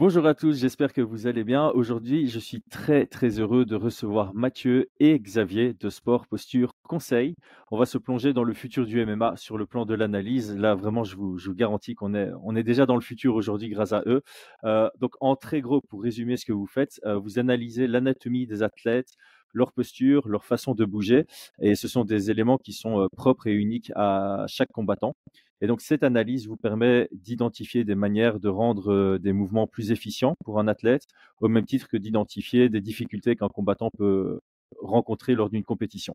Bonjour 0.00 0.26
à 0.26 0.34
tous, 0.34 0.60
j'espère 0.60 0.92
que 0.92 1.00
vous 1.00 1.26
allez 1.26 1.42
bien. 1.42 1.70
Aujourd'hui, 1.70 2.28
je 2.28 2.38
suis 2.38 2.62
très 2.62 3.04
très 3.04 3.40
heureux 3.40 3.64
de 3.64 3.74
recevoir 3.74 4.32
Mathieu 4.32 4.90
et 5.00 5.18
Xavier 5.18 5.74
de 5.74 5.90
Sport 5.90 6.28
Posture 6.28 6.70
Conseil. 6.84 7.34
On 7.72 7.76
va 7.76 7.84
se 7.84 7.98
plonger 7.98 8.32
dans 8.32 8.44
le 8.44 8.54
futur 8.54 8.86
du 8.86 9.04
MMA 9.04 9.36
sur 9.36 9.58
le 9.58 9.66
plan 9.66 9.86
de 9.86 9.94
l'analyse. 9.94 10.56
Là, 10.56 10.76
vraiment, 10.76 11.02
je 11.02 11.16
vous, 11.16 11.36
garantis 11.52 11.96
qu'on 11.96 12.14
est, 12.14 12.30
on 12.44 12.54
est 12.54 12.62
déjà 12.62 12.86
dans 12.86 12.94
le 12.94 13.00
futur 13.00 13.34
aujourd'hui 13.34 13.70
grâce 13.70 13.92
à 13.92 14.04
eux. 14.06 14.22
Euh, 14.62 14.88
donc, 15.00 15.14
en 15.20 15.34
très 15.34 15.60
gros, 15.60 15.80
pour 15.80 16.00
résumer 16.04 16.36
ce 16.36 16.44
que 16.46 16.52
vous 16.52 16.68
faites, 16.68 17.00
euh, 17.04 17.18
vous 17.18 17.40
analysez 17.40 17.88
l'anatomie 17.88 18.46
des 18.46 18.62
athlètes, 18.62 19.16
leur 19.52 19.72
posture, 19.72 20.28
leur 20.28 20.44
façon 20.44 20.74
de 20.74 20.84
bouger, 20.84 21.26
et 21.60 21.74
ce 21.74 21.88
sont 21.88 22.04
des 22.04 22.30
éléments 22.30 22.58
qui 22.58 22.72
sont 22.72 23.00
euh, 23.00 23.08
propres 23.16 23.48
et 23.48 23.52
uniques 23.52 23.90
à 23.96 24.44
chaque 24.46 24.70
combattant. 24.70 25.16
Et 25.60 25.66
donc, 25.66 25.80
cette 25.80 26.02
analyse 26.02 26.46
vous 26.46 26.56
permet 26.56 27.08
d'identifier 27.12 27.84
des 27.84 27.94
manières 27.94 28.40
de 28.40 28.48
rendre 28.48 29.18
des 29.18 29.32
mouvements 29.32 29.66
plus 29.66 29.90
efficients 29.90 30.36
pour 30.44 30.60
un 30.60 30.68
athlète, 30.68 31.04
au 31.40 31.48
même 31.48 31.64
titre 31.64 31.88
que 31.88 31.96
d'identifier 31.96 32.68
des 32.68 32.80
difficultés 32.80 33.36
qu'un 33.36 33.48
combattant 33.48 33.90
peut 33.96 34.40
rencontrer 34.80 35.34
lors 35.34 35.50
d'une 35.50 35.64
compétition. 35.64 36.14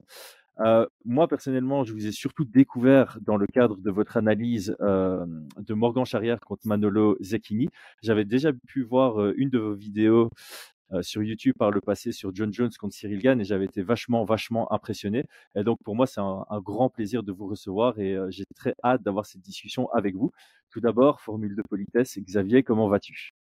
Euh, 0.59 0.85
moi, 1.03 1.27
personnellement, 1.27 1.83
je 1.83 1.93
vous 1.93 2.05
ai 2.05 2.11
surtout 2.11 2.45
découvert 2.45 3.17
dans 3.21 3.37
le 3.37 3.47
cadre 3.47 3.77
de 3.77 3.89
votre 3.89 4.17
analyse 4.17 4.75
euh, 4.81 5.25
de 5.57 5.73
Morgan 5.73 6.05
Charrière 6.05 6.39
contre 6.39 6.67
Manolo 6.67 7.17
Zecchini. 7.21 7.69
J'avais 8.03 8.25
déjà 8.25 8.51
pu 8.67 8.83
voir 8.83 9.31
une 9.35 9.49
de 9.49 9.57
vos 9.57 9.73
vidéos 9.73 10.29
sur 11.01 11.23
YouTube 11.23 11.55
par 11.57 11.71
le 11.71 11.81
passé 11.81 12.11
sur 12.11 12.33
John 12.35 12.53
Jones 12.53 12.71
contre 12.79 12.93
Cyril 12.93 13.19
Gann 13.19 13.39
et 13.41 13.43
j'avais 13.43 13.65
été 13.65 13.81
vachement, 13.81 14.23
vachement 14.25 14.71
impressionné. 14.71 15.25
Et 15.55 15.63
donc 15.63 15.79
pour 15.83 15.95
moi, 15.95 16.07
c'est 16.07 16.21
un, 16.21 16.45
un, 16.49 16.59
grand 16.59 16.89
plaisir 16.89 17.23
de 17.23 17.31
vous 17.31 17.47
recevoir 17.47 17.99
et 17.99 18.13
euh, 18.15 18.29
j'ai 18.31 18.45
très 18.55 18.75
hâte 18.83 19.03
d'avoir 19.03 19.25
cette 19.25 19.41
discussion 19.41 19.89
avec 19.91 20.15
vous. 20.15 20.31
Tout 20.69 20.79
d'abord, 20.81 21.21
formule 21.21 21.55
de 21.55 21.61
politesse, 21.61 22.17
Xavier, 22.19 22.63
comment 22.63 22.87
vas-tu? 22.87 23.33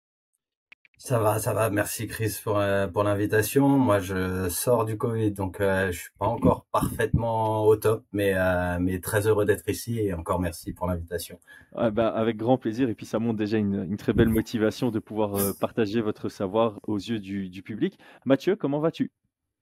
Ça 1.01 1.17
va, 1.17 1.39
ça 1.39 1.51
va. 1.51 1.71
Merci 1.71 2.05
Chris 2.05 2.39
pour, 2.43 2.59
euh, 2.59 2.87
pour 2.87 3.03
l'invitation. 3.03 3.67
Moi, 3.67 3.97
je 3.97 4.49
sors 4.49 4.85
du 4.85 4.97
Covid, 4.97 5.31
donc 5.31 5.59
euh, 5.59 5.91
je 5.91 6.01
suis 6.01 6.11
pas 6.19 6.27
encore 6.27 6.67
parfaitement 6.71 7.65
au 7.65 7.75
top, 7.75 8.05
mais, 8.13 8.35
euh, 8.35 8.77
mais 8.79 8.99
très 8.99 9.25
heureux 9.25 9.45
d'être 9.45 9.67
ici 9.67 9.97
et 9.97 10.13
encore 10.13 10.39
merci 10.39 10.73
pour 10.73 10.85
l'invitation. 10.85 11.39
Ah 11.73 11.89
bah, 11.89 12.09
avec 12.09 12.37
grand 12.37 12.59
plaisir. 12.59 12.87
Et 12.87 12.93
puis, 12.93 13.07
ça 13.07 13.17
montre 13.17 13.37
déjà 13.37 13.57
une, 13.57 13.83
une 13.83 13.97
très 13.97 14.13
belle 14.13 14.29
motivation 14.29 14.91
de 14.91 14.99
pouvoir 14.99 15.35
euh, 15.37 15.53
partager 15.59 16.01
votre 16.01 16.29
savoir 16.29 16.79
aux 16.83 16.99
yeux 16.99 17.19
du, 17.19 17.49
du 17.49 17.63
public. 17.63 17.97
Mathieu, 18.25 18.55
comment 18.55 18.79
vas-tu? 18.79 19.11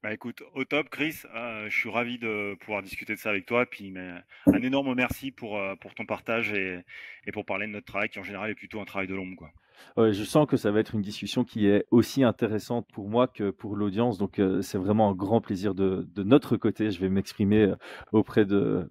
Bah 0.03 0.13
écoute, 0.13 0.43
au 0.55 0.65
top, 0.65 0.89
Chris. 0.89 1.21
Euh, 1.33 1.69
je 1.69 1.77
suis 1.77 1.89
ravi 1.89 2.19
de 2.19 2.55
pouvoir 2.55 2.81
discuter 2.81 3.15
de 3.15 3.19
ça 3.19 3.29
avec 3.29 3.45
toi. 3.45 3.65
Puis 3.65 3.91
mais, 3.91 4.11
un 4.47 4.61
énorme 4.61 4.93
merci 4.93 5.31
pour, 5.31 5.57
pour 5.79 5.95
ton 5.95 6.05
partage 6.05 6.51
et, 6.51 6.79
et 7.25 7.31
pour 7.31 7.45
parler 7.45 7.65
de 7.65 7.71
notre 7.71 7.85
travail 7.85 8.09
qui 8.09 8.19
en 8.19 8.23
général 8.23 8.49
est 8.49 8.55
plutôt 8.55 8.81
un 8.81 8.85
travail 8.85 9.07
de 9.07 9.15
l'ombre. 9.15 9.37
Quoi. 9.37 9.51
Je 9.97 10.23
sens 10.23 10.47
que 10.47 10.57
ça 10.57 10.71
va 10.71 10.79
être 10.79 10.95
une 10.95 11.01
discussion 11.01 11.43
qui 11.43 11.67
est 11.67 11.85
aussi 11.91 12.23
intéressante 12.23 12.87
pour 12.93 13.09
moi 13.09 13.27
que 13.27 13.49
pour 13.49 13.75
l'audience. 13.75 14.17
Donc 14.17 14.39
euh, 14.39 14.61
c'est 14.61 14.77
vraiment 14.77 15.09
un 15.09 15.13
grand 15.13 15.41
plaisir 15.41 15.75
de, 15.75 16.07
notre 16.17 16.57
côté. 16.57 16.91
Je 16.91 16.99
vais 16.99 17.09
m'exprimer 17.09 17.63
euh, 17.63 17.75
auprès 18.11 18.45
de, 18.45 18.89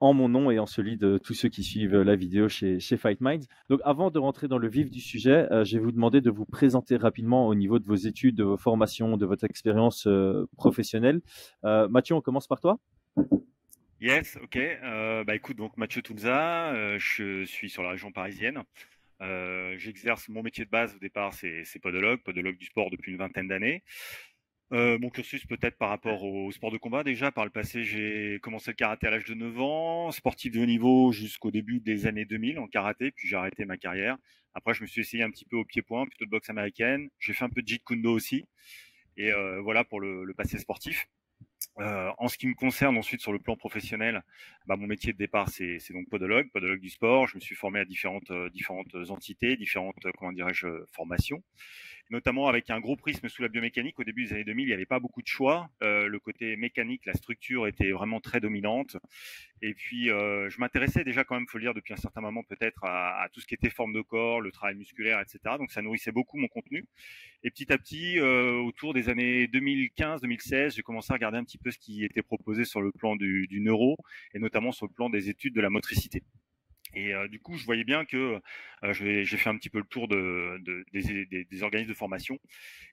en 0.00 0.12
mon 0.12 0.28
nom 0.28 0.50
et 0.50 0.58
en 0.58 0.66
celui 0.66 0.96
de 0.96 1.18
tous 1.18 1.34
ceux 1.34 1.48
qui 1.48 1.62
suivent 1.62 1.96
la 1.96 2.16
vidéo 2.16 2.48
chez, 2.48 2.80
chez 2.80 2.96
Fight 2.96 3.20
Minds. 3.20 3.46
Donc 3.68 3.80
avant 3.84 4.10
de 4.10 4.18
rentrer 4.18 4.48
dans 4.48 4.58
le 4.58 4.68
vif 4.68 4.90
du 4.90 5.00
sujet, 5.00 5.50
euh, 5.52 5.64
je 5.64 5.78
vais 5.78 5.82
vous 5.82 5.92
demander 5.92 6.20
de 6.20 6.30
vous 6.30 6.44
présenter 6.44 6.96
rapidement 6.96 7.46
au 7.48 7.54
niveau 7.54 7.78
de 7.78 7.86
vos 7.86 7.94
études, 7.94 8.36
de 8.36 8.44
vos 8.44 8.56
formations, 8.56 9.16
de 9.16 9.26
votre 9.26 9.44
expérience 9.44 10.08
professionnelle. 10.56 11.20
Mathieu, 11.62 12.14
on 12.14 12.20
commence 12.20 12.46
par 12.46 12.60
toi 12.60 12.78
Yes, 14.00 14.38
ok. 14.42 14.58
Bah 15.26 15.34
écoute, 15.34 15.56
donc 15.56 15.76
Mathieu 15.78 16.02
Toulza, 16.02 16.72
euh, 16.74 16.98
je 16.98 17.44
suis 17.44 17.70
sur 17.70 17.82
la 17.82 17.90
région 17.90 18.12
parisienne. 18.12 18.62
J'exerce 19.20 20.28
mon 20.28 20.42
métier 20.42 20.64
de 20.64 20.70
base 20.70 20.94
au 20.94 20.98
départ, 20.98 21.34
c'est 21.34 21.78
podologue, 21.80 22.22
podologue 22.22 22.56
du 22.56 22.66
sport 22.66 22.90
depuis 22.90 23.12
une 23.12 23.18
vingtaine 23.18 23.48
d'années. 23.48 23.82
Euh, 24.72 24.98
mon 24.98 25.10
cursus 25.10 25.46
peut-être 25.46 25.78
par 25.78 25.90
rapport 25.90 26.24
au 26.24 26.50
sport 26.50 26.72
de 26.72 26.78
combat 26.78 27.04
déjà. 27.04 27.30
Par 27.30 27.44
le 27.44 27.50
passé, 27.50 27.84
j'ai 27.84 28.40
commencé 28.42 28.72
le 28.72 28.74
karaté 28.74 29.06
à 29.06 29.10
l'âge 29.10 29.24
de 29.24 29.34
9 29.34 29.60
ans, 29.60 30.10
sportif 30.10 30.52
de 30.52 30.60
haut 30.60 30.66
niveau 30.66 31.12
jusqu'au 31.12 31.52
début 31.52 31.78
des 31.78 32.06
années 32.06 32.24
2000 32.24 32.58
en 32.58 32.66
karaté, 32.66 33.12
puis 33.12 33.28
j'ai 33.28 33.36
arrêté 33.36 33.64
ma 33.64 33.76
carrière. 33.76 34.16
Après, 34.54 34.74
je 34.74 34.82
me 34.82 34.86
suis 34.86 35.02
essayé 35.02 35.22
un 35.22 35.30
petit 35.30 35.44
peu 35.44 35.56
au 35.56 35.64
pied-point, 35.64 36.06
plutôt 36.06 36.24
de 36.24 36.30
boxe 36.30 36.50
américaine. 36.50 37.10
J'ai 37.20 37.32
fait 37.32 37.44
un 37.44 37.48
peu 37.48 37.62
de 37.62 37.68
jeet 37.68 37.84
kune 37.84 38.06
aussi. 38.06 38.44
Et 39.16 39.32
euh, 39.32 39.60
voilà 39.60 39.84
pour 39.84 40.00
le, 40.00 40.32
passé 40.36 40.58
sportif. 40.58 41.06
Euh, 41.78 42.10
en 42.16 42.28
ce 42.28 42.38
qui 42.38 42.46
me 42.46 42.54
concerne 42.54 42.96
ensuite 42.96 43.20
sur 43.20 43.32
le 43.32 43.38
plan 43.38 43.54
professionnel, 43.54 44.22
bah, 44.66 44.76
mon 44.76 44.86
métier 44.86 45.12
de 45.12 45.18
départ 45.18 45.50
c'est 45.50 45.78
donc 45.92 46.08
podologue, 46.08 46.50
podologue 46.50 46.80
du 46.80 46.88
sport. 46.88 47.26
Je 47.28 47.36
me 47.36 47.40
suis 47.40 47.54
formé 47.54 47.80
à 47.80 47.84
différentes 47.84 48.30
euh, 48.30 48.48
différentes 48.48 48.94
entités, 49.10 49.56
différentes 49.56 49.96
comment 50.18 50.32
dirais-je 50.32 50.66
formations 50.92 51.42
notamment 52.10 52.48
avec 52.48 52.70
un 52.70 52.80
gros 52.80 52.96
prisme 52.96 53.28
sous 53.28 53.42
la 53.42 53.48
biomécanique. 53.48 53.98
Au 53.98 54.04
début 54.04 54.24
des 54.24 54.32
années 54.32 54.44
2000, 54.44 54.64
il 54.64 54.68
n'y 54.68 54.74
avait 54.74 54.86
pas 54.86 55.00
beaucoup 55.00 55.22
de 55.22 55.26
choix. 55.26 55.68
Euh, 55.82 56.06
le 56.06 56.18
côté 56.18 56.56
mécanique, 56.56 57.04
la 57.06 57.14
structure 57.14 57.66
était 57.66 57.90
vraiment 57.90 58.20
très 58.20 58.40
dominante. 58.40 58.96
Et 59.62 59.74
puis, 59.74 60.10
euh, 60.10 60.48
je 60.48 60.60
m'intéressais 60.60 61.04
déjà 61.04 61.24
quand 61.24 61.34
même, 61.34 61.46
faut 61.48 61.58
le 61.58 61.64
dire, 61.64 61.74
depuis 61.74 61.94
un 61.94 61.98
certain 61.98 62.20
moment 62.20 62.42
peut-être 62.42 62.84
à, 62.84 63.28
tout 63.32 63.40
ce 63.40 63.46
qui 63.46 63.54
était 63.54 63.70
forme 63.70 63.92
de 63.92 64.02
corps, 64.02 64.40
le 64.40 64.52
travail 64.52 64.76
musculaire, 64.76 65.20
etc. 65.20 65.56
Donc, 65.58 65.70
ça 65.70 65.82
nourrissait 65.82 66.12
beaucoup 66.12 66.38
mon 66.38 66.48
contenu. 66.48 66.84
Et 67.42 67.50
petit 67.50 67.72
à 67.72 67.78
petit, 67.78 68.18
euh, 68.18 68.58
autour 68.60 68.94
des 68.94 69.08
années 69.08 69.46
2015-2016, 69.46 70.76
j'ai 70.76 70.82
commencé 70.82 71.12
à 71.12 71.14
regarder 71.14 71.38
un 71.38 71.44
petit 71.44 71.58
peu 71.58 71.70
ce 71.70 71.78
qui 71.78 72.04
était 72.04 72.22
proposé 72.22 72.64
sur 72.64 72.80
le 72.82 72.92
plan 72.92 73.16
du, 73.16 73.46
du 73.46 73.60
neuro 73.60 73.96
et 74.34 74.38
notamment 74.38 74.72
sur 74.72 74.86
le 74.86 74.92
plan 74.92 75.10
des 75.10 75.28
études 75.28 75.54
de 75.54 75.60
la 75.60 75.70
motricité. 75.70 76.22
Et 76.94 77.12
du 77.28 77.40
coup, 77.40 77.56
je 77.56 77.64
voyais 77.64 77.84
bien 77.84 78.04
que 78.04 78.40
j'ai 78.92 79.24
fait 79.26 79.50
un 79.50 79.56
petit 79.56 79.70
peu 79.70 79.78
le 79.78 79.84
tour 79.84 80.08
de, 80.08 80.58
de 80.62 80.84
des, 80.92 81.26
des, 81.26 81.44
des, 81.44 81.62
organismes 81.62 81.90
de 81.90 81.96
formation. 81.96 82.38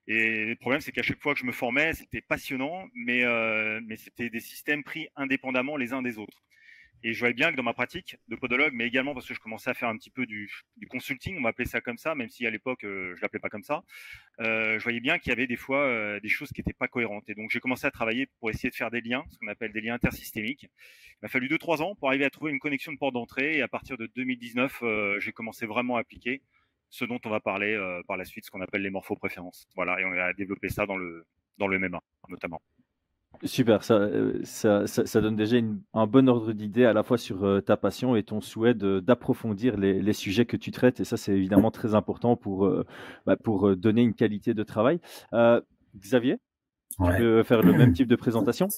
Et 0.07 0.45
le 0.45 0.55
problème, 0.55 0.81
c'est 0.81 0.91
qu'à 0.91 1.03
chaque 1.03 1.21
fois 1.21 1.33
que 1.33 1.39
je 1.39 1.45
me 1.45 1.51
formais, 1.51 1.93
c'était 1.93 2.21
passionnant, 2.21 2.85
mais, 2.93 3.23
euh, 3.23 3.79
mais 3.85 3.95
c'était 3.95 4.29
des 4.29 4.39
systèmes 4.39 4.83
pris 4.83 5.07
indépendamment 5.15 5.77
les 5.77 5.93
uns 5.93 6.01
des 6.01 6.17
autres. 6.17 6.43
Et 7.05 7.13
je 7.13 7.19
voyais 7.19 7.33
bien 7.33 7.51
que 7.51 7.57
dans 7.57 7.63
ma 7.63 7.73
pratique 7.73 8.17
de 8.29 8.35
podologue, 8.37 8.71
mais 8.73 8.87
également 8.87 9.13
parce 9.13 9.27
que 9.27 9.33
je 9.33 9.39
commençais 9.41 9.69
à 9.69 9.73
faire 9.73 9.89
un 9.89 9.97
petit 9.97 10.09
peu 10.09 10.25
du, 10.25 10.49
consulting, 10.89 11.37
on 11.37 11.41
m'appelait 11.41 11.65
ça 11.65 11.81
comme 11.81 11.97
ça, 11.97 12.15
même 12.15 12.29
si 12.29 12.47
à 12.47 12.49
l'époque 12.49 12.85
euh, 12.85 13.13
je 13.17 13.21
l'appelais 13.21 13.41
pas 13.41 13.49
comme 13.49 13.63
ça, 13.63 13.83
euh, 14.39 14.79
je 14.79 14.83
voyais 14.83 15.01
bien 15.01 15.19
qu'il 15.19 15.29
y 15.29 15.33
avait 15.33 15.45
des 15.45 15.57
fois 15.57 15.79
euh, 15.79 16.21
des 16.21 16.29
choses 16.29 16.49
qui 16.53 16.61
n'étaient 16.61 16.71
pas 16.71 16.87
cohérentes. 16.87 17.29
Et 17.29 17.35
donc 17.35 17.49
j'ai 17.51 17.59
commencé 17.59 17.85
à 17.85 17.91
travailler 17.91 18.27
pour 18.39 18.49
essayer 18.49 18.69
de 18.69 18.75
faire 18.75 18.89
des 18.89 19.01
liens, 19.01 19.25
ce 19.31 19.37
qu'on 19.37 19.47
appelle 19.47 19.73
des 19.73 19.81
liens 19.81 19.95
intersystémiques. 19.95 20.63
Il 20.63 21.23
m'a 21.23 21.27
fallu 21.27 21.49
deux 21.49 21.57
trois 21.57 21.81
ans 21.81 21.93
pour 21.95 22.07
arriver 22.07 22.23
à 22.23 22.29
trouver 22.29 22.51
une 22.51 22.59
connexion 22.59 22.93
de 22.93 22.97
porte 22.97 23.13
d'entrée. 23.13 23.57
Et 23.57 23.61
à 23.61 23.67
partir 23.67 23.97
de 23.97 24.07
2019, 24.15 24.79
euh, 24.83 25.19
j'ai 25.19 25.33
commencé 25.33 25.65
vraiment 25.65 25.97
à 25.97 25.99
appliquer 25.99 26.41
ce 26.89 27.03
dont 27.03 27.19
on 27.25 27.29
va 27.29 27.39
parler 27.39 27.75
par 28.07 28.17
la 28.17 28.23
suite, 28.23 28.45
ce 28.45 28.51
qu'on 28.51 28.61
appelle 28.61 28.83
les 28.83 28.91
morphopréférences. 28.91 29.67
Voilà, 29.75 29.99
et 29.99 30.05
on 30.05 30.11
a 30.11 30.31
développé 30.33 30.69
ça 30.69 30.85
dans 30.85 30.95
le 30.95 31.25
dans 31.57 31.67
le 31.67 31.79
MMA 31.79 31.99
notamment. 32.29 32.61
Super, 33.43 33.83
ça, 33.83 33.95
euh, 33.95 34.39
ça, 34.43 34.87
ça, 34.87 35.05
ça, 35.05 35.21
donne 35.21 35.35
déjà 35.35 35.57
une, 35.57 35.81
un 35.93 36.07
bon 36.07 36.29
ordre 36.29 36.53
d'idée 36.53 36.85
à 36.85 36.93
la 36.93 37.03
fois 37.03 37.17
sur 37.17 37.43
euh, 37.43 37.59
ta 37.59 37.75
passion 37.75 38.15
et 38.15 38.23
ton 38.23 38.39
souhait 38.39 38.73
d'approfondir 38.73 39.75
les, 39.75 40.01
les, 40.01 40.13
sujets 40.13 40.45
que 40.45 40.55
tu 40.55 40.71
traites. 40.71 40.99
Et 41.01 41.03
ça, 41.03 41.17
c'est 41.17 41.33
évidemment 41.33 41.71
très 41.71 41.93
important 41.93 42.37
pour, 42.37 42.65
euh, 42.65 42.85
bah, 43.25 43.35
pour 43.35 43.75
donner 43.75 44.01
une 44.01 44.13
qualité 44.13 44.53
de 44.53 44.63
travail. 44.63 44.99
Euh, 45.33 45.59
Xavier, 45.97 46.37
ouais. 46.99 47.11
tu 47.11 47.17
peux 47.17 47.43
faire 47.43 47.61
le 47.61 47.73
même 47.73 47.91
type 47.93 48.07
de 48.07 48.15
présentation? 48.15 48.69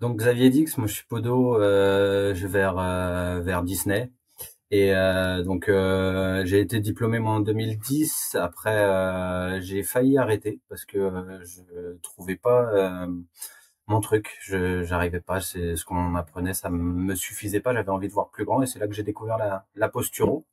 Donc, 0.00 0.18
Xavier 0.18 0.48
Dix, 0.48 0.78
moi 0.78 0.86
je 0.86 0.94
suis 0.94 1.06
podo, 1.06 1.58
je 1.60 2.46
vais 2.46 2.48
vers, 2.48 2.76
vers 3.42 3.62
Disney. 3.62 4.10
Et 4.70 4.92
donc 5.44 5.66
j'ai 5.68 6.58
été 6.58 6.80
diplômé 6.80 7.20
moi 7.20 7.34
en 7.34 7.40
2010. 7.40 8.36
Après 8.40 9.60
j'ai 9.60 9.84
failli 9.84 10.18
arrêter 10.18 10.60
parce 10.68 10.84
que 10.84 11.10
je 11.44 11.96
trouvais 12.02 12.34
pas 12.34 13.06
mon 13.92 14.00
truc. 14.00 14.38
Je 14.40 14.82
j'arrivais 14.82 15.20
pas, 15.20 15.40
c'est 15.40 15.76
ce 15.76 15.84
qu'on 15.84 15.94
m'apprenait, 15.94 16.54
ça 16.54 16.70
me 16.70 17.14
suffisait 17.14 17.60
pas. 17.60 17.72
J'avais 17.74 17.90
envie 17.90 18.08
de 18.08 18.12
voir 18.12 18.30
plus 18.30 18.44
grand 18.44 18.62
et 18.62 18.66
c'est 18.66 18.78
là 18.78 18.88
que 18.88 18.94
j'ai 18.94 19.02
découvert 19.04 19.38
la, 19.38 19.66
la 19.76 19.88
posturo. 19.88 20.44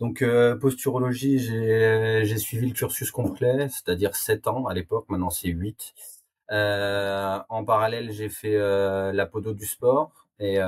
Donc 0.00 0.22
euh, 0.22 0.56
posturologie, 0.56 1.38
j'ai 1.38 2.38
suivi 2.38 2.66
le 2.68 2.74
cursus 2.74 3.10
complet, 3.10 3.68
c'est-à-dire 3.68 4.14
7 4.16 4.48
ans 4.48 4.66
à 4.66 4.74
l'époque. 4.74 5.06
Maintenant 5.08 5.30
c'est 5.30 5.48
8. 5.48 5.94
Euh, 6.52 7.38
en 7.48 7.64
parallèle, 7.64 8.12
j'ai 8.12 8.28
fait 8.28 8.56
euh, 8.56 9.12
la 9.12 9.26
podo 9.26 9.54
du 9.54 9.66
sport. 9.66 10.12
Et, 10.40 10.58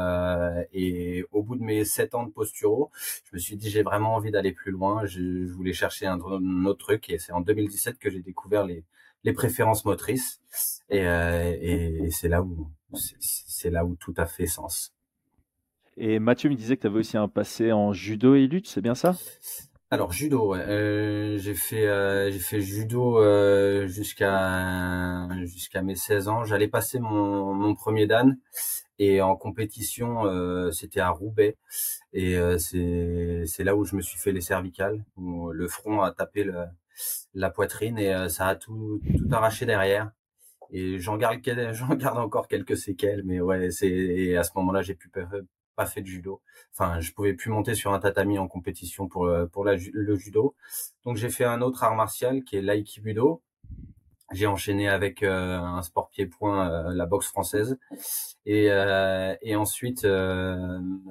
et 0.72 1.24
au 1.32 1.42
bout 1.42 1.56
de 1.56 1.62
mes 1.62 1.84
sept 1.84 2.14
ans 2.14 2.24
de 2.24 2.30
posturo, 2.30 2.90
je 3.24 3.30
me 3.34 3.38
suis 3.38 3.56
dit 3.56 3.68
j'ai 3.68 3.82
vraiment 3.82 4.14
envie 4.14 4.30
d'aller 4.30 4.52
plus 4.52 4.70
loin. 4.70 5.04
Je, 5.06 5.44
je, 5.46 5.52
voulais 5.52 5.72
chercher 5.72 6.06
un, 6.06 6.20
un 6.20 6.64
autre 6.66 6.78
truc 6.86 7.10
et 7.10 7.18
c'est 7.18 7.32
en 7.32 7.40
2017 7.40 7.98
que 7.98 8.08
j'ai 8.08 8.20
découvert 8.20 8.64
les, 8.64 8.84
les 9.26 9.32
préférences 9.32 9.84
motrices 9.84 10.40
et, 10.88 11.04
euh, 11.04 11.52
et, 11.60 12.04
et 12.04 12.10
c'est 12.10 12.28
là 12.28 12.42
où 12.42 12.70
c'est 13.20 13.70
là 13.70 13.84
où 13.84 13.96
tout 13.96 14.14
a 14.16 14.26
fait 14.26 14.46
sens. 14.46 14.94
Et 15.96 16.20
Mathieu 16.20 16.48
me 16.48 16.54
disait 16.54 16.76
que 16.76 16.82
tu 16.82 16.86
avais 16.86 17.00
aussi 17.00 17.16
un 17.16 17.26
passé 17.26 17.72
en 17.72 17.92
judo 17.92 18.36
et 18.36 18.46
lutte, 18.46 18.68
c'est 18.68 18.80
bien 18.80 18.94
ça? 18.94 19.16
Alors 19.90 20.12
judo, 20.12 20.52
ouais. 20.52 21.36
j'ai 21.38 21.54
fait 21.54 22.30
j'ai 22.32 22.38
fait 22.38 22.60
judo 22.60 23.18
jusqu'à 23.86 25.28
jusqu'à 25.44 25.82
mes 25.82 25.96
16 25.96 26.28
ans. 26.28 26.44
J'allais 26.44 26.68
passer 26.68 27.00
mon, 27.00 27.52
mon 27.52 27.74
premier 27.74 28.06
dan 28.06 28.38
et 28.98 29.20
en 29.20 29.36
compétition 29.36 30.22
c'était 30.72 31.00
à 31.00 31.10
Roubaix 31.10 31.56
et 32.12 32.36
c'est 32.58 33.42
c'est 33.46 33.64
là 33.64 33.74
où 33.76 33.84
je 33.84 33.96
me 33.96 34.00
suis 34.02 34.18
fait 34.18 34.32
les 34.32 34.40
cervicales 34.40 35.04
où 35.16 35.50
le 35.50 35.68
front 35.68 36.02
a 36.02 36.12
tapé 36.12 36.44
le, 36.44 36.54
la 37.34 37.50
poitrine 37.50 37.98
et 37.98 38.28
ça 38.28 38.48
a 38.48 38.56
tout 38.56 39.00
tout 39.18 39.28
arraché 39.32 39.66
derrière. 39.66 40.10
Et 40.70 40.98
j'en 40.98 41.16
garde 41.16 41.40
j'en 41.72 41.94
garde 41.94 42.18
encore 42.18 42.48
quelques 42.48 42.76
séquelles 42.76 43.22
mais 43.24 43.40
ouais 43.40 43.70
c'est 43.70 44.36
à 44.36 44.42
ce 44.44 44.50
moment-là 44.56 44.82
j'ai 44.82 44.94
plus 44.94 45.10
pas 45.76 45.86
fait 45.86 46.00
de 46.02 46.06
judo. 46.06 46.42
Enfin 46.72 47.00
je 47.00 47.12
pouvais 47.12 47.34
plus 47.34 47.50
monter 47.50 47.74
sur 47.74 47.92
un 47.92 47.98
tatami 48.00 48.38
en 48.38 48.48
compétition 48.48 49.08
pour 49.08 49.30
pour 49.52 49.64
la, 49.64 49.76
le 49.92 50.16
judo. 50.16 50.54
Donc 51.04 51.16
j'ai 51.16 51.30
fait 51.30 51.44
un 51.44 51.62
autre 51.62 51.84
art 51.84 51.94
martial 51.94 52.44
qui 52.44 52.56
est 52.56 52.62
l'aikibudo 52.62 53.42
j'ai 54.32 54.46
enchaîné 54.46 54.88
avec 54.88 55.22
euh, 55.22 55.58
un 55.58 55.82
sport 55.82 56.10
pied-point 56.10 56.70
euh, 56.70 56.94
la 56.94 57.06
boxe 57.06 57.28
française. 57.28 57.78
Et 58.44 58.70
euh, 58.70 59.34
et 59.42 59.56
ensuite 59.56 60.06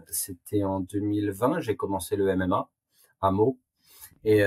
c'était 0.08 0.64
en 0.64 0.80
2020 0.82 1.62
j'ai 1.62 1.76
commencé 1.76 2.16
le 2.16 2.36
MMA 2.36 2.70
à 3.22 3.32
Meaux 3.32 3.58
et 4.25 4.44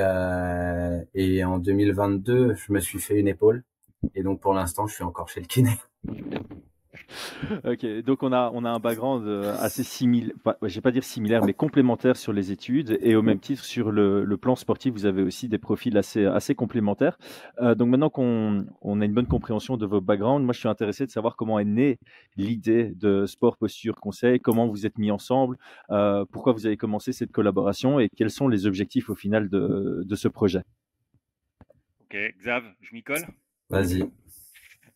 et 1.15 1.45
en 1.45 1.59
2022 1.59 2.55
je 2.55 2.73
me 2.73 2.81
suis 2.81 3.01
fait 3.01 3.19
une 3.19 3.29
épaule 3.29 3.65
et 4.15 4.23
donc 4.23 4.41
pour 4.41 4.55
l'instant, 4.55 4.87
je 4.87 4.95
suis 4.95 5.05
encore 5.05 5.29
chez 5.29 5.41
le 5.41 5.47
kiné. 5.47 5.71
ok, 7.65 8.03
donc 8.03 8.23
on 8.23 8.33
a, 8.33 8.51
on 8.55 8.65
a 8.65 8.71
un 8.71 8.79
background 8.79 9.27
euh, 9.27 9.57
assez 9.59 9.83
similaire, 9.83 10.35
je 10.63 10.67
ne 10.67 10.71
vais 10.71 10.81
pas 10.81 10.91
dire 10.91 11.05
similaire, 11.05 11.45
mais 11.45 11.55
complémentaire 11.55 12.17
sur 12.17 12.33
les 12.33 12.53
études 12.53 12.99
et 13.01 13.17
au 13.17 13.23
même 13.23 13.41
titre 13.41 13.65
sur 13.65 13.91
le, 13.91 14.25
le 14.25 14.37
plan 14.37 14.57
sportif, 14.57 14.93
vous 14.93 15.07
avez 15.07 15.23
aussi 15.23 15.49
des 15.49 15.59
profils 15.59 15.97
assez, 15.97 16.27
assez 16.27 16.55
complémentaires. 16.55 17.19
Euh, 17.61 17.75
donc 17.75 17.89
maintenant 17.89 18.11
qu'on 18.11 18.67
on 18.83 19.01
a 19.01 19.05
une 19.05 19.15
bonne 19.15 19.27
compréhension 19.27 19.77
de 19.77 19.87
vos 19.87 20.01
backgrounds, 20.01 20.45
moi 20.45 20.53
je 20.53 20.59
suis 20.59 20.69
intéressé 20.69 21.07
de 21.07 21.11
savoir 21.11 21.37
comment 21.37 21.59
est 21.59 21.65
née 21.65 21.99
l'idée 22.37 22.93
de 22.95 23.27
Sport 23.27 23.57
Posture 23.57 23.97
Conseil, 23.97 24.41
comment 24.41 24.67
vous 24.67 24.87
êtes 24.87 24.99
mis 24.99 25.11
ensemble, 25.11 25.57
euh, 25.91 26.25
pourquoi 26.31 26.53
vous 26.53 26.67
avez 26.67 26.77
commencé 26.77 27.13
cette 27.13 27.33
collaboration 27.33 28.01
et 28.01 28.09
quels 28.09 28.31
sont 28.31 28.49
les 28.49 28.67
objectifs 28.67 29.09
au 29.09 29.15
final 29.15 29.49
de, 29.49 30.03
de 30.05 30.15
ce 30.15 30.29
projet? 30.29 30.63
Ok, 32.03 32.17
Xav, 32.39 32.65
je 32.81 32.95
m'y 32.95 33.03
colle? 33.03 33.27
Vas-y. 33.71 34.05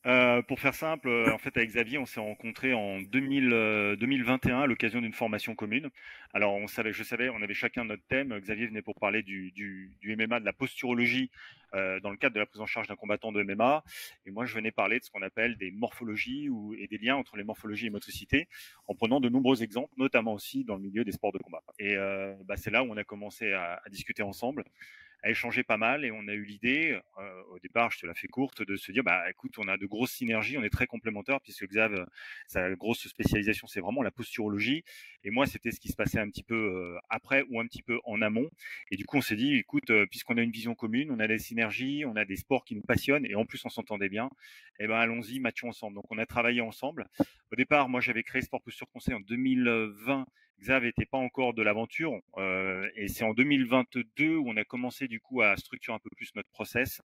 Euh, 0.05 0.43
pour 0.43 0.59
faire 0.59 0.75
simple, 0.75 1.09
euh, 1.09 1.33
en 1.33 1.39
fait, 1.39 1.57
avec 1.57 1.71
Xavier, 1.71 1.99
on 1.99 2.07
s'est 2.07 2.21
rencontrés 2.21 2.75
en 2.75 3.01
2000, 3.01 3.97
2021 4.01 4.61
euh, 4.61 4.63
à 4.63 4.67
l'occasion 4.67 5.01
d'une 5.01 5.13
formation 5.13 5.55
commune. 5.55 5.91
Alors, 6.35 6.55
on 6.55 6.67
savait, 6.67 6.93
je 6.93 7.03
savais, 7.03 7.29
on 7.29 7.43
avait 7.43 7.53
chacun 7.53 7.85
notre 7.85 8.05
thème. 8.07 8.39
Xavier 8.39 8.67
venait 8.67 8.81
pour 8.81 8.95
parler 8.95 9.23
du, 9.23 9.53
MMA, 10.03 10.41
de 10.41 10.45
la 10.47 10.55
posturologie 10.55 11.31
euh, 11.75 12.01
dans 12.01 12.11
le 12.11 12.17
cadre 12.17 12.35
de 12.35 12.41
la 12.41 12.47
prise 12.47 12.61
en 12.61 12.67
charge 12.67 12.89
d'un 12.89 12.97
combattant 12.97 13.33
de 13.33 13.43
MMA. 13.43 13.85
Et 14.25 14.31
moi, 14.31 14.47
je 14.47 14.55
venais 14.55 14.71
parler 14.71 14.99
de 14.99 15.05
ce 15.05 15.11
qu'on 15.11 15.21
appelle 15.21 15.57
des 15.59 15.71
morphologies 15.71 16.49
et 16.79 16.87
des 16.87 16.99
liens 16.99 17.17
entre 17.17 17.37
les 17.37 17.45
morphologies 17.45 17.89
et 17.89 17.91
motricité, 17.91 18.49
en 18.87 18.95
prenant 18.95 19.21
de 19.21 19.29
nombreux 19.29 19.63
exemples, 19.63 19.93
notamment 19.99 20.33
aussi 20.33 20.65
dans 20.65 20.77
le 20.77 20.83
milieu 20.83 21.05
des 21.05 21.13
sports 21.13 21.33
de 21.33 21.39
combat. 21.39 21.63
Et 21.79 21.97
euh, 21.97 22.35
bah, 22.45 22.57
c'est 22.57 22.71
là 22.71 22.83
où 22.83 22.91
on 22.91 22.97
a 22.97 23.05
commencé 23.05 23.53
à, 23.53 23.83
à 23.85 23.89
discuter 23.91 24.23
ensemble 24.23 24.65
a 25.23 25.31
échangé 25.31 25.63
pas 25.63 25.77
mal 25.77 26.05
et 26.05 26.11
on 26.11 26.27
a 26.27 26.33
eu 26.33 26.43
l'idée, 26.43 26.99
euh, 27.19 27.43
au 27.51 27.59
départ, 27.61 27.91
je 27.93 28.01
te 28.01 28.07
la 28.07 28.15
fais 28.15 28.27
courte, 28.27 28.63
de 28.63 28.77
se 28.77 28.91
dire, 28.91 29.05
bah 29.05 29.31
écoute, 29.31 29.57
on 29.59 29.69
a 29.69 29.77
de 29.77 29.87
grosses 29.87 30.13
synergies, 30.13 30.59
on 30.59 30.65
est 30.65 30.71
très 30.71 30.87
complémentaires 30.87 31.41
puisque 31.41 31.67
Xav, 31.69 32.07
sa 32.49 32.75
grosse 32.75 33.07
spécialisation, 33.07 33.67
c'est 33.69 33.81
vraiment 33.81 34.03
la 34.03 34.11
posturologie 34.11 34.85
et 35.23 35.31
moi, 35.31 35.47
c'était 35.47 35.71
ce 35.71 35.79
qui 35.79 35.89
se 35.89 35.97
passait 35.97 36.19
un 36.23 36.31
petit 36.31 36.43
peu 36.43 36.55
euh, 36.55 36.99
après 37.09 37.45
ou 37.51 37.61
un 37.61 37.67
petit 37.67 37.83
peu 37.83 37.99
en 38.05 38.23
amont. 38.23 38.49
Et 38.91 38.97
du 38.97 39.05
coup, 39.05 39.19
on 39.19 39.21
s'est 39.21 39.37
dit, 39.37 39.55
écoute, 39.55 39.91
euh, 39.91 40.07
puisqu'on 40.07 40.37
a 40.37 40.43
une 40.43 40.51
vision 40.51 40.75
commune, 40.75 41.11
on 41.11 41.19
a 41.21 41.27
des 41.27 41.39
synergies, 41.39 42.05
on 42.07 42.17
a 42.17 42.25
des 42.25 42.37
sports 42.37 42.65
qui 42.65 42.75
nous 42.75 42.83
passionnent 42.83 43.27
et 43.27 43.35
en 43.35 43.45
plus 43.45 43.65
on 43.65 43.69
s'entendait 43.69 44.09
bien, 44.09 44.31
eh 44.79 44.87
ben 44.87 44.97
allons-y, 44.97 45.41
matchons 45.41 45.69
ensemble. 45.69 45.97
Donc 45.97 46.05
on 46.11 46.19
a 46.19 46.27
travaillé 46.27 46.61
ensemble. 46.61 47.07
Au 47.53 47.57
départ, 47.57 47.89
moi, 47.89 48.01
j'avais 48.01 48.23
créé 48.23 48.43
Sport 48.43 48.63
Posture 48.63 48.89
Conseil 48.91 49.15
en 49.15 49.21
2020 49.21 50.27
Xav 50.61 50.85
n'était 50.85 51.07
pas 51.07 51.19
encore 51.19 51.55
de 51.55 51.63
l'aventure 51.63 52.21
euh, 52.37 52.89
et 52.95 53.09
c'est 53.09 53.25
en 53.25 53.35
2022 53.35 54.37
où 54.37 54.49
on 54.49 54.57
a 54.57 54.63
commencé 54.63 55.09
du 55.09 55.19
coup 55.19 55.43
à 55.43 55.57
structurer 55.57 55.97
un 55.97 55.99
peu 55.99 56.11
plus 56.17 56.31
notre 56.37 56.51
process. 56.51 57.03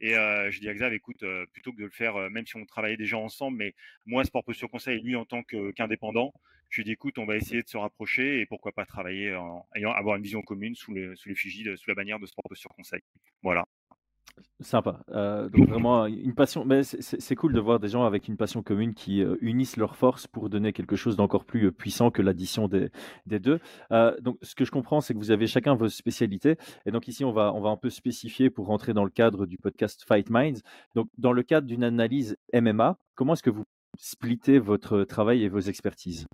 Et 0.00 0.14
je 0.14 0.58
dis 0.58 0.68
à 0.68 0.74
Xav, 0.74 0.92
écoute, 0.92 1.24
plutôt 1.52 1.70
que 1.72 1.78
de 1.78 1.84
le 1.84 1.90
faire, 1.90 2.28
même 2.30 2.44
si 2.44 2.56
on 2.56 2.64
travaillait 2.66 2.96
déjà 2.96 3.16
ensemble, 3.16 3.58
mais 3.58 3.74
moi, 4.04 4.24
Sport 4.24 4.42
Posture 4.42 4.68
Conseil, 4.68 5.00
lui 5.00 5.14
en 5.14 5.24
tant 5.24 5.44
qu'indépendant, 5.44 6.32
je 6.68 6.80
lui 6.80 6.84
dis, 6.84 6.92
écoute, 6.92 7.18
on 7.18 7.26
va 7.26 7.36
essayer 7.36 7.62
de 7.62 7.68
se 7.68 7.76
rapprocher 7.76 8.40
et 8.40 8.46
pourquoi 8.46 8.72
pas 8.72 8.84
travailler, 8.84 9.34
en, 9.34 9.66
ayant, 9.74 9.92
avoir 9.92 10.16
une 10.16 10.22
vision 10.22 10.42
commune 10.42 10.74
sous 10.74 10.92
les, 10.92 11.16
sous 11.16 11.28
les 11.28 11.34
sous 11.34 11.88
la 11.88 11.94
bannière 11.94 12.18
de 12.18 12.26
Sport 12.26 12.44
Posture 12.48 12.74
Conseil. 12.74 13.00
Voilà. 13.42 13.64
Sympa. 14.60 15.00
Euh, 15.10 15.48
donc 15.48 15.68
vraiment 15.68 16.06
une 16.06 16.34
passion. 16.34 16.64
Mais 16.64 16.82
c'est 16.82 17.34
cool 17.34 17.52
de 17.52 17.60
voir 17.60 17.80
des 17.80 17.88
gens 17.88 18.04
avec 18.04 18.28
une 18.28 18.36
passion 18.36 18.62
commune 18.62 18.94
qui 18.94 19.22
euh, 19.22 19.36
unissent 19.40 19.76
leurs 19.76 19.96
forces 19.96 20.26
pour 20.26 20.48
donner 20.48 20.72
quelque 20.72 20.96
chose 20.96 21.16
d'encore 21.16 21.44
plus 21.44 21.66
euh, 21.66 21.72
puissant 21.72 22.10
que 22.10 22.22
l'addition 22.22 22.68
des, 22.68 22.90
des, 23.26 23.38
deux. 23.38 23.60
Euh, 23.92 24.16
donc 24.20 24.38
ce 24.42 24.54
que 24.54 24.64
je 24.64 24.70
comprends, 24.70 25.00
c'est 25.00 25.14
que 25.14 25.18
vous 25.18 25.30
avez 25.30 25.46
chacun 25.46 25.74
vos 25.74 25.88
spécialités. 25.88 26.56
Et 26.86 26.90
donc 26.90 27.08
ici, 27.08 27.24
on 27.24 27.32
va, 27.32 27.52
on 27.54 27.60
va 27.60 27.70
un 27.70 27.76
peu 27.76 27.90
spécifier 27.90 28.50
pour 28.50 28.66
rentrer 28.66 28.94
dans 28.94 29.04
le 29.04 29.10
cadre 29.10 29.46
du 29.46 29.58
podcast 29.58 30.04
Fight 30.06 30.30
Minds. 30.30 30.60
Donc 30.94 31.08
dans 31.18 31.32
le 31.32 31.42
cadre 31.42 31.66
d'une 31.66 31.84
analyse 31.84 32.36
MMA, 32.52 32.98
comment 33.14 33.34
est-ce 33.34 33.42
que 33.42 33.50
vous 33.50 33.64
splittez 33.96 34.58
votre 34.58 35.04
travail 35.04 35.42
et 35.42 35.48
vos 35.48 35.60
expertises? 35.60 36.26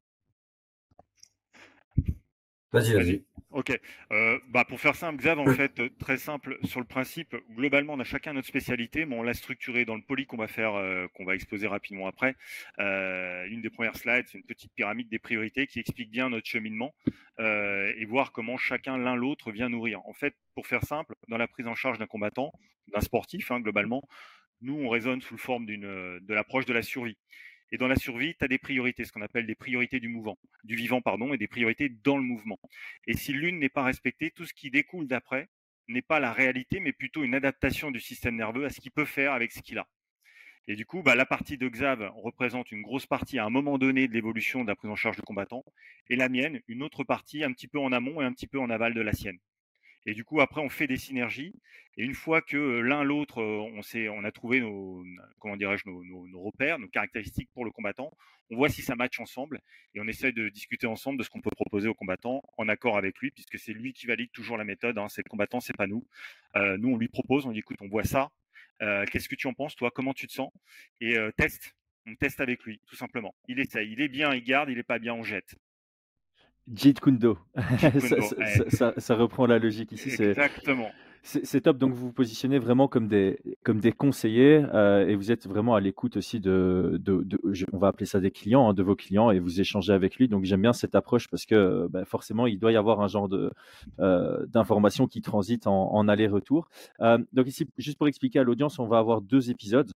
Vas-y, 2.74 2.92
vas-y. 2.92 3.22
Ok. 3.52 3.70
Euh, 4.10 4.40
bah 4.48 4.64
pour 4.64 4.80
faire 4.80 4.96
simple, 4.96 5.22
Xav, 5.22 5.38
en 5.38 5.46
fait, 5.46 5.80
très 6.00 6.16
simple 6.16 6.58
sur 6.64 6.80
le 6.80 6.86
principe. 6.86 7.36
Globalement, 7.52 7.92
on 7.92 8.00
a 8.00 8.04
chacun 8.04 8.32
notre 8.32 8.48
spécialité, 8.48 9.06
mais 9.06 9.14
on 9.14 9.22
l'a 9.22 9.32
structuré 9.32 9.84
dans 9.84 9.94
le 9.94 10.02
poly 10.02 10.26
qu'on 10.26 10.36
va 10.36 10.48
faire, 10.48 10.74
euh, 10.74 11.06
qu'on 11.14 11.24
va 11.24 11.36
exposer 11.36 11.68
rapidement 11.68 12.08
après. 12.08 12.34
Euh, 12.80 13.46
une 13.48 13.62
des 13.62 13.70
premières 13.70 13.94
slides, 13.96 14.26
c'est 14.26 14.38
une 14.38 14.44
petite 14.44 14.72
pyramide 14.74 15.08
des 15.08 15.20
priorités 15.20 15.68
qui 15.68 15.78
explique 15.78 16.10
bien 16.10 16.30
notre 16.30 16.48
cheminement 16.48 16.92
et 17.38 18.04
voir 18.06 18.32
comment 18.32 18.56
chacun 18.56 18.98
l'un 18.98 19.14
l'autre 19.14 19.52
vient 19.52 19.68
nourrir. 19.68 20.00
En 20.06 20.12
fait, 20.12 20.34
pour 20.56 20.66
faire 20.66 20.82
simple, 20.82 21.14
dans 21.28 21.36
la 21.36 21.46
prise 21.46 21.68
en 21.68 21.76
charge 21.76 21.98
d'un 21.98 22.06
combattant, 22.06 22.52
d'un 22.92 23.00
sportif, 23.00 23.52
hein, 23.52 23.60
globalement, 23.60 24.02
nous 24.62 24.74
on 24.74 24.88
raisonne 24.88 25.20
sous 25.20 25.34
le 25.34 25.40
forme 25.40 25.64
d'une 25.64 26.18
de 26.20 26.34
l'approche 26.34 26.66
de 26.66 26.72
la 26.72 26.82
survie. 26.82 27.18
Et 27.74 27.76
dans 27.76 27.88
la 27.88 27.96
survie, 27.96 28.36
tu 28.36 28.44
as 28.44 28.46
des 28.46 28.58
priorités, 28.58 29.04
ce 29.04 29.10
qu'on 29.10 29.20
appelle 29.20 29.46
des 29.46 29.56
priorités 29.56 29.98
du 29.98 30.06
mouvant, 30.06 30.38
du 30.62 30.76
vivant, 30.76 31.00
pardon, 31.00 31.34
et 31.34 31.38
des 31.38 31.48
priorités 31.48 31.88
dans 31.88 32.16
le 32.16 32.22
mouvement. 32.22 32.60
Et 33.08 33.14
si 33.14 33.32
l'une 33.32 33.58
n'est 33.58 33.68
pas 33.68 33.82
respectée, 33.82 34.30
tout 34.30 34.44
ce 34.46 34.54
qui 34.54 34.70
découle 34.70 35.08
d'après 35.08 35.48
n'est 35.88 36.00
pas 36.00 36.20
la 36.20 36.32
réalité, 36.32 36.78
mais 36.78 36.92
plutôt 36.92 37.24
une 37.24 37.34
adaptation 37.34 37.90
du 37.90 37.98
système 37.98 38.36
nerveux 38.36 38.64
à 38.64 38.70
ce 38.70 38.80
qu'il 38.80 38.92
peut 38.92 39.04
faire 39.04 39.32
avec 39.32 39.50
ce 39.50 39.60
qu'il 39.60 39.78
a. 39.78 39.88
Et 40.68 40.76
du 40.76 40.86
coup, 40.86 41.02
bah, 41.02 41.16
la 41.16 41.26
partie 41.26 41.58
de 41.58 41.68
Xav 41.68 42.12
représente 42.14 42.70
une 42.70 42.82
grosse 42.82 43.06
partie 43.06 43.40
à 43.40 43.44
un 43.44 43.50
moment 43.50 43.76
donné 43.76 44.06
de 44.06 44.12
l'évolution 44.12 44.62
de 44.62 44.68
la 44.68 44.76
prise 44.76 44.92
en 44.92 44.94
charge 44.94 45.16
de 45.16 45.22
combattant, 45.22 45.64
et 46.08 46.14
la 46.14 46.28
mienne, 46.28 46.60
une 46.68 46.84
autre 46.84 47.02
partie 47.02 47.42
un 47.42 47.52
petit 47.52 47.66
peu 47.66 47.80
en 47.80 47.90
amont 47.90 48.22
et 48.22 48.24
un 48.24 48.32
petit 48.32 48.46
peu 48.46 48.60
en 48.60 48.70
aval 48.70 48.94
de 48.94 49.00
la 49.00 49.14
sienne. 49.14 49.40
Et 50.06 50.14
du 50.14 50.24
coup, 50.24 50.40
après, 50.40 50.60
on 50.60 50.68
fait 50.68 50.86
des 50.86 50.96
synergies. 50.96 51.54
Et 51.96 52.04
une 52.04 52.14
fois 52.14 52.42
que 52.42 52.56
l'un 52.56 53.04
l'autre, 53.04 53.42
on 53.42 54.24
a 54.24 54.32
trouvé 54.32 54.60
nos, 54.60 55.04
comment 55.38 55.56
dirais-je, 55.56 55.88
nos, 55.88 56.42
repères, 56.42 56.78
nos 56.78 56.88
caractéristiques 56.88 57.50
pour 57.54 57.64
le 57.64 57.70
combattant, 57.70 58.10
on 58.50 58.56
voit 58.56 58.68
si 58.68 58.82
ça 58.82 58.96
match 58.96 59.20
ensemble 59.20 59.60
et 59.94 60.00
on 60.00 60.08
essaye 60.08 60.32
de 60.32 60.48
discuter 60.48 60.86
ensemble 60.86 61.18
de 61.18 61.22
ce 61.22 61.30
qu'on 61.30 61.40
peut 61.40 61.50
proposer 61.50 61.88
au 61.88 61.94
combattant 61.94 62.42
en 62.58 62.68
accord 62.68 62.98
avec 62.98 63.18
lui, 63.20 63.30
puisque 63.30 63.58
c'est 63.58 63.72
lui 63.72 63.92
qui 63.92 64.06
valide 64.06 64.30
toujours 64.32 64.58
la 64.58 64.64
méthode. 64.64 64.98
Hein, 64.98 65.08
c'est 65.08 65.22
le 65.24 65.30
combattant, 65.30 65.60
c'est 65.60 65.76
pas 65.76 65.86
nous. 65.86 66.06
Nous, 66.56 66.88
on 66.88 66.98
lui 66.98 67.08
propose, 67.08 67.46
on 67.46 67.52
dit 67.52 67.60
écoute, 67.60 67.78
on 67.80 67.88
voit 67.88 68.04
ça. 68.04 68.30
Qu'est-ce 68.80 69.28
que 69.28 69.36
tu 69.36 69.46
en 69.46 69.54
penses, 69.54 69.76
toi? 69.76 69.90
Comment 69.90 70.12
tu 70.12 70.26
te 70.26 70.32
sens? 70.32 70.50
Et 71.00 71.16
euh, 71.16 71.30
teste. 71.36 71.74
On 72.06 72.14
teste 72.16 72.40
avec 72.40 72.62
lui, 72.64 72.80
tout 72.86 72.96
simplement. 72.96 73.34
Il 73.48 73.58
essaye. 73.60 73.90
Il 73.92 74.02
est 74.02 74.08
bien, 74.08 74.34
il 74.34 74.44
garde. 74.44 74.68
Il 74.68 74.78
est 74.78 74.82
pas 74.82 74.98
bien, 74.98 75.14
on 75.14 75.22
jette. 75.22 75.54
Jeet 76.72 77.00
Kundo. 77.00 77.38
ça, 77.78 77.90
ça, 78.00 78.64
ça, 78.68 78.94
ça, 78.96 79.14
reprend 79.14 79.46
la 79.46 79.58
logique 79.58 79.92
ici. 79.92 80.10
Exactement. 80.10 80.90
C'est 81.26 81.62
top. 81.62 81.78
Donc, 81.78 81.94
vous 81.94 82.08
vous 82.08 82.12
positionnez 82.12 82.58
vraiment 82.58 82.86
comme 82.86 83.08
des, 83.08 83.38
comme 83.62 83.80
des 83.80 83.92
conseillers 83.92 84.62
euh, 84.74 85.08
et 85.08 85.14
vous 85.14 85.32
êtes 85.32 85.48
vraiment 85.48 85.74
à 85.74 85.80
l'écoute 85.80 86.18
aussi 86.18 86.38
de, 86.38 87.00
de, 87.02 87.22
de, 87.22 87.38
on 87.72 87.78
va 87.78 87.88
appeler 87.88 88.04
ça 88.04 88.20
des 88.20 88.30
clients, 88.30 88.68
hein, 88.68 88.74
de 88.74 88.82
vos 88.82 88.94
clients 88.94 89.30
et 89.30 89.38
vous 89.38 89.58
échangez 89.58 89.94
avec 89.94 90.16
lui. 90.16 90.28
Donc, 90.28 90.44
j'aime 90.44 90.60
bien 90.60 90.74
cette 90.74 90.94
approche 90.94 91.28
parce 91.28 91.46
que 91.46 91.88
bah, 91.88 92.04
forcément, 92.04 92.46
il 92.46 92.58
doit 92.58 92.72
y 92.72 92.76
avoir 92.76 93.00
un 93.00 93.08
genre 93.08 93.30
euh, 94.00 94.46
d'informations 94.48 95.06
qui 95.06 95.22
transitent 95.22 95.66
en, 95.66 95.94
en 95.94 96.08
aller-retour. 96.08 96.68
Euh, 97.00 97.16
donc, 97.32 97.46
ici, 97.46 97.66
juste 97.78 97.96
pour 97.96 98.06
expliquer 98.06 98.40
à 98.40 98.42
l'audience, 98.42 98.78
on 98.78 98.86
va 98.86 98.98
avoir 98.98 99.22
deux 99.22 99.50
épisodes. 99.50 99.90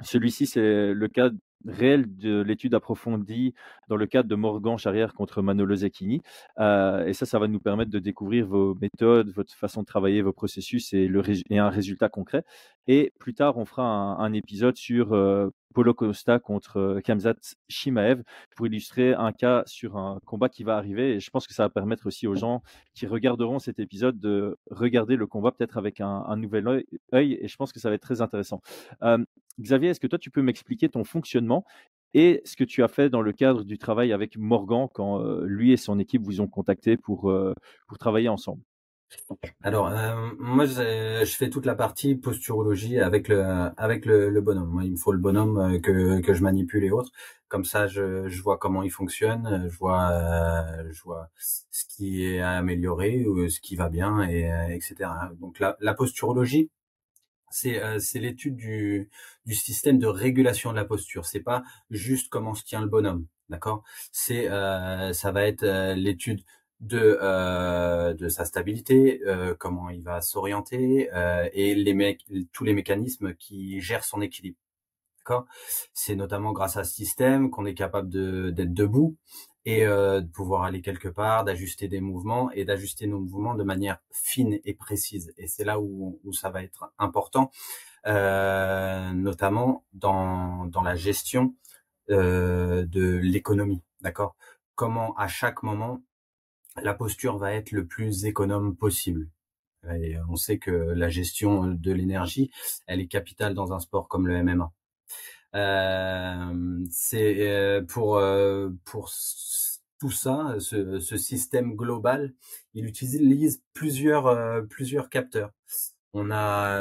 Celui-ci, 0.00 0.46
c'est 0.46 0.92
le 0.94 1.08
cas 1.08 1.30
réel 1.66 2.16
de 2.16 2.42
l'étude 2.42 2.74
approfondie 2.74 3.54
dans 3.88 3.96
le 3.96 4.06
cadre 4.06 4.28
de 4.28 4.34
Morgan 4.34 4.78
Charrière 4.78 5.14
contre 5.14 5.42
Manolo 5.42 5.76
Zecchini. 5.76 6.22
Euh, 6.58 7.06
et 7.06 7.12
ça, 7.12 7.26
ça 7.26 7.38
va 7.38 7.48
nous 7.48 7.60
permettre 7.60 7.90
de 7.90 7.98
découvrir 7.98 8.46
vos 8.46 8.74
méthodes, 8.74 9.30
votre 9.30 9.54
façon 9.54 9.82
de 9.82 9.86
travailler, 9.86 10.22
vos 10.22 10.32
processus 10.32 10.92
et, 10.92 11.08
le, 11.08 11.22
et 11.50 11.58
un 11.58 11.70
résultat 11.70 12.08
concret. 12.08 12.44
Et 12.88 13.12
plus 13.18 13.34
tard, 13.34 13.56
on 13.58 13.64
fera 13.64 13.84
un, 13.84 14.18
un 14.18 14.32
épisode 14.32 14.76
sur 14.76 15.12
euh, 15.12 15.48
Polo 15.76 15.92
Costa 15.92 16.38
contre 16.38 17.02
Kamzat 17.04 17.36
Shimaev 17.68 18.22
pour 18.56 18.66
illustrer 18.66 19.12
un 19.12 19.30
cas 19.32 19.62
sur 19.66 19.98
un 19.98 20.20
combat 20.24 20.48
qui 20.48 20.64
va 20.64 20.78
arriver. 20.78 21.16
Et 21.16 21.20
je 21.20 21.28
pense 21.28 21.46
que 21.46 21.52
ça 21.52 21.64
va 21.64 21.68
permettre 21.68 22.06
aussi 22.06 22.26
aux 22.26 22.34
gens 22.34 22.62
qui 22.94 23.06
regarderont 23.06 23.58
cet 23.58 23.78
épisode 23.78 24.18
de 24.18 24.56
regarder 24.70 25.16
le 25.16 25.26
combat 25.26 25.52
peut-être 25.52 25.76
avec 25.76 26.00
un, 26.00 26.34
nouvel 26.38 26.66
œil, 27.12 27.34
Et 27.34 27.46
je 27.46 27.56
pense 27.56 27.74
que 27.74 27.78
ça 27.78 27.90
va 27.90 27.96
être 27.96 28.00
très 28.00 28.22
intéressant. 28.22 28.62
Xavier, 29.60 29.90
est-ce 29.90 30.00
que 30.00 30.06
toi, 30.06 30.18
tu 30.18 30.30
peux 30.30 30.40
m'expliquer 30.40 30.88
ton 30.88 31.04
fonctionnement 31.04 31.66
et 32.14 32.40
ce 32.46 32.56
que 32.56 32.64
tu 32.64 32.82
as 32.82 32.88
fait 32.88 33.10
dans 33.10 33.20
le 33.20 33.32
cadre 33.32 33.62
du 33.62 33.76
travail 33.76 34.14
avec 34.14 34.38
Morgan 34.38 34.88
quand 34.94 35.22
lui 35.42 35.72
et 35.72 35.76
son 35.76 35.98
équipe 35.98 36.22
vous 36.22 36.40
ont 36.40 36.48
contacté 36.48 36.96
pour 36.96 37.30
travailler 37.98 38.30
ensemble? 38.30 38.62
Alors, 39.62 39.88
euh, 39.88 40.30
moi, 40.38 40.64
je 40.66 41.24
fais 41.36 41.50
toute 41.50 41.66
la 41.66 41.74
partie 41.74 42.14
posturologie 42.14 42.98
avec 43.00 43.28
le 43.28 43.42
avec 43.76 44.04
le, 44.06 44.40
bonhomme. 44.40 44.80
Il 44.84 44.92
me 44.92 44.96
faut 44.96 45.12
le 45.12 45.18
bonhomme 45.18 45.58
euh, 45.58 45.78
que, 45.80 46.20
que 46.20 46.34
je 46.34 46.42
manipule 46.42 46.84
et 46.84 46.90
autres. 46.90 47.10
Comme 47.48 47.64
ça, 47.64 47.86
je, 47.86 48.28
vois 48.42 48.58
comment 48.58 48.82
il 48.82 48.90
fonctionne, 48.90 49.68
je 49.70 49.76
vois 49.78 50.10
euh, 50.10 50.88
je 50.92 51.02
vois 51.02 51.30
ce 51.36 51.84
qui 51.88 52.24
est 52.24 52.40
à 52.40 52.52
améliorer 52.52 53.26
ou 53.26 53.48
ce 53.48 53.60
qui 53.60 53.76
va 53.76 53.88
bien 53.88 54.22
et 54.28 54.50
etc. 54.70 55.10
Donc 55.40 55.60
la, 55.60 55.94
posturologie, 55.94 56.70
c'est 57.50 57.80
c'est 58.00 58.18
l'étude 58.20 58.56
du 58.56 59.10
du 59.46 59.54
système 59.54 59.98
de 59.98 60.06
régulation 60.08 60.70
de 60.72 60.76
la 60.76 60.84
posture. 60.84 61.26
C'est 61.26 61.40
pas 61.40 61.62
juste 61.90 62.28
comment 62.30 62.54
se 62.54 62.64
tient 62.64 62.80
le 62.80 62.88
bonhomme, 62.88 63.26
d'accord? 63.48 63.84
C'est 64.12 64.48
ça 64.48 65.32
va 65.32 65.46
être 65.46 65.94
l'étude 65.94 66.42
de 66.80 67.18
euh, 67.22 68.14
de 68.14 68.28
sa 68.28 68.44
stabilité, 68.44 69.20
euh, 69.26 69.54
comment 69.58 69.90
il 69.90 70.02
va 70.02 70.20
s'orienter 70.20 71.10
euh, 71.14 71.48
et 71.52 71.74
les 71.74 72.18
tous 72.52 72.64
les 72.64 72.74
mécanismes 72.74 73.34
qui 73.34 73.80
gèrent 73.80 74.04
son 74.04 74.20
équilibre. 74.20 74.58
D'accord? 75.20 75.46
C'est 75.94 76.16
notamment 76.16 76.52
grâce 76.52 76.76
à 76.76 76.84
ce 76.84 76.94
système 76.94 77.50
qu'on 77.50 77.66
est 77.66 77.74
capable 77.74 78.08
de 78.08 78.50
d'être 78.50 78.74
debout 78.74 79.16
et 79.64 79.84
de 79.84 80.30
pouvoir 80.32 80.62
aller 80.62 80.80
quelque 80.80 81.08
part, 81.08 81.42
d'ajuster 81.44 81.88
des 81.88 82.00
mouvements 82.00 82.52
et 82.52 82.64
d'ajuster 82.64 83.08
nos 83.08 83.18
mouvements 83.18 83.56
de 83.56 83.64
manière 83.64 83.98
fine 84.12 84.60
et 84.64 84.74
précise. 84.74 85.34
Et 85.38 85.48
c'est 85.48 85.64
là 85.64 85.80
où, 85.80 86.20
où 86.22 86.32
ça 86.32 86.50
va 86.50 86.62
être 86.62 86.92
important, 86.98 87.50
notamment 88.04 89.84
dans 89.92 90.66
dans 90.66 90.82
la 90.82 90.94
gestion 90.94 91.54
de 92.08 93.18
l'économie. 93.22 93.82
D'accord? 94.02 94.36
Comment 94.76 95.16
à 95.16 95.26
chaque 95.26 95.64
moment 95.64 96.00
la 96.82 96.94
posture 96.94 97.38
va 97.38 97.52
être 97.54 97.72
le 97.72 97.86
plus 97.86 98.24
économe 98.24 98.76
possible. 98.76 99.28
Et 99.94 100.16
on 100.28 100.36
sait 100.36 100.58
que 100.58 100.70
la 100.70 101.08
gestion 101.08 101.66
de 101.66 101.92
l'énergie, 101.92 102.50
elle 102.86 103.00
est 103.00 103.06
capitale 103.06 103.54
dans 103.54 103.72
un 103.72 103.78
sport 103.80 104.08
comme 104.08 104.26
le 104.26 104.42
MMA. 104.42 104.72
Euh, 105.54 106.84
c'est 106.90 107.48
euh, 107.48 107.82
pour 107.82 108.18
euh, 108.18 108.70
pour 108.84 109.10
tout 109.98 110.10
ça, 110.10 110.56
ce, 110.58 111.00
ce, 111.00 111.16
système 111.16 111.74
global, 111.74 112.34
il 112.74 112.84
utilise 112.84 113.62
plusieurs 113.72 114.26
euh, 114.26 114.62
plusieurs 114.62 115.08
capteurs. 115.08 115.52
On 116.12 116.30
a, 116.30 116.78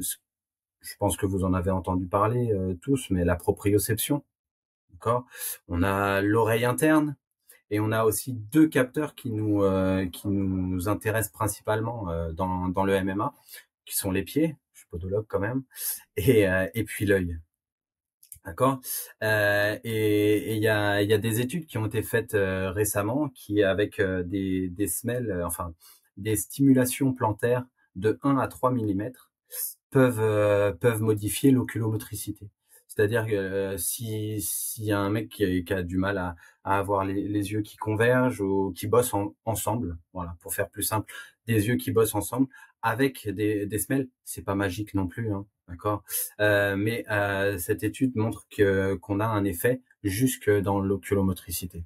je 0.00 0.96
pense 0.98 1.16
que 1.16 1.26
vous 1.26 1.44
en 1.44 1.54
avez 1.54 1.70
entendu 1.70 2.06
parler 2.06 2.52
tous, 2.82 3.10
mais 3.10 3.24
la 3.24 3.36
proprioception, 3.36 4.24
d'accord? 4.92 5.26
On 5.68 5.82
a 5.82 6.22
l'oreille 6.22 6.64
interne, 6.64 7.16
et 7.70 7.80
on 7.80 7.92
a 7.92 8.04
aussi 8.04 8.32
deux 8.34 8.68
capteurs 8.68 9.14
qui 9.14 9.30
nous 9.30 9.62
euh, 9.62 10.06
qui 10.06 10.28
nous 10.28 10.88
intéressent 10.88 11.32
principalement 11.32 12.10
euh, 12.10 12.32
dans 12.32 12.68
dans 12.68 12.84
le 12.84 13.02
MMA, 13.02 13.34
qui 13.86 13.96
sont 13.96 14.10
les 14.10 14.22
pieds, 14.22 14.56
je 14.74 14.80
suis 14.80 14.88
podologue 14.90 15.26
quand 15.28 15.40
même, 15.40 15.64
et 16.16 16.48
euh, 16.48 16.68
et 16.74 16.84
puis 16.84 17.06
l'œil. 17.06 17.38
D'accord? 18.44 18.80
et 19.22 20.54
il 20.54 20.62
y 20.62 20.68
a 20.68 21.02
y 21.02 21.14
a 21.14 21.18
des 21.18 21.40
études 21.40 21.66
qui 21.66 21.78
ont 21.78 21.86
été 21.86 22.02
faites 22.02 22.32
récemment 22.34 23.30
qui 23.30 23.62
avec 23.62 24.00
des 24.02 24.68
des 24.68 24.86
semelles, 24.88 25.42
enfin 25.46 25.74
des 26.18 26.36
stimulations 26.36 27.14
plantaires 27.14 27.64
de 27.96 28.18
1 28.22 28.36
à 28.38 28.48
3 28.48 28.70
mm 28.72 29.12
peuvent 29.90 30.76
peuvent 30.78 31.00
modifier 31.02 31.52
l'oculomotricité. 31.52 32.50
C'est-à-dire 32.94 33.26
que 33.26 33.76
si 33.76 34.40
s'il 34.40 34.84
y 34.84 34.92
a 34.92 35.00
un 35.00 35.10
mec 35.10 35.28
qui, 35.28 35.64
a 35.72 35.82
du 35.82 35.96
mal 35.96 36.18
à, 36.18 36.36
avoir 36.64 37.04
les, 37.04 37.52
yeux 37.52 37.62
qui 37.62 37.76
convergent 37.76 38.40
ou 38.40 38.72
qui 38.72 38.86
bossent 38.86 39.14
ensemble, 39.44 39.98
voilà, 40.12 40.36
pour 40.40 40.54
faire 40.54 40.68
plus 40.68 40.84
simple, 40.84 41.12
des 41.46 41.66
yeux 41.68 41.76
qui 41.76 41.90
bossent 41.90 42.14
ensemble 42.14 42.46
avec 42.82 43.28
des, 43.28 43.66
des 43.66 43.78
semelles, 43.78 44.08
c'est 44.24 44.44
pas 44.44 44.54
magique 44.54 44.94
non 44.94 45.08
plus, 45.08 45.32
hein, 45.32 45.46
d'accord? 45.68 46.04
Mais 46.38 47.04
cette 47.58 47.82
étude 47.82 48.14
montre 48.16 48.46
que 48.50 48.94
qu'on 48.94 49.20
a 49.20 49.26
un 49.26 49.44
effet 49.44 49.82
jusque 50.04 50.50
dans 50.50 50.78
l'oculomotricité. 50.80 51.84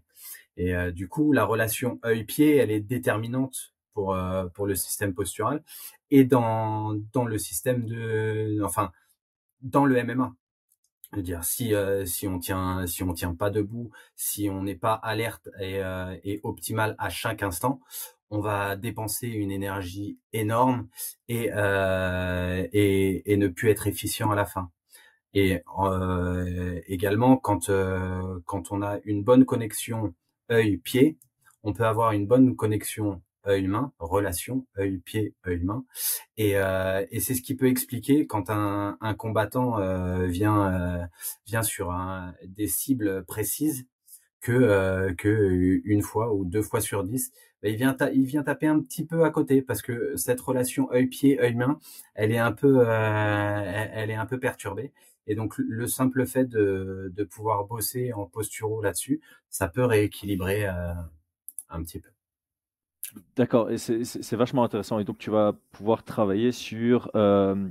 Et 0.57 0.75
du 0.93 1.09
coup, 1.09 1.33
la 1.33 1.45
relation 1.45 2.01
œil-pied, 2.05 2.57
elle 2.57 2.71
est 2.71 2.81
déterminante 2.81 3.75
pour 3.95 4.17
pour 4.55 4.67
le 4.67 4.75
système 4.75 5.15
postural 5.15 5.63
et 6.11 6.25
dans 6.25 6.95
dans 7.13 7.25
le 7.25 7.39
système 7.39 7.87
de, 7.87 8.61
enfin, 8.63 8.93
dans 9.63 9.87
le 9.87 10.03
MMA 10.05 10.35
veux 11.17 11.23
dire 11.23 11.45
si 11.45 11.75
euh, 11.75 12.05
si 12.07 12.29
on 12.29 12.39
tient 12.39 12.87
si 12.87 13.03
on 13.03 13.13
tient 13.15 13.35
pas 13.35 13.51
debout, 13.51 13.91
si 14.17 14.49
on 14.51 14.63
n'est 14.63 14.75
pas 14.77 14.95
alerte 14.95 15.49
et, 15.61 15.83
euh, 15.83 16.17
et 16.25 16.41
optimal 16.43 16.95
à 16.99 17.09
chaque 17.11 17.43
instant, 17.43 17.81
on 18.31 18.41
va 18.41 18.77
dépenser 18.77 19.29
une 19.29 19.51
énergie 19.51 20.19
énorme 20.33 20.89
et 21.29 21.51
euh, 21.53 22.67
et, 22.73 23.33
et 23.33 23.37
ne 23.37 23.49
plus 23.49 23.71
être 23.71 23.87
efficient 23.87 24.31
à 24.31 24.35
la 24.35 24.45
fin. 24.45 24.71
Et 25.35 25.63
également 26.87 27.37
quand 27.37 27.71
quand 28.47 28.73
on 28.73 28.83
a 28.83 28.99
une 29.05 29.23
bonne 29.23 29.45
connexion 29.45 30.15
œil-pied, 30.51 31.19
on 31.63 31.73
peut 31.73 31.87
avoir 31.87 32.13
une 32.13 32.27
bonne 32.27 32.57
connexion 32.57 33.23
œil-main, 33.47 33.93
relation 33.99 34.67
œil-pied, 34.79 35.35
œil-main. 35.47 35.85
Et, 36.37 36.57
euh, 36.57 37.05
et 37.11 37.21
c'est 37.21 37.35
ce 37.35 37.43
qui 37.43 37.55
peut 37.57 37.67
expliquer 37.69 38.27
quand 38.27 38.51
un, 38.51 38.97
un 39.01 39.15
combattant 39.15 39.79
euh, 39.79 40.27
vient 40.27 40.73
euh, 40.73 41.07
vient 41.47 41.63
sur 41.63 41.91
un, 41.93 42.35
des 42.47 42.67
cibles 42.69 43.25
précises 43.25 43.87
que 44.41 44.53
euh, 44.53 45.15
que 45.15 45.81
une 45.85 46.03
fois 46.03 46.33
ou 46.35 46.45
deux 46.45 46.63
fois 46.63 46.81
sur 46.81 47.05
dix, 47.05 47.33
bah, 47.63 47.69
il 47.69 47.77
vient 47.77 47.97
il 48.15 48.25
vient 48.27 48.43
taper 48.43 48.67
un 48.67 48.81
petit 48.81 49.05
peu 49.07 49.25
à 49.25 49.31
côté 49.31 49.63
parce 49.63 49.83
que 49.83 50.17
cette 50.17 50.41
relation 50.41 50.91
œil-pied, 50.93 51.41
œil-main, 51.41 51.79
elle 52.15 52.33
est 52.33 52.39
un 52.39 52.53
peu 52.53 52.83
elle, 52.89 53.91
elle 53.95 54.11
est 54.11 54.15
un 54.15 54.27
peu 54.27 54.39
perturbée. 54.39 54.93
Et 55.27 55.35
donc 55.35 55.59
le 55.59 55.87
simple 55.87 56.27
fait 56.27 56.47
de, 56.47 57.13
de 57.15 57.25
pouvoir 57.25 57.67
bosser 57.67 58.13
en 58.15 58.27
posturo 58.27 58.81
là-dessus, 58.83 59.21
ça 59.51 59.69
peut 59.69 59.85
rééquilibrer 59.85 60.67
un 60.67 61.83
petit 61.83 62.01
peu. 62.01 62.09
D'accord, 63.37 63.71
et 63.71 63.79
c'est 63.79 64.37
vachement 64.37 64.65
intéressant. 64.65 64.99
Et 64.99 65.05
donc, 65.05 65.19
tu 65.19 65.31
vas 65.31 65.55
pouvoir 65.73 66.03
travailler 66.03 66.53
sur 66.53 67.11
euh, 67.15 67.69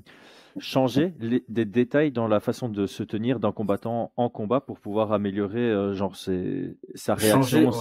changer 0.60 1.14
des 1.48 1.66
détails 1.66 2.12
dans 2.12 2.28
la 2.28 2.40
façon 2.40 2.70
de 2.70 2.86
se 2.88 3.04
tenir 3.04 3.40
d'un 3.40 3.52
combattant 3.52 4.12
en 4.16 4.30
combat 4.30 4.62
pour 4.62 4.80
pouvoir 4.80 5.12
améliorer 5.12 5.60
euh, 5.60 5.94
genre 5.94 6.16
sa 6.16 7.16
réaction, 7.16 7.72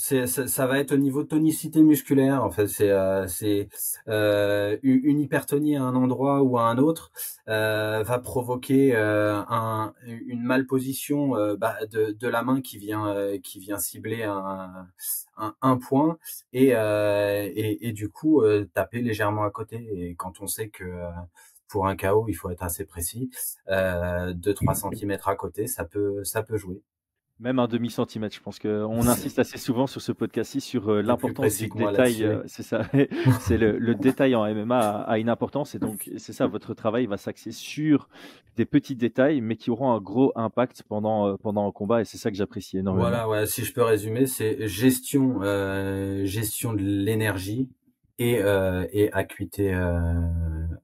c'est 0.00 0.26
ça, 0.26 0.66
va 0.66 0.78
être 0.78 0.92
au 0.92 0.96
niveau 0.96 1.22
de 1.22 1.28
tonicité 1.28 1.82
musculaire 1.82 2.42
en 2.42 2.50
fait 2.50 2.66
c'est 2.68 2.90
euh, 2.90 3.26
c'est 3.28 3.68
euh, 4.08 4.78
une 4.82 5.20
hypertonie 5.20 5.76
à 5.76 5.82
un 5.82 5.94
endroit 5.94 6.42
ou 6.42 6.56
à 6.58 6.62
un 6.62 6.78
autre 6.78 7.12
euh, 7.48 8.02
va 8.02 8.18
provoquer 8.18 8.96
euh, 8.96 9.36
un, 9.48 9.92
une 10.06 10.42
malposition 10.42 11.36
euh, 11.36 11.54
bah, 11.56 11.76
de, 11.90 12.12
de 12.18 12.28
la 12.28 12.42
main 12.42 12.62
qui 12.62 12.78
vient 12.78 13.14
qui 13.42 13.58
vient 13.60 13.78
cibler 13.78 14.22
un, 14.22 14.88
un, 15.36 15.54
un 15.60 15.76
point 15.76 16.16
et, 16.54 16.68
et, 16.68 17.88
et 17.88 17.92
du 17.92 18.08
coup 18.08 18.42
taper 18.72 19.02
légèrement 19.02 19.44
à 19.44 19.50
côté. 19.50 19.86
Et 19.92 20.14
quand 20.14 20.40
on 20.40 20.46
sait 20.46 20.70
que 20.70 20.84
pour 21.68 21.86
un 21.86 21.96
KO 21.96 22.26
il 22.28 22.34
faut 22.34 22.48
être 22.50 22.62
assez 22.62 22.84
précis 22.86 23.30
2-3 23.68 24.74
cm 24.74 25.18
à 25.26 25.36
côté 25.36 25.66
ça 25.66 25.84
peut 25.84 26.24
ça 26.24 26.42
peut 26.42 26.56
jouer 26.56 26.82
même 27.40 27.58
un 27.58 27.66
demi-centimètre, 27.66 28.34
je 28.36 28.40
pense 28.40 28.58
qu'on 28.58 29.06
insiste 29.08 29.38
assez 29.38 29.56
souvent 29.56 29.86
sur 29.86 30.02
ce 30.02 30.12
podcast-ci 30.12 30.60
sur 30.60 30.90
euh, 30.90 31.00
l'importance 31.00 31.56
du 31.56 31.68
détail. 31.68 32.22
Euh, 32.22 32.42
c'est 32.46 32.62
ça, 32.62 32.82
c'est 33.40 33.56
le, 33.56 33.94
détail 33.94 34.34
en 34.34 34.44
MMA 34.54 34.78
a, 34.78 35.18
une 35.18 35.30
importance 35.30 35.74
et 35.74 35.78
donc 35.78 36.10
c'est 36.18 36.34
ça, 36.34 36.46
votre 36.46 36.74
travail 36.74 37.06
va 37.06 37.16
s'axer 37.16 37.50
sur 37.50 38.08
des 38.56 38.66
petits 38.66 38.94
détails, 38.94 39.40
mais 39.40 39.56
qui 39.56 39.70
auront 39.70 39.90
un 39.92 40.00
gros 40.00 40.32
impact 40.36 40.82
pendant 40.86 41.28
euh, 41.28 41.36
pendant 41.36 41.66
un 41.66 41.72
combat 41.72 42.02
et 42.02 42.04
c'est 42.04 42.18
ça 42.18 42.30
que 42.30 42.36
j'apprécie 42.36 42.78
énormément. 42.78 43.08
Voilà, 43.08 43.28
ouais, 43.28 43.46
si 43.46 43.64
je 43.64 43.72
peux 43.72 43.82
résumer, 43.82 44.26
c'est 44.26 44.68
gestion 44.68 45.40
gestion 46.24 46.74
de 46.74 46.82
l'énergie 46.82 47.70
et 48.18 48.40
et 48.92 49.12
acuité 49.12 49.72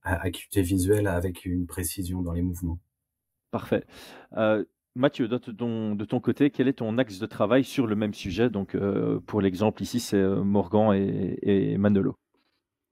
acuité 0.03 0.63
visuelle 0.63 1.07
avec 1.07 1.45
une 1.45 1.67
précision 1.67 2.23
dans 2.23 2.33
les 2.33 2.43
mouvements. 2.43 2.79
Parfait. 3.51 3.85
Mathieu, 4.97 5.29
de 5.29 5.37
ton, 5.37 6.21
côté, 6.21 6.49
quel 6.49 6.69
est 6.69 6.79
ton 6.79 6.97
axe 6.97 7.19
de 7.19 7.26
travail 7.26 7.65
sur 7.65 7.87
le 7.87 7.97
même 7.97 8.15
sujet? 8.15 8.49
Donc, 8.49 8.75
euh, 8.75 9.21
pour 9.26 9.43
l'exemple 9.43 9.83
ici, 9.83 10.00
c'est 10.00 10.17
euh, 10.17 10.43
Morgan 10.43 10.95
et, 10.95 11.76
Manolo. 11.76 12.17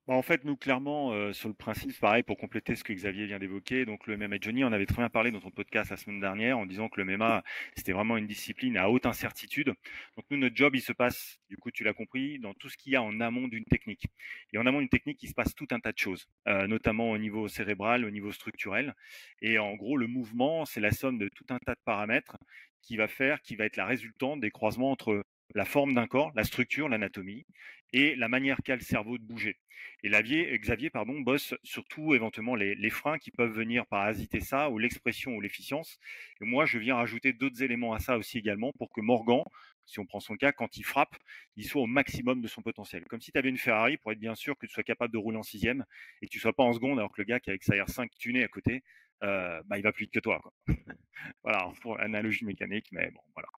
Bah, 0.07 0.13
en 0.15 0.21
fait, 0.23 0.45
nous, 0.45 0.55
clairement, 0.55 1.13
euh, 1.13 1.33
sur 1.33 1.49
le 1.49 1.55
principe, 1.55 1.99
pareil, 1.99 2.23
pour 2.23 2.37
compléter 2.37 2.75
ce 2.77 2.85
que 2.85 2.93
Xavier 2.93 3.25
vient 3.25 3.39
d'évoquer, 3.39 3.87
donc 3.87 4.07
le 4.07 4.19
MMA 4.19 4.37
Johnny, 4.39 4.63
on 4.63 4.71
avait 4.73 4.85
très 4.85 4.99
bien 4.99 5.09
parlé 5.09 5.31
dans 5.31 5.41
ton 5.41 5.51
podcast 5.51 5.91
la 5.91 5.97
semaine 5.97 6.21
dernière 6.21 6.59
en 6.59 6.67
disant 6.67 6.91
que 6.91 7.01
le 7.01 7.07
MMA, 7.07 7.43
c'était 7.75 7.93
vraiment 7.93 8.19
une 8.19 8.27
discipline 8.27 8.77
à 8.77 8.91
haute 8.91 9.07
incertitude. 9.07 9.69
Donc 10.17 10.27
nous, 10.31 10.37
notre 10.37 10.55
job, 10.55 10.75
il 10.77 10.83
se 10.83 10.93
passe, 10.93 11.39
du 11.49 11.57
coup, 11.57 11.71
tu 11.71 11.85
l'as 11.85 11.95
compris, 11.95 12.39
dans 12.39 12.53
tout 12.53 12.69
ce 12.69 12.77
qu'il 12.77 12.93
y 12.93 12.97
a 12.97 13.03
en 13.03 13.19
amont 13.21 13.49
d'une 13.49 13.65
technique. 13.65 14.05
Et 14.53 14.59
en 14.59 14.67
amont 14.67 14.81
d'une 14.81 14.91
technique, 14.91 15.23
il 15.23 15.29
se 15.29 15.35
passe 15.35 15.55
tout 15.55 15.69
un 15.71 15.81
tas 15.81 15.93
de 15.93 15.99
choses, 15.99 16.29
euh, 16.49 16.67
notamment 16.67 17.11
au 17.11 17.17
niveau 17.17 17.49
cérébral, 17.49 18.05
au 18.05 18.11
niveau 18.11 18.31
structurel. 18.31 18.95
Et 19.41 19.59
en 19.59 19.75
gros, 19.75 19.97
le 19.97 20.07
mouvement, 20.07 20.67
c'est 20.67 20.81
la 20.81 20.91
somme 20.91 21.17
de 21.17 21.31
tout 21.31 21.47
un 21.49 21.59
tas 21.59 21.75
de 21.75 21.81
paramètres 21.83 22.37
qui 22.83 22.99
va 22.99 23.09
faire, 23.09 23.41
qui 23.41 23.57
va 23.57 23.65
être 23.65 23.77
la 23.77 23.87
résultante 23.87 24.41
des 24.41 24.51
croisements 24.51 24.91
entre 24.91 25.25
la 25.55 25.65
forme 25.65 25.95
d'un 25.95 26.07
corps, 26.07 26.33
la 26.35 26.45
structure, 26.45 26.89
l'anatomie, 26.89 27.45
et 27.93 28.17
la 28.17 28.29
manière 28.29 28.59
qu'a 28.65 28.75
le 28.75 28.83
cerveau 28.83 29.19
de 29.19 29.23
bouger. 29.23 29.57
Et 30.03 30.59
Xavier 30.59 30.91
pardon, 30.91 31.21
bosse 31.21 31.55
surtout 31.63 32.15
éventuellement 32.15 32.57
les, 32.57 32.91
freins 32.91 33.19
qui 33.19 33.31
peuvent 33.31 33.53
venir 33.53 33.87
parasiter 33.87 34.41
ça, 34.41 34.69
ou 34.69 34.79
l'expression 34.79 35.33
ou 35.33 35.41
l'efficience. 35.41 35.99
Et 36.41 36.45
moi, 36.45 36.67
je 36.67 36.79
viens 36.79 36.97
rajouter 36.97 37.33
d'autres 37.33 37.63
éléments 37.63 37.95
à 37.95 38.01
ça 38.01 38.19
aussi 38.19 38.37
également 38.37 38.73
pour 38.73 38.91
que 38.93 39.01
Morgan, 39.01 39.43
si 39.87 40.01
on 40.01 40.07
prend 40.07 40.21
son 40.21 40.37
cas, 40.37 40.53
quand 40.53 40.77
il 40.77 40.85
frappe, 40.85 41.17
il 41.57 41.65
soit 41.65 41.83
au 41.83 41.87
maximum 41.87 42.41
de 42.41 42.49
son 42.49 42.61
potentiel. 42.61 43.05
Comme 43.05 43.21
si 43.21 43.33
tu 43.33 43.39
avais 43.39 43.49
une 43.49 43.59
Ferrari 43.59 43.97
pour 43.97 44.13
être 44.13 44.19
bien 44.19 44.35
sûr 44.35 44.59
que 44.59 44.67
tu 44.67 44.73
sois 44.73 44.83
capable 44.83 45.13
de 45.13 45.19
rouler 45.19 45.39
en 45.39 45.43
sixième 45.43 45.85
et 46.21 46.27
que 46.27 46.33
tu 46.33 46.39
sois 46.39 46.53
pas 46.53 46.65
en 46.65 46.73
seconde 46.73 46.99
alors 46.99 47.13
que 47.13 47.23
le 47.23 47.27
gars 47.27 47.41
qui 47.41 47.51
a 47.51 47.53
avec 47.53 47.63
sa 47.63 47.75
R5 47.75 48.09
tuné 48.19 48.45
à 48.45 48.49
côté, 48.49 48.83
euh, 49.25 49.63
bah, 49.67 49.79
il 49.79 49.83
va 49.83 49.93
plus 49.93 50.05
vite 50.05 50.13
que 50.13 50.21
toi. 50.21 50.41
voilà, 51.43 51.71
pour 51.81 51.99
analogie 52.01 52.45
mécanique, 52.45 52.87
mais 52.93 53.11
bon, 53.11 53.21
voilà. 53.35 53.49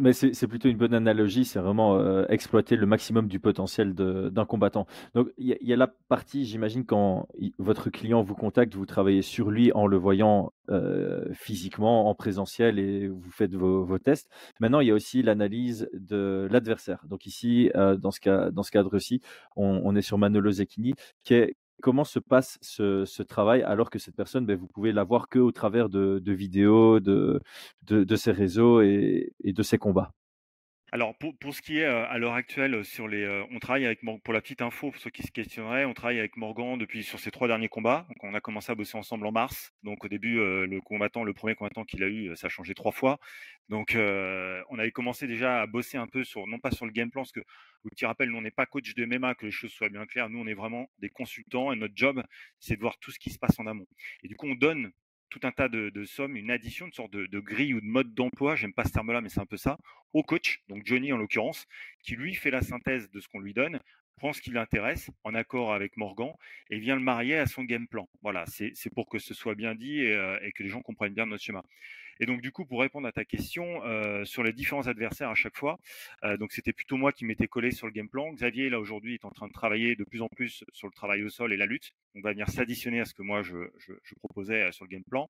Mais 0.00 0.12
c'est 0.12 0.46
plutôt 0.46 0.68
une 0.68 0.76
bonne 0.76 0.92
analogie, 0.92 1.46
c'est 1.46 1.60
vraiment 1.60 1.96
euh, 1.96 2.26
exploiter 2.28 2.76
le 2.76 2.84
maximum 2.84 3.28
du 3.28 3.40
potentiel 3.40 3.94
d'un 3.94 4.44
combattant. 4.44 4.86
Donc 5.14 5.28
il 5.38 5.56
y, 5.60 5.72
a 5.72 5.76
la 5.76 5.86
partie, 5.86 6.44
j'imagine, 6.44 6.84
quand 6.84 7.26
votre 7.58 7.88
client 7.88 8.22
vous 8.22 8.34
contacte, 8.34 8.74
vous 8.74 8.84
travaillez 8.84 9.22
sur 9.22 9.50
lui 9.50 9.72
en 9.72 9.86
le 9.86 9.96
voyant 9.96 10.52
euh, 10.68 11.24
physiquement, 11.32 12.10
en 12.10 12.14
présentiel 12.14 12.78
et 12.78 13.08
vous 13.08 13.30
faites 13.30 13.54
vos, 13.54 13.98
tests. 13.98 14.28
Maintenant, 14.60 14.80
il 14.80 14.88
y 14.88 14.90
a 14.90 14.94
aussi 14.94 15.22
l'analyse 15.22 15.88
de 15.94 16.46
l'adversaire. 16.50 17.02
Donc 17.06 17.24
ici, 17.24 17.70
dans 17.74 18.10
ce, 18.10 18.20
cas, 18.20 18.50
dans 18.50 18.62
ce 18.62 18.70
cadre-ci, 18.70 19.22
on, 19.56 19.80
on, 19.84 19.96
est 19.96 20.02
sur 20.02 20.18
Manolo 20.18 20.50
Zecchini, 20.50 20.92
qui 21.24 21.34
est, 21.34 21.56
Comment 21.80 22.04
se 22.04 22.18
passe 22.18 22.58
ce, 22.60 23.22
travail 23.22 23.62
alors 23.62 23.90
que 23.90 23.98
cette 23.98 24.16
personne, 24.16 24.46
ben, 24.46 24.56
vous 24.56 24.66
pouvez 24.66 24.92
la 24.92 25.04
voir 25.04 25.28
qu'au 25.28 25.52
travers 25.52 25.88
de, 25.88 26.20
vidéos, 26.32 27.00
de, 27.00 27.40
de, 27.82 28.16
ses 28.16 28.32
réseaux 28.32 28.80
et, 28.80 29.32
de 29.44 29.62
ses 29.62 29.78
combats? 29.78 30.12
Alors 30.90 31.14
pour, 31.16 31.54
ce 31.54 31.60
qui 31.60 31.78
est 31.78 31.84
à 31.84 32.16
l'heure 32.16 32.32
actuelle 32.32 32.84
sur 32.84 33.08
les, 33.08 33.44
on 33.50 33.58
travaille 33.58 33.84
avec 33.84 34.00
pour 34.24 34.32
la 34.32 34.40
petite 34.40 34.62
info 34.62 34.90
pour 34.90 35.00
ceux 35.00 35.10
qui 35.10 35.22
se 35.22 35.30
questionneraient, 35.30 35.84
on 35.84 35.92
travaille 35.92 36.18
avec 36.18 36.36
Morgan 36.36 36.78
depuis 36.78 37.02
sur 37.02 37.20
ses 37.20 37.30
trois 37.30 37.46
derniers 37.46 37.68
combats. 37.68 38.06
On 38.22 38.32
a 38.32 38.40
commencé 38.40 38.72
à 38.72 38.74
bosser 38.74 38.96
ensemble 38.96 39.26
en 39.26 39.32
mars. 39.32 39.72
Donc 39.82 40.04
au 40.04 40.08
début 40.08 40.36
le 40.36 40.80
combattant, 40.80 41.24
le 41.24 41.34
premier 41.34 41.54
combattant 41.54 41.84
qu'il 41.84 42.02
a 42.02 42.08
eu, 42.08 42.34
ça 42.36 42.46
a 42.46 42.50
changé 42.50 42.74
trois 42.74 42.92
fois. 42.92 43.18
Donc 43.68 43.94
on 43.96 44.78
avait 44.78 44.92
commencé 44.92 45.26
déjà 45.26 45.60
à 45.60 45.66
bosser 45.66 45.98
un 45.98 46.06
peu 46.06 46.24
sur 46.24 46.46
non 46.46 46.58
pas 46.58 46.70
sur 46.70 46.86
le 46.86 46.92
game 46.92 47.10
plan 47.10 47.22
parce 47.22 47.32
que 47.32 47.44
vous 47.84 47.90
petit 47.90 48.06
rappel, 48.06 48.30
nous 48.30 48.38
on 48.38 48.42
n'est 48.42 48.50
pas 48.50 48.66
coach 48.66 48.94
de 48.94 49.04
MMA 49.04 49.34
que 49.34 49.44
les 49.44 49.52
choses 49.52 49.70
soient 49.70 49.90
bien 49.90 50.06
claires. 50.06 50.30
Nous 50.30 50.40
on 50.40 50.46
est 50.46 50.54
vraiment 50.54 50.90
des 50.98 51.10
consultants 51.10 51.70
et 51.70 51.76
notre 51.76 51.94
job 51.96 52.22
c'est 52.60 52.76
de 52.76 52.80
voir 52.80 52.98
tout 52.98 53.10
ce 53.10 53.18
qui 53.18 53.30
se 53.30 53.38
passe 53.38 53.58
en 53.58 53.66
amont. 53.66 53.86
Et 54.22 54.28
du 54.28 54.36
coup 54.36 54.46
on 54.46 54.54
donne 54.54 54.90
tout 55.30 55.40
un 55.42 55.52
tas 55.52 55.68
de, 55.68 56.04
sommes, 56.04 56.36
une 56.36 56.50
addition, 56.50 56.86
une 56.86 56.92
sorte 56.92 57.12
de, 57.12 57.38
grille 57.40 57.74
ou 57.74 57.80
de 57.80 57.86
mode 57.86 58.14
d'emploi, 58.14 58.56
j'aime 58.56 58.72
pas 58.72 58.84
ce 58.84 58.92
terme-là, 58.92 59.20
mais 59.20 59.28
c'est 59.28 59.40
un 59.40 59.46
peu 59.46 59.56
ça, 59.56 59.78
au 60.12 60.22
coach, 60.22 60.62
donc 60.68 60.86
Johnny 60.86 61.12
en 61.12 61.16
l'occurrence, 61.16 61.66
qui 62.02 62.16
lui 62.16 62.34
fait 62.34 62.50
la 62.50 62.62
synthèse 62.62 63.10
de 63.10 63.20
ce 63.20 63.28
qu'on 63.28 63.40
lui 63.40 63.54
donne, 63.54 63.80
prend 64.16 64.32
ce 64.32 64.40
qui 64.40 64.50
l'intéresse, 64.50 65.10
en 65.24 65.34
accord 65.34 65.72
avec 65.72 65.96
Morgan, 65.96 66.32
et 66.70 66.78
vient 66.78 66.96
le 66.96 67.02
marier 67.02 67.36
à 67.36 67.46
son 67.46 67.64
game 67.64 67.86
plan. 67.86 68.08
Voilà, 68.22 68.44
c'est 68.46 68.94
pour 68.94 69.08
que 69.08 69.18
ce 69.18 69.32
soit 69.32 69.54
bien 69.54 69.74
dit 69.74 70.04
euh, 70.04 70.38
et, 70.42 70.52
que 70.52 70.62
les 70.62 70.68
gens 70.68 70.82
comprennent 70.82 71.14
bien 71.14 71.26
notre 71.26 71.42
schéma. 71.42 71.62
Et 72.20 72.26
donc, 72.26 72.40
du 72.40 72.52
coup, 72.52 72.64
pour 72.64 72.80
répondre 72.80 73.06
à 73.06 73.12
ta 73.12 73.24
question 73.24 73.84
euh, 73.84 74.24
sur 74.24 74.42
les 74.42 74.52
différents 74.52 74.86
adversaires 74.86 75.30
à 75.30 75.34
chaque 75.34 75.56
fois, 75.56 75.78
euh, 76.24 76.36
donc 76.36 76.52
c'était 76.52 76.72
plutôt 76.72 76.96
moi 76.96 77.12
qui 77.12 77.24
m'étais 77.24 77.46
collé 77.46 77.70
sur 77.70 77.86
le 77.86 77.92
game 77.92 78.08
plan. 78.08 78.32
Xavier, 78.32 78.70
là, 78.70 78.80
aujourd'hui, 78.80 79.14
est 79.14 79.24
en 79.24 79.30
train 79.30 79.46
de 79.46 79.52
travailler 79.52 79.94
de 79.94 80.04
plus 80.04 80.22
en 80.22 80.28
plus 80.28 80.64
sur 80.72 80.88
le 80.88 80.92
travail 80.92 81.22
au 81.22 81.28
sol 81.28 81.52
et 81.52 81.56
la 81.56 81.66
lutte. 81.66 81.92
On 82.14 82.20
va 82.20 82.32
venir 82.32 82.48
s'additionner 82.48 83.00
à 83.00 83.04
ce 83.04 83.14
que 83.14 83.22
moi, 83.22 83.42
je, 83.42 83.56
proposais 84.18 84.62
euh, 84.62 84.72
sur 84.72 84.84
le 84.84 84.90
game 84.90 85.04
plan. 85.04 85.28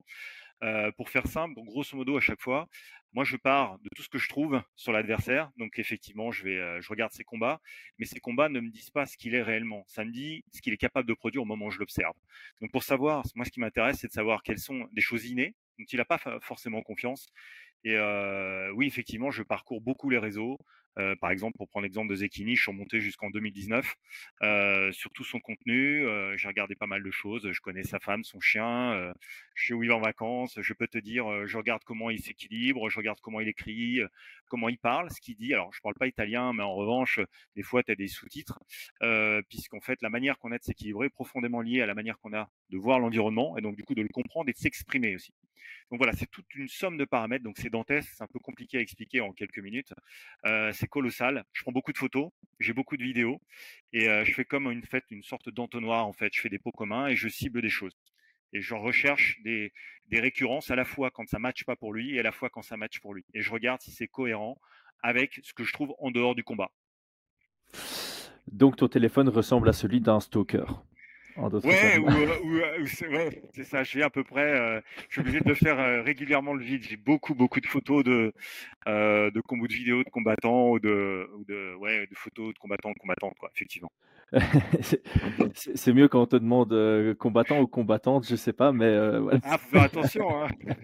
Pour 0.97 1.09
faire 1.09 1.28
simple, 1.28 1.54
grosso 1.54 1.97
modo 1.97 2.16
à 2.16 2.21
chaque 2.21 2.40
fois, 2.40 2.66
moi 3.12 3.23
je 3.23 3.37
pars 3.37 3.78
de 3.78 3.88
tout 3.95 4.02
ce 4.02 4.09
que 4.09 4.18
je 4.18 4.28
trouve 4.28 4.61
sur 4.75 4.90
l'adversaire. 4.90 5.52
Donc 5.57 5.78
effectivement, 5.78 6.33
je 6.33 6.42
vais, 6.42 6.83
je 6.83 6.88
regarde 6.88 7.12
ses 7.12 7.23
combats, 7.23 7.61
mais 7.99 8.07
ces 8.07 8.18
combats 8.18 8.49
ne 8.49 8.59
me 8.59 8.68
disent 8.68 8.90
pas 8.90 9.07
ce 9.07 9.16
qu'il 9.16 9.37
est 9.37 9.42
réellement. 9.42 9.85
Ça 9.87 10.04
me 10.04 10.11
dit 10.11 10.45
ce 10.52 10.61
qu'il 10.61 10.73
est 10.73 10.78
capable 10.78 11.09
de 11.09 11.14
produire 11.14 11.42
au 11.42 11.45
moment 11.45 11.66
où 11.66 11.71
je 11.71 11.78
l'observe. 11.78 12.14
Donc 12.61 12.73
pour 12.73 12.83
savoir, 12.83 13.25
moi 13.37 13.45
ce 13.45 13.52
qui 13.52 13.61
m'intéresse, 13.61 13.99
c'est 14.00 14.09
de 14.09 14.12
savoir 14.12 14.42
quelles 14.42 14.58
sont 14.58 14.89
des 14.91 15.00
choses 15.00 15.26
innées 15.26 15.54
dont 15.78 15.84
il 15.93 15.97
n'a 15.97 16.04
pas 16.04 16.19
forcément 16.41 16.82
confiance. 16.82 17.26
Et 17.84 17.97
oui, 18.75 18.86
effectivement, 18.86 19.30
je 19.30 19.43
parcours 19.43 19.80
beaucoup 19.80 20.10
les 20.10 20.19
réseaux. 20.19 20.58
Euh, 20.99 21.15
par 21.17 21.30
exemple, 21.30 21.56
pour 21.56 21.69
prendre 21.69 21.84
l'exemple 21.84 22.11
de 22.11 22.17
Zekini, 22.17 22.56
je 22.56 22.63
suis 22.63 22.71
remonté 22.71 23.00
jusqu'en 23.00 23.30
2019 23.30 23.95
euh, 24.43 24.93
sur 24.93 25.11
tout 25.13 25.25
son 25.25 25.41
contenu. 25.41 26.06
Euh, 26.06 26.37
j'ai 26.37 26.49
regardé 26.49 26.75
pas 26.75 26.87
mal 26.87 27.02
de 27.02 27.11
choses. 27.11 27.50
Je 27.50 27.61
connais 27.61 27.82
sa 27.82 27.99
femme, 28.00 28.25
son 28.25 28.41
chien. 28.41 28.93
Euh, 28.93 29.13
je 29.54 29.69
sais 29.69 29.75
où 29.75 29.82
il 29.82 29.89
va 29.89 29.97
en 29.97 30.00
vacances. 30.00 30.58
Je 30.61 30.73
peux 30.73 30.89
te 30.89 30.99
dire, 30.99 31.47
je 31.47 31.56
regarde 31.56 31.82
comment 31.84 32.11
il 32.11 32.21
s'équilibre, 32.21 32.89
je 32.91 32.97
regarde 32.97 33.19
comment 33.21 33.41
il 33.41 33.49
écrit, 33.49 34.00
comment 34.49 34.69
il 34.69 34.78
parle, 34.78 35.11
ce 35.11 35.21
qu'il 35.21 35.37
dit. 35.37 35.52
Alors, 35.52 35.73
je 35.73 35.80
parle 35.80 35.95
pas 35.95 36.06
italien, 36.06 36.52
mais 36.52 36.63
en 36.63 36.75
revanche, 36.75 37.21
des 37.56 37.63
fois, 37.63 37.82
tu 37.82 37.91
as 37.91 37.97
des 37.97 38.08
sous-titres, 38.08 38.61
puisqu'en 39.49 39.80
fait, 39.80 40.00
la 40.00 40.11
manière 40.11 40.39
qu'on 40.39 40.52
a 40.52 40.58
de 40.58 40.63
s'équilibrer 40.63 41.06
est 41.06 41.11
profondément 41.11 41.61
liée 41.61 41.82
à 41.82 41.87
la 41.87 41.95
manière 41.95 42.19
qu'on 42.19 42.32
a 42.34 42.49
de 42.71 42.78
voir 42.78 43.00
l'environnement 43.00 43.56
et 43.56 43.61
donc 43.61 43.76
du 43.76 43.84
coup 43.84 43.95
de 43.95 44.02
le 44.02 44.08
comprendre 44.08 44.49
et 44.49 44.52
de 44.52 44.58
s'exprimer 44.58 45.15
aussi. 45.15 45.32
Donc 45.91 45.99
voilà, 45.99 46.13
c'est 46.13 46.30
toute 46.30 46.54
une 46.54 46.69
somme 46.69 46.99
de 46.99 47.04
paramètres. 47.04 47.45
Donc 47.45 47.56
c'est 47.58 47.71
dantesque, 47.71 48.11
c'est 48.15 48.23
un 48.23 48.28
peu 48.28 48.39
compliqué 48.39 48.78
à 48.78 48.80
expliquer 48.80 49.21
en 49.21 49.32
quelques 49.32 49.58
minutes. 49.58 49.95
Euh, 50.45 50.73
colossal. 50.89 51.45
Je 51.53 51.63
prends 51.63 51.73
beaucoup 51.73 51.93
de 51.93 51.99
photos, 51.99 52.31
j'ai 52.61 52.73
beaucoup 52.73 52.97
de 52.97 53.03
vidéos 53.03 53.41
et 53.93 54.07
je 54.25 54.33
fais 54.35 54.45
comme 54.45 54.71
une 54.71 54.83
fête, 54.83 55.05
une 55.11 55.23
sorte 55.23 55.49
d'entonnoir 55.49 56.07
en 56.07 56.13
fait. 56.13 56.31
Je 56.35 56.41
fais 56.41 56.49
des 56.49 56.59
pots 56.59 56.73
communs 56.73 57.09
et 57.09 57.17
je 57.17 57.29
cible 57.29 57.63
des 57.63 57.71
choses. 57.71 57.97
Et 58.53 58.61
je 58.61 58.75
recherche 58.75 59.41
des, 59.43 59.73
des 60.07 60.21
récurrences 60.21 60.71
à 60.71 60.77
la 60.77 60.85
fois 60.85 61.11
quand 61.11 61.29
ça 61.29 61.39
matche 61.39 61.65
pas 61.65 61.77
pour 61.77 61.93
lui 61.93 62.15
et 62.15 62.21
à 62.21 62.23
la 62.23 62.33
fois 62.33 62.49
quand 62.51 62.63
ça 62.63 62.77
matche 62.77 63.01
pour 63.01 63.15
lui. 63.15 63.25
Et 63.35 63.43
je 63.43 63.51
regarde 63.51 63.81
si 63.81 63.91
c'est 63.91 64.09
cohérent 64.09 64.59
avec 65.03 65.41
ce 65.43 65.53
que 65.53 65.65
je 65.65 65.73
trouve 65.73 65.95
en 65.99 66.11
dehors 66.11 66.35
du 66.35 66.45
combat. 66.45 66.71
Donc 68.51 68.77
ton 68.77 68.89
téléphone 68.89 69.29
ressemble 69.29 69.69
à 69.69 69.73
celui 69.73 70.01
d'un 70.01 70.21
stalker. 70.21 70.65
Ouais, 71.39 71.99
ou, 71.99 72.87
c'est 73.55 73.65
ça. 73.65 73.83
J'ai 73.83 74.03
à 74.03 74.11
peu 74.11 74.25
près. 74.25 74.59
Euh, 74.59 74.81
je 75.09 75.15
suis 75.15 75.21
obligé 75.21 75.41
de 75.41 75.55
faire 75.55 75.79
euh, 75.79 76.03
régulièrement 76.03 76.55
le 76.55 76.65
vide. 76.65 76.83
J'ai 76.83 76.97
beaucoup, 76.97 77.35
beaucoup 77.35 77.61
de 77.61 77.67
photos 77.67 78.05
de 78.05 78.33
euh, 78.89 79.31
de 79.31 79.41
combos 79.41 79.67
de 79.67 79.73
vidéos 79.73 80.03
de 80.03 80.11
combattants 80.11 80.71
ou 80.71 80.79
de, 80.79 81.29
ou 81.37 81.45
de 81.45 81.75
ouais, 81.77 82.07
de 82.07 82.15
photos 82.15 82.53
de 82.53 82.59
combattants, 82.59 82.93
combattantes, 82.99 83.37
quoi. 83.39 83.51
Effectivement. 83.55 83.93
c'est 85.55 85.93
mieux 85.93 86.09
quand 86.09 86.23
on 86.23 86.27
te 86.27 86.37
demande 86.37 86.73
euh, 86.73 87.15
combattant 87.15 87.61
ou 87.61 87.67
combattante, 87.67 88.27
je 88.29 88.37
sais 88.37 88.53
pas, 88.53 88.73
mais. 88.73 88.95
Ah, 89.45 89.59
faut 89.59 89.71
faire 89.71 89.83
attention. 89.83 90.43
Hein. 90.43 90.49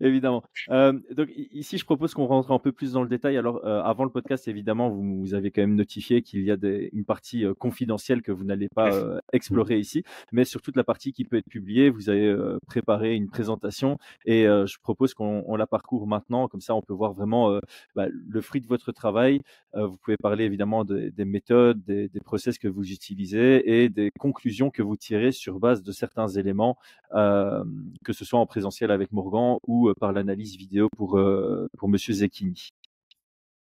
Évidemment. 0.00 0.44
Euh, 0.70 0.92
donc 1.10 1.28
ici, 1.52 1.78
je 1.78 1.84
propose 1.84 2.14
qu'on 2.14 2.26
rentre 2.26 2.52
un 2.52 2.58
peu 2.58 2.72
plus 2.72 2.92
dans 2.92 3.02
le 3.02 3.08
détail. 3.08 3.36
Alors, 3.36 3.64
euh, 3.64 3.82
avant 3.82 4.04
le 4.04 4.10
podcast, 4.10 4.46
évidemment, 4.46 4.90
vous, 4.90 5.20
vous 5.20 5.34
avez 5.34 5.50
quand 5.50 5.62
même 5.62 5.74
notifié 5.74 6.22
qu'il 6.22 6.42
y 6.44 6.50
a 6.50 6.56
des, 6.56 6.90
une 6.92 7.04
partie 7.04 7.44
euh, 7.44 7.54
confidentielle 7.54 8.22
que 8.22 8.30
vous 8.30 8.44
n'allez 8.44 8.68
pas 8.68 8.90
explorer 9.32 9.78
ici, 9.78 10.04
mais 10.32 10.44
sur 10.44 10.62
toute 10.62 10.76
la 10.76 10.84
partie 10.84 11.12
qui 11.12 11.24
peut 11.24 11.36
être 11.36 11.48
publiée, 11.48 11.90
vous 11.90 12.10
avez 12.10 12.34
préparé 12.66 13.14
une 13.14 13.28
présentation 13.28 13.98
et 14.24 14.44
je 14.44 14.78
propose 14.80 15.14
qu'on 15.14 15.56
la 15.56 15.66
parcourt 15.66 16.06
maintenant. 16.06 16.48
Comme 16.48 16.60
ça, 16.60 16.74
on 16.74 16.82
peut 16.82 16.92
voir 16.92 17.12
vraiment 17.12 17.58
bah, 17.94 18.06
le 18.08 18.40
fruit 18.40 18.60
de 18.60 18.66
votre 18.66 18.92
travail. 18.92 19.40
vous 19.74 19.96
pouvez 19.96 20.16
parler 20.16 20.44
évidemment 20.44 20.84
des, 20.84 21.10
des 21.10 21.24
méthodes, 21.24 21.82
des, 21.84 22.08
des, 22.08 22.20
process 22.20 22.58
que 22.58 22.68
vous 22.68 22.90
utilisez 22.92 23.82
et 23.82 23.88
des 23.88 24.10
conclusions 24.18 24.70
que 24.70 24.82
vous 24.82 24.96
tirez 24.96 25.32
sur 25.32 25.58
base 25.58 25.82
de 25.82 25.92
certains 25.92 26.28
éléments, 26.28 26.76
que 27.12 28.12
ce 28.12 28.24
soit 28.24 28.38
en 28.38 28.46
présentiel 28.46 28.90
avec 28.90 29.12
Morgan 29.12 29.58
ou 29.66 29.77
par 29.98 30.12
l'analyse 30.12 30.56
vidéo 30.56 30.88
pour, 30.96 31.18
euh, 31.18 31.68
pour 31.78 31.88
Monsieur 31.88 32.12
Zecchini. 32.12 32.70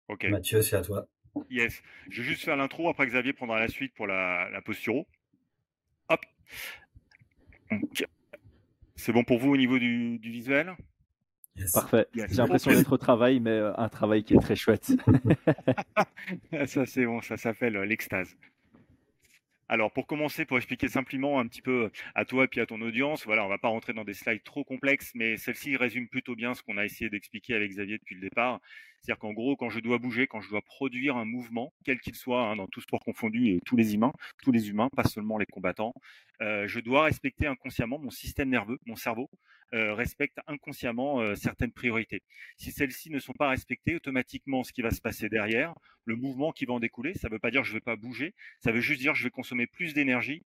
Ok. 0.08 0.26
Mathieu, 0.26 0.62
c'est 0.62 0.76
à 0.76 0.82
toi. 0.82 1.08
Yes. 1.50 1.82
Je 2.10 2.22
vais 2.22 2.28
juste 2.28 2.44
faire 2.44 2.56
l'intro, 2.56 2.90
après 2.90 3.08
Xavier 3.08 3.34
prendra 3.34 3.60
la 3.60 3.68
suite 3.68 3.94
pour 3.94 4.08
la, 4.08 4.50
la 4.50 4.62
posture. 4.62 5.04
Hop. 6.10 6.20
C'est 8.96 9.12
bon 9.12 9.24
pour 9.24 9.40
vous 9.40 9.52
au 9.52 9.58
niveau 9.58 9.78
du, 9.78 10.20
du 10.20 10.32
visuel? 10.32 10.76
Parfait. 11.74 12.08
J'ai 12.14 12.28
l'impression 12.28 12.72
d'être 12.72 12.92
au 12.92 12.98
travail, 12.98 13.40
mais 13.40 13.60
un 13.78 13.90
travail 13.90 14.24
qui 14.24 14.34
est 14.34 14.40
très 14.40 14.56
chouette. 14.56 14.92
ça, 16.66 16.86
c'est 16.86 17.06
bon, 17.06 17.22
ça 17.22 17.38
s'appelle 17.38 17.76
l'extase. 17.82 18.36
Alors 19.68 19.92
pour 19.92 20.06
commencer, 20.06 20.46
pour 20.46 20.58
expliquer 20.58 20.88
simplement 20.88 21.40
un 21.40 21.48
petit 21.48 21.62
peu 21.62 21.92
à 22.14 22.26
toi 22.26 22.44
et 22.46 22.48
puis 22.48 22.62
à 22.62 22.66
ton 22.68 22.82
audience, 22.82 23.26
voilà, 23.26 23.44
on 23.46 23.50
va 23.50 23.58
pas 23.58 23.68
rentrer 23.68 23.94
dans 23.94 24.04
des 24.04 24.14
slides 24.14 24.44
trop 24.44 24.64
complexes, 24.64 25.12
mais 25.16 25.38
celle-ci 25.38 25.76
résume 25.76 26.08
plutôt 26.08 26.36
bien 26.36 26.54
ce 26.54 26.62
qu'on 26.62 26.78
a 26.78 26.86
essayé 26.86 27.10
d'expliquer 27.10 27.56
avec 27.56 27.72
Xavier 27.72 27.98
depuis 27.98 28.16
le 28.16 28.22
départ. 28.22 28.62
C'est-à-dire 29.06 29.20
qu'en 29.20 29.34
gros, 29.34 29.56
quand 29.56 29.70
je 29.70 29.80
dois 29.80 30.00
bouger, 30.00 30.26
quand 30.26 30.42
je 30.42 30.50
dois 30.50 30.64
produire 30.64 31.16
un 31.16 31.26
mouvement, 31.26 31.72
quel 31.84 32.00
qu'il 32.00 32.16
soit, 32.16 32.42
hein, 32.42 32.56
dans 32.56 32.66
tout 32.66 32.82
sport 32.82 33.02
confondu 33.02 33.50
et 33.50 33.60
tous 33.64 33.76
les 33.76 33.94
humains, 33.94 34.12
tous 34.42 34.52
les 34.52 34.70
humains, 34.70 34.90
pas 34.96 35.04
seulement 35.04 35.38
les 35.38 35.46
combattants, 35.46 35.94
euh, 36.42 36.68
je 36.68 36.80
dois 36.80 37.04
respecter 37.04 37.46
inconsciemment 37.46 38.00
mon 38.00 38.10
système 38.10 38.50
nerveux, 38.50 38.80
mon 38.88 38.96
cerveau 38.96 39.30
euh, 39.76 39.94
respecte 39.94 40.40
inconsciemment 40.48 41.22
euh, 41.22 41.36
certaines 41.36 41.72
priorités. 41.72 42.24
Si 42.58 42.72
celles-ci 42.72 43.12
ne 43.12 43.20
sont 43.20 43.34
pas 43.34 43.50
respectées, 43.50 43.96
automatiquement, 43.96 44.64
ce 44.64 44.74
qui 44.74 44.82
va 44.82 44.90
se 44.90 45.02
passer 45.02 45.30
derrière, 45.30 45.76
le 46.06 46.16
mouvement 46.16 46.52
qui 46.52 46.66
va 46.66 46.74
en 46.74 46.80
découler, 46.80 47.14
ça 47.14 47.28
ne 47.28 47.34
veut 47.34 47.40
pas 47.40 47.52
dire 47.52 47.62
que 47.62 47.68
je 47.68 47.74
ne 47.74 47.78
vais 47.78 47.84
pas 47.84 47.96
bouger, 47.96 48.34
ça 48.60 48.72
veut 48.72 48.82
juste 48.82 49.02
dire 49.02 49.14
que 49.14 49.20
je 49.20 49.26
vais 49.26 49.30
consommer 49.30 49.68
plus 49.68 49.94
d'énergie 49.94 50.42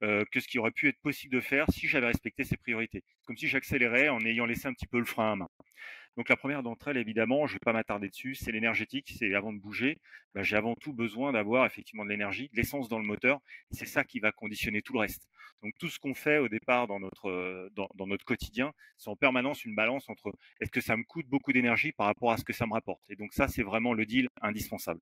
que 0.00 0.38
ce 0.38 0.46
qui 0.48 0.58
aurait 0.58 0.70
pu 0.70 0.88
être 0.88 1.00
possible 1.00 1.34
de 1.34 1.40
faire 1.40 1.64
si 1.70 1.88
j'avais 1.88 2.08
respecté 2.08 2.44
ces 2.44 2.58
priorités. 2.58 3.02
Comme 3.24 3.38
si 3.38 3.48
j'accélérais 3.48 4.10
en 4.10 4.20
ayant 4.20 4.44
laissé 4.44 4.68
un 4.68 4.74
petit 4.74 4.86
peu 4.86 4.98
le 4.98 5.06
frein 5.06 5.32
à 5.32 5.36
main. 5.36 5.48
Donc 6.16 6.28
la 6.28 6.36
première 6.36 6.62
d'entre 6.62 6.88
elles, 6.88 6.96
évidemment, 6.96 7.46
je 7.46 7.52
ne 7.52 7.56
vais 7.56 7.64
pas 7.64 7.72
m'attarder 7.72 8.08
dessus, 8.08 8.34
c'est 8.34 8.52
l'énergétique. 8.52 9.12
C'est 9.18 9.34
avant 9.34 9.52
de 9.52 9.58
bouger, 9.58 9.98
bah, 10.34 10.42
j'ai 10.42 10.56
avant 10.56 10.74
tout 10.74 10.92
besoin 10.92 11.32
d'avoir 11.32 11.66
effectivement 11.66 12.04
de 12.04 12.10
l'énergie, 12.10 12.48
de 12.52 12.56
l'essence 12.56 12.88
dans 12.88 12.98
le 12.98 13.04
moteur. 13.04 13.40
C'est 13.70 13.86
ça 13.86 14.04
qui 14.04 14.20
va 14.20 14.30
conditionner 14.32 14.82
tout 14.82 14.92
le 14.92 15.00
reste. 15.00 15.28
Donc 15.62 15.72
tout 15.78 15.88
ce 15.88 15.98
qu'on 15.98 16.14
fait 16.14 16.38
au 16.38 16.48
départ 16.48 16.86
dans 16.86 17.00
notre 17.00 17.70
dans, 17.74 17.88
dans 17.94 18.06
notre 18.06 18.24
quotidien, 18.24 18.72
c'est 18.96 19.10
en 19.10 19.16
permanence 19.16 19.64
une 19.64 19.74
balance 19.74 20.08
entre 20.08 20.32
est-ce 20.60 20.70
que 20.70 20.80
ça 20.80 20.96
me 20.96 21.04
coûte 21.04 21.26
beaucoup 21.26 21.52
d'énergie 21.52 21.92
par 21.92 22.06
rapport 22.06 22.32
à 22.32 22.36
ce 22.36 22.44
que 22.44 22.52
ça 22.52 22.66
me 22.66 22.72
rapporte. 22.72 23.02
Et 23.08 23.16
donc 23.16 23.32
ça, 23.32 23.48
c'est 23.48 23.62
vraiment 23.62 23.92
le 23.94 24.06
deal 24.06 24.28
indispensable. 24.42 25.00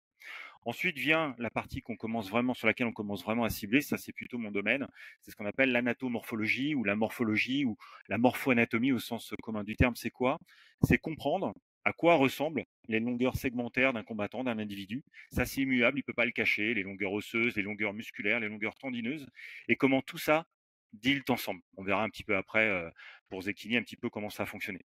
Ensuite 0.64 0.96
vient 0.96 1.34
la 1.38 1.50
partie 1.50 1.82
qu'on 1.82 1.96
commence 1.96 2.30
vraiment, 2.30 2.54
sur 2.54 2.68
laquelle 2.68 2.86
on 2.86 2.92
commence 2.92 3.24
vraiment 3.24 3.42
à 3.44 3.50
cibler. 3.50 3.80
Ça, 3.80 3.98
c'est 3.98 4.12
plutôt 4.12 4.38
mon 4.38 4.52
domaine. 4.52 4.86
C'est 5.20 5.32
ce 5.32 5.36
qu'on 5.36 5.46
appelle 5.46 5.72
l'anatomorphologie 5.72 6.76
ou 6.76 6.84
la 6.84 6.94
morphologie 6.94 7.64
ou 7.64 7.76
la 8.08 8.16
morphoanatomie 8.18 8.92
au 8.92 9.00
sens 9.00 9.34
commun 9.42 9.64
du 9.64 9.74
terme. 9.74 9.96
C'est 9.96 10.10
quoi? 10.10 10.38
C'est 10.84 10.98
comprendre 10.98 11.54
à 11.84 11.92
quoi 11.92 12.14
ressemblent 12.14 12.64
les 12.88 13.00
longueurs 13.00 13.36
segmentaires 13.36 13.92
d'un 13.92 14.04
combattant, 14.04 14.44
d'un 14.44 14.58
individu. 14.58 15.02
Ça, 15.30 15.44
c'est 15.44 15.62
immuable, 15.62 15.98
il 15.98 16.02
ne 16.02 16.06
peut 16.06 16.12
pas 16.12 16.24
le 16.24 16.30
cacher, 16.30 16.74
les 16.74 16.82
longueurs 16.82 17.12
osseuses, 17.12 17.56
les 17.56 17.62
longueurs 17.62 17.92
musculaires, 17.92 18.40
les 18.40 18.48
longueurs 18.48 18.74
tendineuses, 18.76 19.26
et 19.68 19.76
comment 19.76 20.02
tout 20.02 20.18
ça 20.18 20.46
dealt 20.92 21.28
ensemble. 21.30 21.62
On 21.76 21.82
verra 21.82 22.02
un 22.02 22.08
petit 22.08 22.24
peu 22.24 22.36
après, 22.36 22.68
euh, 22.68 22.90
pour 23.28 23.42
Zekini, 23.42 23.76
un 23.76 23.82
petit 23.82 23.96
peu 23.96 24.10
comment 24.10 24.30
ça 24.30 24.44
a 24.44 24.46
fonctionné. 24.46 24.80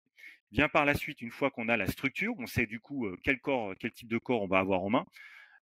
Bien 0.53 0.69
par 0.69 0.85
la 0.85 0.95
suite, 0.95 1.21
une 1.21 1.31
fois 1.31 1.51
qu'on 1.51 1.69
a 1.69 1.77
la 1.77 1.87
structure, 1.87 2.35
on 2.39 2.47
sait 2.47 2.67
du 2.67 2.79
coup 2.79 3.07
euh, 3.07 3.17
quel 3.25 3.41
corps, 3.41 3.75
quel 3.81 3.93
type 3.93 4.09
de 4.09 4.19
corps 4.19 4.43
on 4.43 4.47
va 4.47 4.59
avoir 4.59 4.83
en 4.83 4.91
main, 4.91 5.07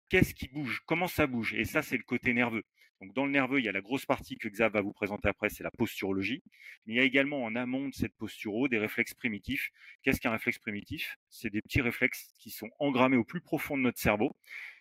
qu'est-ce 0.08 0.34
qui 0.34 0.48
bouge, 0.48 0.82
comment 0.86 1.06
ça 1.06 1.26
bouge. 1.26 1.54
Et 1.54 1.64
ça, 1.64 1.82
c'est 1.82 1.96
le 1.96 2.02
côté 2.02 2.34
nerveux. 2.34 2.64
Dans 3.14 3.26
le 3.26 3.32
nerveux, 3.32 3.58
il 3.58 3.64
y 3.64 3.68
a 3.68 3.72
la 3.72 3.80
grosse 3.80 4.06
partie 4.06 4.36
que 4.36 4.48
Xav 4.48 4.72
va 4.72 4.80
vous 4.80 4.92
présenter 4.92 5.28
après, 5.28 5.50
c'est 5.50 5.64
la 5.64 5.70
posturologie. 5.70 6.42
Mais 6.86 6.94
il 6.94 6.96
y 6.96 7.00
a 7.00 7.04
également 7.04 7.44
en 7.44 7.54
amont 7.56 7.88
de 7.88 7.94
cette 7.94 8.14
posture 8.16 8.68
des 8.68 8.78
réflexes 8.78 9.14
primitifs. 9.14 9.70
Qu'est-ce 10.02 10.20
qu'un 10.20 10.30
réflexe 10.30 10.58
primitif? 10.58 11.16
C'est 11.28 11.50
des 11.50 11.60
petits 11.60 11.80
réflexes 11.80 12.32
qui 12.38 12.50
sont 12.50 12.70
engrammés 12.78 13.16
au 13.16 13.24
plus 13.24 13.40
profond 13.40 13.76
de 13.76 13.82
notre 13.82 13.98
cerveau, 13.98 14.36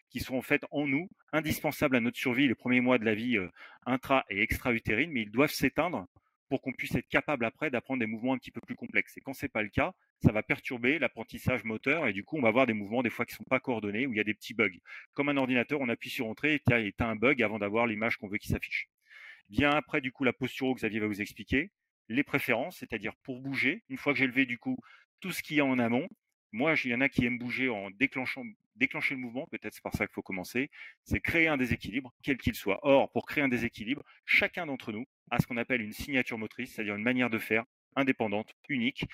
qui 0.09 0.19
sont 0.19 0.36
en 0.36 0.41
fait 0.41 0.63
en 0.71 0.88
nous, 0.88 1.09
indispensables 1.31 1.95
à 1.95 1.99
notre 1.99 2.17
survie 2.17 2.47
les 2.47 2.55
premiers 2.55 2.81
mois 2.81 2.99
de 2.99 3.05
la 3.05 3.15
vie 3.15 3.38
euh, 3.38 3.49
intra- 3.86 4.25
et 4.29 4.41
extra-utérine, 4.41 5.12
mais 5.12 5.23
ils 5.23 5.31
doivent 5.31 5.51
s'éteindre 5.51 6.05
pour 6.53 6.61
qu'on 6.61 6.71
puisse 6.71 6.93
être 6.93 7.09
capable 7.09 7.45
après 7.45 7.71
d'apprendre 7.71 8.01
des 8.01 8.05
mouvements 8.05 8.33
un 8.33 8.37
petit 8.37 8.51
peu 8.51 8.61
plus 8.61 8.75
complexes. 8.75 9.17
Et 9.17 9.21
quand 9.21 9.33
c'est 9.33 9.47
pas 9.47 9.63
le 9.63 9.69
cas, 9.69 9.95
ça 10.23 10.31
va 10.31 10.43
perturber 10.43 10.99
l'apprentissage 10.99 11.63
moteur 11.63 12.05
et 12.05 12.13
du 12.13 12.23
coup, 12.23 12.37
on 12.37 12.43
va 12.43 12.49
avoir 12.49 12.67
des 12.67 12.73
mouvements 12.73 13.01
des 13.01 13.09
fois 13.09 13.25
qui 13.25 13.33
sont 13.33 13.43
pas 13.43 13.59
coordonnés 13.59 14.05
où 14.05 14.13
il 14.13 14.17
y 14.17 14.19
a 14.19 14.23
des 14.23 14.35
petits 14.35 14.53
bugs. 14.53 14.77
Comme 15.15 15.29
un 15.29 15.37
ordinateur, 15.37 15.81
on 15.81 15.89
appuie 15.89 16.11
sur 16.11 16.27
entrée 16.27 16.53
et 16.53 16.61
il 16.67 16.93
y 16.95 17.01
a 17.01 17.07
un 17.07 17.15
bug 17.15 17.41
avant 17.41 17.57
d'avoir 17.57 17.87
l'image 17.87 18.17
qu'on 18.17 18.27
veut 18.27 18.37
qui 18.37 18.49
s'affiche. 18.49 18.87
Bien 19.49 19.71
après, 19.71 19.99
du 19.99 20.11
coup, 20.11 20.25
la 20.25 20.31
posture 20.31 20.75
que 20.75 20.77
Xavier 20.77 20.99
va 20.99 21.07
vous 21.07 21.21
expliquer, 21.21 21.71
les 22.07 22.23
préférences, 22.23 22.77
c'est-à-dire 22.77 23.15
pour 23.23 23.41
bouger, 23.41 23.81
une 23.89 23.97
fois 23.97 24.13
que 24.13 24.19
j'ai 24.19 24.27
levé 24.27 24.45
du 24.45 24.59
coup 24.59 24.77
tout 25.21 25.31
ce 25.31 25.41
qu'il 25.41 25.57
y 25.57 25.59
a 25.59 25.65
en 25.65 25.79
amont, 25.79 26.07
moi, 26.51 26.75
il 26.85 26.91
y 26.91 26.93
en 26.93 27.01
a 27.01 27.09
qui 27.09 27.25
aiment 27.25 27.39
bouger 27.39 27.69
en 27.69 27.89
déclenchant, 27.89 28.43
déclencher 28.75 29.15
le 29.15 29.21
mouvement, 29.21 29.47
peut-être 29.47 29.73
c'est 29.73 29.83
par 29.83 29.93
ça 29.93 30.05
qu'il 30.05 30.13
faut 30.13 30.21
commencer, 30.21 30.69
c'est 31.03 31.19
créer 31.19 31.47
un 31.47 31.57
déséquilibre, 31.57 32.13
quel 32.23 32.38
qu'il 32.38 32.55
soit. 32.55 32.79
Or, 32.83 33.12
pour 33.12 33.25
créer 33.25 33.43
un 33.43 33.47
déséquilibre, 33.47 34.03
chacun 34.25 34.65
d'entre 34.65 34.91
nous 34.91 35.05
a 35.31 35.39
ce 35.39 35.47
qu'on 35.47 35.57
appelle 35.57 35.81
une 35.81 35.93
signature 35.93 36.38
motrice, 36.38 36.73
c'est-à-dire 36.73 36.95
une 36.95 37.03
manière 37.03 37.29
de 37.29 37.39
faire 37.39 37.65
indépendante, 37.95 38.53
unique, 38.69 39.06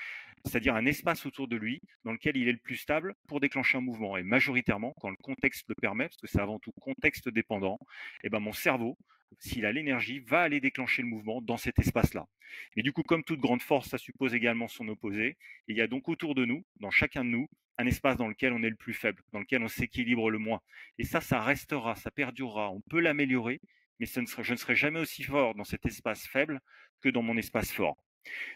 c'est-à-dire 0.46 0.76
un 0.76 0.86
espace 0.86 1.26
autour 1.26 1.48
de 1.48 1.56
lui 1.56 1.82
dans 2.06 2.14
lequel 2.14 2.38
il 2.38 2.48
est 2.48 2.54
le 2.54 2.58
plus 2.58 2.78
stable 2.78 3.16
pour 3.28 3.40
déclencher 3.40 3.78
un 3.78 3.82
mouvement. 3.82 4.18
Et 4.18 4.24
majoritairement, 4.24 4.94
quand 5.00 5.10
le 5.10 5.18
contexte 5.18 5.66
le 5.68 5.76
permet, 5.76 6.06
parce 6.06 6.18
que 6.18 6.28
c'est 6.28 6.40
avant 6.40 6.60
tout 6.60 6.72
contexte 6.72 7.30
dépendant, 7.30 7.80
et 8.24 8.28
eh 8.28 8.30
ben 8.30 8.40
mon 8.40 8.54
cerveau, 8.54 8.98
s'il 9.38 9.66
a 9.66 9.72
l'énergie, 9.72 10.20
va 10.20 10.42
aller 10.42 10.60
déclencher 10.60 11.02
le 11.02 11.08
mouvement 11.08 11.42
dans 11.42 11.58
cet 11.58 11.80
espace-là. 11.80 12.28
Et 12.76 12.82
du 12.82 12.92
coup, 12.92 13.04
comme 13.04 13.24
toute 13.24 13.40
grande 13.40 13.62
force, 13.62 13.90
ça 13.90 13.98
suppose 13.98 14.34
également 14.34 14.68
son 14.68 14.88
opposé. 14.88 15.38
il 15.68 15.78
y 15.78 15.82
a 15.82 15.88
donc 15.88 16.10
autour 16.10 16.34
de 16.36 16.46
nous, 16.46 16.66
dans 16.80 16.90
chacun 16.90 17.24
de 17.24 17.30
nous, 17.30 17.48
un 17.78 17.86
espace 17.86 18.18
dans 18.18 18.28
lequel 18.28 18.54
on 18.54 18.64
est 18.64 18.70
le 18.70 18.76
plus 18.76 18.94
faible, 18.94 19.22
dans 19.32 19.40
lequel 19.40 19.64
on 19.64 19.68
s'équilibre 19.68 20.30
le 20.32 20.40
moins. 20.40 20.62
Et 20.98 21.04
ça, 21.04 21.22
ça 21.22 21.42
restera, 21.42 21.96
ça 21.96 22.12
perdurera. 22.12 22.72
On 22.72 22.82
peut 22.82 23.00
l'améliorer, 23.00 23.62
mais 24.00 24.06
je 24.06 24.20
ne 24.52 24.58
serai 24.58 24.76
jamais 24.76 25.00
aussi 25.00 25.24
fort 25.24 25.56
dans 25.56 25.64
cet 25.64 25.86
espace 25.86 26.28
faible 26.28 26.60
que 27.02 27.10
dans 27.10 27.22
mon 27.22 27.38
espace 27.38 27.72
fort. 27.72 27.98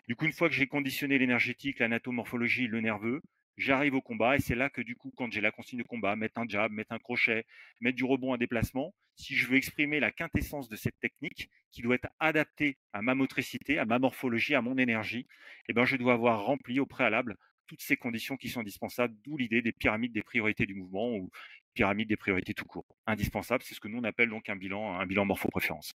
Du 0.07 0.15
coup, 0.15 0.25
une 0.25 0.33
fois 0.33 0.49
que 0.49 0.55
j'ai 0.55 0.67
conditionné 0.67 1.17
l'énergétique, 1.17 1.79
l'anatomorphologie, 1.79 2.67
le 2.67 2.81
nerveux, 2.81 3.21
j'arrive 3.57 3.95
au 3.95 4.01
combat 4.01 4.36
et 4.36 4.39
c'est 4.39 4.55
là 4.55 4.69
que 4.69 4.81
du 4.81 4.95
coup, 4.95 5.12
quand 5.15 5.31
j'ai 5.31 5.41
la 5.41 5.51
consigne 5.51 5.79
de 5.79 5.83
combat, 5.83 6.15
mettre 6.15 6.39
un 6.39 6.47
jab, 6.47 6.71
mettre 6.71 6.91
un 6.93 6.99
crochet, 6.99 7.45
mettre 7.81 7.95
du 7.95 8.03
rebond 8.03 8.33
à 8.33 8.38
déplacement, 8.38 8.93
si 9.15 9.36
je 9.36 9.47
veux 9.47 9.57
exprimer 9.57 9.99
la 9.99 10.12
quintessence 10.12 10.69
de 10.69 10.75
cette 10.75 10.99
technique 10.99 11.49
qui 11.71 11.81
doit 11.81 11.95
être 11.95 12.09
adaptée 12.19 12.77
à 12.93 13.01
ma 13.01 13.15
motricité, 13.15 13.77
à 13.77 13.86
ma 13.86 13.99
morphologie, 13.99 14.55
à 14.55 14.62
mon 14.62 14.77
énergie, 14.77 15.27
eh 15.69 15.73
ben, 15.73 15.86
je 15.86 15.97
dois 15.97 16.13
avoir 16.13 16.45
rempli 16.45 16.79
au 16.79 16.86
préalable 16.86 17.38
toutes 17.67 17.81
ces 17.81 17.95
conditions 17.95 18.38
qui 18.38 18.49
sont 18.49 18.59
indispensables, 18.59 19.15
d'où 19.23 19.38
l'idée 19.38 19.62
des 19.62 19.71
pyramides 19.71 20.13
des 20.13 20.23
priorités 20.23 20.65
du 20.65 20.75
mouvement 20.75 21.15
ou 21.15 21.29
pyramide 21.73 22.09
des 22.09 22.17
priorités 22.17 22.53
tout 22.53 22.65
court. 22.65 22.86
Indispensable, 23.07 23.63
c'est 23.63 23.73
ce 23.73 23.79
que 23.79 23.88
nous 23.88 23.99
on 23.99 24.03
appelle 24.03 24.29
donc 24.29 24.49
un 24.49 24.55
bilan, 24.55 24.99
un 24.99 25.05
bilan 25.05 25.25
morpho-préférence. 25.25 25.93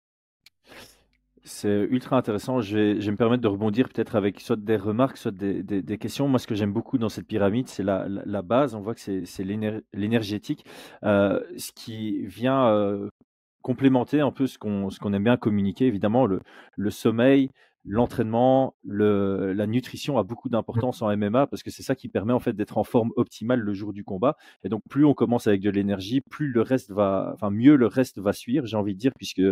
C'est 1.45 1.87
ultra 1.91 2.17
intéressant. 2.17 2.61
Je 2.61 2.77
vais, 2.77 3.11
me 3.11 3.17
permettre 3.17 3.43
de 3.43 3.49
rebondir 3.49 3.89
peut-être 3.89 4.17
avec 4.17 4.41
soit 4.41 4.57
des 4.57 4.77
remarques, 4.77 5.17
soit 5.17 5.31
des, 5.33 5.99
questions. 5.99 6.29
Moi, 6.29 6.39
ce 6.39 6.47
que 6.47 6.55
j'aime 6.55 6.73
beaucoup 6.73 6.99
dans 6.99 7.09
cette 7.09 7.27
pyramide, 7.27 7.69
c'est 7.69 7.83
la, 7.83 8.43
base. 8.43 8.75
On 8.75 8.81
voit 8.81 8.95
que 8.95 9.01
c'est 9.25 9.45
l'énergétique, 9.93 10.65
euh, 11.05 11.41
ce 11.57 11.73
qui 11.73 12.25
vient 12.27 12.69
euh, 12.69 13.09
complémenter 13.63 14.21
un 14.21 14.31
peu 14.31 14.47
ce 14.47 14.59
qu'on 14.59 15.13
aime 15.13 15.25
bien 15.25 15.37
communiquer. 15.37 15.87
Évidemment, 15.87 16.27
le, 16.27 16.41
le 16.77 16.91
sommeil, 16.91 17.51
l'entraînement, 17.89 18.75
la 18.85 19.67
nutrition 19.67 20.19
a 20.19 20.23
beaucoup 20.23 20.49
d'importance 20.49 21.03
en 21.03 21.17
MMA 21.17 21.47
parce 21.47 21.63
que 21.63 21.71
c'est 21.71 21.83
ça 21.83 21.95
qui 21.95 22.09
permet 22.09 22.33
en 22.33 22.41
fait 22.41 22.53
d'être 22.53 22.79
en 22.79 22.85
forme 22.85 23.11
optimale 23.17 23.61
le 23.61 23.73
jour 23.73 23.93
du 23.93 24.05
combat. 24.05 24.37
Et 24.63 24.69
donc 24.69 24.83
plus 24.89 25.05
on 25.05 25.15
commence 25.15 25.47
avec 25.47 25.61
de 25.63 25.71
l'énergie, 25.71 26.21
plus 26.21 26.49
le 26.49 26.63
reste 26.63 26.91
va, 26.91 27.31
enfin 27.35 27.51
mieux 27.51 27.77
le 27.77 27.87
reste 27.87 28.19
va 28.19 28.33
suivre, 28.33 28.67
j'ai 28.67 28.77
envie 28.77 28.95
de 28.95 28.99
dire, 28.99 29.13
puisque 29.17 29.43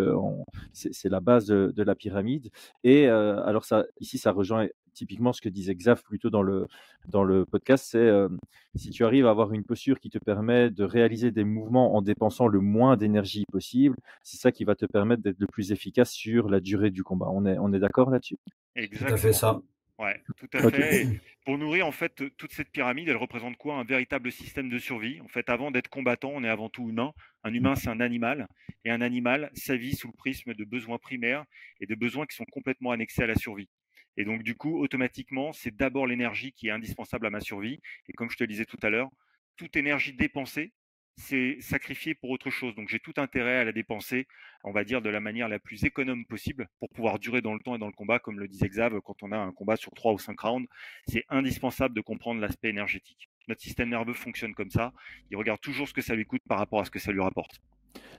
c'est 0.72 1.09
la 1.09 1.20
base 1.20 1.46
de, 1.46 1.83
la 1.83 1.94
pyramide. 1.94 2.51
Et 2.85 3.09
euh, 3.09 3.42
alors 3.44 3.64
ça, 3.64 3.85
ici, 4.01 4.18
ça 4.18 4.33
rejoint 4.33 4.66
typiquement 4.96 5.33
ce 5.33 5.40
que 5.40 5.49
disait 5.49 5.75
Xav 5.75 6.03
plutôt 6.03 6.31
dans 6.31 6.42
le, 6.42 6.66
dans 7.09 7.22
le 7.22 7.44
podcast, 7.44 7.87
c'est 7.90 7.99
euh, 7.99 8.29
si 8.75 8.90
tu 8.90 9.05
arrives 9.05 9.27
à 9.27 9.31
avoir 9.31 9.53
une 9.53 9.62
posture 9.62 10.01
qui 10.01 10.11
te 10.11 10.18
permet 10.18 10.70
de 10.70 10.85
réaliser 10.85 11.31
des 11.31 11.44
mouvements 11.44 11.94
en 11.94 12.03
dépensant 12.03 12.49
le 12.49 12.61
moins 12.61 12.96
d'énergie 12.96 13.44
possible, 13.53 13.96
c'est 14.22 14.38
ça 14.38 14.51
qui 14.51 14.64
va 14.64 14.75
te 14.75 14.87
permettre 14.87 15.22
d'être 15.22 15.38
le 15.38 15.46
plus 15.46 15.70
efficace 15.70 16.11
sur 16.11 16.49
la 16.49 16.61
durée 16.61 16.90
du 16.90 17.05
combat. 17.05 17.29
On 17.31 17.44
est, 17.46 17.59
on 17.59 17.72
est 17.72 17.79
d'accord 17.79 18.11
là-dessus? 18.11 18.26
Exactement. 18.75 19.09
Tout 19.09 19.15
à 19.15 19.19
fait 19.19 19.33
ça. 19.33 19.61
Ouais, 19.99 20.23
tout 20.37 20.49
à 20.53 20.71
fait. 20.71 21.21
pour 21.47 21.57
nourrir 21.57 21.87
en 21.87 21.93
fait 21.93 22.23
toute 22.37 22.53
cette 22.53 22.71
pyramide, 22.71 23.09
elle 23.09 23.17
représente 23.17 23.57
quoi? 23.57 23.77
Un 23.77 23.85
véritable 23.85 24.31
système 24.31 24.69
de 24.69 24.79
survie. 24.79 25.21
En 25.23 25.29
fait, 25.29 25.49
avant 25.49 25.71
d'être 25.71 25.89
combattant, 25.89 26.33
on 26.35 26.45
est 26.45 26.49
avant 26.49 26.69
tout 26.69 26.89
humain. 26.89 27.12
Un 27.45 27.55
humain, 27.55 27.77
c'est 27.77 27.89
un 27.89 28.01
animal, 28.01 28.47
et 28.85 28.91
un 28.91 29.01
animal, 29.01 29.51
sa 29.55 29.77
vie 29.77 29.95
sous 29.95 30.09
le 30.09 30.12
prisme 30.12 30.53
de 30.53 30.65
besoins 30.65 30.99
primaires 30.99 31.45
et 31.81 31.87
de 31.87 31.95
besoins 31.95 32.27
qui 32.27 32.37
sont 32.37 32.45
complètement 32.45 32.91
annexés 32.91 33.23
à 33.23 33.27
la 33.27 33.37
survie. 33.37 33.71
Et 34.19 34.25
donc, 34.25 34.43
du 34.43 34.55
coup, 34.55 34.79
automatiquement, 34.79 35.53
c'est 35.53 35.75
d'abord 35.75 36.07
l'énergie 36.07 36.53
qui 36.53 36.69
est 36.69 36.73
indispensable 36.73 37.27
à 37.27 37.31
ma 37.31 37.41
survie. 37.41 37.81
Et 38.09 38.12
comme 38.12 38.31
je 38.31 38.37
te 38.37 38.43
le 38.43 38.49
disais 38.49 38.65
tout 38.65 38.79
à 38.83 38.91
l'heure, 38.91 39.11
toute 39.57 39.77
énergie 39.77 40.12
dépensée, 40.12 40.73
c'est 41.17 41.57
sacrifiée 41.61 42.15
pour 42.15 42.31
autre 42.31 42.51
chose. 42.51 42.75
Donc, 42.75 42.89
j'ai 42.89 43.01
tout 43.01 43.15
intérêt 43.17 43.59
à 43.59 43.65
la 43.65 43.73
dépenser, 43.73 44.27
on 44.65 44.73
va 44.73 44.85
dire, 44.85 45.03
de 45.03 45.09
la 45.09 45.21
manière 45.21 45.49
la 45.49 45.59
plus 45.59 45.85
économe 45.85 46.25
possible 46.27 46.69
pour 46.79 46.91
pouvoir 46.91 47.19
durer 47.19 47.43
dans 47.43 47.55
le 47.55 47.61
temps 47.61 47.75
et 47.75 47.79
dans 47.79 47.87
le 47.87 47.93
combat. 47.93 48.19
Comme 48.19 48.39
le 48.39 48.49
disait 48.49 48.69
Xav, 48.69 49.01
quand 49.01 49.23
on 49.23 49.33
a 49.33 49.39
un 49.39 49.53
combat 49.53 49.77
sur 49.77 49.93
trois 49.93 50.13
ou 50.13 50.19
cinq 50.19 50.39
rounds, 50.41 50.69
c'est 51.07 51.25
indispensable 51.29 51.95
de 51.95 52.01
comprendre 52.01 52.41
l'aspect 52.41 52.69
énergétique. 52.69 53.29
Notre 53.49 53.63
système 53.63 53.91
nerveux 53.91 54.15
fonctionne 54.15 54.55
comme 54.55 54.71
ça. 54.71 54.93
Il 55.31 55.37
regarde 55.37 55.61
toujours 55.61 55.89
ce 55.89 55.95
que 55.95 56.03
ça 56.03 56.15
lui 56.15 56.27
coûte 56.27 56.43
par 56.49 56.59
rapport 56.59 56.81
à 56.81 56.85
ce 56.85 56.91
que 56.91 56.99
ça 56.99 57.13
lui 57.13 57.21
rapporte. 57.21 57.61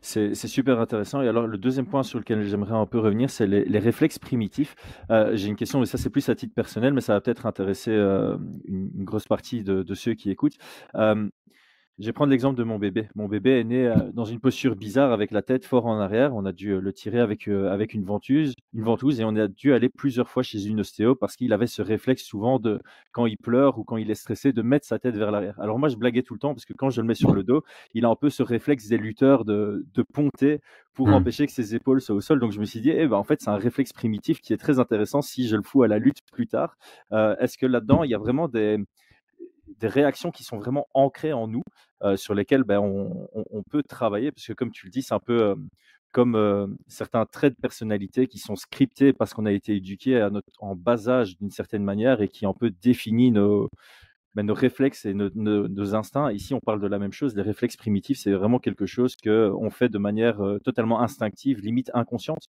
C'est 0.02 0.36
super 0.36 0.80
intéressant. 0.80 1.22
Et 1.22 1.28
alors, 1.28 1.48
le 1.48 1.58
deuxième 1.58 1.86
point 1.86 2.04
sur 2.04 2.20
lequel 2.20 2.44
j'aimerais 2.44 2.76
un 2.76 2.86
peu 2.86 3.00
revenir, 3.00 3.30
c'est 3.30 3.48
les, 3.48 3.80
réflexes 3.80 4.20
primitifs. 4.20 4.76
Euh, 5.10 5.36
j'ai 5.36 5.48
une 5.48 5.56
question, 5.56 5.80
mais 5.80 5.86
ça, 5.86 5.98
c'est 5.98 6.10
plus 6.10 6.28
à 6.30 6.36
titre 6.36 6.54
personnel, 6.54 6.94
mais 6.94 7.02
ça 7.02 7.14
va 7.14 7.22
peut-être 7.22 7.46
intéresser 7.46 7.92
euh, 7.92 8.38
une, 8.68 8.90
grosse 9.04 9.28
partie 9.28 9.64
de, 9.64 9.94
ceux 9.94 10.14
qui 10.14 10.30
écoutent. 10.30 10.58
Euh, 10.96 11.30
Je 12.00 12.06
vais 12.06 12.14
prendre 12.14 12.30
l'exemple 12.30 12.56
de 12.60 12.64
mon 12.64 12.78
bébé. 12.78 13.10
Mon 13.16 13.28
bébé 13.28 13.60
est 13.60 13.64
né 13.64 13.88
euh, 13.88 13.96
dans 14.14 14.24
une 14.24 14.40
posture 14.40 14.76
bizarre 14.76 15.12
avec 15.12 15.32
la 15.32 15.42
tête 15.42 15.66
fort 15.66 15.88
en 15.88 16.00
arrière. 16.00 16.36
On 16.36 16.46
a 16.46 16.52
dû 16.52 16.74
euh, 16.74 16.80
le 16.80 16.94
tirer 16.94 17.20
avec, 17.20 17.48
euh, 17.48 17.72
avec 17.72 17.96
une 17.96 18.04
ventouse, 18.04 18.54
une 18.76 18.84
ventouse 18.84 19.20
et 19.20 19.24
on 19.26 19.36
a 19.36 19.48
dû 19.48 19.74
aller 19.74 19.90
plusieurs 19.90 20.30
fois 20.30 20.44
chez 20.44 20.64
une 20.68 20.82
ostéo 20.82 21.16
parce 21.16 21.36
qu'il 21.36 21.54
avait 21.54 21.66
ce 21.66 21.82
réflexe 21.82 22.22
souvent 22.22 22.60
de, 22.60 22.80
quand 23.14 23.26
il 23.26 23.38
pleure 23.38 23.80
ou 23.80 23.84
quand 23.84 23.98
il 23.98 24.12
est 24.12 24.16
stressé, 24.16 24.54
de 24.54 24.62
mettre 24.62 24.86
sa 24.86 25.00
tête 25.00 25.16
vers 25.18 25.32
l'arrière. 25.32 25.60
Alors 25.60 25.80
moi, 25.80 25.90
je 25.90 25.96
blaguais 25.96 26.22
tout 26.22 26.36
le 26.36 26.40
temps 26.40 26.54
parce 26.54 26.66
que 26.66 26.74
quand 26.74 26.92
je 26.92 27.02
le 27.02 27.08
mets 27.08 27.16
sur 27.16 27.34
le 27.34 27.42
dos, 27.44 27.64
il 27.96 28.06
a 28.06 28.10
un 28.10 28.16
peu 28.16 28.30
ce 28.30 28.44
réflexe 28.44 28.88
des 28.88 29.00
lutteurs 29.00 29.44
de, 29.44 29.88
de 29.96 30.04
ponter 30.04 30.62
pour 30.94 31.08
mmh. 31.08 31.14
empêcher 31.14 31.48
que 31.48 31.52
ses 31.52 31.74
épaules 31.74 32.00
soient 32.00 32.16
au 32.16 32.22
sol. 32.22 32.40
Donc 32.40 32.52
je 32.52 32.60
me 32.60 32.66
suis 32.66 32.80
dit, 32.80 32.92
eh 32.92 33.08
ben, 33.08 33.18
en 33.18 33.24
fait, 33.24 33.42
c'est 33.42 33.50
un 33.50 33.58
réflexe 33.58 33.92
primitif 33.92 34.40
qui 34.40 34.54
est 34.54 34.58
très 34.58 34.78
intéressant 34.78 35.24
si 35.24 35.48
je 35.48 35.56
le 35.56 35.64
fous 35.64 35.82
à 35.82 35.88
la 35.88 35.98
lutte 35.98 36.20
plus 36.32 36.46
tard. 36.46 36.78
Est-ce 37.12 37.58
que 37.58 37.66
là-dedans, 37.66 38.04
il 38.04 38.12
y 38.12 38.16
a 38.16 38.20
vraiment 38.20 38.48
des 38.48 38.78
des 39.80 39.88
réactions 39.88 40.32
qui 40.32 40.44
sont 40.44 40.58
vraiment 40.58 40.88
ancrées 40.94 41.34
en 41.34 41.48
nous, 41.48 41.63
sur 42.16 42.34
lesquelles 42.34 42.63
ben, 42.63 42.80
on, 42.80 43.63
peut 43.70 43.84
travailler, 43.84 44.32
parce 44.32 44.46
que 44.46 44.54
comme 44.54 44.72
tu 44.72 44.86
le 44.86 44.92
dis, 44.92 45.02
c'est 45.02 45.13
un 45.13 45.20
peu 45.20 45.56
comme 46.12 46.78
certains 46.88 47.26
traits 47.26 47.56
de 47.56 47.62
personnalité 47.62 48.28
qui 48.28 48.40
sont 48.40 48.56
scriptés 48.56 49.13
parce 49.13 49.34
qu'on 49.34 49.46
a 49.46 49.52
été 49.52 49.76
éduqué 49.76 50.20
à 50.20 50.32
en 50.60 50.76
bas 50.76 51.10
âge 51.10 51.38
d'une 51.38 51.52
certaine 51.52 51.84
manière 51.84 52.22
et 52.22 52.28
qui 52.28 52.46
un 52.46 52.54
peu 52.54 52.72
définit 52.72 53.32
nos, 53.32 53.70
ben, 54.38 54.46
nos 54.46 54.54
réflexes 54.54 55.06
et 55.06 55.13
nos, 55.16 55.96
instincts. 55.96 56.32
Ici, 56.32 56.54
on 56.54 56.60
parle 56.60 56.80
de 56.80 56.88
la 56.88 57.00
même 57.00 57.12
chose. 57.12 57.36
Les 57.36 57.42
réflexes 57.42 57.78
primitifs, 57.78 58.20
c'est 58.20 58.34
vraiment 58.34 58.60
quelque 58.60 58.86
chose 58.86 59.16
qu'on 59.16 59.70
fait 59.72 59.90
de 59.90 59.98
manière 59.98 60.40
totalement 60.63 61.02
instinctive, 61.02 61.60
limite 61.60 61.90
inconsciente. 61.96 62.48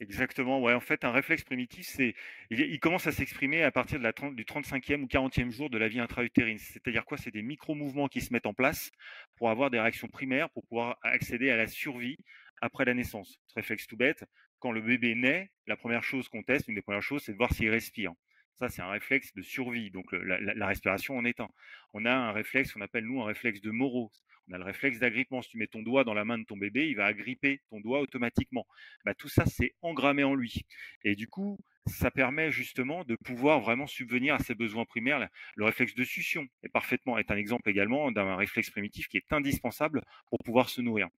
Exactement, 0.00 0.62
ouais. 0.62 0.72
En 0.72 0.80
fait, 0.80 1.04
un 1.04 1.12
réflexe 1.12 1.44
primitif, 1.44 1.86
c'est, 1.86 2.14
il, 2.50 2.80
commence 2.80 3.06
à 3.06 3.12
s'exprimer 3.12 3.62
à 3.62 3.70
partir 3.70 4.00
du 4.00 4.44
35e 4.44 5.02
ou 5.02 5.06
40e 5.06 5.50
jour 5.50 5.68
de 5.68 5.76
la 5.76 5.88
vie 5.88 6.00
intra-utérine. 6.00 6.56
C'est-à-dire 6.58 7.04
quoi? 7.04 7.18
C'est 7.18 7.30
des 7.30 7.42
micro-mouvements 7.42 8.08
qui 8.08 8.22
se 8.22 8.32
mettent 8.32 8.46
en 8.46 8.54
place 8.54 8.90
pour 9.36 9.50
avoir 9.50 9.70
des 9.70 9.78
réactions 9.78 10.08
primaires, 10.08 10.48
pour 10.50 10.64
pouvoir 10.66 10.96
accéder 11.02 11.50
à 11.50 11.56
la 11.56 11.66
survie 11.66 12.16
après 12.62 12.86
la 12.86 12.94
naissance. 12.94 13.38
Ce 13.46 13.54
réflexe 13.54 13.86
tout 13.86 13.96
bête, 13.98 14.24
quand 14.58 14.72
le 14.72 14.80
bébé 14.80 15.14
naît, 15.14 15.50
la 15.66 15.76
première 15.76 16.02
chose 16.02 16.28
qu'on 16.30 16.42
teste, 16.42 16.68
une 16.68 16.74
des 16.74 16.82
premières 16.82 17.02
choses, 17.02 17.22
c'est 17.24 17.32
de 17.32 17.36
voir 17.36 17.52
s'il 17.52 17.68
respire. 17.68 18.12
Ça, 18.58 18.68
c'est 18.68 18.82
un 18.82 18.90
réflexe 18.90 19.32
de 19.34 19.42
survie. 19.42 19.90
Donc, 19.90 20.12
la, 20.12 20.66
respiration 20.66 21.16
en 21.16 21.24
est 21.24 21.40
un. 21.40 21.48
On 21.94 22.04
a 22.04 22.12
un 22.12 22.32
réflexe 22.32 22.72
qu'on 22.72 22.82
appelle, 22.82 23.04
nous, 23.04 23.22
un 23.22 23.26
réflexe 23.26 23.60
de 23.60 23.70
Moreau. 23.70 24.12
On 24.48 24.54
a 24.54 24.58
le 24.58 24.64
réflexe 24.64 24.98
d'agrippement. 24.98 25.42
Si 25.42 25.50
tu 25.50 25.58
mets 25.58 25.66
ton 25.66 25.82
doigt 25.82 26.04
dans 26.04 26.14
la 26.14 26.24
main 26.24 26.38
de 26.38 26.44
ton 26.44 26.56
bébé, 26.56 26.88
il 26.88 26.96
va 26.96 27.06
agripper 27.06 27.60
ton 27.70 27.80
doigt 27.80 28.00
automatiquement. 28.00 28.66
Bah, 29.04 29.14
tout 29.14 29.28
ça, 29.28 29.46
c'est 29.46 29.74
engrammé 29.80 30.24
en 30.24 30.34
lui. 30.34 30.66
Et 31.04 31.14
du 31.14 31.28
coup, 31.28 31.58
ça 31.86 32.10
permet 32.10 32.50
justement 32.50 33.04
de 33.04 33.16
pouvoir 33.16 33.60
vraiment 33.60 33.86
subvenir 33.86 34.34
à 34.34 34.38
ses 34.38 34.54
besoins 34.54 34.84
primaires. 34.84 35.28
Le 35.56 35.64
réflexe 35.64 35.94
de 35.94 36.04
succion 36.04 36.46
est 36.62 36.68
parfaitement 36.68 37.18
est 37.18 37.30
un 37.30 37.36
exemple 37.36 37.68
également 37.70 38.10
d'un 38.10 38.36
réflexe 38.36 38.70
primitif 38.70 39.08
qui 39.08 39.16
est 39.16 39.32
indispensable 39.32 40.02
pour 40.28 40.38
pouvoir 40.44 40.68
se 40.68 40.80
nourrir. 40.80 41.08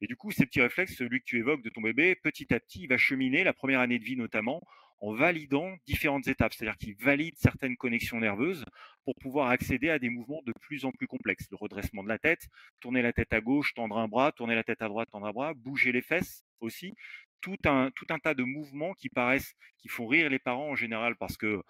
Et 0.00 0.06
du 0.06 0.16
coup, 0.16 0.30
ces 0.30 0.46
petits 0.46 0.60
réflexes, 0.60 0.96
celui 0.96 1.20
que 1.20 1.24
tu 1.24 1.38
évoques 1.38 1.62
de 1.62 1.70
ton 1.70 1.80
bébé, 1.80 2.14
petit 2.16 2.52
à 2.52 2.60
petit, 2.60 2.82
il 2.82 2.88
va 2.88 2.96
cheminer 2.96 3.44
la 3.44 3.52
première 3.52 3.80
année 3.80 3.98
de 3.98 4.04
vie 4.04 4.16
notamment 4.16 4.62
en 5.00 5.14
validant 5.14 5.74
différentes 5.86 6.26
étapes, 6.28 6.52
c'est-à-dire 6.54 6.76
qu'il 6.76 6.96
valide 6.96 7.34
certaines 7.36 7.76
connexions 7.76 8.18
nerveuses 8.20 8.64
pour 9.04 9.14
pouvoir 9.16 9.50
accéder 9.50 9.90
à 9.90 9.98
des 9.98 10.10
mouvements 10.10 10.42
de 10.44 10.52
plus 10.60 10.84
en 10.84 10.92
plus 10.92 11.06
complexes. 11.06 11.46
Le 11.50 11.56
redressement 11.56 12.02
de 12.02 12.08
la 12.08 12.18
tête, 12.18 12.48
tourner 12.80 13.02
la 13.02 13.12
tête 13.12 13.32
à 13.32 13.40
gauche, 13.40 13.74
tendre 13.74 13.98
un 13.98 14.08
bras, 14.08 14.32
tourner 14.32 14.54
la 14.54 14.64
tête 14.64 14.82
à 14.82 14.88
droite, 14.88 15.08
tendre 15.10 15.26
un 15.26 15.32
bras, 15.32 15.54
bouger 15.54 15.92
les 15.92 16.02
fesses 16.02 16.44
aussi. 16.60 16.94
Tout 17.40 17.56
un, 17.66 17.90
tas 18.22 18.34
de 18.34 18.42
mouvements 18.42 18.94
qui 18.94 19.08
paraissent, 19.08 19.54
qui 19.78 19.88
font 19.88 20.06
rire 20.06 20.28
les 20.28 20.38
parents 20.38 20.70
en 20.70 20.74
général 20.74 21.16
parce 21.16 21.36
que 21.36 21.62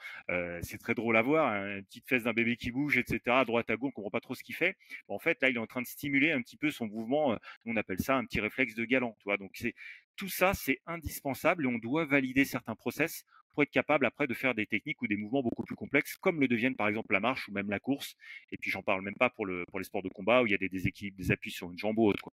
c'est 0.62 0.78
très 0.78 0.94
drôle 0.94 1.16
à 1.16 1.22
voir, 1.22 1.52
hein, 1.52 1.76
une 1.78 1.84
petite 1.84 2.08
fesse 2.08 2.24
d'un 2.24 2.32
bébé 2.32 2.56
qui 2.56 2.70
bouge, 2.70 2.96
etc., 2.98 3.44
droite 3.46 3.70
à 3.70 3.76
gauche, 3.76 3.92
on 3.96 4.02
comprend 4.02 4.10
pas 4.10 4.20
trop 4.20 4.34
ce 4.34 4.42
qu'il 4.42 4.54
fait. 4.54 4.76
en 5.08 5.18
fait, 5.18 5.38
là, 5.42 5.50
il 5.50 5.56
est 5.56 5.60
en 5.60 5.66
train 5.66 5.82
de 5.82 5.86
stimuler 5.86 6.32
un 6.32 6.40
petit 6.42 6.56
peu 6.56 6.70
son 6.70 6.86
mouvement, 6.86 7.36
on 7.66 7.76
appelle 7.76 8.00
ça 8.00 8.16
un 8.16 8.24
petit 8.24 8.40
réflexe 8.40 8.74
de 8.74 8.84
galant, 8.84 9.16
tu. 9.20 9.38
Donc 9.38 9.50
c'est 9.54 9.74
tout 10.16 10.28
ça, 10.28 10.52
c'est 10.52 10.80
indispensable 10.86 11.64
et 11.64 11.68
on 11.68 11.78
doit 11.78 12.04
valider 12.04 12.44
certains 12.44 12.74
process 12.74 13.24
pour 13.52 13.62
être 13.62 13.70
capable 13.70 14.06
après 14.06 14.26
de 14.26 14.34
faire 14.34 14.54
des 14.54 14.66
techniques 14.66 15.00
ou 15.02 15.06
des 15.06 15.16
mouvements 15.16 15.42
beaucoup 15.42 15.62
plus 15.62 15.76
complexes, 15.76 16.16
comme 16.16 16.40
le 16.40 16.48
deviennent 16.48 16.76
par 16.76 16.88
exemple 16.88 17.12
la 17.12 17.20
marche 17.20 17.48
ou 17.48 17.52
même 17.52 17.70
la 17.70 17.78
course. 17.78 18.14
Et 18.52 18.56
puis 18.56 18.70
j'en 18.70 18.82
parle 18.82 19.02
même 19.02 19.16
pas 19.16 19.30
pour 19.30 19.46
les 19.46 19.64
sports 19.82 20.02
de 20.02 20.08
combat 20.08 20.42
où 20.42 20.46
il 20.46 20.52
y 20.52 20.54
a 20.54 20.58
des 20.58 20.68
déséquilibres, 20.68 21.16
des 21.16 21.30
appuis 21.30 21.50
sur 21.50 21.70
une 21.70 21.78
jambe 21.78 21.98
ou 21.98 22.06
autre. 22.06 22.30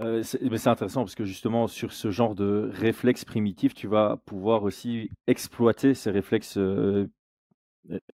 Euh, 0.00 0.22
c'est 0.22 0.68
intéressant 0.68 1.02
parce 1.02 1.14
que 1.14 1.24
justement 1.24 1.66
sur 1.66 1.92
ce 1.92 2.10
genre 2.10 2.34
de 2.34 2.70
réflexe 2.72 3.24
primitif, 3.24 3.74
tu 3.74 3.86
vas 3.86 4.16
pouvoir 4.24 4.62
aussi 4.62 5.10
exploiter 5.26 5.94
ces 5.94 6.10
réflexes 6.10 6.56
euh, 6.56 7.10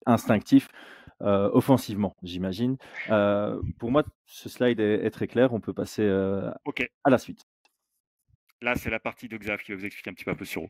instinctifs 0.07 0.69
euh, 1.23 1.51
offensivement, 1.53 2.17
j'imagine. 2.23 2.77
pour 3.79 3.91
moi, 3.91 4.05
ce 4.27 4.49
slide 4.49 4.81
est, 4.81 5.11
très 5.11 5.27
clair. 5.27 5.53
On 5.53 5.61
peut 5.61 5.73
passer 5.73 6.07
à 6.07 7.11
la 7.11 7.19
suite. 7.19 7.47
Là, 8.63 8.75
c'est 8.75 8.91
la 8.91 9.01
partie 9.01 9.29
de 9.29 9.37
Xav 9.37 9.63
qui 9.63 9.73
va 9.73 9.79
vous 9.79 9.85
expliquer 9.85 10.11
un 10.11 10.15
petit 10.15 10.25
peu 10.25 10.31
un 10.31 10.35
peu 10.35 10.45
sur 10.45 10.63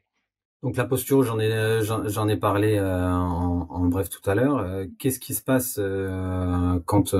donc 0.62 0.76
la 0.76 0.86
posture, 0.86 1.22
j'en 1.22 1.38
ai 1.38 1.80
j'en 1.82 2.28
ai 2.28 2.36
parlé 2.36 2.76
euh, 2.78 3.12
en, 3.12 3.86
bref 3.88 4.08
tout 4.08 4.28
à 4.28 4.34
l'heure. 4.34 4.56
Euh, 4.56 4.86
qu'est-ce 4.98 5.20
qui 5.20 5.34
se 5.34 5.42
passe 5.42 5.76
euh, 5.78 6.80
quand 6.86 7.14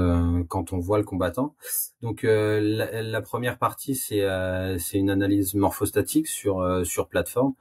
quand 0.49 0.73
on 0.73 0.79
voit 0.79 0.97
le 0.99 1.05
combattant? 1.05 1.55
Donc 2.01 2.23
la, 2.25 3.23
première 3.23 3.59
partie 3.59 3.95
c'est 3.95 4.27
c'est 4.79 4.99
une 4.99 5.11
analyse 5.11 5.55
morphostatique 5.55 6.29
sur 6.29 6.85
sur 6.87 7.09
plateforme. 7.09 7.53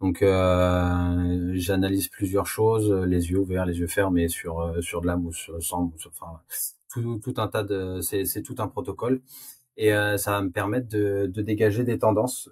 Donc 0.00 0.18
j'analyse 0.22 2.08
plusieurs 2.08 2.46
choses, 2.46 2.92
les 2.92 3.30
yeux 3.30 3.38
ouverts, 3.38 3.66
les 3.66 3.80
yeux 3.80 3.88
fermés 3.88 4.28
sur 4.28 4.76
sur 4.80 5.00
de 5.00 5.06
la 5.08 5.16
mousse, 5.16 5.50
sans 5.58 5.92
enfin 6.06 6.40
tout, 6.92 7.18
tout 7.22 7.34
un 7.38 7.48
tas 7.48 7.64
de 7.64 8.00
c'est 8.02 8.24
c'est 8.24 8.42
tout 8.42 8.56
un 8.58 8.68
protocole 8.68 9.20
et 9.76 9.90
ça 9.90 10.30
va 10.30 10.42
me 10.42 10.50
permettre 10.50 10.88
de, 10.88 11.26
de 11.26 11.42
dégager 11.42 11.82
des 11.82 11.98
tendances 11.98 12.48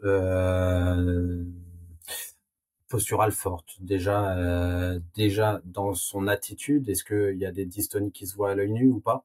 posturale 2.92 3.32
forte 3.32 3.78
déjà 3.80 4.36
euh, 4.36 5.00
déjà 5.14 5.62
dans 5.64 5.94
son 5.94 6.28
attitude 6.28 6.90
est-ce 6.90 7.04
qu'il 7.04 7.38
y 7.38 7.46
a 7.46 7.50
des 7.50 7.64
dystonies 7.64 8.12
qui 8.12 8.26
se 8.26 8.36
voient 8.36 8.50
à 8.50 8.54
l'œil 8.54 8.70
nu 8.70 8.90
ou 8.90 9.00
pas? 9.00 9.24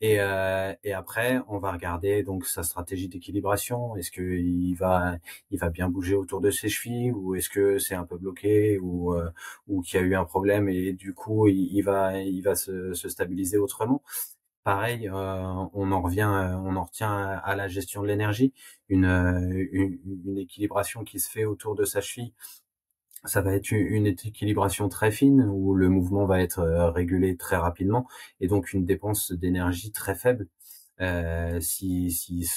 Et, 0.00 0.16
euh, 0.18 0.72
et 0.82 0.94
après 0.94 1.38
on 1.48 1.58
va 1.58 1.72
regarder 1.72 2.22
donc 2.22 2.46
sa 2.46 2.62
stratégie 2.62 3.08
d'équilibration. 3.08 3.96
Est-ce 3.96 4.10
que 4.10 4.22
il 4.22 4.74
va 4.74 5.18
il 5.50 5.58
va 5.58 5.68
bien 5.68 5.88
bouger 5.90 6.14
autour 6.14 6.40
de 6.40 6.50
ses 6.50 6.70
chevilles 6.70 7.12
ou 7.12 7.34
est-ce 7.34 7.50
que 7.50 7.78
c'est 7.78 7.94
un 7.94 8.06
peu 8.06 8.16
bloqué 8.16 8.78
ou 8.78 9.14
euh, 9.14 9.28
ou 9.68 9.82
qu'il 9.82 10.00
y 10.00 10.02
a 10.02 10.06
eu 10.06 10.14
un 10.14 10.24
problème 10.24 10.70
et 10.70 10.94
du 10.94 11.12
coup 11.12 11.48
il, 11.48 11.82
va 11.82 12.18
il 12.18 12.40
va 12.40 12.54
se, 12.54 12.94
se 12.94 13.08
stabiliser 13.10 13.58
autrement? 13.58 14.02
Pareil, 14.64 15.10
on 15.10 15.92
en 15.92 16.02
revient, 16.02 16.30
on 16.68 16.76
en 16.76 16.84
retient 16.84 17.12
à, 17.50 17.56
la 17.56 17.66
gestion 17.66 18.02
de 18.02 18.06
l'énergie, 18.06 18.52
une, 18.88 19.06
une, 19.72 19.98
une, 20.24 20.38
équilibration 20.38 21.02
qui 21.02 21.18
se 21.18 21.28
fait 21.28 21.44
autour 21.44 21.74
de 21.74 21.84
sa 21.84 22.00
cheville 22.00 22.32
ça 23.24 23.40
va 23.40 23.54
être 23.54 23.70
une 23.70 24.06
équilibration 24.06 24.88
très 24.88 25.10
fine 25.10 25.44
où 25.48 25.74
le 25.74 25.88
mouvement 25.88 26.26
va 26.26 26.40
être 26.42 26.60
euh, 26.60 26.90
régulé 26.90 27.36
très 27.36 27.56
rapidement 27.56 28.06
et 28.40 28.48
donc 28.48 28.72
une 28.72 28.84
dépense 28.84 29.32
d'énergie 29.32 29.92
très 29.92 30.14
faible 30.14 30.48
euh, 31.00 31.58
si 31.60 32.10
si 32.10 32.48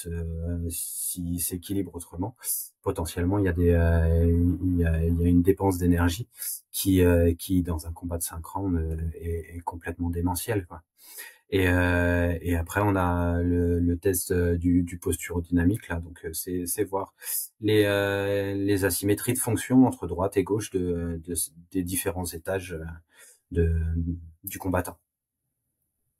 si 0.70 1.40
s'équilibre 1.40 1.96
autrement 1.96 2.36
potentiellement 2.84 3.40
il 3.40 3.46
y 3.46 3.48
a 3.48 3.54
des 3.54 3.72
euh, 3.72 4.58
il, 4.64 4.78
y 4.78 4.86
a, 4.86 5.04
il, 5.04 5.22
y 5.22 5.26
a, 5.26 5.30
une 5.30 5.42
dépense 5.42 5.78
d'énergie 5.78 6.28
qui 6.72 7.02
euh, 7.02 7.34
qui 7.34 7.64
dans 7.64 7.88
un 7.88 7.94
combat 7.94 8.18
de 8.18 8.24
synchrone 8.24 9.12
est, 9.16 9.56
est 9.56 9.62
complètement 9.62 10.10
démentielle 10.10 10.66
quoi. 10.68 10.84
Et, 11.52 11.68
euh, 11.68 12.38
et 12.42 12.56
après, 12.56 12.82
on 12.84 12.96
a 12.96 13.42
le, 13.42 13.96
test 13.98 14.32
euh, 14.32 14.58
du, 14.58 14.84
du 14.84 15.00
dynamique 15.44 15.88
là. 15.90 16.00
Donc, 16.00 16.26
euh, 16.26 16.34
c'est, 16.34 16.84
voir 16.84 17.14
les, 17.62 18.86
asymétries 18.86 19.34
de 19.34 19.40
fonction 19.40 19.86
entre 19.86 20.08
droite 20.08 20.38
et 20.38 20.44
gauche 20.44 20.72
de, 20.72 21.22
de 21.24 21.34
des 21.72 21.84
différents 21.84 22.26
étages 22.26 22.78
du 23.52 24.60
combattant. 24.60 24.98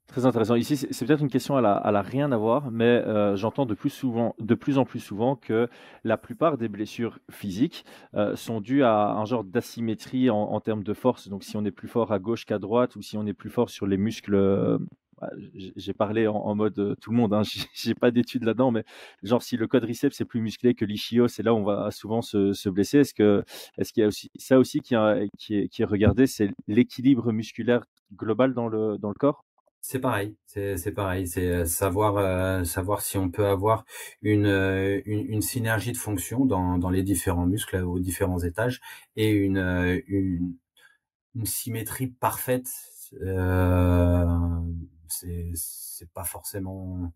Très 0.08 0.28
intéressant. 0.28 0.54
Ici, 0.54 0.78
c'est 0.78 1.06
peut-être 1.08 1.22
une 1.22 1.32
question 1.32 1.58
à 1.58 1.62
la, 1.62 1.74
à 1.74 1.92
la 1.92 2.04
rien 2.04 2.32
à 2.32 2.38
voir, 2.38 2.70
mais 2.70 3.04
j'entends 3.36 3.66
de 3.66 3.74
plus 3.74 3.90
souvent, 3.90 4.36
de 4.40 4.54
plus 4.54 4.78
en 4.78 4.86
plus 4.86 5.00
souvent 5.00 5.36
que 5.36 5.68
la 6.04 6.16
plupart 6.16 6.60
des 6.60 6.68
blessures 6.68 7.18
physiques 7.32 7.84
sont 8.36 8.62
dues 8.62 8.84
à 8.84 9.10
un 9.10 9.26
genre 9.26 9.44
d'asymétrie 9.44 10.30
en, 10.30 10.60
termes 10.62 10.84
de 10.84 10.94
force. 10.94 11.28
Donc, 11.28 11.44
si 11.44 11.58
on 11.58 11.66
est 11.66 11.72
plus 11.72 11.88
fort 11.88 12.12
à 12.12 12.20
gauche 12.20 12.46
qu'à 12.46 12.60
droite, 12.60 12.96
ou 12.96 13.02
si 13.02 13.18
on 13.18 13.26
est 13.26 13.34
plus 13.34 13.50
fort 13.50 13.72
sur 13.72 13.88
les 13.88 13.98
muscles 13.98 14.80
j'ai 15.54 15.94
parlé 15.94 16.28
en, 16.28 16.56
mode 16.56 16.78
euh, 16.80 16.96
tout 17.02 17.12
le 17.12 17.18
monde, 17.18 17.34
hein, 17.34 17.42
j'ai 17.74 17.96
pas 17.96 18.12
d'études 18.12 18.44
là-dedans, 18.44 18.72
mais 18.72 18.84
genre 19.24 19.42
si 19.42 19.58
le 19.58 19.68
quadriceps 19.68 20.20
est 20.20 20.26
plus 20.26 20.42
musclé 20.42 20.76
que 20.76 20.86
l'ischio, 20.86 21.28
c'est 21.28 21.44
là 21.44 21.54
où 21.54 21.58
on 21.58 21.64
va 21.64 21.92
souvent 21.92 22.22
se, 22.22 22.54
se 22.54 22.70
blesser. 22.70 23.00
Est-ce 23.00 23.14
que 23.14 23.44
est-ce 23.78 23.94
qu'il 23.94 24.02
y 24.02 24.04
a 24.04 24.08
aussi 24.08 24.30
ça 24.38 24.60
aussi 24.60 24.82
qui, 24.82 24.96
est, 24.96 25.70
qui 25.70 25.82
est 25.82 25.86
regardé, 25.86 26.28
c'est 26.28 26.50
l'équilibre 26.68 27.32
musculaire 27.32 27.86
global 28.14 28.54
dans 28.54 28.68
le 28.68 28.98
dans 28.98 29.10
le 29.10 29.16
corps? 29.16 29.46
C'est 29.88 30.00
pareil, 30.00 30.36
c'est 30.48 30.94
pareil, 30.96 31.28
c'est 31.28 31.48
euh, 31.48 31.66
savoir 31.66 32.18
euh, 32.18 32.64
savoir 32.64 33.02
si 33.02 33.20
on 33.20 33.30
peut 33.30 33.46
avoir 33.46 33.86
une, 34.24 34.48
une, 35.06 35.44
synergie 35.44 35.92
de 35.92 35.98
fonction 35.98 36.44
dans, 36.44 36.80
dans 36.80 36.90
les 36.90 37.04
différents 37.04 37.46
muscles 37.46 37.78
aux 37.84 38.00
différents 38.00 38.40
étages 38.40 38.82
et 39.16 39.30
une 39.30 40.02
une, 40.08 40.56
symétrie 41.46 42.08
parfaite 42.08 42.68
c'est 45.10 45.52
c'est 45.56 46.10
pas 46.12 46.24
forcément 46.24 47.12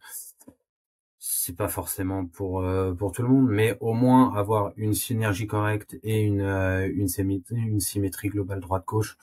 c'est 1.17 1.55
pas 1.55 1.67
forcément 1.67 2.25
pour 2.25 2.63
pour 2.97 3.11
tout 3.11 3.21
le 3.21 3.27
monde, 3.27 3.49
mais 3.49 3.77
au 3.81 3.93
moins 3.93 4.33
avoir 4.35 4.71
une 4.77 4.93
synergie 4.93 5.47
correcte 5.47 5.97
et 6.03 6.21
une 6.21 6.41
une 6.41 7.07
symétrie, 7.07 7.57
une 7.57 7.79
symétrie 7.79 8.29
globale 8.29 8.59
droite 8.61 8.85
gauche, 8.85 9.17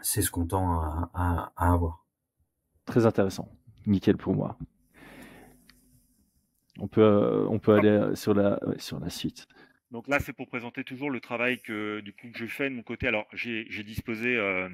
c'est 0.00 0.22
ce 0.22 0.30
qu'on 0.30 0.46
tend 0.46 0.80
à, 0.80 1.52
à 1.56 1.72
avoir. 1.72 2.04
Très 2.86 3.06
intéressant, 3.06 3.48
nickel 3.86 4.16
pour 4.16 4.34
moi. 4.34 4.58
On 6.80 6.88
peut, 6.88 7.46
on 7.48 7.58
peut 7.58 7.74
aller 7.74 8.16
sur 8.16 8.34
la, 8.34 8.58
sur 8.78 8.98
la 8.98 9.08
suite. 9.08 9.46
Donc 9.94 10.08
là, 10.08 10.18
c'est 10.18 10.32
pour 10.32 10.48
présenter 10.48 10.82
toujours 10.82 11.08
le 11.08 11.20
travail 11.20 11.60
que 11.60 12.00
du 12.00 12.12
coup 12.12 12.26
je 12.34 12.46
fais 12.46 12.68
de 12.68 12.74
mon 12.74 12.82
côté. 12.82 13.06
Alors 13.06 13.28
j'ai 13.32 13.84
disposé 13.84 14.34
euh, 14.34 14.68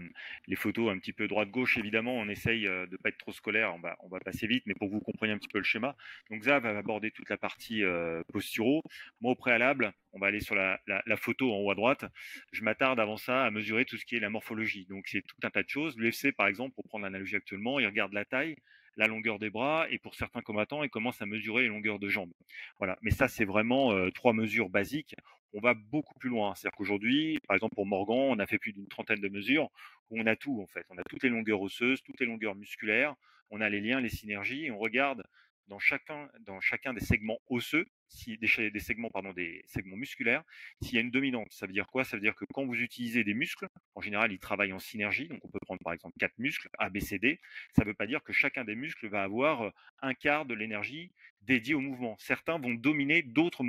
les 0.47 0.57
photos 0.57 0.91
un 0.91 0.99
petit 0.99 1.13
peu 1.13 1.29
droite-gauche, 1.29 1.77
évidemment. 1.77 2.15
On 2.15 2.27
essaye 2.31 2.67
euh, 2.67 2.87
de 2.87 2.97
pas 2.97 3.11
être 3.11 3.19
trop 3.19 3.31
scolaire. 3.31 3.75
On 3.75 3.81
va, 3.81 3.99
on 4.01 4.09
va 4.09 4.19
passer 4.19 4.47
vite, 4.47 4.63
mais 4.65 4.73
pour 4.73 4.89
que 4.89 4.95
vous 4.95 5.01
compreniez 5.01 5.35
un 5.35 5.37
petit 5.37 5.51
peu 5.51 5.59
le 5.59 5.65
schéma. 5.65 5.95
Donc 6.31 6.45
Zav 6.45 6.63
va 6.63 6.71
aborder 6.71 7.11
toute 7.11 7.29
la 7.29 7.37
partie 7.37 7.85
euh, 7.85 8.23
posturo. 8.33 8.83
Moi, 9.21 9.33
au 9.33 9.35
préalable, 9.35 9.93
on 10.15 10.19
va 10.19 10.29
aller 10.29 10.41
sur 10.41 10.55
la, 10.55 10.81
la, 10.87 11.17
photo 11.19 11.53
en 11.53 11.59
haut 11.59 11.71
à 11.71 11.75
droite. 11.75 12.07
Je 12.53 12.63
m'attarde 12.63 12.99
avant 12.99 13.19
ça 13.19 13.45
à 13.45 13.51
mesurer 13.51 13.85
tout 13.85 13.99
ce 13.99 14.07
qui 14.07 14.17
est 14.17 14.21
la 14.21 14.31
morphologie. 14.31 14.87
Donc 14.87 15.07
c'est 15.07 15.21
tout 15.21 15.37
un 15.43 15.51
tas 15.51 15.63
de 15.63 15.69
choses. 15.69 15.99
L'UFC, 15.99 16.35
par 16.35 16.47
exemple, 16.47 16.75
pour 16.75 16.89
prendre 16.89 17.05
l'analogie 17.05 17.37
actuellement, 17.37 17.79
il 17.79 17.85
regarde 17.85 18.15
la 18.15 18.25
taille, 18.25 18.57
la 19.01 19.07
longueur 19.07 19.39
des 19.39 19.49
bras 19.49 19.87
et 19.89 19.99
pour 19.99 20.15
certains 20.15 20.43
combattants, 20.43 20.83
ils 20.83 20.91
commencent 20.91 21.23
à 21.23 21.27
mesurer 21.27 21.63
les 21.63 21.69
longueurs 21.69 21.99
de 21.99 22.09
jambes. 22.09 22.33
Voilà. 22.79 22.99
Mais 23.01 23.11
ça, 23.11 23.29
c'est 23.29 23.47
vraiment 23.47 23.93
euh, 23.93 24.11
trois 24.11 24.35
mesures 24.35 24.69
basiques. 24.69 25.17
On 25.55 25.61
va 25.61 25.73
beaucoup 25.75 26.15
plus 26.19 26.29
loin. 26.29 26.55
C'est-à-dire 26.55 26.77
qu'aujourd'hui, 26.77 27.41
par 27.49 27.57
exemple 27.57 27.75
pour 27.75 27.87
Morgan, 27.87 28.29
on 28.29 28.39
a 28.39 28.47
fait 28.47 28.59
plus 28.59 28.75
d'une 28.75 28.87
trentaine 28.89 29.21
de 29.21 29.29
mesures 29.29 29.71
où 30.11 30.21
on 30.21 30.27
a 30.27 30.37
tout 30.37 30.61
en 30.61 30.67
fait. 30.67 30.85
On 30.91 30.99
a 30.99 31.03
toutes 31.05 31.23
les 31.23 31.31
longueurs 31.31 31.63
osseuses, 31.63 32.03
toutes 32.03 32.21
les 32.21 32.27
longueurs 32.27 32.55
musculaires, 32.55 33.15
on 33.51 33.63
a 33.63 33.71
les 33.71 33.81
liens, 33.81 34.01
les 34.01 34.11
synergies 34.11 34.67
et 34.67 34.71
on 34.71 34.79
regarde 34.79 35.23
dans 35.71 35.79
chacun, 35.79 36.93
des 36.93 37.01
segments 37.01 37.39
osseux, 37.49 37.87
si, 38.09 38.37
des, 38.39 38.71
des, 38.71 38.81
segments, 38.81 39.09
pardon, 39.09 39.33
des 39.33 39.63
segments 39.67 39.97
musculaires, 39.97 40.43
s'il 40.83 40.97
y 40.97 40.99
a 40.99 41.01
une 41.01 41.13
dominante. 41.13 41.47
Ça 41.53 41.67
veut 41.67 41.73
dire 41.73 41.87
quoi? 41.87 42.05
Ça 42.05 42.17
veut 42.17 42.21
dire 42.21 42.35
que 42.35 42.45
quand 42.53 42.67
vous 42.67 42.75
utilisez 42.75 43.23
des 43.23 43.35
muscles, 43.35 43.69
en 43.95 44.01
général, 44.01 44.33
ils 44.33 44.41
travaillent 44.41 44.73
en 44.73 44.81
synergie. 44.81 45.29
Donc, 45.29 45.39
on 45.45 45.49
peut 45.49 45.61
prendre 45.63 45.81
par 45.83 45.93
exemple 45.93 46.17
quatre 46.19 46.39
muscles, 46.39 46.69
A, 46.79 46.91
B, 46.91 46.99
C, 46.99 47.19
D. 47.19 47.41
Ça 47.77 47.83
ne 47.83 47.89
veut 47.89 47.95
pas 47.95 48.07
dire 48.07 48.23
que 48.23 48.33
chacun 48.33 48.65
des 48.65 48.75
muscles 48.75 49.09
va 49.09 49.23
avoir 49.23 49.63
euh, 49.63 49.71
un 50.03 50.15
quart 50.15 50.45
de 50.45 50.55
l'énergie 50.55 51.13
dédiée 51.43 51.75
au 51.75 51.81
mouvement. 51.81 52.17
Certains 52.19 52.59
vont 52.59 52.75
dominer 52.75 53.23
d'autres 53.23 53.63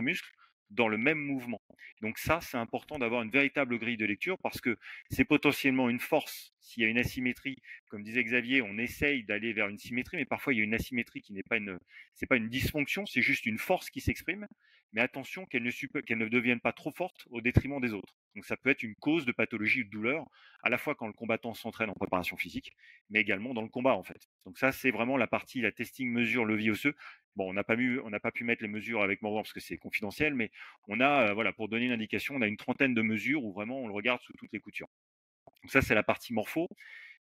muscles 0.00 0.32
dans 0.70 0.88
le 0.88 0.98
même 0.98 1.18
mouvement. 1.18 1.60
Donc 2.00 2.18
ça, 2.18 2.40
c'est 2.40 2.56
important 2.56 2.98
d'avoir 2.98 3.22
une 3.22 3.30
véritable 3.30 3.78
grille 3.78 3.96
de 3.96 4.06
lecture 4.06 4.38
parce 4.38 4.60
que 4.60 4.76
c'est 5.10 5.24
potentiellement 5.24 5.88
une 5.88 6.00
force. 6.00 6.54
S'il 6.60 6.82
y 6.82 6.86
a 6.86 6.88
une 6.88 6.98
asymétrie, 6.98 7.56
comme 7.88 8.02
disait 8.02 8.22
Xavier, 8.22 8.62
on 8.62 8.78
essaye 8.78 9.24
d'aller 9.24 9.52
vers 9.52 9.68
une 9.68 9.78
symétrie, 9.78 10.16
mais 10.16 10.24
parfois 10.24 10.52
il 10.52 10.58
y 10.58 10.60
a 10.60 10.64
une 10.64 10.74
asymétrie 10.74 11.22
qui 11.22 11.32
n'est 11.32 11.42
pas 11.42 11.56
une, 11.56 11.78
c'est 12.14 12.26
pas 12.26 12.36
une 12.36 12.48
dysfonction, 12.48 13.06
c'est 13.06 13.22
juste 13.22 13.46
une 13.46 13.58
force 13.58 13.90
qui 13.90 14.00
s'exprime. 14.00 14.46
Mais 14.92 15.00
attention 15.00 15.44
qu'elle 15.46 15.62
ne, 15.62 16.00
qu'elle 16.00 16.18
ne 16.18 16.28
devienne 16.28 16.60
pas 16.60 16.72
trop 16.72 16.90
forte 16.90 17.26
au 17.30 17.40
détriment 17.40 17.80
des 17.80 17.92
autres. 17.92 18.14
Donc 18.34 18.44
ça 18.44 18.56
peut 18.56 18.70
être 18.70 18.82
une 18.82 18.94
cause 18.94 19.26
de 19.26 19.32
pathologie 19.32 19.82
ou 19.82 19.84
de 19.84 19.90
douleur, 19.90 20.26
à 20.62 20.70
la 20.70 20.78
fois 20.78 20.94
quand 20.94 21.06
le 21.06 21.12
combattant 21.12 21.54
s'entraîne 21.54 21.90
en 21.90 21.94
préparation 21.94 22.36
physique, 22.36 22.72
mais 23.10 23.20
également 23.20 23.52
dans 23.54 23.62
le 23.62 23.68
combat 23.68 23.94
en 23.94 24.02
fait. 24.02 24.28
Donc 24.46 24.58
ça 24.58 24.72
c'est 24.72 24.90
vraiment 24.90 25.16
la 25.16 25.26
partie 25.26 25.60
la 25.60 25.72
testing 25.72 26.10
mesure 26.10 26.44
levier 26.44 26.70
osseux. 26.70 26.94
Bon, 27.36 27.50
on 27.50 27.52
n'a 27.52 27.62
pas 27.64 28.32
pu 28.32 28.44
mettre 28.44 28.62
les 28.62 28.68
mesures 28.68 29.02
avec 29.02 29.22
Morgan 29.22 29.42
parce 29.42 29.52
que 29.52 29.60
c'est 29.60 29.78
confidentiel, 29.78 30.34
mais 30.34 30.50
on 30.88 31.00
a, 31.00 31.28
euh, 31.28 31.34
voilà, 31.34 31.52
pour 31.52 31.68
donner 31.68 31.84
une 31.86 31.92
indication, 31.92 32.34
on 32.34 32.42
a 32.42 32.48
une 32.48 32.56
trentaine 32.56 32.94
de 32.94 33.02
mesures 33.02 33.44
où 33.44 33.52
vraiment 33.52 33.78
on 33.80 33.86
le 33.86 33.92
regarde 33.94 34.20
sous 34.22 34.32
toutes 34.32 34.52
les 34.52 34.60
coutures. 34.60 34.88
Donc 35.62 35.70
ça 35.70 35.82
c'est 35.82 35.94
la 35.94 36.02
partie 36.02 36.32
morpho. 36.32 36.68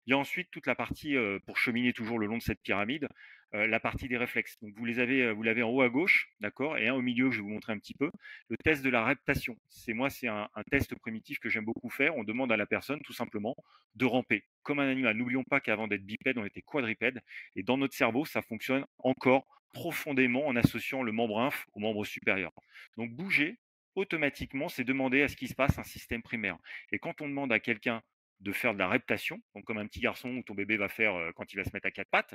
Il 0.07 0.11
y 0.11 0.13
a 0.15 0.19
ensuite 0.19 0.51
toute 0.51 0.67
la 0.67 0.75
partie 0.75 1.17
pour 1.47 1.57
cheminer 1.57 1.93
toujours 1.93 2.19
le 2.19 2.27
long 2.27 2.39
de 2.39 2.43
cette 2.43 2.61
pyramide. 2.61 3.09
La 3.53 3.81
partie 3.81 4.09
des 4.09 4.17
réflexes. 4.17 4.59
Donc 4.61 4.75
vous 4.77 4.85
les 4.85 4.99
avez, 4.99 5.33
vous 5.33 5.43
l'avez 5.43 5.63
en 5.63 5.71
haut 5.71 5.81
à 5.81 5.89
gauche, 5.89 6.29
d'accord, 6.41 6.77
et 6.77 6.89
un 6.89 6.95
au 6.95 7.01
milieu 7.01 7.29
que 7.29 7.31
je 7.31 7.39
vais 7.39 7.45
vous 7.45 7.53
montrer 7.53 7.73
un 7.73 7.79
petit 7.79 7.95
peu. 7.95 8.11
Le 8.49 8.57
test 8.57 8.85
de 8.85 8.91
la 8.91 9.05
reptation. 9.05 9.57
C'est 9.69 9.95
moi, 9.95 10.11
c'est 10.11 10.29
un, 10.29 10.49
test 10.71 10.95
primitif 10.97 11.39
que 11.39 11.49
j'aime 11.49 11.65
beaucoup 11.65 11.89
faire. 11.89 12.17
On 12.17 12.25
demande 12.25 12.53
à 12.53 12.57
la 12.57 12.67
personne 12.67 13.01
tout 13.01 13.13
simplement 13.13 13.57
de 13.95 14.05
ramper 14.05 14.45
comme 14.63 14.79
un 14.79 14.89
animal. 14.89 15.17
N'oublions 15.17 15.45
pas 15.45 15.61
qu'avant 15.61 15.89
d'être 15.89 16.05
bipède, 16.05 16.39
on 16.39 16.45
était 16.45 16.63
quadripède, 16.63 17.21
et 17.55 17.63
dans 17.63 17.79
notre 17.79 17.95
cerveau, 17.95 18.25
ça 18.25 18.43
fonctionne 18.43 18.85
encore 18.99 19.47
profondément 19.73 20.47
en 20.47 20.57
associant 20.57 21.03
le 21.03 21.13
membre 21.13 21.41
inf 21.41 21.67
au 21.75 21.81
membre 21.81 22.05
supérieur. 22.05 22.53
Donc 22.97 23.11
bouger 23.13 23.59
automatiquement, 23.95 24.69
c'est 24.69 24.85
demander 24.85 25.23
à 25.23 25.29
ce 25.29 25.37
qui 25.37 25.49
se 25.49 25.55
passe 25.55 25.79
un 25.79 25.85
système 25.85 26.23
primaire. 26.23 26.59
Et 26.93 26.99
quand 26.99 27.21
on 27.21 27.29
demande 27.29 27.53
à 27.53 27.61
quelqu'un 27.61 28.03
de 28.41 28.53
faire 28.53 28.75
de 28.75 28.79
la 28.79 28.89
reptation, 28.89 29.41
donc 29.55 29.65
comme 29.65 29.79
un 29.79 29.87
petit 29.87 30.01
garçon 30.01 30.29
où 30.31 30.43
ton 30.43 30.55
bébé 30.55 30.77
va 30.77 30.89
faire 30.89 31.15
quand 31.35 31.53
il 31.53 31.57
va 31.57 31.65
se 31.65 31.71
mettre 31.73 31.87
à 31.87 31.91
quatre 31.91 32.11
pattes, 32.11 32.35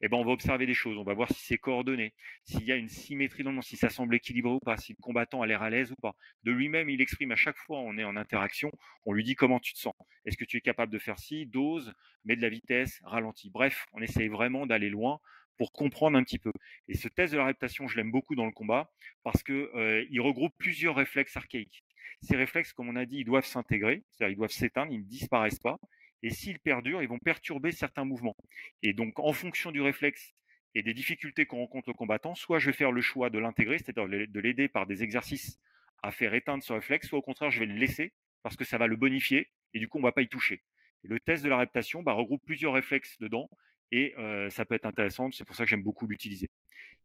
eh 0.00 0.08
ben 0.08 0.16
on 0.16 0.24
va 0.24 0.32
observer 0.32 0.66
des 0.66 0.74
choses, 0.74 0.96
on 0.96 1.04
va 1.04 1.14
voir 1.14 1.28
si 1.28 1.44
c'est 1.44 1.58
coordonné, 1.58 2.14
s'il 2.44 2.64
y 2.64 2.72
a 2.72 2.76
une 2.76 2.88
symétrie 2.88 3.42
dans 3.42 3.50
le 3.50 3.56
monde, 3.56 3.64
si 3.64 3.76
ça 3.76 3.90
semble 3.90 4.14
équilibré 4.14 4.52
ou 4.52 4.60
pas, 4.60 4.76
si 4.76 4.92
le 4.92 5.02
combattant 5.02 5.42
a 5.42 5.46
l'air 5.46 5.62
à 5.62 5.70
l'aise 5.70 5.92
ou 5.92 5.96
pas. 5.96 6.14
De 6.42 6.52
lui-même, 6.52 6.88
il 6.88 7.00
exprime 7.00 7.32
à 7.32 7.36
chaque 7.36 7.58
fois, 7.58 7.80
on 7.80 7.98
est 7.98 8.04
en 8.04 8.16
interaction, 8.16 8.72
on 9.04 9.12
lui 9.12 9.24
dit 9.24 9.34
comment 9.34 9.60
tu 9.60 9.74
te 9.74 9.78
sens. 9.78 9.94
Est-ce 10.24 10.36
que 10.36 10.44
tu 10.44 10.56
es 10.56 10.60
capable 10.60 10.92
de 10.92 10.98
faire 10.98 11.18
ci, 11.18 11.46
dose, 11.46 11.92
mets 12.24 12.36
de 12.36 12.42
la 12.42 12.48
vitesse, 12.48 13.00
ralentis. 13.04 13.50
Bref, 13.50 13.86
on 13.92 14.00
essaye 14.00 14.28
vraiment 14.28 14.66
d'aller 14.66 14.88
loin 14.88 15.20
pour 15.58 15.72
comprendre 15.72 16.18
un 16.18 16.24
petit 16.24 16.38
peu. 16.38 16.52
Et 16.88 16.94
ce 16.94 17.08
test 17.08 17.32
de 17.32 17.38
la 17.38 17.46
reptation, 17.46 17.86
je 17.86 17.96
l'aime 17.96 18.10
beaucoup 18.10 18.34
dans 18.34 18.46
le 18.46 18.52
combat 18.52 18.90
parce 19.22 19.42
que 19.42 19.70
euh, 19.74 20.04
il 20.10 20.20
regroupe 20.20 20.54
plusieurs 20.58 20.96
réflexes 20.96 21.36
archaïques. 21.36 21.84
Ces 22.22 22.36
réflexes, 22.36 22.72
comme 22.72 22.88
on 22.88 22.96
a 22.96 23.06
dit, 23.06 23.18
ils 23.18 23.24
doivent 23.24 23.46
s'intégrer, 23.46 24.04
c'est-à-dire 24.10 24.32
ils 24.32 24.36
doivent 24.36 24.50
s'éteindre, 24.50 24.92
ils 24.92 25.00
ne 25.00 25.04
disparaissent 25.04 25.58
pas. 25.58 25.78
Et 26.22 26.30
s'ils 26.30 26.60
perdurent, 26.60 27.02
ils 27.02 27.08
vont 27.08 27.18
perturber 27.18 27.72
certains 27.72 28.04
mouvements. 28.04 28.36
Et 28.82 28.92
donc, 28.92 29.18
en 29.18 29.32
fonction 29.32 29.72
du 29.72 29.80
réflexe 29.80 30.34
et 30.74 30.82
des 30.82 30.94
difficultés 30.94 31.46
qu'on 31.46 31.58
rencontre 31.58 31.88
le 31.88 31.94
combattant, 31.94 32.34
soit 32.34 32.58
je 32.58 32.66
vais 32.66 32.72
faire 32.72 32.92
le 32.92 33.00
choix 33.00 33.28
de 33.28 33.38
l'intégrer, 33.38 33.78
c'est-à-dire 33.78 34.08
de 34.08 34.40
l'aider 34.40 34.68
par 34.68 34.86
des 34.86 35.02
exercices 35.02 35.58
à 36.02 36.10
faire 36.10 36.34
éteindre 36.34 36.62
ce 36.62 36.72
réflexe, 36.72 37.08
soit 37.08 37.18
au 37.18 37.22
contraire, 37.22 37.50
je 37.50 37.60
vais 37.60 37.66
le 37.66 37.74
laisser 37.74 38.12
parce 38.42 38.56
que 38.56 38.64
ça 38.64 38.78
va 38.78 38.86
le 38.86 38.96
bonifier 38.96 39.50
et 39.74 39.78
du 39.78 39.88
coup, 39.88 39.98
on 39.98 40.00
ne 40.00 40.06
va 40.06 40.12
pas 40.12 40.22
y 40.22 40.28
toucher. 40.28 40.62
Et 41.04 41.08
le 41.08 41.20
test 41.20 41.44
de 41.44 41.48
la 41.48 41.58
reptation 41.58 42.02
bah, 42.02 42.12
regroupe 42.12 42.42
plusieurs 42.44 42.74
réflexes 42.74 43.18
dedans 43.18 43.48
et 43.90 44.14
ça 44.50 44.64
peut 44.64 44.74
être 44.74 44.86
intéressant. 44.86 45.30
C'est 45.32 45.44
pour 45.44 45.56
ça 45.56 45.64
que 45.64 45.70
j'aime 45.70 45.82
beaucoup 45.82 46.06
l'utiliser 46.06 46.48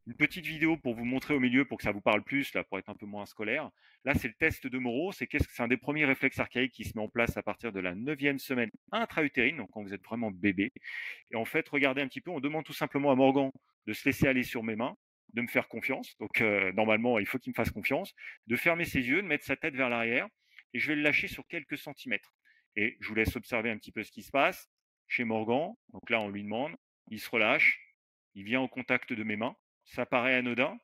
une 0.08 0.16
petite 0.16 0.46
vidéo 0.46 0.78
pour 0.78 0.96
vous 0.96 1.04
montrer 1.04 1.34
au 1.34 1.40
milieu 1.42 1.66
pour 1.66 1.78
que 1.78 1.84
ça 1.84 1.92
vous 1.92 2.00
parle 2.00 2.24
plus, 2.24 2.54
là, 2.54 2.64
pour 2.64 2.80
être 2.80 2.88
un 2.88 2.96
peu 2.96 3.06
moins 3.06 3.26
scolaire. 3.26 3.70
Là, 4.06 4.14
c'est 4.14 4.30
le 4.30 4.34
test 4.36 4.66
de 4.66 4.78
Moreau. 4.78 5.12
C'est 5.12 5.28
qu'est-ce 5.28 5.46
que 5.46 5.54
c'est 5.54 5.64
un 5.64 5.68
des 5.68 5.76
premiers 5.76 6.06
réflexes 6.06 6.40
archaïques 6.40 6.72
qui 6.72 6.86
se 6.86 6.98
met 6.98 7.04
en 7.04 7.10
place 7.10 7.36
à 7.36 7.44
partir 7.44 7.74
de 7.74 7.82
la 7.82 7.94
neuvième 7.94 8.40
semaine 8.40 8.72
intra-utérine, 8.94 9.58
donc 9.58 9.70
quand 9.72 9.84
vous 9.84 9.94
êtes 9.94 10.04
vraiment 10.04 10.32
bébé. 10.32 10.72
Et 11.32 11.36
en 11.36 11.44
fait, 11.44 11.68
regardez 11.68 12.02
un 12.02 12.08
petit 12.08 12.22
peu, 12.22 12.32
on 12.32 12.40
demande 12.40 12.64
tout 12.64 12.72
simplement 12.72 13.12
à 13.12 13.16
Morgan 13.16 13.52
de 13.86 13.92
se 13.92 14.08
laisser 14.08 14.28
aller 14.28 14.44
sur 14.44 14.64
mes 14.64 14.78
mains, 14.78 14.96
de 15.34 15.42
me 15.42 15.48
faire 15.48 15.68
confiance. 15.68 16.16
Donc, 16.20 16.40
normalement, 16.74 17.20
il 17.20 17.26
faut 17.26 17.38
qu'il 17.38 17.52
me 17.52 17.56
fasse 17.56 17.72
confiance, 17.72 18.14
de 18.48 18.56
fermer 18.56 18.86
ses 18.86 19.06
yeux, 19.06 19.22
de 19.22 19.28
mettre 19.28 19.44
sa 19.44 19.58
tête 19.58 19.76
vers 19.76 19.90
l'arrière, 19.90 20.30
et 20.74 20.80
je 20.80 20.88
vais 20.88 20.96
le 20.96 21.02
lâcher 21.02 21.28
sur 21.28 21.46
quelques 21.48 21.78
centimètres. 21.78 22.34
Et 22.78 22.96
je 23.02 23.10
vous 23.10 23.16
laisse 23.16 23.36
observer 23.36 23.72
un 23.72 23.78
petit 23.78 23.92
peu 23.92 24.04
ce 24.04 24.12
qui 24.14 24.24
se 24.24 24.32
passe 24.32 24.70
chez 25.08 25.24
Morgan. 25.24 25.74
Donc 25.90 26.10
là, 26.10 26.20
on 26.22 26.30
lui 26.30 26.44
demande, 26.44 26.76
il 27.10 27.20
se 27.20 27.30
relâche, 27.30 27.80
il 28.36 28.44
vient 28.44 28.62
au 28.62 28.68
contact 28.68 29.14
de 29.14 29.24
mes 29.24 29.36
mains 29.36 29.56
ça 29.88 30.06
paraît 30.06 30.36
anodin. 30.36 30.80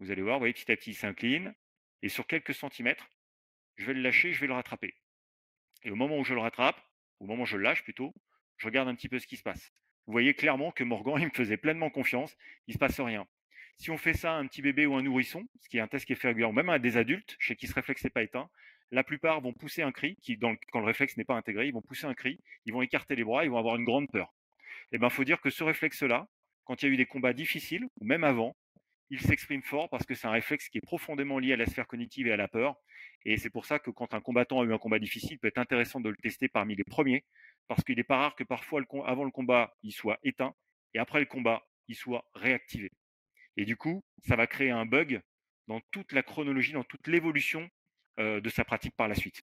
Vous 0.00 0.10
allez 0.10 0.22
voir, 0.22 0.36
vous 0.36 0.40
voyez, 0.40 0.54
petit 0.54 0.70
à 0.70 0.76
petit, 0.76 0.90
il 0.90 0.94
s'incline. 0.94 1.54
Et 2.02 2.08
sur 2.08 2.26
quelques 2.26 2.54
centimètres, 2.54 3.08
je 3.76 3.86
vais 3.86 3.94
le 3.94 4.02
lâcher, 4.02 4.32
je 4.32 4.40
vais 4.40 4.46
le 4.46 4.52
rattraper. 4.52 4.94
Et 5.82 5.90
au 5.90 5.96
moment 5.96 6.18
où 6.18 6.24
je 6.24 6.34
le 6.34 6.40
rattrape, 6.40 6.80
au 7.20 7.26
moment 7.26 7.44
où 7.44 7.46
je 7.46 7.56
le 7.56 7.62
lâche 7.62 7.84
plutôt, 7.84 8.14
je 8.56 8.66
regarde 8.66 8.88
un 8.88 8.94
petit 8.94 9.08
peu 9.08 9.18
ce 9.18 9.26
qui 9.26 9.36
se 9.36 9.42
passe. 9.42 9.72
Vous 10.06 10.12
voyez 10.12 10.34
clairement 10.34 10.72
que 10.72 10.84
Morgan, 10.84 11.16
il 11.20 11.26
me 11.26 11.30
faisait 11.30 11.56
pleinement 11.56 11.90
confiance, 11.90 12.36
il 12.66 12.72
ne 12.72 12.74
se 12.74 12.78
passe 12.78 13.00
rien. 13.00 13.26
Si 13.76 13.90
on 13.90 13.98
fait 13.98 14.14
ça 14.14 14.34
à 14.34 14.36
un 14.36 14.46
petit 14.46 14.62
bébé 14.62 14.86
ou 14.86 14.94
un 14.94 15.02
nourrisson, 15.02 15.46
ce 15.60 15.68
qui 15.68 15.78
est 15.78 15.80
un 15.80 15.88
test 15.88 16.06
qui 16.06 16.12
est 16.12 16.16
fait 16.16 16.28
régulièrement, 16.28 16.54
même 16.54 16.68
à 16.68 16.78
des 16.78 16.96
adultes, 16.96 17.36
chez 17.38 17.56
qui 17.56 17.66
ce 17.66 17.74
réflexe 17.74 18.04
n'est 18.04 18.10
pas 18.10 18.22
éteint, 18.22 18.48
la 18.94 19.02
plupart 19.02 19.40
vont 19.40 19.52
pousser 19.52 19.82
un 19.82 19.90
cri, 19.90 20.16
quand 20.40 20.80
le 20.80 20.86
réflexe 20.86 21.16
n'est 21.16 21.24
pas 21.24 21.34
intégré, 21.34 21.66
ils 21.66 21.72
vont 21.72 21.82
pousser 21.82 22.06
un 22.06 22.14
cri, 22.14 22.38
ils 22.64 22.72
vont 22.72 22.80
écarter 22.80 23.16
les 23.16 23.24
bras, 23.24 23.44
ils 23.44 23.50
vont 23.50 23.58
avoir 23.58 23.74
une 23.74 23.84
grande 23.84 24.08
peur. 24.08 24.32
Et 24.92 24.96
eh 24.96 24.98
bien, 24.98 25.08
il 25.08 25.12
faut 25.12 25.24
dire 25.24 25.40
que 25.40 25.50
ce 25.50 25.64
réflexe-là, 25.64 26.28
quand 26.64 26.80
il 26.80 26.86
y 26.86 26.88
a 26.88 26.92
eu 26.92 26.96
des 26.96 27.06
combats 27.06 27.32
difficiles, 27.32 27.84
ou 28.00 28.04
même 28.04 28.22
avant, 28.22 28.56
il 29.10 29.20
s'exprime 29.20 29.62
fort 29.62 29.90
parce 29.90 30.06
que 30.06 30.14
c'est 30.14 30.28
un 30.28 30.30
réflexe 30.30 30.68
qui 30.68 30.78
est 30.78 30.80
profondément 30.80 31.40
lié 31.40 31.54
à 31.54 31.56
la 31.56 31.66
sphère 31.66 31.88
cognitive 31.88 32.28
et 32.28 32.32
à 32.32 32.36
la 32.36 32.46
peur. 32.46 32.76
Et 33.24 33.36
c'est 33.36 33.50
pour 33.50 33.66
ça 33.66 33.80
que 33.80 33.90
quand 33.90 34.14
un 34.14 34.20
combattant 34.20 34.60
a 34.60 34.64
eu 34.64 34.72
un 34.72 34.78
combat 34.78 35.00
difficile, 35.00 35.32
il 35.32 35.38
peut 35.38 35.48
être 35.48 35.58
intéressant 35.58 36.00
de 36.00 36.08
le 36.08 36.16
tester 36.16 36.48
parmi 36.48 36.76
les 36.76 36.84
premiers, 36.84 37.24
parce 37.66 37.82
qu'il 37.82 37.96
n'est 37.96 38.04
pas 38.04 38.18
rare 38.18 38.36
que 38.36 38.44
parfois, 38.44 38.80
avant 39.06 39.24
le 39.24 39.32
combat, 39.32 39.74
il 39.82 39.92
soit 39.92 40.18
éteint, 40.22 40.54
et 40.94 40.98
après 41.00 41.18
le 41.18 41.26
combat, 41.26 41.66
il 41.88 41.96
soit 41.96 42.24
réactivé. 42.34 42.92
Et 43.56 43.64
du 43.64 43.76
coup, 43.76 44.04
ça 44.22 44.36
va 44.36 44.46
créer 44.46 44.70
un 44.70 44.86
bug 44.86 45.20
dans 45.66 45.80
toute 45.90 46.12
la 46.12 46.22
chronologie, 46.22 46.72
dans 46.72 46.84
toute 46.84 47.08
l'évolution 47.08 47.68
de 48.18 48.48
sa 48.48 48.64
pratique 48.64 48.94
par 48.96 49.08
la 49.08 49.14
suite. 49.14 49.42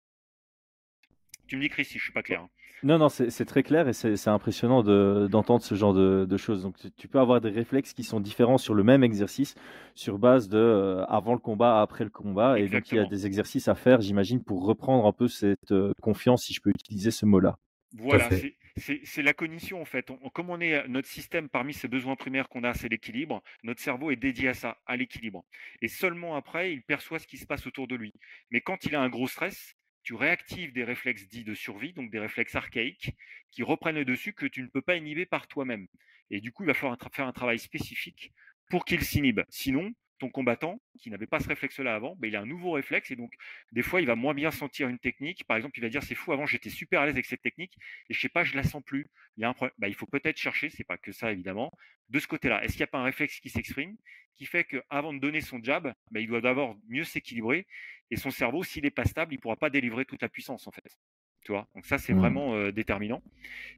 Tu 1.46 1.56
me 1.56 1.60
dis, 1.60 1.68
Chris, 1.68 1.84
si 1.84 1.98
je 1.98 2.04
suis 2.04 2.12
pas 2.12 2.22
clair. 2.22 2.40
Hein. 2.40 2.48
Non, 2.82 2.98
non, 2.98 3.08
c'est 3.08 3.44
très 3.46 3.62
clair 3.62 3.88
et 3.88 3.92
c'est 3.94 4.28
impressionnant 4.28 4.82
d'entendre 5.28 5.62
ce 5.62 5.74
genre 5.74 5.94
de, 5.94 6.36
choses. 6.36 6.62
Donc, 6.62 6.76
tu, 6.96 7.08
peux 7.08 7.18
avoir 7.18 7.40
des 7.40 7.50
réflexes 7.50 7.94
qui 7.94 8.04
sont 8.04 8.20
différents 8.20 8.58
sur 8.58 8.74
le 8.74 8.82
même 8.82 9.02
exercice, 9.02 9.54
sur 9.94 10.18
base 10.18 10.48
de 10.48 10.58
euh, 10.58 11.04
avant 11.06 11.32
le 11.32 11.38
combat, 11.38 11.80
après 11.80 12.04
le 12.04 12.10
combat. 12.10 12.58
Et 12.58 12.68
donc, 12.68 12.92
il 12.92 12.96
y 12.96 12.98
a 12.98 13.06
des 13.06 13.26
exercices 13.26 13.68
à 13.68 13.74
faire, 13.74 14.02
j'imagine, 14.02 14.42
pour 14.42 14.66
reprendre 14.66 15.06
un 15.06 15.12
peu 15.12 15.26
cette 15.26 15.72
euh, 15.72 15.92
confiance, 16.02 16.44
si 16.44 16.52
je 16.52 16.60
peux 16.60 16.70
utiliser 16.70 17.10
ce 17.10 17.24
mot-là. 17.24 17.56
Voilà, 17.92 18.28
C'est 18.76 19.22
la 19.22 19.32
cognition 19.32 19.80
en 19.80 19.84
fait. 19.84 20.10
comme 20.34 20.50
on 20.50 20.60
est 20.60 20.86
notre 20.88 21.08
système 21.08 21.48
parmi 21.48 21.72
ses 21.72 21.88
besoins 21.88 22.16
primaires 22.16 22.48
qu'on 22.48 22.64
a, 22.64 22.74
c'est 22.74 22.88
l'équilibre. 22.88 23.42
Notre 23.62 23.80
cerveau 23.80 24.10
est 24.10 24.16
dédié 24.16 24.48
à 24.48 24.54
ça, 24.54 24.78
à 24.86 24.96
l'équilibre. 24.96 25.44
Et 25.80 25.88
seulement 25.88 26.36
après, 26.36 26.72
il 26.72 26.82
perçoit 26.82 27.18
ce 27.18 27.26
qui 27.26 27.38
se 27.38 27.46
passe 27.46 27.66
autour 27.66 27.88
de 27.88 27.94
lui. 27.94 28.12
Mais 28.50 28.60
quand 28.60 28.84
il 28.84 28.94
a 28.94 29.00
un 29.00 29.08
gros 29.08 29.28
stress, 29.28 29.76
tu 30.02 30.14
réactives 30.14 30.72
des 30.72 30.84
réflexes 30.84 31.26
dits 31.26 31.44
de 31.44 31.54
survie, 31.54 31.92
donc 31.92 32.10
des 32.10 32.20
réflexes 32.20 32.54
archaïques, 32.54 33.16
qui 33.50 33.62
reprennent 33.62 33.96
le 33.96 34.04
dessus 34.04 34.34
que 34.34 34.46
tu 34.46 34.62
ne 34.62 34.68
peux 34.68 34.82
pas 34.82 34.96
inhiber 34.96 35.26
par 35.26 35.48
toi-même. 35.48 35.88
Et 36.30 36.40
du 36.40 36.52
coup, 36.52 36.64
il 36.64 36.66
va 36.66 36.74
falloir 36.74 36.98
faire 37.12 37.26
un 37.26 37.32
travail 37.32 37.58
spécifique 37.58 38.32
pour 38.68 38.84
qu'il 38.84 39.02
s'inhibe. 39.02 39.40
Sinon, 39.48 39.92
ton 40.18 40.30
combattant, 40.30 40.80
qui 40.98 41.10
n'avait 41.10 41.26
pas 41.26 41.40
ce 41.40 41.48
réflexe-là 41.48 41.94
avant, 41.94 42.16
ben, 42.16 42.28
il 42.28 42.36
a 42.36 42.40
un 42.40 42.46
nouveau 42.46 42.72
réflexe 42.72 43.10
et 43.10 43.16
donc 43.16 43.32
des 43.72 43.82
fois 43.82 44.00
il 44.00 44.06
va 44.06 44.14
moins 44.14 44.34
bien 44.34 44.50
sentir 44.50 44.88
une 44.88 44.98
technique. 44.98 45.44
Par 45.44 45.56
exemple, 45.56 45.78
il 45.78 45.82
va 45.82 45.88
dire 45.88 46.02
c'est 46.02 46.14
fou, 46.14 46.32
avant 46.32 46.46
j'étais 46.46 46.70
super 46.70 47.00
à 47.00 47.06
l'aise 47.06 47.14
avec 47.14 47.26
cette 47.26 47.42
technique 47.42 47.76
et 48.08 48.14
je 48.14 48.20
sais 48.20 48.28
pas, 48.28 48.44
je 48.44 48.56
la 48.56 48.62
sens 48.62 48.82
plus. 48.82 49.06
Il 49.36 49.42
y 49.42 49.44
a 49.44 49.48
un 49.48 49.54
problème. 49.54 49.74
Ben, 49.78 49.88
il 49.88 49.94
faut 49.94 50.06
peut-être 50.06 50.38
chercher, 50.38 50.70
c'est 50.70 50.84
pas 50.84 50.96
que 50.96 51.12
ça 51.12 51.32
évidemment, 51.32 51.72
de 52.08 52.18
ce 52.18 52.26
côté-là. 52.26 52.64
Est-ce 52.64 52.72
qu'il 52.72 52.80
n'y 52.80 52.84
a 52.84 52.88
pas 52.88 52.98
un 52.98 53.04
réflexe 53.04 53.40
qui 53.40 53.50
s'exprime 53.50 53.96
qui 54.36 54.44
fait 54.44 54.64
qu'avant 54.64 55.14
de 55.14 55.18
donner 55.18 55.40
son 55.40 55.62
jab, 55.62 55.92
ben, 56.10 56.20
il 56.20 56.28
doit 56.28 56.42
d'abord 56.42 56.76
mieux 56.88 57.04
s'équilibrer 57.04 57.66
et 58.10 58.16
son 58.16 58.30
cerveau, 58.30 58.62
s'il 58.62 58.84
n'est 58.84 58.90
pas 58.90 59.04
stable, 59.04 59.32
il 59.32 59.36
ne 59.36 59.40
pourra 59.40 59.56
pas 59.56 59.70
délivrer 59.70 60.04
toute 60.04 60.22
la 60.22 60.28
puissance 60.28 60.66
en 60.66 60.70
fait. 60.70 60.98
Tu 61.44 61.52
vois? 61.52 61.68
Donc 61.74 61.86
ça 61.86 61.98
c'est 61.98 62.12
mmh. 62.12 62.18
vraiment 62.18 62.54
euh, 62.54 62.72
déterminant. 62.72 63.22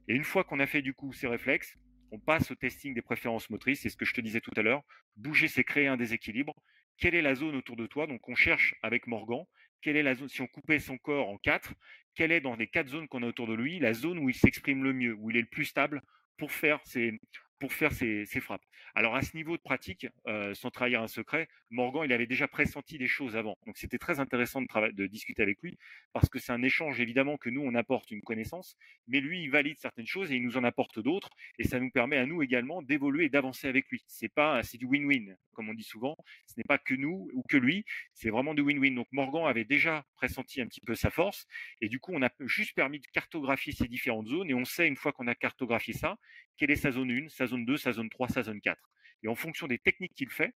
Et 0.09 0.15
une 0.15 0.25
fois 0.25 0.45
qu'on 0.45 0.61
a 0.61 0.67
fait 0.67 0.83
du 0.83 0.95
coup 0.95 1.13
ces 1.13 1.27
réflexes, 1.27 1.77
on 2.11 2.19
passe 2.19 2.51
au 2.51 2.55
testing 2.55 2.95
des 2.95 3.03
préférences 3.03 3.51
motrices, 3.51 3.83
c'est 3.83 3.89
ce 3.89 3.97
que 3.97 4.05
je 4.05 4.15
te 4.15 4.21
disais 4.21 4.41
tout 4.41 4.53
à 4.57 4.63
l'heure. 4.63 4.83
Bouger, 5.17 5.49
c'est 5.49 5.65
créer 5.65 5.87
un 5.87 5.97
déséquilibre. 5.97 6.55
Quelle 6.97 7.15
est 7.15 7.23
la 7.23 7.35
zone 7.35 7.57
autour 7.57 7.77
de 7.77 7.87
toi? 7.87 8.07
Donc, 8.07 8.29
on 8.29 8.35
cherche 8.35 8.75
avec 8.83 9.07
Morgan, 9.07 9.45
quelle 9.83 9.97
est 9.97 10.03
la 10.03 10.15
zone, 10.15 10.29
si 10.29 10.41
on 10.41 10.47
coupait 10.47 10.79
son 10.79 10.99
corps 10.99 11.29
en 11.29 11.39
quatre, 11.39 11.75
quelle 12.15 12.33
est 12.33 12.41
dans 12.41 12.57
les 12.57 12.67
quatre 12.67 12.89
zones 12.89 13.09
qu'on 13.09 13.23
a 13.23 13.27
autour 13.27 13.47
de 13.47 13.55
lui, 13.55 13.79
la 13.79 13.95
zone 13.95 14.19
où 14.19 14.29
il 14.29 14.35
s'exprime 14.35 14.83
le 14.83 14.93
mieux, 14.93 15.15
où 15.15 15.31
il 15.31 15.37
est 15.37 15.43
le 15.43 15.47
plus 15.47 15.67
stable 15.67 16.03
pour 16.37 16.51
faire 16.51 16.81
ses, 16.85 17.19
pour 17.59 17.73
faire 17.73 17.93
ses, 17.93 18.25
frappes. 18.41 18.65
Alors 18.95 19.17
à 19.17 19.23
ce 19.23 19.37
niveau 19.37 19.57
de 19.57 19.63
pratique, 19.63 20.07
euh, 20.27 20.55
sans 20.55 20.71
trahir 20.71 21.03
un 21.03 21.09
secret, 21.09 21.49
Morgan, 21.71 22.05
il 22.05 22.13
avait 22.13 22.27
déjà 22.27 22.47
pressenti 22.47 22.99
des 22.99 23.09
choses 23.09 23.37
avant. 23.37 23.59
Donc 23.67 23.77
c'était 23.77 23.99
très 23.99 24.21
intéressant 24.21 24.63
de, 24.63 24.93
de, 24.93 25.07
discuter 25.07 25.43
avec 25.43 25.61
lui 25.63 25.77
parce 26.13 26.29
que 26.29 26.39
c'est 26.39 26.53
un 26.53 26.63
échange 26.63 27.01
évidemment 27.01 27.37
que 27.37 27.51
nous 27.51 27.63
on 27.63 27.75
apporte 27.75 28.11
une 28.11 28.23
connaissance, 28.23 28.77
mais 29.09 29.21
lui 29.21 29.43
il 29.43 29.51
valide 29.51 29.79
certaines 29.79 30.07
choses 30.07 30.31
et 30.31 30.37
il 30.37 30.45
nous 30.45 30.57
en 30.57 30.65
apporte 30.65 31.01
d'autres 31.01 31.31
et 31.59 31.65
ça 31.65 31.81
nous 31.81 31.91
permet 31.91 32.17
à 32.17 32.27
nous 32.27 32.43
également 32.43 32.83
d'évoluer 32.83 33.25
et 33.25 33.29
d'avancer 33.29 33.69
avec 33.69 33.89
lui. 33.89 34.05
C'est 34.07 34.33
pas 34.33 34.63
c'est 34.63 34.79
du 34.79 34.87
win-win 34.87 35.37
comme 35.59 35.71
on 35.71 35.75
dit 35.75 35.83
souvent. 35.83 36.17
Ce 36.47 36.55
n'est 36.57 36.63
pas 36.63 36.79
que 36.79 36.95
nous 36.95 37.29
ou 37.35 37.43
que 37.43 37.57
lui, 37.57 37.85
c'est 38.15 38.31
vraiment 38.31 38.55
du 38.55 38.63
win-win. 38.63 38.95
Donc 38.95 39.09
Morgan 39.11 39.45
avait 39.49 39.65
déjà 39.65 40.05
pressenti 40.15 40.61
un 40.61 40.69
petit 40.69 40.81
peu 40.81 40.95
sa 40.95 41.11
force 41.11 41.47
et 41.81 41.89
du 41.89 41.99
coup 41.99 42.13
on 42.15 42.23
a 42.23 42.31
juste 42.43 42.77
permis 42.77 43.01
de 43.01 43.07
cartographier 43.13 43.73
ces 43.73 43.89
différentes 43.89 44.29
zones 44.29 44.49
et 44.49 44.55
on 44.55 44.65
sait 44.65 44.87
une 44.87 44.95
fois 44.95 45.13
qu'on 45.13 45.27
a 45.27 45.35
cartographié 45.35 45.95
ça 45.95 46.17
quelle 46.59 46.73
est 46.73 46.77
sa 46.77 46.91
zone 46.91 47.11
1, 47.11 47.29
sa 47.29 47.47
zone 47.49 47.65
2, 47.67 47.77
sa 47.77 47.93
zone 47.93 48.09
3, 48.09 48.29
sa 48.29 48.43
zone 48.45 48.61
4. 48.61 48.79
Et 49.25 49.29
en 49.29 49.35
fonction 49.35 49.67
des 49.67 49.79
techniques 49.79 50.15
qu'il 50.15 50.31
fait, 50.31 50.55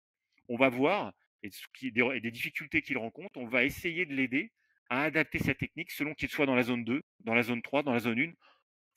on 0.49 0.57
va 0.57 0.69
voir, 0.69 1.15
et 1.43 2.21
des 2.21 2.31
difficultés 2.31 2.83
qu'il 2.83 2.99
rencontre, 2.99 3.39
on 3.39 3.47
va 3.47 3.65
essayer 3.65 4.05
de 4.05 4.13
l'aider 4.13 4.53
à 4.91 5.05
adapter 5.05 5.39
sa 5.39 5.55
technique 5.55 5.91
selon 5.91 6.15
qu'il 6.15 6.29
soit 6.29 6.47
dans 6.47 6.55
la 6.55 6.65
zone 6.65 6.85
2, 6.85 7.03
dans 7.21 7.35
la 7.35 7.43
zone 7.43 7.63
3, 7.63 7.83
dans 7.83 7.95
la 7.95 8.01
zone 8.01 8.21
1, 8.21 8.33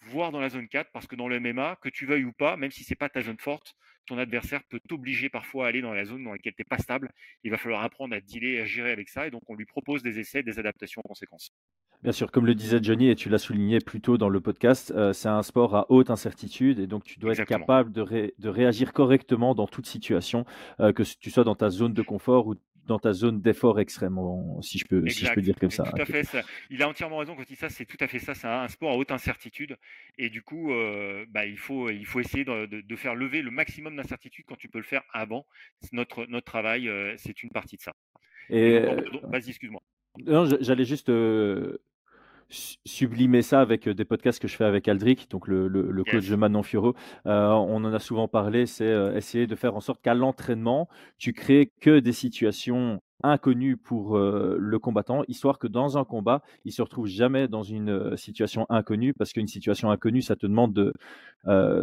voire 0.08 0.32
dans 0.32 0.40
la 0.40 0.50
zone 0.50 0.68
4, 0.68 0.92
parce 0.92 1.08
que 1.08 1.16
dans 1.16 1.28
le 1.28 1.40
MMA, 1.40 1.78
que 1.82 1.90
tu 1.90 2.06
veuilles 2.06 2.26
ou 2.26 2.34
pas, 2.34 2.58
même 2.58 2.72
si 2.72 2.84
ce 2.84 2.92
n'est 2.92 2.96
pas 2.98 3.10
ta 3.10 3.22
zone 3.22 3.40
forte, 3.40 3.76
ton 4.06 4.18
adversaire 4.18 4.62
peut 4.70 4.80
t'obliger 4.88 5.30
parfois 5.30 5.66
à 5.66 5.70
aller 5.70 5.82
dans 5.82 5.94
la 5.94 6.06
zone 6.06 6.24
dans 6.24 6.32
laquelle 6.32 6.54
tu 6.54 6.62
n'es 6.62 6.66
pas 6.66 6.78
stable. 6.78 7.12
Il 7.44 7.52
va 7.52 7.58
falloir 7.58 7.84
apprendre 7.84 8.16
à 8.16 8.20
dealer, 8.20 8.62
à 8.62 8.66
gérer 8.66 8.92
avec 8.92 9.10
ça, 9.10 9.28
et 9.28 9.32
donc 9.32 9.42
on 9.48 9.56
lui 9.56 9.66
propose 9.66 10.04
des 10.04 10.20
essais, 10.20 10.44
des 10.44 10.60
adaptations 10.60 11.02
en 11.04 11.08
conséquence. 11.08 11.52
Bien 12.02 12.12
sûr, 12.12 12.32
comme 12.32 12.46
le 12.46 12.54
disait 12.54 12.80
Johnny 12.84 13.10
et 13.10 13.16
tu 13.16 13.30
l'as 13.30 13.38
souligné 13.38 13.80
plus 13.80 14.02
tôt 14.02 14.18
dans 14.18 14.28
le 14.28 14.42
podcast, 14.42 14.92
euh, 14.94 15.14
c'est 15.14 15.30
un 15.30 15.42
sport 15.42 15.74
à 15.74 15.86
haute 15.90 16.10
incertitude 16.10 16.80
et 16.80 16.88
donc 16.88 17.06
tu 17.06 17.18
dois 17.18 17.32
être 17.32 17.46
capable 17.46 17.94
de, 17.94 18.34
de, 18.38 18.50
réagir 18.50 18.92
correctement 18.92 19.56
dans 19.56 19.68
toute 19.68 19.86
situation, 19.86 20.46
euh, 20.82 20.92
que 20.92 21.04
tu 21.04 21.32
sois 21.32 21.46
dans 21.46 21.56
ta 21.56 21.70
zone 21.70 21.94
de 21.94 22.02
confort 22.02 22.48
ou 22.48 22.56
dans 22.86 23.00
ta 23.00 23.14
zone 23.14 23.42
d'effort 23.42 23.80
extrêmement, 23.80 24.62
si 24.62 24.78
je 24.78 24.86
peux, 24.86 25.08
si 25.08 25.26
je 25.26 25.34
peux 25.34 25.42
dire 25.42 25.56
comme 25.60 25.72
ça. 25.72 25.84
Tout 25.84 26.02
à 26.02 26.06
fait, 26.06 26.28
Il 26.70 26.82
a 26.84 26.90
entièrement 26.90 27.18
raison 27.18 27.36
quand 27.36 27.44
il 27.44 27.48
dit 27.48 27.56
ça. 27.56 27.70
C'est 27.70 27.86
tout 27.86 27.98
à 28.00 28.08
fait 28.08 28.20
ça. 28.20 28.36
C'est 28.36 28.48
un, 28.48 28.68
sport 28.68 28.92
à 28.92 28.98
haute 28.98 29.12
incertitude 29.12 29.78
et 30.18 30.30
du 30.30 30.42
coup, 30.42 30.74
euh, 30.74 31.26
bah, 31.30 31.46
il 31.46 31.58
faut, 31.58 31.90
il 31.90 32.06
faut 32.06 32.20
essayer 32.20 32.44
de, 32.46 32.66
de, 32.66 32.96
faire 32.96 33.16
lever 33.16 33.42
le 33.42 33.52
maximum 33.52 33.96
d'incertitude 33.96 34.46
quand 34.48 34.58
tu 34.58 34.70
peux 34.70 34.80
le 34.80 34.84
faire 34.84 35.04
avant. 35.12 35.46
Notre, 35.92 36.26
notre 36.26 36.46
travail, 36.46 36.90
c'est 37.18 37.44
une 37.44 37.50
partie 37.50 37.78
de 37.78 37.82
ça. 37.82 37.94
Et, 38.50 38.80
vas-y, 39.24 39.50
excuse-moi. 39.50 39.82
Non, 40.26 40.46
j'allais 40.62 40.86
juste 40.86 41.10
sublimer 42.50 43.42
ça 43.42 43.62
avec 43.62 43.88
euh, 43.88 43.94
des 43.94 44.06
podcasts 44.06 44.40
que 44.40 44.48
je 44.48 44.56
fais 44.56 44.66
avec 44.66 44.88
Aldric, 44.88 45.30
donc 45.30 45.48
le, 45.48 45.68
le, 45.68 46.04
coach 46.04 46.28
de 46.28 46.36
Manon 46.36 46.64
Fioro. 46.64 46.96
Euh, 47.26 47.48
on 47.48 47.84
en 47.84 47.94
a 47.94 48.00
souvent 48.00 48.28
parlé, 48.28 48.66
c'est 48.66 48.86
euh, 48.86 49.16
essayer 49.16 49.48
de 49.48 49.56
faire 49.56 49.76
en 49.76 49.80
sorte 49.80 50.02
qu'à 50.02 50.14
l'entraînement, 50.14 50.88
tu 51.18 51.34
crées 51.34 51.72
que 51.82 52.00
des 52.00 52.12
situations 52.12 53.02
inconnues 53.26 53.78
pour 53.78 54.18
le 54.18 54.80
combattant, 54.80 55.24
histoire 55.30 55.58
que 55.58 55.68
dans 55.68 55.98
un 55.98 56.04
combat, 56.04 56.42
il 56.66 56.74
se 56.74 56.82
retrouve 56.82 57.08
jamais 57.08 57.48
dans 57.48 57.64
une 57.64 58.18
situation 58.18 58.66
inconnue, 58.68 59.14
parce 59.14 59.32
qu'une 59.32 59.48
situation 59.48 59.90
inconnue, 59.92 60.22
ça 60.22 60.36
te 60.36 60.46
demande 60.46 60.74
de, 60.74 60.94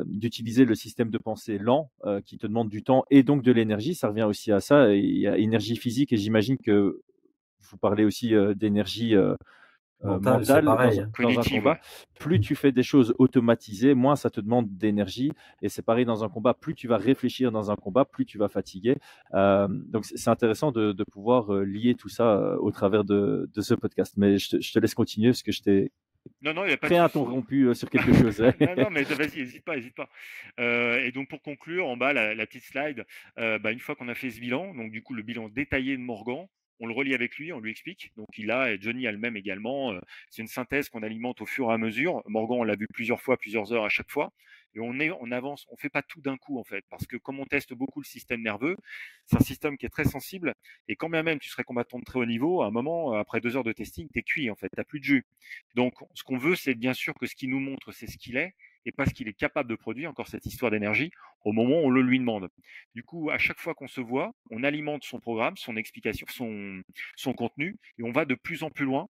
d'utiliser 0.04 0.66
le 0.66 0.74
système 0.74 1.08
de 1.08 1.16
pensée 1.16 1.56
lent, 1.56 1.90
qui 2.26 2.36
te 2.36 2.46
demande 2.46 2.68
du 2.68 2.82
temps 2.82 3.04
et 3.11 3.22
donc 3.22 3.42
de 3.42 3.52
l'énergie. 3.52 3.94
Ça 3.94 4.08
revient 4.08 4.24
aussi 4.24 4.52
à 4.52 4.61
ça. 4.61 4.92
Il 4.92 5.16
y 5.16 5.26
a 5.26 5.38
énergie 5.38 5.76
physique, 5.76 6.12
et 6.12 6.18
j'imagine 6.18 6.58
que 6.58 7.00
vous 7.70 7.78
parlez 7.78 8.04
aussi 8.04 8.34
d'énergie 8.54 9.14
euh, 10.05 10.18
mental, 10.18 10.64
dans, 10.64 10.78
un 10.78 11.42
combat. 11.42 11.80
Plus 12.18 12.40
tu 12.40 12.55
fais 12.55 12.72
des 12.72 12.82
choses 12.82 13.14
automatisées, 13.18 13.94
moins 13.94 14.16
ça 14.16 14.30
te 14.30 14.40
demande 14.40 14.76
d'énergie. 14.76 15.32
Et 15.62 15.68
c'est 15.68 15.82
pareil 15.82 16.05
dans 16.05 16.24
un 16.24 16.28
combat. 16.28 16.55
Plus 16.55 16.74
tu 16.74 16.88
vas 16.88 16.96
réfléchir 16.96 17.53
dans 17.53 17.70
un 17.70 17.76
combat, 17.76 18.05
plus 18.05 18.24
tu 18.24 18.38
vas 18.38 18.48
fatiguer. 18.48 18.96
Euh, 19.34 19.68
donc 19.68 20.07
c'est 20.07 20.30
intéressant 20.30 20.72
de, 20.72 21.05
pouvoir 21.11 21.53
euh, 21.53 21.64
lier 21.64 21.94
tout 21.94 22.09
ça 22.09 22.57
au 22.61 22.70
travers 22.70 23.05
de, 23.05 23.48
ce 23.59 23.74
podcast. 23.74 24.14
Mais 24.16 24.38
je 24.38 24.72
te, 24.72 24.78
laisse 24.78 24.94
continuer 24.94 25.30
parce 25.30 25.42
que 25.42 25.53
je 25.53 25.62
t'ai 25.62 25.92
non, 26.42 26.53
non, 26.53 26.66
il 26.66 26.72
a 26.72 26.76
pas 26.76 26.86
interrompu 27.03 27.74
sur 27.74 27.88
quelque 27.88 28.12
chose. 28.12 28.40
non, 28.61 28.74
non, 28.76 28.90
mais 28.90 29.05
vas-y, 29.05 29.38
n'hésite 29.38 29.64
pas, 29.64 29.76
n'hésite 29.76 29.94
pas. 29.94 30.11
et 30.59 31.11
donc 31.12 31.28
pour 31.28 31.40
conclure, 31.40 31.86
en 31.86 31.96
bas, 31.96 32.12
la, 32.12 32.46
petite 32.46 32.64
slide, 32.64 33.07
bah, 33.36 33.72
une 33.72 33.80
fois 33.80 33.94
qu'on 33.94 34.09
a 34.09 34.14
fait 34.14 34.30
ce 34.30 34.38
bilan, 34.38 34.74
donc 34.74 34.92
du 34.92 35.03
coup 35.03 35.14
le 35.14 35.22
bilan 35.22 35.48
détaillé 35.48 35.96
de 35.96 36.03
Morgan, 36.03 36.46
on 36.80 36.86
le 36.86 36.94
relie 36.94 37.14
avec 37.14 37.36
lui, 37.36 37.52
on 37.52 37.60
lui 37.60 37.70
explique. 37.70 38.12
Donc 38.16 38.28
il 38.38 38.50
a, 38.50 38.72
et 38.72 38.80
Johnny 38.80 39.06
a 39.06 39.12
le 39.12 39.18
même 39.18 39.36
également. 39.36 39.92
Euh, 39.92 40.00
c'est 40.30 40.42
une 40.42 40.48
synthèse 40.48 40.88
qu'on 40.88 41.02
alimente 41.02 41.40
au 41.42 41.46
fur 41.46 41.70
et 41.70 41.74
à 41.74 41.78
mesure. 41.78 42.22
Morgan, 42.26 42.58
on 42.60 42.64
l'a 42.64 42.74
vu 42.74 42.86
plusieurs 42.92 43.20
fois, 43.20 43.36
plusieurs 43.36 43.72
heures 43.72 43.84
à 43.84 43.88
chaque 43.88 44.10
fois. 44.10 44.32
Et 44.74 44.80
on, 44.80 45.00
est, 45.00 45.10
on 45.10 45.32
avance, 45.32 45.66
on 45.70 45.76
fait 45.76 45.88
pas 45.88 46.02
tout 46.02 46.20
d'un 46.20 46.36
coup 46.36 46.58
en 46.58 46.64
fait, 46.64 46.84
parce 46.90 47.04
que 47.04 47.16
comme 47.16 47.40
on 47.40 47.44
teste 47.44 47.74
beaucoup 47.74 48.00
le 48.00 48.04
système 48.06 48.40
nerveux, 48.40 48.76
c'est 49.26 49.36
un 49.36 49.40
système 49.40 49.76
qui 49.76 49.84
est 49.84 49.90
très 49.90 50.04
sensible. 50.04 50.54
Et 50.86 50.94
quand 50.94 51.10
bien 51.10 51.24
même 51.24 51.40
tu 51.40 51.48
serais 51.48 51.64
combattant 51.64 51.98
de 51.98 52.04
très 52.04 52.20
haut 52.20 52.26
niveau, 52.26 52.62
à 52.62 52.66
un 52.66 52.70
moment, 52.70 53.14
après 53.14 53.40
deux 53.40 53.56
heures 53.56 53.64
de 53.64 53.72
testing, 53.72 54.08
tu 54.12 54.20
es 54.20 54.22
cuit 54.22 54.48
en 54.48 54.54
fait, 54.54 54.68
t'as 54.68 54.84
plus 54.84 55.00
de 55.00 55.04
jus. 55.04 55.26
Donc 55.74 55.94
ce 56.14 56.22
qu'on 56.22 56.38
veut, 56.38 56.54
c'est 56.54 56.74
bien 56.74 56.94
sûr 56.94 57.14
que 57.14 57.26
ce 57.26 57.34
qui 57.34 57.48
nous 57.48 57.58
montre, 57.58 57.90
c'est 57.90 58.06
ce 58.06 58.16
qu'il 58.16 58.36
est, 58.36 58.54
et 58.86 58.92
parce 58.92 59.12
qu'il 59.12 59.28
est 59.28 59.34
capable 59.34 59.68
de 59.68 59.74
produire 59.74 60.10
encore 60.10 60.28
cette 60.28 60.46
histoire 60.46 60.70
d'énergie 60.70 61.10
au 61.44 61.52
moment 61.52 61.80
où 61.80 61.86
on 61.86 61.90
le 61.90 62.02
lui 62.02 62.18
demande. 62.18 62.48
Du 62.94 63.02
coup, 63.02 63.30
à 63.30 63.38
chaque 63.38 63.60
fois 63.60 63.74
qu'on 63.74 63.88
se 63.88 64.00
voit, 64.00 64.32
on 64.50 64.62
alimente 64.62 65.04
son 65.04 65.20
programme, 65.20 65.56
son 65.56 65.76
explication, 65.76 66.26
son, 67.16 67.32
contenu, 67.34 67.76
et 67.98 68.02
on 68.02 68.12
va 68.12 68.24
de 68.24 68.34
plus 68.34 68.62
en 68.62 68.70
plus 68.70 68.84
loin 68.84 69.08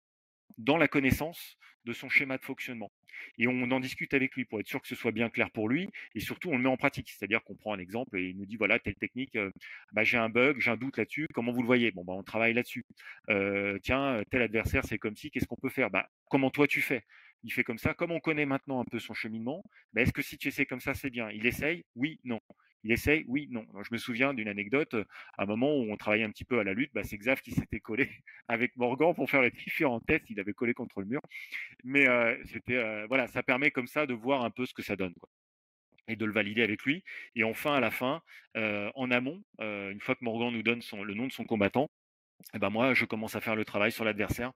dans 0.58 0.76
la 0.76 0.88
connaissance 0.88 1.56
de 1.84 1.92
son 1.92 2.08
schéma 2.08 2.36
de 2.36 2.44
fonctionnement. 2.44 2.90
Et 3.38 3.46
on 3.48 3.70
en 3.70 3.80
discute 3.80 4.14
avec 4.14 4.34
lui 4.34 4.44
pour 4.44 4.60
être 4.60 4.66
sûr 4.68 4.80
que 4.80 4.88
ce 4.88 4.94
soit 4.94 5.12
bien 5.12 5.30
clair 5.30 5.50
pour 5.50 5.68
lui, 5.68 5.88
et 6.14 6.20
surtout 6.20 6.50
on 6.50 6.56
le 6.56 6.62
met 6.62 6.68
en 6.68 6.76
pratique. 6.76 7.10
C'est-à-dire 7.10 7.42
qu'on 7.42 7.54
prend 7.54 7.74
un 7.74 7.78
exemple 7.78 8.18
et 8.18 8.28
il 8.28 8.36
nous 8.36 8.46
dit 8.46 8.56
voilà 8.56 8.78
telle 8.78 8.94
technique, 8.94 9.36
euh, 9.36 9.50
bah, 9.92 10.04
j'ai 10.04 10.18
un 10.18 10.28
bug, 10.28 10.58
j'ai 10.60 10.70
un 10.70 10.76
doute 10.76 10.96
là-dessus, 10.96 11.26
comment 11.34 11.52
vous 11.52 11.62
le 11.62 11.66
voyez? 11.66 11.90
Bon 11.90 12.04
bah 12.04 12.12
on 12.14 12.22
travaille 12.22 12.54
là-dessus. 12.54 12.84
Euh, 13.30 13.78
tiens 13.82 14.22
tel 14.30 14.42
adversaire 14.42 14.84
c'est 14.84 14.98
comme 14.98 15.16
si, 15.16 15.30
qu'est-ce 15.30 15.46
qu'on 15.46 15.56
peut 15.56 15.70
faire? 15.70 15.90
Bah 15.90 16.08
comment 16.30 16.50
toi 16.50 16.66
tu 16.66 16.80
fais? 16.80 17.04
Il 17.42 17.52
fait 17.52 17.64
comme 17.64 17.78
ça. 17.78 17.94
Comme 17.94 18.12
on 18.12 18.20
connaît 18.20 18.46
maintenant 18.46 18.80
un 18.80 18.84
peu 18.84 18.98
son 18.98 19.14
cheminement, 19.14 19.62
bah, 19.92 20.02
est-ce 20.02 20.12
que 20.12 20.22
si 20.22 20.38
tu 20.38 20.48
essaies 20.48 20.66
comme 20.66 20.80
ça, 20.80 20.94
c'est 20.94 21.10
bien? 21.10 21.30
Il 21.30 21.46
essaye? 21.46 21.84
Oui, 21.96 22.20
non. 22.24 22.40
Il 22.84 22.92
essaye? 22.92 23.24
Oui, 23.28 23.48
non. 23.50 23.66
je 23.82 23.88
me 23.92 23.98
souviens 23.98 24.32
d'une 24.34 24.48
anecdote, 24.48 24.94
à 25.36 25.42
un 25.42 25.46
moment 25.46 25.74
où 25.76 25.90
on 25.92 25.96
travaillait 25.96 26.24
un 26.24 26.30
petit 26.30 26.44
peu 26.44 26.58
à 26.58 26.64
la 26.64 26.72
lutte, 26.74 26.92
bah, 26.94 27.02
c'est 27.04 27.18
Xav 27.18 27.40
qui 27.42 27.52
s'était 27.52 27.80
collé 27.80 28.08
avec 28.48 28.76
Morgan 28.76 29.14
pour 29.14 29.28
faire 29.30 29.42
les 29.42 29.50
différents 29.50 30.00
tests. 30.00 30.30
Il 30.30 30.40
avait 30.40 30.54
collé 30.54 30.74
contre 30.74 31.00
le 31.00 31.06
mur. 31.06 31.20
Mais 31.84 32.08
euh, 32.08 32.36
c'était 32.46 32.76
euh, 32.76 33.06
voilà, 33.08 33.26
ça 33.28 33.42
permet 33.42 33.70
comme 33.70 33.86
ça 33.86 34.06
de 34.06 34.14
voir 34.14 34.44
un 34.44 34.50
peu 34.50 34.66
ce 34.66 34.74
que 34.74 34.82
ça 34.82 34.96
donne. 34.96 35.14
et 36.08 36.16
de 36.16 36.24
le 36.24 36.32
valider 36.32 36.62
avec 36.62 36.82
lui. 36.84 37.04
Et 37.36 37.44
enfin, 37.44 37.74
à 37.74 37.80
la 37.80 37.90
fin, 37.90 38.22
euh, 38.56 38.90
en 38.94 39.10
amont, 39.10 39.42
une 39.60 40.00
fois 40.00 40.14
que 40.14 40.24
Morgan 40.24 40.52
nous 40.52 40.62
donne 40.62 40.80
le 41.04 41.14
nom 41.14 41.26
de 41.26 41.32
son 41.32 41.44
combattant, 41.44 41.90
eh 42.54 42.58
ben 42.58 42.70
moi, 42.70 42.94
je 42.94 43.04
commence 43.04 43.36
à 43.36 43.40
faire 43.40 43.54
le 43.56 43.64
travail 43.64 43.92
sur 43.92 44.04
l'adversaire 44.04 44.52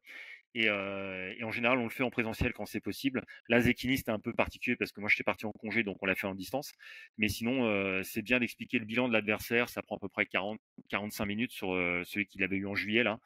euh, 0.56 1.32
et, 1.36 1.44
en 1.44 1.50
général, 1.50 1.78
on 1.78 1.84
le 1.84 1.90
fait 1.90 2.02
en 2.02 2.10
présentiel 2.10 2.52
quand 2.52 2.66
c'est 2.66 2.80
possible. 2.80 3.24
Là, 3.48 3.60
Zekini, 3.60 3.96
c'était 3.96 4.12
un 4.12 4.18
peu 4.18 4.32
particulier 4.32 4.76
parce 4.76 4.92
que 4.92 5.00
moi, 5.00 5.08
j'étais 5.10 5.24
parti 5.24 5.46
en 5.46 5.52
congé, 5.52 5.82
donc 5.82 5.98
on 6.00 6.06
l'a 6.06 6.14
fait 6.14 6.26
en 6.26 6.34
distance. 6.34 6.72
Mais 7.18 7.28
sinon, 7.28 7.66
euh, 7.66 8.02
c'est 8.02 8.22
bien 8.22 8.38
d'expliquer 8.38 8.78
le 8.78 8.84
bilan 8.84 9.08
de 9.08 9.12
l'adversaire. 9.12 9.68
Ça 9.68 9.82
prend 9.82 9.96
à 9.96 9.98
peu 9.98 10.08
près 10.08 10.24
40-45 10.24 11.26
minutes 11.26 11.52
sur 11.52 11.72
euh, 11.72 12.02
celui 12.04 12.26
qu'il 12.26 12.42
avait 12.42 12.56
eu 12.56 12.66
en 12.66 12.74
juillet, 12.74 13.02
là, 13.02 13.18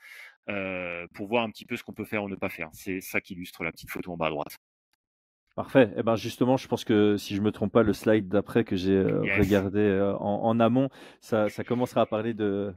pour 1.15 1.29
voir 1.29 1.45
un 1.45 1.51
petit 1.51 1.67
peu 1.67 1.77
ce 1.77 1.83
qu'on 1.83 1.93
peut 1.93 2.05
faire 2.05 2.25
ou 2.25 2.29
ne 2.29 2.37
pas 2.37 2.49
faire. 2.49 2.71
C'est 2.73 3.01
ça 3.01 3.21
qui 3.21 3.35
illustre 3.35 3.65
la 3.65 3.73
petite 3.73 3.91
photo 3.91 4.13
en 4.13 4.17
bas 4.17 4.27
à 4.27 4.31
droite. 4.31 4.57
Parfait. 5.55 5.91
Eh 5.97 6.05
ben 6.05 6.15
justement, 6.15 6.57
je 6.57 6.69
pense 6.69 6.85
que 6.85 7.17
si 7.17 7.35
je 7.35 7.43
me 7.43 7.51
trompe 7.51 7.73
pas, 7.73 7.83
le 7.83 7.93
slide 7.93 8.29
d'après 8.29 8.63
que 8.63 8.77
j'ai 8.77 9.03
regardé 9.03 10.15
en, 10.21 10.61
amont, 10.61 10.89
ça, 11.21 11.49
ça, 11.49 11.65
commencera 11.65 12.03
à 12.03 12.07
parler 12.07 12.33
de, 12.33 12.73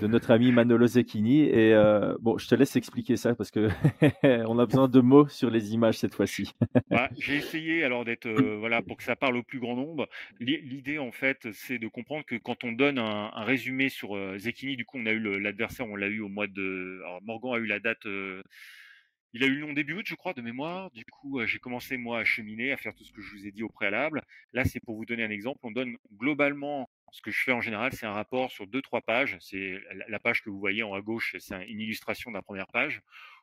de 0.00 0.06
notre 0.06 0.30
ami 0.30 0.52
Manolo 0.52 0.86
Zecchini. 0.86 1.44
Et 1.44 1.72
euh, 1.74 2.16
bon, 2.20 2.38
je 2.38 2.46
te 2.46 2.54
laisse 2.54 2.76
expliquer 2.76 3.16
ça 3.16 3.34
parce 3.34 3.50
que 3.50 3.68
on 4.46 4.58
a 4.58 4.66
besoin 4.66 4.88
de 4.88 5.00
mots 5.00 5.28
sur 5.28 5.50
les 5.50 5.72
images 5.72 5.98
cette 5.98 6.14
fois-ci. 6.14 6.52
j'ai 7.18 7.36
essayé 7.36 7.84
alors 7.84 8.04
d'être 8.04 8.26
euh, 8.26 8.56
voilà 8.58 8.82
pour 8.82 8.96
que 8.96 9.02
ça 9.02 9.16
parle 9.16 9.36
au 9.36 9.42
plus 9.42 9.60
grand 9.60 9.76
nombre. 9.76 10.08
L'idée 10.40 10.98
en 10.98 11.12
fait, 11.12 11.48
c'est 11.52 11.78
de 11.78 11.88
comprendre 11.88 12.24
que 12.24 12.36
quand 12.36 12.64
on 12.64 12.72
donne 12.72 12.98
un, 12.98 13.30
résumé 13.44 13.88
sur 13.88 14.16
euh, 14.16 14.38
Zecchini, 14.38 14.76
du 14.76 14.84
coup, 14.84 14.98
on 14.98 15.06
a 15.06 15.12
eu 15.12 15.40
l'adversaire, 15.40 15.86
on 15.88 15.96
l'a 15.96 16.08
eu 16.08 16.20
au 16.20 16.28
mois 16.28 16.46
de. 16.46 17.00
Morgan 17.22 17.54
a 17.54 17.58
eu 17.58 17.66
la 17.66 17.80
date. 17.80 18.04
il 18.04 19.42
a 19.42 19.46
eu 19.46 19.54
le 19.54 19.66
nom 19.66 19.72
début 19.72 19.94
août, 19.94 20.06
je 20.06 20.14
crois, 20.14 20.34
de 20.34 20.42
mémoire. 20.42 20.90
Du 20.90 21.04
coup, 21.06 21.40
j'ai 21.46 21.58
commencé 21.58 21.96
moi 21.96 22.20
à 22.20 22.24
cheminer, 22.24 22.72
à 22.72 22.76
faire 22.76 22.94
tout 22.94 23.04
ce 23.04 23.12
que 23.12 23.22
je 23.22 23.34
vous 23.34 23.46
ai 23.46 23.52
dit 23.52 23.62
au 23.62 23.68
préalable. 23.68 24.22
Là, 24.52 24.64
c'est 24.64 24.80
pour 24.80 24.96
vous 24.96 25.06
donner 25.06 25.24
un 25.24 25.30
exemple. 25.30 25.60
On 25.62 25.70
donne 25.70 25.96
globalement 26.14 26.88
ce 27.12 27.22
que 27.22 27.30
je 27.30 27.42
fais 27.42 27.52
en 27.52 27.60
général, 27.60 27.92
c'est 27.92 28.06
un 28.06 28.12
rapport 28.12 28.50
sur 28.50 28.66
deux, 28.66 28.82
trois 28.82 29.00
pages. 29.00 29.36
C'est 29.40 29.78
la 30.08 30.18
page 30.18 30.42
que 30.42 30.50
vous 30.50 30.58
voyez 30.58 30.82
en 30.82 30.90
haut 30.90 30.94
à 30.94 31.00
gauche, 31.00 31.36
c'est 31.38 31.66
une 31.68 31.80
illustration 31.80 32.30
de 32.30 32.36
la 32.36 32.42
première 32.42 32.68
page 32.68 33.02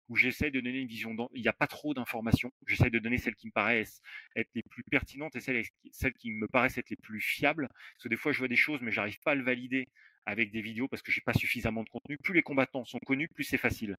où 0.09 0.15
j'essaie 0.15 0.51
de 0.51 0.59
donner 0.59 0.79
une 0.79 0.87
vision. 0.87 1.15
Il 1.33 1.41
n'y 1.41 1.47
a 1.47 1.53
pas 1.53 1.67
trop 1.67 1.93
d'informations. 1.93 2.51
J'essaie 2.67 2.89
de 2.89 2.99
donner 2.99 3.17
celles 3.17 3.35
qui 3.35 3.47
me 3.47 3.51
paraissent 3.51 4.01
être 4.35 4.49
les 4.53 4.63
plus 4.63 4.83
pertinentes 4.83 5.35
et 5.35 5.39
celles, 5.39 6.13
qui 6.13 6.31
me 6.31 6.47
paraissent 6.47 6.77
être 6.77 6.89
les 6.89 6.95
plus 6.95 7.21
fiables. 7.21 7.67
Parce 7.67 8.03
que 8.03 8.09
des 8.09 8.17
fois, 8.17 8.31
je 8.31 8.39
vois 8.39 8.47
des 8.47 8.55
choses, 8.55 8.81
mais 8.81 8.91
j'arrive 8.91 9.19
pas 9.21 9.31
à 9.31 9.35
le 9.35 9.43
valider 9.43 9.87
avec 10.25 10.51
des 10.51 10.61
vidéos 10.61 10.87
parce 10.87 11.01
que 11.01 11.11
j'ai 11.11 11.21
pas 11.21 11.33
suffisamment 11.33 11.83
de 11.83 11.89
contenu. 11.89 12.17
Plus 12.17 12.33
les 12.33 12.41
combattants 12.41 12.85
sont 12.85 12.99
connus, 12.99 13.27
plus 13.27 13.43
c'est 13.43 13.57
facile. 13.57 13.95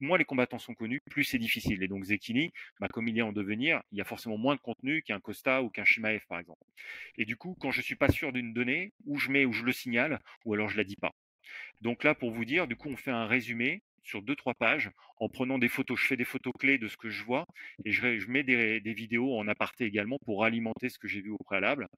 Moins 0.00 0.18
les 0.18 0.24
combattants 0.24 0.58
sont 0.58 0.74
connus, 0.74 1.00
plus 1.10 1.24
c'est 1.24 1.38
difficile. 1.38 1.82
Et 1.82 1.88
donc 1.88 2.04
Zekini, 2.04 2.52
bah, 2.80 2.88
comme 2.88 3.08
il 3.08 3.18
est 3.18 3.22
en 3.22 3.32
devenir, 3.32 3.82
il 3.92 3.98
y 3.98 4.00
a 4.00 4.04
forcément 4.04 4.38
moins 4.38 4.54
de 4.54 4.60
contenu 4.60 5.02
qu'un 5.02 5.20
Costa 5.20 5.62
ou 5.62 5.70
qu'un 5.70 5.84
Shimaev 5.84 6.24
par 6.28 6.38
exemple. 6.38 6.64
Et 7.16 7.24
du 7.24 7.36
coup, 7.36 7.56
quand 7.60 7.70
je 7.70 7.80
suis 7.80 7.96
pas 7.96 8.08
sûr 8.08 8.32
d'une 8.32 8.52
donnée, 8.52 8.92
ou 9.04 9.18
je 9.18 9.30
mets 9.30 9.44
ou 9.44 9.52
je 9.52 9.64
le 9.64 9.72
signale, 9.72 10.20
ou 10.44 10.54
alors 10.54 10.68
je 10.68 10.76
la 10.76 10.84
dis 10.84 10.96
pas. 10.96 11.14
Donc 11.80 12.04
là, 12.04 12.14
pour 12.14 12.30
vous 12.30 12.44
dire, 12.44 12.66
du 12.66 12.76
coup, 12.76 12.88
on 12.88 12.96
fait 12.96 13.10
un 13.10 13.26
résumé 13.26 13.82
sur 14.06 14.22
deux 14.22 14.36
trois 14.36 14.54
pages 14.54 14.90
en 15.18 15.28
prenant 15.28 15.58
des 15.58 15.68
photos. 15.68 15.98
Je 15.98 16.06
fais 16.06 16.16
des 16.16 16.24
photos 16.24 16.52
clés 16.58 16.78
de 16.78 16.88
ce 16.88 16.96
que 16.96 17.10
je 17.10 17.24
vois 17.24 17.46
et 17.84 17.92
je, 17.92 18.30
mets 18.30 18.44
des, 18.44 18.80
vidéos 18.94 19.36
en 19.36 19.48
aparté 19.48 19.84
également 19.84 20.18
pour 20.24 20.44
alimenter 20.44 20.88
ce 20.88 20.98
que 20.98 21.08
j'ai 21.08 21.20
vu 21.20 21.30
au 21.30 21.38
préalable. 21.38 21.88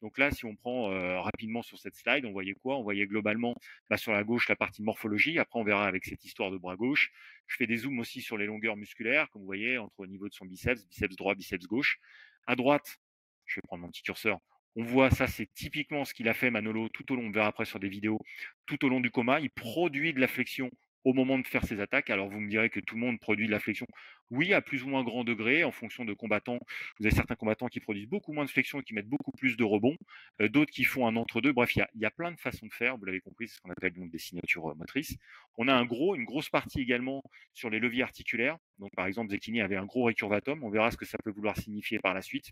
Donc 0.00 0.16
là, 0.18 0.30
si 0.30 0.44
on 0.44 0.54
prend 0.54 0.92
euh, 0.92 1.20
rapidement 1.20 1.62
sur 1.62 1.78
cette 1.78 1.96
slide, 1.96 2.24
on 2.24 2.32
voyait 2.32 2.54
quoi? 2.54 2.78
On 2.78 2.82
voyait 2.82 3.06
globalement 3.06 3.54
bah, 3.90 3.96
sur 3.96 4.12
la 4.12 4.24
gauche 4.24 4.48
la 4.48 4.56
partie 4.56 4.82
morphologie. 4.82 5.38
Après, 5.38 5.58
on 5.58 5.64
verra 5.64 5.86
avec 5.86 6.04
cette 6.04 6.24
histoire 6.24 6.50
de 6.50 6.56
bras 6.56 6.76
gauche. 6.76 7.10
Je 7.46 7.56
fais 7.56 7.66
des 7.66 7.78
zooms 7.78 7.98
aussi 7.98 8.22
sur 8.22 8.38
les 8.38 8.46
longueurs 8.46 8.76
musculaires, 8.76 9.28
comme 9.30 9.42
vous 9.42 9.46
voyez, 9.46 9.78
entre 9.78 9.98
au 9.98 10.06
niveau 10.06 10.28
de 10.28 10.34
son 10.34 10.46
biceps, 10.46 10.86
biceps 10.86 11.16
droit, 11.16 11.34
biceps 11.34 11.66
gauche. 11.66 11.98
À 12.46 12.54
droite, 12.54 12.98
je 13.44 13.56
vais 13.56 13.62
prendre 13.66 13.82
mon 13.82 13.90
petit 13.90 14.02
curseur. 14.02 14.38
On 14.78 14.84
voit 14.84 15.10
ça, 15.10 15.26
c'est 15.26 15.48
typiquement 15.54 16.04
ce 16.04 16.12
qu'il 16.12 16.28
a 16.28 16.34
fait 16.34 16.50
Manolo 16.50 16.90
tout 16.90 17.10
au 17.10 17.16
long, 17.16 17.26
on 17.26 17.30
verra 17.30 17.46
après 17.46 17.64
sur 17.64 17.80
des 17.80 17.88
vidéos, 17.88 18.18
tout 18.66 18.84
au 18.84 18.90
long 18.90 19.00
du 19.00 19.10
coma. 19.10 19.40
Il 19.40 19.48
produit 19.48 20.12
de 20.12 20.20
la 20.20 20.28
flexion 20.28 20.70
au 21.06 21.12
moment 21.14 21.38
de 21.38 21.46
faire 21.46 21.64
ses 21.64 21.80
attaques. 21.80 22.10
Alors 22.10 22.28
vous 22.28 22.40
me 22.40 22.48
direz 22.50 22.68
que 22.68 22.80
tout 22.80 22.96
le 22.96 23.00
monde 23.00 23.20
produit 23.20 23.46
de 23.46 23.52
la 23.52 23.60
flexion. 23.60 23.86
Oui, 24.32 24.52
à 24.52 24.60
plus 24.60 24.82
ou 24.82 24.88
moins 24.88 25.04
grand 25.04 25.22
degré, 25.22 25.62
en 25.62 25.70
fonction 25.70 26.04
de 26.04 26.12
combattants. 26.12 26.58
Vous 26.98 27.06
avez 27.06 27.14
certains 27.14 27.36
combattants 27.36 27.68
qui 27.68 27.78
produisent 27.78 28.08
beaucoup 28.08 28.32
moins 28.32 28.44
de 28.44 28.50
flexion 28.50 28.80
et 28.80 28.82
qui 28.82 28.92
mettent 28.92 29.08
beaucoup 29.08 29.30
plus 29.30 29.56
de 29.56 29.62
rebonds, 29.62 29.96
euh, 30.40 30.48
d'autres 30.48 30.72
qui 30.72 30.82
font 30.82 31.06
un 31.06 31.14
entre-deux. 31.14 31.52
Bref, 31.52 31.76
il 31.76 31.86
y 31.94 32.04
a, 32.04 32.10
plein 32.10 32.32
de 32.32 32.40
façons 32.40 32.66
de 32.66 32.72
faire, 32.72 32.96
vous 32.96 33.04
l'avez 33.04 33.20
compris, 33.20 33.46
c'est 33.46 33.56
ce 33.56 33.60
qu'on 33.60 33.70
appelle 33.70 33.92
donc 33.92 34.10
des 34.10 34.18
signatures 34.18 34.70
euh, 34.70 34.74
motrices. 34.74 35.16
On 35.58 35.68
a 35.68 35.74
un 35.74 35.84
gros, 35.84 36.16
une 36.16 36.24
grosse 36.24 36.48
partie 36.48 36.80
également 36.80 37.22
sur 37.54 37.70
les 37.70 37.78
leviers 37.78 38.02
articulaires. 38.02 38.58
Donc 38.80 38.90
par 38.96 39.06
exemple, 39.06 39.30
Zekini 39.30 39.60
avait 39.60 39.76
un 39.76 39.86
gros 39.86 40.04
récurvatum, 40.04 40.64
on 40.64 40.70
verra 40.70 40.90
ce 40.90 40.96
que 40.96 41.06
ça 41.06 41.18
peut 41.22 41.30
vouloir 41.30 41.56
signifier 41.56 42.00
par 42.00 42.12
la 42.12 42.22
suite. 42.22 42.50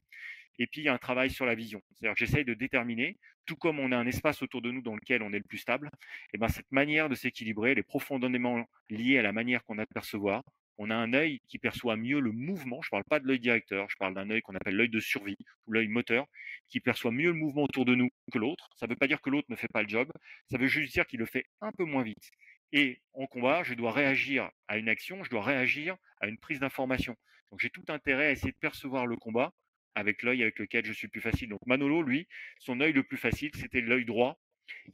Et 0.60 0.68
puis 0.68 0.82
il 0.82 0.84
y 0.84 0.88
a 0.88 0.94
un 0.94 0.98
travail 0.98 1.30
sur 1.30 1.44
la 1.44 1.56
vision. 1.56 1.82
C'est-à-dire 1.92 2.14
que 2.14 2.24
j'essaye 2.24 2.44
de 2.44 2.54
déterminer, 2.54 3.18
tout 3.46 3.56
comme 3.56 3.80
on 3.80 3.90
a 3.90 3.96
un 3.96 4.06
espace 4.06 4.42
autour 4.42 4.62
de 4.62 4.70
nous 4.70 4.82
dans 4.82 4.94
lequel 4.94 5.22
on 5.22 5.32
est 5.32 5.38
le 5.38 5.44
plus 5.44 5.58
stable, 5.58 5.90
et 6.32 6.38
ben 6.38 6.48
cette 6.48 6.70
manière 6.70 7.08
de 7.08 7.16
s'équilibrer, 7.16 7.72
elle 7.72 7.78
est 7.80 7.82
profondément 7.82 8.64
liée 8.90 9.18
à 9.18 9.22
la 9.22 9.32
manière 9.32 9.64
qu'on 9.64 9.78
a 9.78 9.84
de 9.84 9.92
percevoir. 9.92 10.44
On 10.78 10.90
a 10.90 10.94
un 10.94 11.12
œil 11.12 11.40
qui 11.46 11.58
perçoit 11.58 11.96
mieux 11.96 12.20
le 12.20 12.32
mouvement. 12.32 12.82
Je 12.82 12.88
ne 12.88 12.90
parle 12.90 13.04
pas 13.04 13.20
de 13.20 13.26
l'œil 13.26 13.38
directeur, 13.38 13.88
je 13.88 13.96
parle 13.96 14.14
d'un 14.14 14.28
œil 14.30 14.42
qu'on 14.42 14.54
appelle 14.54 14.76
l'œil 14.76 14.88
de 14.88 15.00
survie 15.00 15.36
ou 15.66 15.72
l'œil 15.72 15.88
moteur, 15.88 16.26
qui 16.68 16.80
perçoit 16.80 17.12
mieux 17.12 17.28
le 17.30 17.34
mouvement 17.34 17.62
autour 17.62 17.84
de 17.84 17.94
nous 17.94 18.10
que 18.32 18.38
l'autre. 18.38 18.70
Ça 18.76 18.86
ne 18.86 18.90
veut 18.90 18.96
pas 18.96 19.06
dire 19.06 19.20
que 19.20 19.30
l'autre 19.30 19.46
ne 19.50 19.56
fait 19.56 19.68
pas 19.68 19.82
le 19.82 19.88
job, 19.88 20.10
ça 20.50 20.58
veut 20.58 20.66
juste 20.66 20.92
dire 20.92 21.06
qu'il 21.06 21.20
le 21.20 21.26
fait 21.26 21.46
un 21.60 21.72
peu 21.72 21.84
moins 21.84 22.02
vite. 22.02 22.30
Et 22.72 23.00
en 23.12 23.26
combat, 23.26 23.62
je 23.62 23.74
dois 23.74 23.92
réagir 23.92 24.50
à 24.66 24.78
une 24.78 24.88
action, 24.88 25.22
je 25.22 25.30
dois 25.30 25.42
réagir 25.42 25.96
à 26.20 26.26
une 26.26 26.38
prise 26.38 26.58
d'information. 26.58 27.16
Donc 27.50 27.60
j'ai 27.60 27.70
tout 27.70 27.84
intérêt 27.88 28.26
à 28.26 28.30
essayer 28.32 28.50
de 28.50 28.56
percevoir 28.56 29.06
le 29.06 29.16
combat 29.16 29.52
avec 29.94 30.22
l'œil 30.22 30.42
avec 30.42 30.58
lequel 30.58 30.84
je 30.84 30.92
suis 30.92 31.06
plus 31.08 31.20
facile. 31.20 31.50
Donc 31.50 31.64
Manolo, 31.66 32.02
lui, 32.02 32.26
son 32.58 32.80
œil 32.80 32.92
le 32.92 33.04
plus 33.04 33.16
facile, 33.16 33.52
c'était 33.54 33.80
l'œil 33.80 34.04
droit. 34.04 34.40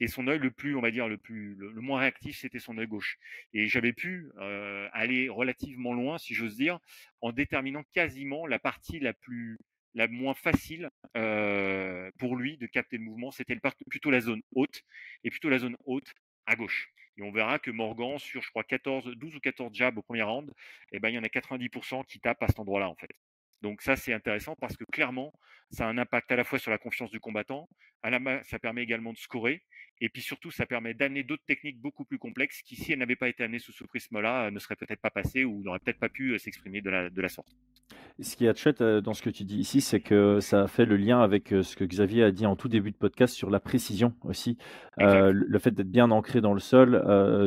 Et 0.01 0.07
son 0.07 0.27
œil 0.29 0.39
le 0.39 0.51
plus, 0.51 0.77
on 0.77 0.81
va 0.81 0.91
dire, 0.91 1.09
le 1.09 1.19
plus, 1.19 1.55
le, 1.55 1.81
moins 1.81 2.01
réactif, 2.01 2.39
c'était 2.39 2.59
son 2.59 2.79
œil 2.79 2.87
gauche. 2.87 3.19
Et 3.53 3.67
j'avais 3.67 3.93
pu 3.93 4.31
euh, 4.39 4.89
aller 4.93 5.29
relativement 5.29 5.93
loin, 5.93 6.19
si 6.19 6.35
j'ose 6.35 6.57
dire, 6.57 6.79
en 7.21 7.33
déterminant 7.33 7.85
quasiment 7.93 8.47
la 8.47 8.59
partie 8.59 9.01
la 9.01 9.13
plus, 9.13 9.59
la 9.95 10.09
moins 10.09 10.35
facile 10.35 10.91
euh, 11.17 12.11
pour 12.19 12.37
lui 12.37 12.57
de 12.57 12.67
capter 12.67 12.99
le 12.99 13.05
mouvement. 13.05 13.31
C'était 13.31 13.59
plutôt 13.89 14.11
la 14.11 14.21
zone 14.21 14.43
haute, 14.55 14.83
et 15.25 15.31
plutôt 15.31 15.49
la 15.49 15.59
zone 15.59 15.77
haute 15.85 16.15
à 16.47 16.57
gauche. 16.57 16.91
Et 17.17 17.23
on 17.23 17.33
verra 17.33 17.59
que 17.59 17.71
Morgan, 17.71 18.19
sur 18.19 18.43
je 18.43 18.49
crois 18.51 18.65
14, 18.65 19.15
12 19.17 19.37
ou 19.37 19.41
14 19.41 19.75
jabs 19.75 19.99
au 19.99 20.03
premier 20.03 20.23
round, 20.23 20.53
eh 20.93 20.99
ben, 21.01 21.11
il 21.11 21.15
y 21.15 21.19
en 21.19 21.23
a 21.23 21.29
90% 21.29 22.05
qui 22.07 22.21
tapent 22.21 22.43
à 22.43 22.49
cet 22.49 22.59
endroit-là 22.59 22.89
en 22.89 22.95
fait. 22.95 23.11
Donc 23.63 23.83
ça, 23.83 23.97
c'est 23.97 24.13
intéressant 24.13 24.55
parce 24.57 24.77
que 24.77 24.85
clairement, 24.85 25.33
ça 25.71 25.87
a 25.87 25.89
un 25.89 25.99
impact 25.99 26.33
à 26.33 26.37
la 26.37 26.45
fois 26.45 26.59
sur 26.59 26.71
la 26.71 26.79
confiance 26.79 27.11
du 27.11 27.21
combattant, 27.21 27.69
à 28.03 28.11
la 28.11 28.43
ça 28.45 28.59
permet 28.59 28.83
également 28.83 29.13
de 29.13 29.19
scorer, 29.19 29.63
et 30.01 30.09
puis 30.09 30.23
surtout, 30.23 30.51
ça 30.51 30.65
permet 30.65 30.95
d'amener 30.95 31.23
d'autres 31.23 31.45
techniques 31.47 31.79
beaucoup 31.79 32.05
plus 32.05 32.19
complexes 32.19 32.63
qui, 32.63 32.75
si 32.75 32.93
elles 32.93 32.99
n'avaient 32.99 33.17
pas 33.17 33.29
été 33.29 33.45
amenées 33.45 33.59
sous 33.59 33.73
ce 33.73 33.85
prisme-là, 33.85 34.51
ne 34.51 34.59
seraient 34.59 34.77
peut-être 34.77 35.01
pas 35.01 35.11
passées 35.11 35.45
ou 35.45 35.63
n'auraient 35.63 35.79
peut-être 35.79 35.99
pas 35.99 36.09
pu 36.09 36.39
s'exprimer 36.39 36.81
de 36.81 36.89
la, 36.89 37.11
de 37.11 37.21
la 37.21 37.29
sorte. 37.29 37.55
Ce 38.21 38.37
qui 38.37 38.47
est 38.47 38.59
chouette 38.59 38.83
dans 38.83 39.15
ce 39.15 39.23
que 39.23 39.31
tu 39.31 39.45
dis 39.45 39.59
ici, 39.59 39.81
c'est 39.81 40.01
que 40.01 40.41
ça 40.41 40.67
fait 40.69 40.85
le 40.85 40.97
lien 40.97 41.21
avec 41.21 41.49
ce 41.49 41.77
que 41.77 41.85
Xavier 41.85 42.25
a 42.25 42.31
dit 42.31 42.47
en 42.47 42.57
tout 42.57 42.69
début 42.69 42.91
de 42.91 42.97
podcast 42.97 43.35
sur 43.35 43.51
la 43.51 43.61
précision 43.61 44.15
aussi. 44.23 44.59
le 44.99 45.59
fait 45.59 45.71
d'être 45.71 45.91
bien 45.91 46.11
ancré 46.11 46.41
dans 46.41 46.55
le 46.55 46.61
sol 46.61 47.03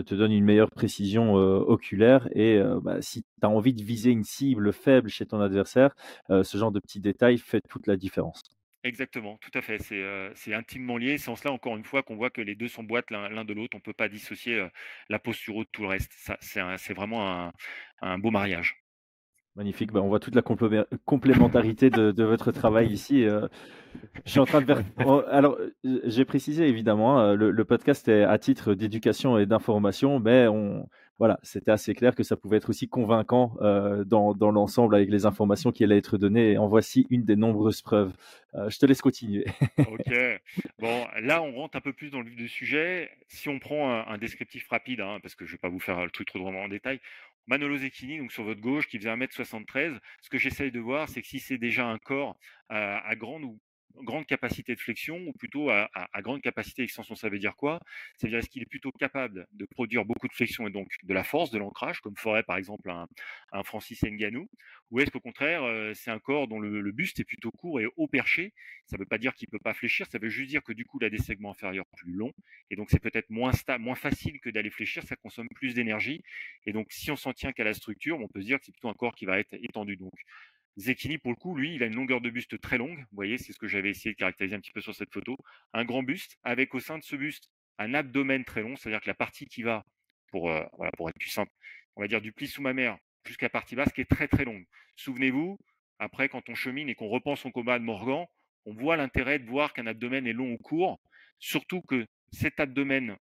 te 0.06 0.16
donne 0.16 0.32
une 0.32 0.44
meilleure 0.44 0.72
précision 0.72 1.34
oculaire 1.34 2.28
et 2.34 2.60
bah, 2.82 3.02
si 3.02 3.22
tu 3.22 3.28
as 3.44 3.50
envie 3.50 3.74
de 3.74 3.84
viser 3.84 4.12
une 4.12 4.24
cible 4.24 4.74
faible 4.74 5.10
chez 5.10 5.26
ton 5.26 5.40
adversaire, 5.42 5.96
ce 6.30 6.58
genre 6.58 6.72
de 6.72 6.80
petits 6.80 7.00
détails 7.00 7.38
fait 7.38 7.62
toute 7.70 7.88
la 7.88 7.98
différence. 7.98 8.42
Exactement, 8.86 9.38
tout 9.38 9.58
à 9.58 9.62
fait. 9.62 9.78
C'est 10.36 10.54
intimement 10.54 10.98
lié. 10.98 11.18
C'est 11.18 11.30
en 11.30 11.36
cela, 11.36 11.54
encore 11.54 11.78
une 11.78 11.86
fois, 11.86 12.04
qu'on 12.04 12.18
voit 12.18 12.30
que 12.30 12.42
les 12.42 12.56
deux 12.56 12.68
s'emboîtent 12.68 13.12
l'un 13.12 13.46
de 13.46 13.54
l'autre. 13.54 13.76
On 13.76 13.80
ne 13.80 13.84
peut 13.84 13.94
pas 13.94 14.10
dissocier 14.10 14.68
la 15.10 15.20
posture 15.20 15.60
de 15.60 15.64
tout 15.72 15.84
le 15.84 15.88
reste. 15.88 16.12
C'est 16.42 16.94
vraiment 16.94 17.52
un 18.02 18.18
beau 18.20 18.32
mariage. 18.32 18.84
Magnifique, 19.56 19.92
bah, 19.92 20.02
on 20.02 20.08
voit 20.08 20.20
toute 20.20 20.34
la 20.34 20.42
complémentarité 20.42 21.92
de, 21.92 22.24
votre 22.24 22.52
travail 22.52 22.92
ici. 22.92 23.24
Euh. 23.24 23.48
je 24.26 24.32
suis 24.32 24.40
en 24.40 24.46
train 24.46 24.62
de. 24.62 24.74
Alors, 25.30 25.60
j'ai 25.84 26.26
précisé 26.26 26.68
évidemment, 26.68 27.20
hein, 27.20 27.36
le, 27.36 27.64
podcast 27.64 28.08
est 28.08 28.24
à 28.24 28.40
titre 28.40 28.74
d'éducation 28.74 29.38
et 29.38 29.46
d'information, 29.46 30.20
mais 30.20 30.48
on, 30.48 30.90
voilà, 31.20 31.40
c'était 31.44 31.72
assez 31.72 31.94
clair 31.94 32.16
que 32.16 32.24
ça 32.24 32.36
pouvait 32.36 32.58
être 32.58 32.70
aussi 32.70 32.90
convaincant 32.90 33.56
euh, 33.62 34.04
dans, 34.04 34.34
l'ensemble 34.52 34.96
avec 34.96 35.10
les 35.10 35.26
informations 35.26 35.72
qui 35.72 35.84
allaient 35.84 35.98
être 35.98 36.18
données. 36.18 36.54
Et 36.54 36.58
en 36.58 36.68
voici 36.68 37.06
une 37.10 37.24
des 37.24 37.36
nombreuses 37.36 37.82
preuves. 37.82 38.14
Euh, 38.56 38.70
je 38.70 38.80
te 38.80 38.86
laisse 38.86 39.02
continuer. 39.02 39.46
ok. 39.78 40.42
Bon, 40.80 41.06
là, 41.22 41.42
on 41.42 41.54
rentre 41.54 41.78
un 41.78 41.82
peu 41.82 41.94
plus 41.94 42.10
dans 42.10 42.20
le 42.20 42.30
vif 42.30 42.36
du 42.36 42.48
sujet. 42.48 43.12
Si 43.28 43.48
on 43.48 43.60
prend 43.60 44.08
un, 44.08 44.18
descriptif 44.18 44.68
rapide, 44.70 45.02
hein, 45.02 45.20
parce 45.22 45.36
que 45.36 45.46
je 45.46 45.52
ne 45.52 45.56
vais 45.56 45.62
pas 45.62 45.70
vous 45.70 45.80
faire 45.80 46.04
le 46.04 46.12
truc 46.12 46.28
trop 46.28 46.48
en 46.48 46.68
détail, 46.68 47.00
Manolo 47.46 47.78
Zecchini, 47.78 48.18
donc 48.20 48.32
sur 48.32 48.44
votre 48.44 48.62
gauche, 48.62 48.88
qui 48.88 48.98
faisait 48.98 49.10
1m73. 49.10 50.00
Ce 50.22 50.30
que 50.30 50.38
j'essaye 50.38 50.72
de 50.72 50.80
voir, 50.80 51.10
c'est 51.10 51.22
que 51.22 51.28
si 51.28 51.40
c'est 51.40 51.58
déjà 51.58 51.86
un 51.86 52.00
corps 52.00 52.38
à, 52.70 53.08
à 53.08 53.16
grande 53.16 53.44
ou 53.44 53.60
grande 54.02 54.26
capacité 54.26 54.76
de 54.76 54.80
flexion 54.80 55.18
ou 55.28 55.34
plutôt 55.34 55.70
à, 55.70 55.90
grande 56.22 56.42
capacité 56.42 56.84
d'extension. 56.84 57.16
Ça 57.16 57.30
veut 57.30 57.40
dire 57.40 57.56
quoi? 57.56 57.80
Ça 58.18 58.28
veut 58.28 58.32
dire 58.32 58.40
est-ce 58.40 58.50
qu'il 58.50 58.62
est 58.62 58.68
plutôt 58.68 58.92
capable 58.92 59.48
de 59.54 59.66
produire 59.66 60.06
beaucoup 60.06 60.28
de 60.28 60.34
flexion 60.34 60.68
et 60.68 60.72
donc 60.72 60.90
de 61.04 61.14
la 61.14 61.24
force, 61.24 61.52
de 61.52 61.58
l'ancrage, 61.58 62.02
comme 62.02 62.16
ferait 62.16 62.44
par 62.44 62.58
exemple 62.58 62.90
un, 62.90 63.64
Francis 63.64 64.04
Ngannou, 64.04 64.50
ou 64.92 65.00
est-ce 65.00 65.12
qu'au 65.12 65.20
contraire 65.20 65.64
euh, 65.64 65.94
c'est 65.94 66.12
un 66.12 66.20
corps 66.20 66.48
dont 66.48 66.60
le, 66.60 66.92
buste 66.92 67.20
est 67.20 67.24
plutôt 67.24 67.52
court 67.52 67.80
et 67.80 67.88
haut 67.98 68.08
perché? 68.08 68.54
Ça 68.86 68.98
ne 68.98 69.02
veut 69.02 69.08
pas 69.08 69.18
dire 69.18 69.34
qu'il 69.34 69.48
ne 69.48 69.58
peut 69.58 69.64
pas 69.64 69.74
fléchir, 69.74 70.06
ça 70.08 70.20
veut 70.20 70.30
juste 70.30 70.50
dire 70.50 70.64
que 70.64 70.74
du 70.74 70.86
coup 70.86 71.00
il 71.02 71.06
a 71.06 71.10
des 71.10 71.18
segments 71.18 71.52
inférieurs 71.52 71.86
plus 71.98 72.14
longs 72.14 72.34
et 72.70 72.76
donc 72.76 72.90
c'est 72.90 73.00
peut-être 73.00 73.30
moins, 73.30 73.52
moins 73.80 73.96
facile 73.96 74.40
que 74.40 74.50
d'aller 74.50 74.70
fléchir, 74.70 75.04
ça 75.04 75.16
consomme 75.16 75.48
plus 75.50 75.74
d'énergie 75.74 76.22
et 76.66 76.74
donc 76.74 76.92
si 76.92 77.12
on 77.12 77.16
s'en 77.16 77.34
tient 77.34 77.52
qu'à 77.52 77.64
la 77.64 77.74
structure, 77.74 78.20
on 78.20 78.28
peut 78.28 78.42
se 78.42 78.48
dire 78.48 78.60
que 78.60 78.66
c'est 78.66 78.72
plutôt 78.72 78.90
un 78.90 78.94
corps 78.94 79.16
qui 79.16 79.26
va 79.26 79.40
être 79.40 79.54
étendu. 79.54 79.98
Donc 79.98 80.14
Zekini, 80.78 81.18
pour 81.18 81.32
le 81.32 81.36
coup, 81.36 81.56
lui, 81.56 81.76
il 81.76 81.84
a 81.84 81.86
une 81.86 81.96
longueur 81.96 82.22
de 82.22 82.30
buste 82.30 82.60
très 82.60 82.78
longue. 82.78 82.98
Vous 82.98 83.16
voyez, 83.16 83.38
c'est 83.38 83.54
ce 83.54 83.60
que 83.60 83.68
j'avais 83.68 83.90
essayé 83.90 84.14
de 84.14 84.18
caractériser 84.18 84.56
un 84.56 84.60
petit 84.60 84.72
peu 84.72 84.82
sur 84.82 84.96
cette 84.96 85.14
photo. 85.14 85.38
Un 85.74 85.86
grand 85.86 86.04
buste, 86.04 86.38
avec 86.44 86.74
au 86.74 86.80
sein 86.80 86.98
de 86.98 87.04
ce 87.04 87.16
buste 87.16 87.50
un 87.80 87.94
abdomen 87.94 88.44
très 88.46 88.62
long, 88.62 88.76
c'est-à-dire 88.76 89.02
que 89.02 89.10
la 89.10 89.16
partie 89.16 89.46
qui 89.46 89.64
va, 89.64 89.86
pour, 90.28 90.52
euh, 90.52 90.64
être 91.08 91.20
plus 91.20 91.30
simple, 91.30 91.52
on 91.96 92.02
va 92.02 92.08
dire 92.08 92.22
du 92.22 92.32
pli 92.32 92.48
sous 92.48 92.62
ma 92.62 92.74
mère 92.74 92.98
jusqu'à 93.26 93.48
la 93.48 93.52
partie 93.52 93.76
basse, 93.76 93.92
qui 93.94 94.02
est 94.02 94.10
très 94.10 94.28
très 94.28 94.46
longue. 94.46 94.66
Souvenez-vous, 94.96 95.60
après, 96.00 96.30
quand 96.30 96.50
on 96.50 96.56
chemine 96.56 96.90
et 96.90 96.96
qu'on 96.96 97.08
repense 97.08 97.42
son 97.42 97.52
combat 97.52 97.80
de 97.80 97.84
Morgan, 97.84 98.26
on 98.66 98.74
voit 98.74 98.98
l'intérêt 98.98 99.40
de 99.40 99.46
voir 99.50 99.74
qu'un 99.74 99.88
abdomen 99.88 100.28
est 100.28 100.34
long 100.34 100.52
ou 100.54 100.58
court, 100.58 101.00
surtout 101.40 101.82
que 101.82 102.06
cet 102.32 102.60
abdomen 102.60 103.18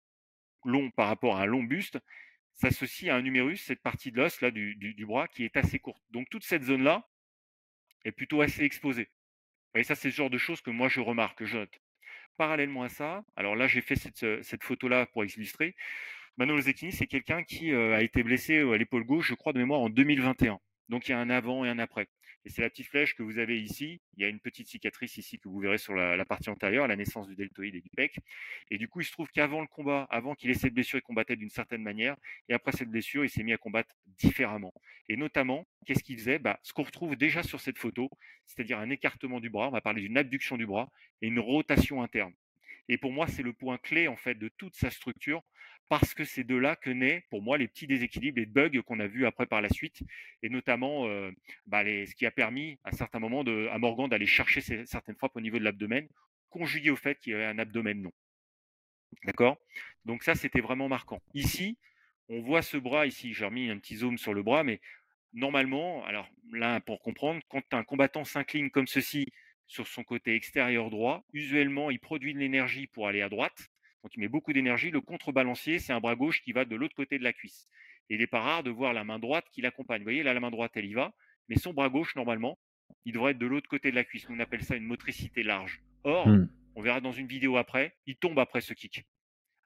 long 0.64 0.90
par 0.90 1.08
rapport 1.08 1.36
à 1.36 1.42
un 1.42 1.46
long 1.46 1.62
buste 1.62 1.98
s'associe 2.52 3.10
à 3.10 3.16
un 3.16 3.22
numérus, 3.22 3.64
cette 3.64 3.82
partie 3.82 4.12
de 4.12 4.18
l'os 4.18 4.40
là 4.40 4.50
du, 4.50 4.94
bras 5.06 5.28
qui 5.28 5.44
est 5.44 5.56
assez 5.56 5.78
courte. 5.78 6.02
Donc 6.10 6.28
toute 6.30 6.44
cette 6.44 6.62
zone-là 6.62 7.08
est 8.04 8.12
plutôt 8.12 8.40
assez 8.40 8.62
exposée. 8.64 9.08
Et 9.74 9.84
ça, 9.84 9.94
c'est 9.94 10.10
ce 10.10 10.16
genre 10.16 10.30
de 10.30 10.38
choses 10.38 10.60
que 10.60 10.70
moi 10.70 10.88
je 10.88 11.00
remarque, 11.00 11.38
que 11.38 11.46
je 11.46 11.58
note. 11.58 11.80
Parallèlement 12.36 12.82
à 12.82 12.88
ça, 12.88 13.24
alors 13.36 13.56
là 13.56 13.66
j'ai 13.66 13.80
fait 13.82 13.96
cette, 13.96 14.42
cette 14.42 14.64
photo-là 14.64 15.06
pour 15.06 15.24
illustrer. 15.24 15.74
Manolo 16.38 16.62
Zecchini, 16.62 16.92
c'est 16.92 17.06
quelqu'un 17.06 17.42
qui 17.44 17.72
euh, 17.72 17.94
a 17.94 18.02
été 18.02 18.22
blessé 18.22 18.58
euh, 18.58 18.72
à 18.72 18.78
l'épaule 18.78 19.04
gauche, 19.04 19.28
je 19.28 19.34
crois 19.34 19.52
de 19.52 19.58
mémoire, 19.58 19.80
en 19.80 19.90
2021. 19.90 20.58
Donc 20.88 21.08
il 21.08 21.12
y 21.12 21.14
a 21.14 21.18
un 21.18 21.30
avant 21.30 21.64
et 21.64 21.68
un 21.68 21.78
après. 21.78 22.08
Et 22.44 22.50
c'est 22.50 22.62
la 22.62 22.70
petite 22.70 22.88
flèche 22.88 23.14
que 23.14 23.22
vous 23.22 23.38
avez 23.38 23.60
ici. 23.60 24.00
Il 24.16 24.22
y 24.22 24.24
a 24.24 24.28
une 24.28 24.40
petite 24.40 24.66
cicatrice 24.68 25.16
ici 25.16 25.38
que 25.38 25.48
vous 25.48 25.60
verrez 25.60 25.78
sur 25.78 25.94
la, 25.94 26.24
partie 26.24 26.50
antérieure, 26.50 26.88
la 26.88 26.96
naissance 26.96 27.28
du 27.28 27.36
deltoïde 27.36 27.76
et 27.76 27.80
du 27.80 27.90
pec. 27.90 28.16
Et 28.70 28.78
du 28.78 28.88
coup, 28.88 29.00
il 29.00 29.04
se 29.04 29.12
trouve 29.12 29.28
qu'avant 29.30 29.60
le 29.60 29.68
combat, 29.68 30.06
avant 30.10 30.34
qu'il 30.34 30.50
ait 30.50 30.54
cette 30.54 30.74
blessure, 30.74 30.98
il 30.98 31.02
combattait 31.02 31.36
d'une 31.36 31.50
certaine 31.50 31.82
manière. 31.82 32.16
Et 32.48 32.54
après 32.54 32.72
cette 32.72 32.90
blessure, 32.90 33.24
il 33.24 33.30
s'est 33.30 33.44
mis 33.44 33.52
à 33.52 33.58
combattre 33.58 33.94
différemment. 34.18 34.74
Et 35.08 35.16
notamment, 35.16 35.66
qu'est-ce 35.86 36.02
qu'il 36.02 36.18
faisait? 36.18 36.38
Bah, 36.38 36.58
Ce 36.62 36.72
qu'on 36.72 36.82
retrouve 36.82 37.16
déjà 37.16 37.42
sur 37.42 37.60
cette 37.60 37.78
photo, 37.78 38.10
c'est-à-dire 38.46 38.78
un 38.78 38.90
écartement 38.90 39.40
du 39.40 39.50
bras. 39.50 39.68
On 39.68 39.72
va 39.72 39.80
parler 39.80 40.02
d'une 40.02 40.18
abduction 40.18 40.56
du 40.56 40.66
bras 40.66 40.90
et 41.20 41.28
une 41.28 41.38
rotation 41.38 42.02
interne. 42.02 42.34
Et 42.88 42.98
pour 42.98 43.12
moi, 43.12 43.28
c'est 43.28 43.42
le 43.42 43.52
point 43.52 43.78
clé 43.78 44.08
en 44.08 44.16
fait 44.16 44.34
de 44.34 44.48
toute 44.48 44.74
sa 44.74 44.90
structure 44.90 45.42
parce 45.88 46.14
que 46.14 46.24
c'est 46.24 46.44
de 46.44 46.56
là 46.56 46.76
que 46.76 46.90
naît 46.90 47.24
pour 47.30 47.42
moi 47.42 47.58
les 47.58 47.68
petits 47.68 47.86
déséquilibres, 47.86 48.38
les 48.38 48.46
bugs 48.46 48.80
qu'on 48.82 49.00
a 49.00 49.06
vus 49.06 49.26
après 49.26 49.46
par 49.46 49.60
la 49.60 49.68
suite, 49.68 50.02
et 50.42 50.48
notamment 50.48 51.06
euh, 51.06 51.30
bah, 51.66 51.84
ce 51.84 52.14
qui 52.14 52.24
a 52.26 52.30
permis 52.30 52.78
à 52.84 52.92
certains 52.92 53.18
moments 53.18 53.42
à 53.42 53.78
Morgan 53.78 54.08
d'aller 54.08 54.26
chercher 54.26 54.60
certaines 54.86 55.16
frappes 55.16 55.36
au 55.36 55.40
niveau 55.40 55.58
de 55.58 55.64
l'abdomen, 55.64 56.08
conjugué 56.48 56.90
au 56.90 56.96
fait 56.96 57.18
qu'il 57.18 57.32
y 57.32 57.34
avait 57.34 57.44
un 57.44 57.58
abdomen 57.58 58.02
long. 58.02 58.12
D'accord? 59.24 59.58
Donc 60.04 60.22
ça, 60.22 60.34
c'était 60.34 60.60
vraiment 60.60 60.88
marquant. 60.88 61.20
Ici, 61.34 61.78
on 62.28 62.40
voit 62.40 62.62
ce 62.62 62.76
bras 62.76 63.06
ici, 63.06 63.34
j'ai 63.34 63.44
remis 63.44 63.68
un 63.68 63.78
petit 63.78 63.96
zoom 63.96 64.16
sur 64.18 64.32
le 64.32 64.42
bras, 64.42 64.64
mais 64.64 64.80
normalement, 65.32 66.04
alors 66.06 66.28
là, 66.52 66.80
pour 66.80 67.00
comprendre, 67.00 67.42
quand 67.48 67.62
un 67.72 67.84
combattant 67.84 68.24
s'incline 68.24 68.70
comme 68.70 68.86
ceci 68.86 69.26
sur 69.66 69.86
son 69.86 70.04
côté 70.04 70.34
extérieur 70.34 70.90
droit, 70.90 71.24
usuellement, 71.32 71.90
il 71.90 71.98
produit 71.98 72.34
de 72.34 72.38
l'énergie 72.38 72.86
pour 72.86 73.08
aller 73.08 73.22
à 73.22 73.28
droite, 73.28 73.70
donc 74.02 74.14
il 74.14 74.20
met 74.20 74.28
beaucoup 74.28 74.52
d'énergie. 74.52 74.90
Le 74.90 75.00
contrebalancier, 75.00 75.78
c'est 75.78 75.92
un 75.92 76.00
bras 76.00 76.16
gauche 76.16 76.42
qui 76.42 76.52
va 76.52 76.64
de 76.64 76.76
l'autre 76.76 76.94
côté 76.94 77.18
de 77.18 77.24
la 77.24 77.32
cuisse. 77.32 77.68
Et 78.10 78.14
il 78.14 78.20
n'est 78.20 78.26
pas 78.26 78.40
rare 78.40 78.62
de 78.62 78.70
voir 78.70 78.92
la 78.92 79.04
main 79.04 79.18
droite 79.18 79.46
qui 79.52 79.60
l'accompagne. 79.60 80.00
Vous 80.00 80.06
voyez, 80.06 80.22
là, 80.22 80.34
la 80.34 80.40
main 80.40 80.50
droite, 80.50 80.72
elle 80.74 80.86
y 80.86 80.92
va, 80.92 81.14
mais 81.48 81.56
son 81.56 81.72
bras 81.72 81.88
gauche, 81.88 82.16
normalement, 82.16 82.58
il 83.04 83.12
devrait 83.12 83.32
être 83.32 83.38
de 83.38 83.46
l'autre 83.46 83.68
côté 83.68 83.90
de 83.90 83.96
la 83.96 84.04
cuisse. 84.04 84.26
On 84.28 84.40
appelle 84.40 84.64
ça 84.64 84.76
une 84.76 84.84
motricité 84.84 85.42
large. 85.42 85.80
Or, 86.04 86.28
hmm. 86.28 86.48
on 86.74 86.82
verra 86.82 87.00
dans 87.00 87.12
une 87.12 87.26
vidéo 87.26 87.56
après, 87.56 87.96
il 88.06 88.16
tombe 88.16 88.38
après 88.38 88.60
ce 88.60 88.74
kick. 88.74 89.04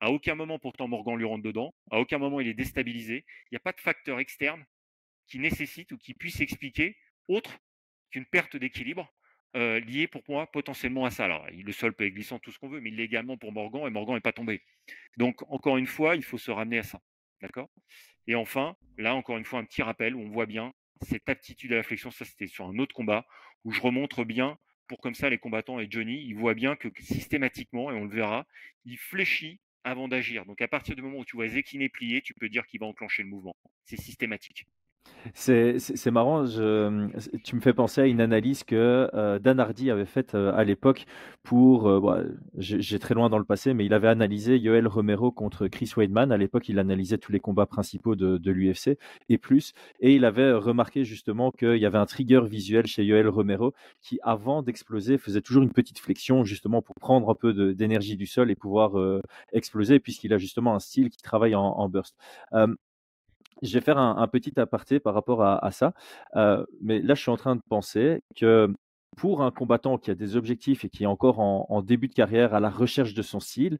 À 0.00 0.10
aucun 0.10 0.34
moment, 0.34 0.58
pourtant, 0.58 0.88
Morgan 0.88 1.16
lui 1.16 1.24
rentre 1.24 1.42
dedans. 1.42 1.74
À 1.90 1.98
aucun 1.98 2.18
moment, 2.18 2.40
il 2.40 2.48
est 2.48 2.54
déstabilisé. 2.54 3.24
Il 3.46 3.54
n'y 3.54 3.56
a 3.56 3.60
pas 3.60 3.72
de 3.72 3.80
facteur 3.80 4.18
externe 4.20 4.64
qui 5.26 5.38
nécessite 5.38 5.92
ou 5.92 5.98
qui 5.98 6.12
puisse 6.12 6.40
expliquer 6.40 6.96
autre 7.28 7.58
qu'une 8.10 8.26
perte 8.26 8.56
d'équilibre 8.56 9.10
euh, 9.56 9.80
lié 9.80 10.06
pour 10.06 10.22
moi 10.28 10.46
potentiellement 10.50 11.04
à 11.04 11.10
ça. 11.10 11.24
Alors, 11.24 11.46
le 11.50 11.72
sol 11.72 11.94
peut 11.94 12.06
être 12.06 12.14
glissant, 12.14 12.38
tout 12.38 12.52
ce 12.52 12.58
qu'on 12.58 12.68
veut, 12.68 12.80
mais 12.80 12.90
il 12.90 12.96
l'est 12.96 13.04
également 13.04 13.36
pour 13.36 13.52
Morgan 13.52 13.86
et 13.86 13.90
Morgan 13.90 14.14
n'est 14.14 14.20
pas 14.20 14.32
tombé. 14.32 14.62
Donc, 15.16 15.42
encore 15.50 15.76
une 15.76 15.86
fois, 15.86 16.14
il 16.14 16.22
faut 16.22 16.38
se 16.38 16.50
ramener 16.50 16.78
à 16.78 16.82
ça. 16.82 17.00
D'accord? 17.40 17.68
Et 18.26 18.34
enfin, 18.34 18.76
là, 18.98 19.14
encore 19.14 19.38
une 19.38 19.44
fois, 19.44 19.58
un 19.58 19.64
petit 19.64 19.82
rappel 19.82 20.14
où 20.14 20.20
on 20.20 20.28
voit 20.28 20.46
bien 20.46 20.72
cette 21.02 21.28
aptitude 21.28 21.72
à 21.72 21.76
la 21.76 21.82
flexion. 21.82 22.10
Ça, 22.10 22.24
c'était 22.24 22.46
sur 22.46 22.66
un 22.66 22.78
autre 22.78 22.94
combat 22.94 23.26
où 23.64 23.72
je 23.72 23.80
remontre 23.80 24.24
bien 24.24 24.58
pour 24.86 25.00
comme 25.00 25.14
ça 25.14 25.28
les 25.30 25.38
combattants 25.38 25.80
et 25.80 25.88
Johnny, 25.90 26.22
ils 26.22 26.34
voient 26.34 26.54
bien 26.54 26.76
que 26.76 26.88
systématiquement, 27.00 27.90
et 27.90 27.94
on 27.94 28.04
le 28.04 28.14
verra, 28.14 28.46
il 28.84 28.98
fléchit 28.98 29.60
avant 29.84 30.08
d'agir. 30.08 30.44
Donc 30.46 30.60
à 30.60 30.68
partir 30.68 30.96
du 30.96 31.02
moment 31.02 31.18
où 31.18 31.24
tu 31.24 31.36
vois 31.36 31.48
Zekine 31.48 31.88
plier, 31.88 32.22
tu 32.22 32.34
peux 32.34 32.48
dire 32.48 32.66
qu'il 32.66 32.80
va 32.80 32.86
enclencher 32.86 33.22
le 33.22 33.28
mouvement. 33.28 33.56
C'est 33.84 33.96
systématique. 33.96 34.66
C'est 35.34 36.10
marrant, 36.10 36.44
tu 36.44 37.56
me 37.56 37.60
fais 37.60 37.72
penser 37.72 38.00
à 38.00 38.06
une 38.06 38.20
analyse 38.20 38.64
que 38.64 39.10
euh, 39.14 39.38
Dan 39.38 39.60
Hardy 39.60 39.90
avait 39.90 40.06
faite 40.06 40.34
euh, 40.34 40.52
à 40.54 40.64
l'époque 40.64 41.06
pour, 41.42 41.88
euh, 41.88 42.24
j'ai 42.58 42.98
très 42.98 43.14
loin 43.14 43.28
dans 43.28 43.38
le 43.38 43.44
passé, 43.44 43.74
mais 43.74 43.84
il 43.84 43.94
avait 43.94 44.08
analysé 44.08 44.58
Yoel 44.58 44.86
Romero 44.86 45.30
contre 45.30 45.68
Chris 45.68 45.92
Weidman. 45.96 46.32
À 46.32 46.36
l'époque, 46.36 46.68
il 46.68 46.78
analysait 46.78 47.18
tous 47.18 47.32
les 47.32 47.40
combats 47.40 47.66
principaux 47.66 48.16
de, 48.16 48.50
l'UFC 48.50 48.98
et 49.28 49.38
plus. 49.38 49.72
Et 50.00 50.14
il 50.14 50.24
avait 50.24 50.52
remarqué 50.52 51.04
justement 51.04 51.50
qu'il 51.50 51.76
y 51.76 51.86
avait 51.86 51.98
un 51.98 52.06
trigger 52.06 52.42
visuel 52.44 52.86
chez 52.86 53.04
Yoel 53.04 53.28
Romero 53.28 53.74
qui, 54.00 54.18
avant 54.22 54.62
d'exploser, 54.62 55.18
faisait 55.18 55.40
toujours 55.40 55.62
une 55.62 55.72
petite 55.72 55.98
flexion 55.98 56.44
justement 56.44 56.82
pour 56.82 56.94
prendre 56.96 57.30
un 57.30 57.34
peu 57.34 57.74
d'énergie 57.74 58.16
du 58.16 58.26
sol 58.26 58.50
et 58.50 58.56
pouvoir 58.56 58.92
exploser, 59.52 60.00
puisqu'il 60.00 60.32
a 60.32 60.38
justement 60.38 60.74
un 60.74 60.80
style 60.80 61.10
qui 61.10 61.22
travaille 61.22 61.54
en 61.54 61.88
burst. 61.88 62.16
Je 63.62 63.72
vais 63.72 63.80
faire 63.80 63.98
un, 63.98 64.26
petit 64.28 64.58
aparté 64.60 65.00
par 65.00 65.14
rapport 65.14 65.42
à, 65.42 65.70
ça. 65.70 65.92
Euh, 66.36 66.64
mais 66.80 67.00
là, 67.00 67.14
je 67.14 67.22
suis 67.22 67.30
en 67.30 67.36
train 67.36 67.56
de 67.56 67.62
penser 67.68 68.22
que 68.34 68.72
pour 69.16 69.42
un 69.42 69.50
combattant 69.50 69.96
qui 69.96 70.10
a 70.10 70.14
des 70.14 70.36
objectifs 70.36 70.84
et 70.84 70.90
qui 70.90 71.04
est 71.04 71.06
encore 71.06 71.38
en, 71.40 71.82
début 71.82 72.08
de 72.08 72.14
carrière 72.14 72.54
à 72.54 72.60
la 72.60 72.68
recherche 72.68 73.14
de 73.14 73.22
son 73.22 73.40
style, 73.40 73.78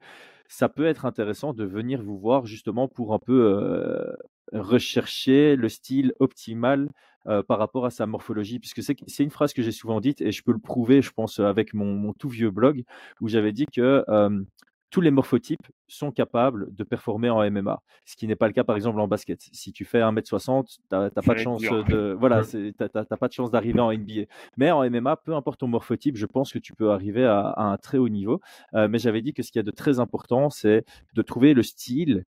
ça 0.49 0.69
peut 0.69 0.87
être 0.87 1.05
intéressant 1.05 1.53
de 1.53 1.65
venir 1.65 2.03
vous 2.03 2.19
voir 2.19 2.47
justement 2.47 2.89
pour 2.89 3.13
un 3.13 3.19
peu 3.19 3.53
euh, 3.53 4.17
rechercher 4.53 5.57
le 5.57 5.69
style 5.69 6.15
optimal 6.21 6.89
euh, 7.27 7.43
par 7.43 7.59
rapport 7.59 7.85
à 7.85 7.91
sa 7.91 8.07
morphologie, 8.07 8.61
puisque 8.61 8.83
c'est 8.83 9.25
une 9.25 9.31
phrase 9.31 9.53
que 9.53 9.63
j'ai 9.63 9.73
souvent 9.73 10.01
dite 10.01 10.23
et 10.23 10.33
je 10.33 10.43
peux 10.43 10.53
le 10.53 10.59
prouver, 10.59 11.03
je 11.03 11.11
pense, 11.11 11.39
avec 11.41 11.75
mon, 11.75 11.93
mon 11.93 12.15
tout 12.15 12.29
vieux 12.31 12.51
blog 12.51 12.85
où 13.21 13.29
j'avais 13.29 13.53
dit 13.53 13.67
que 13.67 14.05
tous 14.97 15.03
les 15.03 15.11
morphotypes 15.11 15.69
sont 15.89 16.11
capables 16.11 16.75
de 16.75 16.83
performer 16.83 17.29
en 17.29 17.45
MMA, 17.51 17.83
ce 18.07 18.17
qui 18.17 18.27
n'est 18.27 18.35
pas 18.35 18.47
le 18.47 18.55
cas 18.55 18.65
par 18.65 18.77
exemple 18.77 18.99
en 18.99 19.07
basket. 19.07 19.39
Si 19.53 19.71
tu 19.71 19.85
fais 19.85 20.01
1m60, 20.01 20.69
tu 20.69 20.79
n'as 20.91 21.11
pas 21.11 21.35
de 21.35 21.39
chance 21.39 21.61
de 21.61 22.17
voilà, 22.19 22.41
pas 23.21 23.29
de 23.29 23.33
chance 23.35 23.51
d'arriver 23.51 23.81
en 23.81 23.93
NBA. 23.93 24.23
Mais 24.57 24.71
en 24.71 24.89
MMA, 24.89 25.17
peu 25.17 25.35
importe 25.35 25.61
ton 25.61 25.69
morphotype, 25.69 26.17
je 26.17 26.25
pense 26.25 26.51
que 26.51 26.59
tu 26.59 26.73
peux 26.73 26.93
arriver 26.93 27.27
à, 27.27 27.53
un 27.59 27.77
très 27.77 27.99
haut 27.99 28.09
niveau. 28.09 28.41
Euh, 28.73 28.89
mais 28.89 28.99
j'avais 28.99 29.21
dit 29.21 29.35
que 29.35 29.43
ce 29.43 29.53
qui 29.53 29.59
y 29.59 29.61
a 29.61 29.63
de 29.63 29.71
très 29.71 30.01
important, 30.01 30.49
c'est 30.49 30.87
de 31.13 31.21
trouver 31.21 31.53
le 31.53 31.63
style 31.63 32.25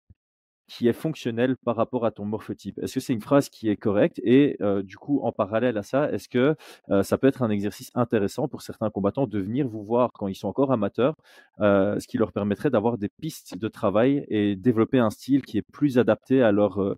qui 0.66 0.88
est 0.88 0.92
fonctionnel 0.92 1.56
par 1.64 1.76
rapport 1.76 2.04
à 2.06 2.10
ton 2.10 2.24
morphotype? 2.24 2.78
Est-ce 2.78 2.94
que 2.94 3.00
c'est 3.00 3.12
une 3.12 3.20
phrase 3.20 3.48
qui 3.48 3.68
est 3.68 3.76
correcte? 3.76 4.20
Et 4.24 4.56
euh, 4.60 4.82
du 4.82 4.96
coup, 4.96 5.20
en 5.22 5.32
parallèle 5.32 5.76
à 5.76 5.82
ça, 5.82 6.10
est-ce 6.12 6.28
que 6.28 6.56
euh, 6.90 7.02
ça 7.02 7.18
peut 7.18 7.26
être 7.26 7.42
un 7.42 7.50
exercice 7.50 7.90
intéressant 7.94 8.48
pour 8.48 8.62
certains 8.62 8.90
combattants 8.90 9.26
de 9.26 9.38
venir 9.38 9.68
vous 9.68 9.82
voir 9.82 10.10
quand 10.14 10.28
ils 10.28 10.34
sont 10.34 10.48
encore 10.48 10.72
amateurs, 10.72 11.14
euh, 11.60 11.98
ce 11.98 12.06
qui 12.06 12.18
leur 12.18 12.32
permettrait 12.32 12.70
d'avoir 12.70 12.98
des 12.98 13.08
pistes 13.20 13.58
de 13.58 13.68
travail 13.68 14.24
et 14.28 14.56
développer 14.56 14.98
un 14.98 15.10
style 15.10 15.42
qui 15.42 15.58
est 15.58 15.62
plus 15.72 15.98
adapté 15.98 16.42
à 16.42 16.52
leur 16.52 16.96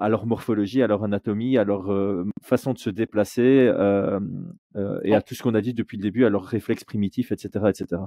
à 0.00 0.08
leur 0.08 0.26
morphologie, 0.26 0.80
à 0.82 0.86
leur 0.86 1.02
anatomie, 1.02 1.58
à 1.58 1.64
leur 1.64 1.92
façon 2.40 2.72
de 2.72 2.78
se 2.78 2.90
déplacer 2.90 3.72
et 5.04 5.14
à 5.14 5.22
tout 5.22 5.34
ce 5.34 5.42
qu'on 5.42 5.54
a 5.54 5.60
dit 5.60 5.74
depuis 5.74 5.96
le 5.96 6.02
début, 6.02 6.24
à 6.24 6.30
leurs 6.30 6.44
réflexes 6.44 6.84
primitifs, 6.84 7.32
etc., 7.32 7.66
etc. 7.68 8.02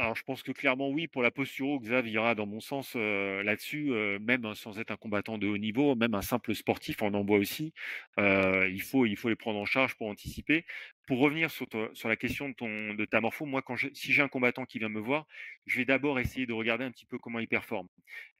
Alors, 0.00 0.14
je 0.14 0.22
pense 0.22 0.44
que 0.44 0.52
clairement, 0.52 0.90
oui, 0.90 1.08
pour 1.08 1.22
la 1.24 1.32
posture, 1.32 1.80
Xav 1.80 2.06
ira 2.06 2.36
dans 2.36 2.46
mon 2.46 2.60
sens 2.60 2.92
euh, 2.94 3.42
là-dessus, 3.42 3.90
euh, 3.90 4.20
même 4.20 4.54
sans 4.54 4.78
être 4.78 4.92
un 4.92 4.96
combattant 4.96 5.38
de 5.38 5.48
haut 5.48 5.58
niveau, 5.58 5.96
même 5.96 6.14
un 6.14 6.22
simple 6.22 6.54
sportif, 6.54 7.02
on 7.02 7.12
en 7.14 7.24
voit 7.24 7.38
aussi. 7.38 7.72
Euh, 8.20 8.68
il, 8.70 8.80
faut, 8.80 9.06
il 9.06 9.16
faut 9.16 9.28
les 9.28 9.34
prendre 9.34 9.58
en 9.58 9.64
charge 9.64 9.96
pour 9.96 10.06
anticiper. 10.06 10.64
Pour 11.08 11.18
revenir 11.18 11.50
sur, 11.50 11.66
sur 11.94 12.08
la 12.08 12.14
question 12.14 12.50
de, 12.50 13.04
ta 13.06 13.20
morpho, 13.20 13.44
moi, 13.44 13.60
quand 13.60 13.74
si 13.92 14.12
j'ai 14.12 14.22
un 14.22 14.28
combattant 14.28 14.66
qui 14.66 14.78
vient 14.78 14.88
me 14.88 15.00
voir, 15.00 15.26
je 15.66 15.78
vais 15.78 15.84
d'abord 15.84 16.20
essayer 16.20 16.46
de 16.46 16.52
regarder 16.52 16.84
un 16.84 16.92
petit 16.92 17.06
peu 17.06 17.18
comment 17.18 17.40
il 17.40 17.48
performe. 17.48 17.88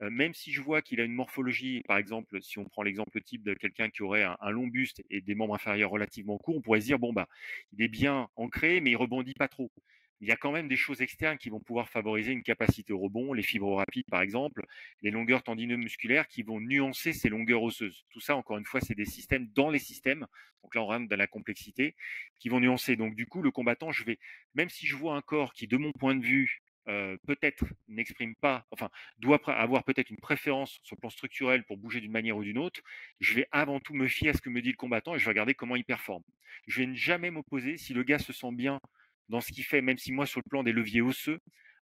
même 0.01 0.35
si 0.35 0.53
je 0.53 0.61
vois 0.61 0.81
qu'il 0.81 1.01
a 1.01 1.05
une 1.05 1.15
morphologie, 1.15 1.83
par 1.89 1.97
exemple, 1.97 2.41
si 2.41 2.59
on 2.61 2.67
prend 2.67 2.83
l'exemple 2.83 3.21
type 3.21 3.43
de 3.43 3.55
quelqu'un 3.55 3.91
qui 3.91 4.03
aurait 4.03 4.23
un, 4.23 4.37
un, 4.41 4.51
long 4.51 4.69
buste 4.69 5.03
et 5.11 5.21
des 5.23 5.35
membres 5.35 5.55
inférieurs 5.55 5.91
relativement 5.91 6.39
courts, 6.39 6.59
on 6.59 6.61
pourrait 6.61 6.81
se 6.83 6.87
dire, 6.87 6.99
bon, 7.01 7.13
bah, 7.13 7.27
il 7.73 7.83
est 7.83 7.89
bien 7.89 8.29
ancré, 8.37 8.81
mais 8.81 8.91
il 8.91 8.97
rebondit 8.97 9.35
pas 9.35 9.49
trop 9.49 9.73
il 10.21 10.29
y 10.29 10.33
a 10.33 10.37
quand 10.37 10.53
même 10.53 10.69
des 10.69 10.77
choses 10.77 11.01
externes 11.01 11.39
qui 11.39 11.49
vont 11.49 11.61
pouvoir 11.61 11.89
favoriser 11.89 12.33
une 12.33 12.43
capacité 12.43 12.93
au 12.93 12.99
rebond, 12.99 13.33
les 13.33 13.43
fibres 13.43 13.75
rapides 13.77 14.07
par 14.11 14.23
exemple, 14.23 14.65
les 15.03 15.11
longueurs 15.11 15.43
tendineuses 15.43 15.79
musculaires 15.79 16.27
qui 16.27 16.43
vont 16.43 16.61
nuancer 16.61 17.13
ces 17.13 17.29
longueurs 17.29 17.63
osseuses. 17.63 18.05
Tout 18.11 18.21
ça, 18.21 18.37
encore 18.37 18.59
une 18.59 18.65
fois, 18.65 18.81
c'est 18.81 18.95
des 18.95 19.05
systèmes 19.05 19.49
dans 19.55 19.71
les 19.71 19.79
systèmes. 19.79 20.27
Donc 20.63 20.75
là, 20.75 20.83
on 20.83 20.87
rentre 20.87 21.09
dans 21.09 21.17
la 21.17 21.27
complexité 21.27 21.95
qui 22.39 22.49
vont 22.49 22.61
nuancer. 22.61 22.97
Donc 22.97 23.15
du 23.15 23.27
coup, 23.27 23.43
le 23.43 23.51
combattant, 23.51 23.93
je 23.93 24.05
vais, 24.05 24.19
même 24.55 24.69
si 24.69 24.87
je 24.87 24.97
vois 24.97 25.15
un 25.15 25.23
corps 25.23 25.53
qui, 25.53 25.67
de 25.67 25.77
mon 25.77 25.93
point 25.93 26.15
de 26.15 26.25
vue, 26.25 26.63
euh, 26.89 27.19
peut-être 27.27 27.65
n'exprime 27.87 28.35
pas, 28.35 28.67
enfin, 28.71 28.89
doit 29.19 29.39
avoir 29.51 29.85
peut-être 29.85 30.09
une 30.09 30.17
préférence 30.17 30.81
sur 30.83 30.97
le 30.97 31.01
plan 31.01 31.11
structurel 31.11 31.63
pour 31.65 31.77
bouger 31.77 32.01
d'une 32.01 32.13
manière 32.13 32.37
ou 32.37 32.43
d'une 32.43 32.57
autre, 32.57 32.81
je 33.21 33.35
vais 33.35 33.47
avant 33.51 33.79
tout 33.79 33.93
me 33.93 34.09
fier 34.09 34.31
à 34.31 34.33
ce 34.33 34.41
que 34.41 34.49
me 34.49 34.63
dit 34.63 34.71
le 34.71 34.77
combattant 34.77 35.15
et 35.15 35.19
je 35.19 35.25
vais 35.27 35.31
regarder 35.31 35.53
comment 35.53 35.77
il 35.77 35.85
performe. 35.85 36.23
Je 36.67 36.81
vais 36.81 36.87
ne 36.87 36.95
jamais 36.95 37.31
m'opposer 37.31 37.77
si 37.77 37.93
le 37.93 38.03
gars 38.05 38.19
se 38.19 38.33
sent 38.33 38.53
bien 38.53 38.81
dans 39.29 39.41
ce 39.41 39.53
qui 39.53 39.63
fait, 39.63 39.81
même 39.81 39.99
si 39.99 40.13
moi, 40.13 40.27
sur 40.27 40.41
le 40.45 40.49
plan 40.49 40.63
des 40.63 40.73
leviers 40.73 41.03
osseux, 41.03 41.41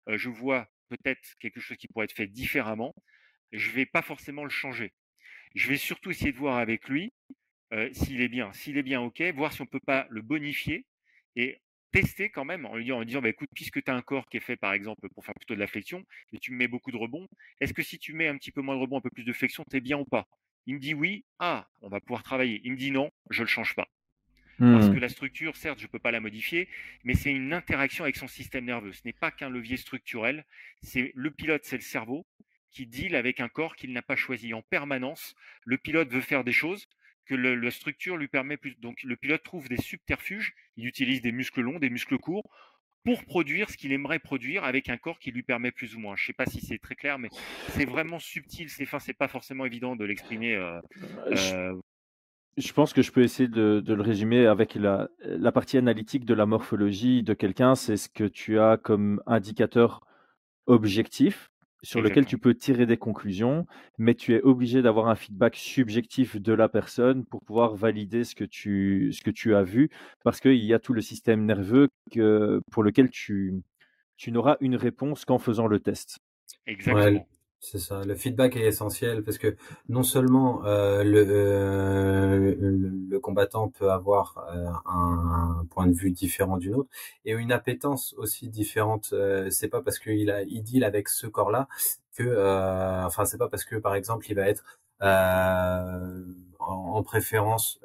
je 0.08 0.30
vois 0.30 0.68
peut-être 0.90 1.22
quelque 1.40 1.60
chose 1.60 1.78
qui 1.78 1.88
pourrait 1.88 2.06
être 2.06 2.14
fait 2.16 2.28
différemment, 2.28 2.94
je 3.52 3.70
ne 3.70 3.76
vais 3.76 3.86
pas 3.86 4.02
forcément 4.02 4.44
le 4.44 4.50
changer. 4.50 4.94
Je 5.56 5.70
vais 5.70 5.78
surtout 5.78 6.12
essayer 6.12 6.32
de 6.32 6.38
voir 6.38 6.58
avec 6.58 6.90
lui 6.90 7.14
s'il 7.94 8.22
est 8.22 8.30
bien. 8.30 8.52
S'il 8.54 8.78
est 8.78 8.84
bien, 8.84 9.02
ok, 9.02 9.22
voir 9.36 9.54
si 9.54 9.62
on 9.62 9.66
peut 9.66 9.80
pas 9.80 10.08
le 10.10 10.22
bonifier 10.22 10.86
et 11.36 11.62
tester 11.92 12.30
quand 12.30 12.46
même 12.46 12.66
en 12.66 12.76
lui 12.76 12.84
disant, 12.84 13.00
en 13.00 13.06
disant 13.06 13.22
bah, 13.22 13.30
écoute, 13.30 13.50
puisque 13.56 13.84
tu 13.84 13.90
as 13.90 13.96
un 13.96 14.02
corps 14.02 14.28
qui 14.28 14.38
est 14.38 14.42
fait 14.42 14.58
par 14.58 14.74
exemple 14.74 15.08
pour 15.10 15.26
faire 15.26 15.36
plutôt 15.36 15.56
de 15.56 15.60
la 15.60 15.68
flexion 15.68 16.04
et 16.34 16.40
tu 16.40 16.52
me 16.52 16.58
mets 16.58 16.68
beaucoup 16.68 16.92
de 16.92 16.98
rebonds, 16.98 17.28
est-ce 17.62 17.74
que 17.74 17.84
si 17.84 17.98
tu 18.00 18.14
mets 18.14 18.28
un 18.28 18.38
petit 18.38 18.52
peu 18.52 18.62
moins 18.62 18.76
de 18.76 18.82
rebonds, 18.82 18.98
un 18.98 19.02
peu 19.02 19.10
plus 19.10 19.24
de 19.24 19.34
flexion, 19.34 19.64
tu 19.70 19.78
es 19.78 19.82
bien 19.82 19.98
ou 19.98 20.06
pas? 20.06 20.28
Il 20.66 20.76
me 20.76 20.80
dit 20.80 20.94
oui, 20.94 21.26
ah, 21.40 21.68
on 21.82 21.90
va 21.90 22.00
pouvoir 22.02 22.24
travailler. 22.24 22.60
Il 22.64 22.74
me 22.74 22.78
dit 22.78 22.92
non, 22.92 23.12
je 23.30 23.44
le 23.44 23.48
change 23.48 23.76
pas. 23.76 23.88
Parce 24.60 24.90
que 24.90 24.96
mmh. 24.96 25.00
la 25.00 25.10
structure, 25.10 25.56
certes, 25.58 25.80
je 25.80 25.86
ne 25.86 25.90
peux 25.90 26.00
pas 26.00 26.12
la 26.12 26.22
modifier, 26.22 26.70
mais 27.04 27.14
c'est 27.14 27.32
une 27.32 27.52
interaction 27.52 28.06
avec 28.06 28.16
son 28.16 28.28
système 28.28 28.66
nerveux. 28.66 28.94
Ce 28.94 29.02
n'est 29.04 29.14
pas 29.14 29.32
qu'un 29.32 29.50
levier 29.50 29.78
structurel. 29.78 30.46
C'est 30.82 31.12
le 31.14 31.32
pilote, 31.32 31.64
c'est 31.66 31.76
le 31.76 31.82
cerveau 31.82 32.26
qui 32.72 32.86
deal 32.86 33.16
avec 33.16 33.40
un 33.40 33.48
corps 33.48 33.76
qu'il 33.76 33.94
n'a 33.94 34.02
pas 34.02 34.16
choisi 34.16 34.54
en 34.54 34.62
permanence. 34.62 35.36
Le 35.64 35.78
pilote 35.78 36.10
veut 36.10 36.22
faire 36.22 36.44
des 36.44 36.52
choses 36.52 36.88
que 37.26 37.36
la 37.36 37.72
structure 37.72 38.18
lui 38.18 38.28
permet 38.28 38.58
plus. 38.58 38.76
Donc 38.80 39.02
le 39.04 39.16
pilote 39.16 39.44
trouve 39.44 39.68
des 39.68 39.78
subterfuges. 39.78 40.54
Il 40.78 40.86
utilise 40.86 41.22
des 41.22 41.32
muscles 41.32 41.62
longs, 41.62 41.80
des 41.80 41.90
muscles 41.90 42.18
courts 42.18 42.50
pour 43.04 43.24
produire 43.24 43.70
ce 43.70 43.78
qu'il 43.78 43.92
aimerait 43.92 44.20
produire 44.20 44.64
avec 44.64 44.90
un 44.90 44.98
corps 44.98 45.20
qui 45.20 45.32
lui 45.32 45.44
permet 45.44 45.72
plus 45.72 45.96
ou 45.96 46.00
moins. 46.00 46.16
Je 46.16 46.24
ne 46.24 46.28
sais 46.28 46.34
pas 46.34 46.48
si 46.48 46.60
c'est 46.60 46.80
très 46.80 46.96
clair, 46.96 47.20
mais 47.20 47.30
c'est 47.70 47.86
vraiment 47.86 48.20
subtil, 48.20 48.70
c'est 48.70 48.86
fin, 48.86 49.00
c'est 49.00 49.14
pas 49.14 49.28
forcément 49.28 49.64
évident 49.66 49.96
de 49.96 50.06
l'exprimer. 50.06 50.56
Euh, 50.56 50.82
euh, 51.28 51.80
je 52.58 52.72
pense 52.74 52.94
que 52.94 53.02
je 53.02 53.12
peux 53.12 53.22
essayer 53.22 53.50
de, 53.50 53.84
le 53.86 54.02
résumer 54.02 54.46
avec 54.48 54.76
la, 54.76 55.10
la, 55.20 55.52
partie 55.52 55.78
analytique 55.78 56.26
de 56.26 56.34
la 56.34 56.46
morphologie 56.46 57.22
de 57.22 57.34
quelqu'un. 57.34 57.76
C'est 57.76 57.98
ce 57.98 58.10
que 58.10 58.24
tu 58.24 58.60
as 58.60 58.78
comme 58.78 59.22
indicateur 59.26 60.06
objectif 60.66 61.52
sur 61.86 62.02
lequel 62.02 62.26
tu 62.26 62.40
peux 62.40 62.56
tirer 62.56 62.86
des 62.88 62.98
conclusions, 62.98 63.68
mais 64.00 64.16
tu 64.16 64.34
es 64.34 64.42
obligé 64.42 64.82
d'avoir 64.82 65.08
un 65.08 65.16
feedback 65.16 65.56
subjectif 65.56 66.36
de 66.42 66.52
la 66.52 66.68
personne 66.68 67.26
pour 67.26 67.42
pouvoir 67.42 67.76
valider 67.76 68.24
ce 68.24 68.34
que 68.34 68.44
tu, 68.44 69.12
ce 69.14 69.22
que 69.22 69.30
tu 69.30 69.54
as 69.54 69.62
vu, 69.62 69.92
parce 70.24 70.40
qu'il 70.40 70.66
y 70.66 70.74
a 70.74 70.80
tout 70.80 70.94
le 70.94 71.02
système 71.02 71.46
nerveux 71.46 71.90
que, 72.12 72.60
pour 72.72 72.82
lequel 72.82 73.12
tu, 73.12 73.54
tu 74.18 74.32
n'auras 74.32 74.58
une 74.62 74.76
réponse 74.76 75.26
qu'en 75.26 75.38
faisant 75.38 75.68
le 75.68 75.80
test. 75.80 76.18
Exactement. 76.66 77.28
C'est 77.68 77.80
ça, 77.80 78.04
le 78.04 78.14
feedback 78.14 78.58
est 78.58 78.68
essentiel 78.68 79.24
parce 79.24 79.40
que 79.40 79.58
non 79.90 80.04
seulement 80.04 80.64
euh, 80.66 81.04
le, 81.04 81.26
euh, 81.28 82.56
le, 83.10 83.20
combattant 83.20 83.70
peut 83.70 83.90
avoir 83.92 84.38
euh, 84.54 84.68
un, 84.86 85.66
point 85.72 85.88
de 85.88 85.94
vue 85.94 86.12
différent 86.12 86.58
d'une 86.58 86.76
autre 86.76 86.90
et 87.26 87.32
une 87.32 87.52
appétence 87.52 88.14
aussi 88.20 88.50
différente. 88.50 89.10
Euh, 89.14 89.50
c'est 89.50 89.68
pas 89.68 89.82
parce 89.82 89.98
qu'il 89.98 90.30
a 90.30 90.44
il 90.44 90.62
deal 90.62 90.84
avec 90.84 91.10
ce 91.10 91.26
corps-là 91.26 91.68
que, 92.16 92.24
euh, 92.24 93.04
enfin 93.04 93.26
c'est 93.26 93.40
pas 93.40 93.50
parce 93.50 93.66
que 93.66 93.78
par 93.78 93.96
exemple 93.96 94.28
il 94.30 94.36
va 94.36 94.48
être 94.48 94.64
en, 95.02 96.14
en, 96.60 97.02
préférence 97.04 97.80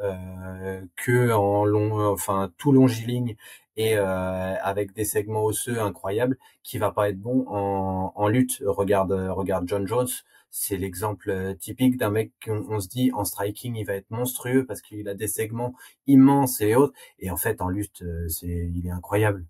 que 0.96 1.32
en 1.32 1.64
long, 1.64 2.12
enfin 2.12 2.52
tout 2.58 2.72
longiligne 2.72 3.34
et 3.80 3.96
euh, 3.96 4.56
avec 4.62 4.92
des 4.92 5.06
segments 5.06 5.44
osseux 5.46 5.80
incroyables 5.80 6.36
qui 6.62 6.76
va 6.76 6.92
pas 6.92 7.08
être 7.08 7.18
bon 7.18 7.46
en, 7.48 8.28
lutte. 8.28 8.62
Regarde, 8.66 9.12
regarde 9.30 9.66
John 9.66 9.86
Jones, 9.86 10.08
c'est 10.50 10.76
l'exemple 10.76 11.30
euh, 11.30 11.54
typique 11.54 11.96
d'un 11.96 12.10
mec 12.10 12.32
qu'on 12.44 12.66
on 12.68 12.80
se 12.80 12.88
dit 12.88 13.10
en 13.14 13.24
striking 13.24 13.76
il 13.76 13.84
va 13.84 13.94
être 13.94 14.10
monstrueux 14.10 14.66
parce 14.66 14.82
qu'il 14.82 15.08
a 15.08 15.14
des 15.14 15.28
segments 15.28 15.74
immenses 16.06 16.60
et 16.60 16.74
autres, 16.74 16.92
et 17.20 17.30
en 17.30 17.38
fait 17.38 17.62
en 17.62 17.68
lutte 17.68 18.02
euh, 18.02 18.28
c'est 18.28 18.70
il 18.74 18.86
est 18.86 18.90
incroyable. 18.90 19.46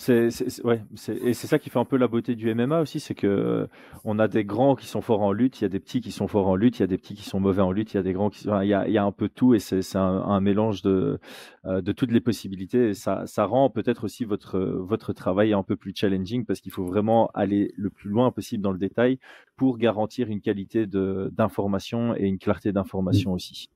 C'est, 0.00 0.30
ouais, 0.64 0.80
et 1.22 1.34
c'est 1.34 1.46
ça 1.46 1.58
qui 1.58 1.68
fait 1.68 1.78
un 1.78 1.84
peu 1.84 1.98
la 1.98 2.08
beauté 2.08 2.34
du 2.34 2.54
MMA 2.54 2.80
aussi, 2.80 3.00
c'est 3.00 3.14
que 3.14 3.68
on 4.02 4.18
a 4.18 4.28
des 4.28 4.44
grands 4.46 4.74
qui 4.74 4.86
sont 4.86 5.02
forts 5.02 5.20
en 5.20 5.30
lutte, 5.30 5.60
il 5.60 5.64
y 5.64 5.66
a 5.66 5.68
des 5.68 5.78
petits 5.78 6.00
qui 6.00 6.10
sont 6.10 6.26
forts 6.26 6.48
en 6.48 6.56
lutte, 6.56 6.78
il 6.78 6.80
y 6.80 6.84
a 6.84 6.86
des 6.86 6.96
petits 6.96 7.14
qui 7.14 7.24
sont 7.24 7.38
mauvais 7.38 7.60
en 7.60 7.70
lutte, 7.70 7.92
il 7.92 7.98
y 7.98 8.00
a 8.00 8.02
des 8.02 8.14
grands 8.14 8.30
qui, 8.30 8.48
il 8.48 8.66
y 8.66 8.72
a, 8.72 8.88
il 8.88 8.94
y 8.94 8.96
a 8.96 9.04
un 9.04 9.12
peu 9.12 9.28
tout 9.28 9.54
et 9.54 9.58
c'est, 9.58 9.82
c'est 9.82 9.98
un, 9.98 10.40
mélange 10.40 10.80
de, 10.80 11.20
euh, 11.66 11.82
de 11.82 11.92
toutes 11.92 12.12
les 12.12 12.20
possibilités. 12.20 12.88
Et 12.88 12.94
ça, 12.94 13.26
ça 13.26 13.44
rend 13.44 13.68
peut-être 13.68 14.04
aussi 14.04 14.24
votre, 14.24 14.58
votre 14.58 15.12
travail 15.12 15.52
un 15.52 15.62
peu 15.62 15.76
plus 15.76 15.92
challenging 15.94 16.46
parce 16.46 16.62
qu'il 16.62 16.72
faut 16.72 16.86
vraiment 16.86 17.28
aller 17.34 17.70
le 17.76 17.90
plus 17.90 18.08
loin 18.08 18.30
possible 18.30 18.62
dans 18.62 18.72
le 18.72 18.78
détail 18.78 19.18
pour 19.56 19.76
garantir 19.76 20.28
une 20.28 20.40
qualité 20.40 20.86
de, 20.86 21.28
d'information 21.32 22.16
et 22.16 22.24
une 22.24 22.38
clarté 22.38 22.72
d'information 22.72 23.34
aussi. 23.34 23.68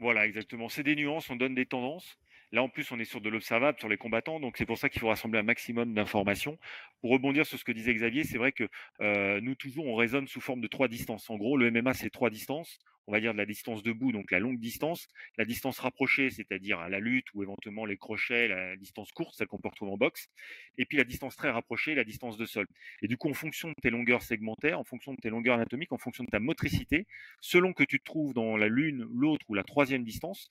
Voilà, 0.00 0.24
exactement. 0.26 0.70
C'est 0.70 0.82
des 0.82 0.96
nuances, 0.96 1.28
on 1.28 1.36
donne 1.36 1.54
des 1.54 1.66
tendances. 1.66 2.16
Là, 2.50 2.62
en 2.62 2.68
plus, 2.68 2.90
on 2.92 2.98
est 2.98 3.04
sur 3.04 3.20
de 3.20 3.28
l'observable, 3.28 3.78
sur 3.78 3.88
les 3.88 3.98
combattants, 3.98 4.40
donc 4.40 4.56
c'est 4.56 4.64
pour 4.64 4.78
ça 4.78 4.88
qu'il 4.88 5.00
faut 5.00 5.08
rassembler 5.08 5.38
un 5.38 5.42
maximum 5.42 5.92
d'informations. 5.92 6.58
Pour 7.00 7.10
rebondir 7.10 7.44
sur 7.44 7.58
ce 7.58 7.64
que 7.64 7.72
disait 7.72 7.92
Xavier, 7.92 8.24
c'est 8.24 8.38
vrai 8.38 8.52
que 8.52 8.68
euh, 9.00 9.40
nous, 9.42 9.54
toujours, 9.54 9.86
on 9.86 9.94
raisonne 9.94 10.26
sous 10.26 10.40
forme 10.40 10.62
de 10.62 10.66
trois 10.66 10.88
distances. 10.88 11.28
En 11.28 11.36
gros, 11.36 11.58
le 11.58 11.70
MMA, 11.70 11.92
c'est 11.92 12.10
trois 12.10 12.30
distances. 12.30 12.78
On 13.06 13.12
va 13.12 13.20
dire 13.20 13.32
de 13.32 13.38
la 13.38 13.46
distance 13.46 13.82
debout, 13.82 14.12
donc 14.12 14.30
la 14.30 14.38
longue 14.38 14.60
distance, 14.60 15.08
la 15.38 15.46
distance 15.46 15.78
rapprochée, 15.78 16.28
c'est-à-dire 16.28 16.78
à 16.78 16.90
la 16.90 17.00
lutte 17.00 17.24
ou 17.32 17.42
éventuellement 17.42 17.86
les 17.86 17.96
crochets, 17.96 18.48
la 18.48 18.76
distance 18.76 19.12
courte, 19.12 19.34
celle 19.34 19.46
qu'on 19.46 19.58
peut 19.58 19.68
retrouver 19.68 19.92
en 19.92 19.96
boxe, 19.96 20.28
et 20.76 20.84
puis 20.84 20.98
la 20.98 21.04
distance 21.04 21.34
très 21.34 21.48
rapprochée, 21.48 21.94
la 21.94 22.04
distance 22.04 22.36
de 22.36 22.44
sol. 22.44 22.66
Et 23.00 23.08
du 23.08 23.16
coup, 23.16 23.30
en 23.30 23.34
fonction 23.34 23.70
de 23.70 23.74
tes 23.80 23.88
longueurs 23.88 24.20
segmentaires, 24.20 24.78
en 24.78 24.84
fonction 24.84 25.14
de 25.14 25.16
tes 25.22 25.30
longueurs 25.30 25.54
anatomiques, 25.54 25.92
en 25.92 25.96
fonction 25.96 26.22
de 26.22 26.28
ta 26.28 26.38
motricité, 26.38 27.06
selon 27.40 27.72
que 27.72 27.82
tu 27.82 27.98
te 27.98 28.04
trouves 28.04 28.34
dans 28.34 28.58
la 28.58 28.68
l'une, 28.68 29.06
l'autre 29.10 29.46
ou 29.48 29.54
la 29.54 29.64
troisième 29.64 30.04
distance, 30.04 30.50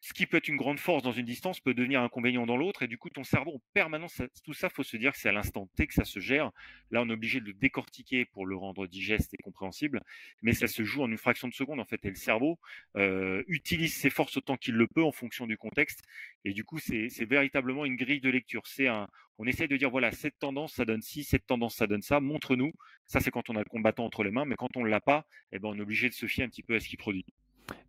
ce 0.00 0.12
qui 0.12 0.26
peut 0.26 0.36
être 0.36 0.48
une 0.48 0.56
grande 0.56 0.78
force 0.78 1.02
dans 1.02 1.12
une 1.12 1.26
distance 1.26 1.58
peut 1.60 1.74
devenir 1.74 2.02
inconvénient 2.02 2.46
dans 2.46 2.56
l'autre. 2.56 2.82
Et 2.82 2.86
du 2.86 2.98
coup, 2.98 3.10
ton 3.10 3.24
cerveau 3.24 3.56
en 3.56 3.62
permanence, 3.74 4.22
tout 4.44 4.52
ça, 4.52 4.68
faut 4.68 4.84
se 4.84 4.96
dire 4.96 5.12
que 5.12 5.18
c'est 5.18 5.28
à 5.28 5.32
l'instant 5.32 5.68
T 5.76 5.86
que 5.88 5.94
ça 5.94 6.04
se 6.04 6.20
gère. 6.20 6.52
Là, 6.90 7.02
on 7.02 7.08
est 7.08 7.12
obligé 7.12 7.40
de 7.40 7.46
le 7.46 7.52
décortiquer 7.52 8.24
pour 8.24 8.46
le 8.46 8.56
rendre 8.56 8.86
digeste 8.86 9.34
et 9.34 9.38
compréhensible. 9.38 10.02
Mais 10.42 10.52
ça 10.52 10.68
se 10.68 10.84
joue 10.84 11.02
en 11.02 11.10
une 11.10 11.18
fraction 11.18 11.48
de 11.48 11.54
seconde, 11.54 11.80
en 11.80 11.84
fait. 11.84 12.04
Et 12.04 12.10
le 12.10 12.14
cerveau 12.14 12.58
euh, 12.96 13.42
utilise 13.48 13.94
ses 13.96 14.10
forces 14.10 14.36
autant 14.36 14.56
qu'il 14.56 14.74
le 14.74 14.86
peut 14.86 15.02
en 15.02 15.12
fonction 15.12 15.46
du 15.46 15.56
contexte. 15.56 16.02
Et 16.44 16.52
du 16.52 16.64
coup, 16.64 16.78
c'est 16.78 17.08
véritablement 17.24 17.84
une 17.84 17.96
grille 17.96 18.20
de 18.20 18.30
lecture. 18.30 18.66
C'est 18.66 18.86
un, 18.86 19.08
on 19.38 19.46
essaie 19.46 19.66
de 19.66 19.76
dire, 19.76 19.90
voilà, 19.90 20.12
cette 20.12 20.38
tendance, 20.38 20.74
ça 20.74 20.84
donne 20.84 21.02
ci, 21.02 21.24
cette 21.24 21.46
tendance, 21.46 21.74
ça 21.74 21.88
donne 21.88 22.02
ça. 22.02 22.20
Montre-nous. 22.20 22.72
Ça, 23.06 23.18
c'est 23.20 23.32
quand 23.32 23.50
on 23.50 23.56
a 23.56 23.60
le 23.60 23.64
combattant 23.64 24.04
entre 24.04 24.22
les 24.22 24.30
mains. 24.30 24.44
Mais 24.44 24.54
quand 24.56 24.76
on 24.76 24.84
ne 24.84 24.88
l'a 24.88 25.00
pas, 25.00 25.26
eh 25.50 25.58
ben, 25.58 25.70
on 25.70 25.76
est 25.76 25.82
obligé 25.82 26.08
de 26.08 26.14
se 26.14 26.26
fier 26.26 26.44
un 26.44 26.48
petit 26.48 26.62
peu 26.62 26.76
à 26.76 26.80
ce 26.80 26.88
qu'il 26.88 26.98
produit. 26.98 27.26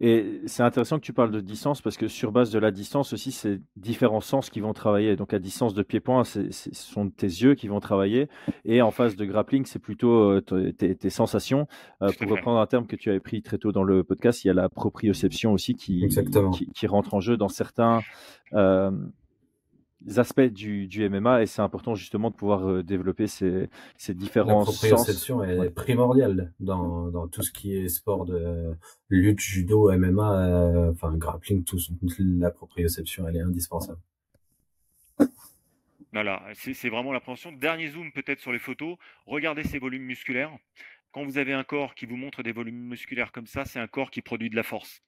Et 0.02 0.42
c'est 0.46 0.64
intéressant 0.64 0.98
que 0.98 1.04
tu 1.04 1.14
parles 1.14 1.32
de 1.32 1.42
distance 1.42 1.82
parce 1.82 1.98
que 1.98 2.08
sur 2.08 2.32
base 2.32 2.52
de 2.52 2.60
la 2.60 2.72
distance 2.72 3.14
aussi, 3.14 3.32
c'est 3.32 3.60
différents 3.76 4.22
sens 4.22 4.50
qui 4.50 4.62
vont 4.62 4.74
travailler. 4.74 5.16
Donc 5.16 5.34
à 5.34 5.40
distance 5.40 5.74
de 5.74 5.84
pied-point, 5.84 6.24
ce 6.24 6.50
sont 6.72 7.10
tes 7.10 7.28
yeux 7.28 7.56
qui 7.56 7.68
vont 7.68 7.80
travailler. 7.80 8.30
Et 8.66 8.82
en 8.82 8.92
phase 8.92 9.16
de 9.16 9.26
grappling, 9.26 9.66
c'est 9.66 9.80
plutôt 9.80 10.32
euh, 10.32 10.42
tes, 10.42 11.10
sensations. 11.10 11.68
Euh, 12.02 12.12
pour 12.18 12.32
reprendre 12.32 12.60
un 12.60 12.68
terme 12.68 12.88
que 12.88 12.96
tu 12.96 13.10
avais 13.10 13.20
pris 13.20 13.42
très 13.42 13.58
tôt 13.58 13.72
dans 13.72 13.84
le 13.84 14.04
podcast, 14.04 14.44
il 14.44 14.48
y 14.48 14.52
a 14.52 14.54
la 14.54 14.70
proprioception 14.70 15.52
aussi 15.52 15.76
qui, 15.76 16.08
qui, 16.74 16.88
rentre 16.88 17.14
en 17.14 17.20
jeu 17.20 17.36
dans 17.36 17.50
certains, 17.50 18.02
euh, 18.54 18.92
aspects 20.16 20.42
du, 20.42 20.88
du, 20.88 21.08
MMA 21.10 21.44
et 21.44 21.46
c'est 21.46 21.62
important 21.62 21.96
justement 21.96 22.30
de 22.30 22.36
pouvoir 22.36 22.70
euh, 22.70 22.84
développer 22.84 23.28
ces, 23.28 23.70
ces 23.98 24.14
différents 24.14 24.60
La 24.60 24.66
proprioception 24.66 25.44
est 25.44 25.70
primordiale 25.70 26.54
dans, 26.60 27.08
dans 27.08 27.28
tout 27.28 27.44
ce 27.44 27.52
qui 27.52 27.76
est 27.76 27.90
sport 27.90 28.26
de 28.26 28.76
lutte, 29.10 29.40
judo, 29.40 29.92
MMA, 29.92 30.34
euh, 30.34 30.92
enfin 30.92 31.16
grappling, 31.16 31.64
tout 31.64 31.78
la 32.20 32.52
proprioception 32.52 33.28
elle 33.28 33.38
est 33.38 33.42
indispensable. 33.42 34.00
Voilà, 36.12 36.42
c'est 36.54 36.90
vraiment 36.90 37.14
l'appréhension. 37.14 37.52
Dernier 37.52 37.90
zoom 37.90 38.12
peut-être 38.12 38.40
sur 38.40 38.52
les 38.52 38.58
photos. 38.58 38.98
Regardez 39.28 39.64
ces 39.64 39.78
volumes 39.78 40.06
musculaires. 40.06 40.52
Quand 41.12 41.24
vous 41.24 41.38
avez 41.38 41.54
un 41.54 41.64
corps 41.64 41.94
qui 41.94 42.08
vous 42.08 42.16
montre 42.16 42.42
des 42.42 42.52
volumes 42.52 42.88
musculaires 42.88 43.32
comme 43.32 43.46
ça, 43.46 43.66
c'est 43.66 43.80
un 43.80 43.88
corps 43.88 44.10
qui 44.10 44.22
produit 44.22 44.50
de 44.50 44.56
la 44.56 44.64
force 44.64 45.04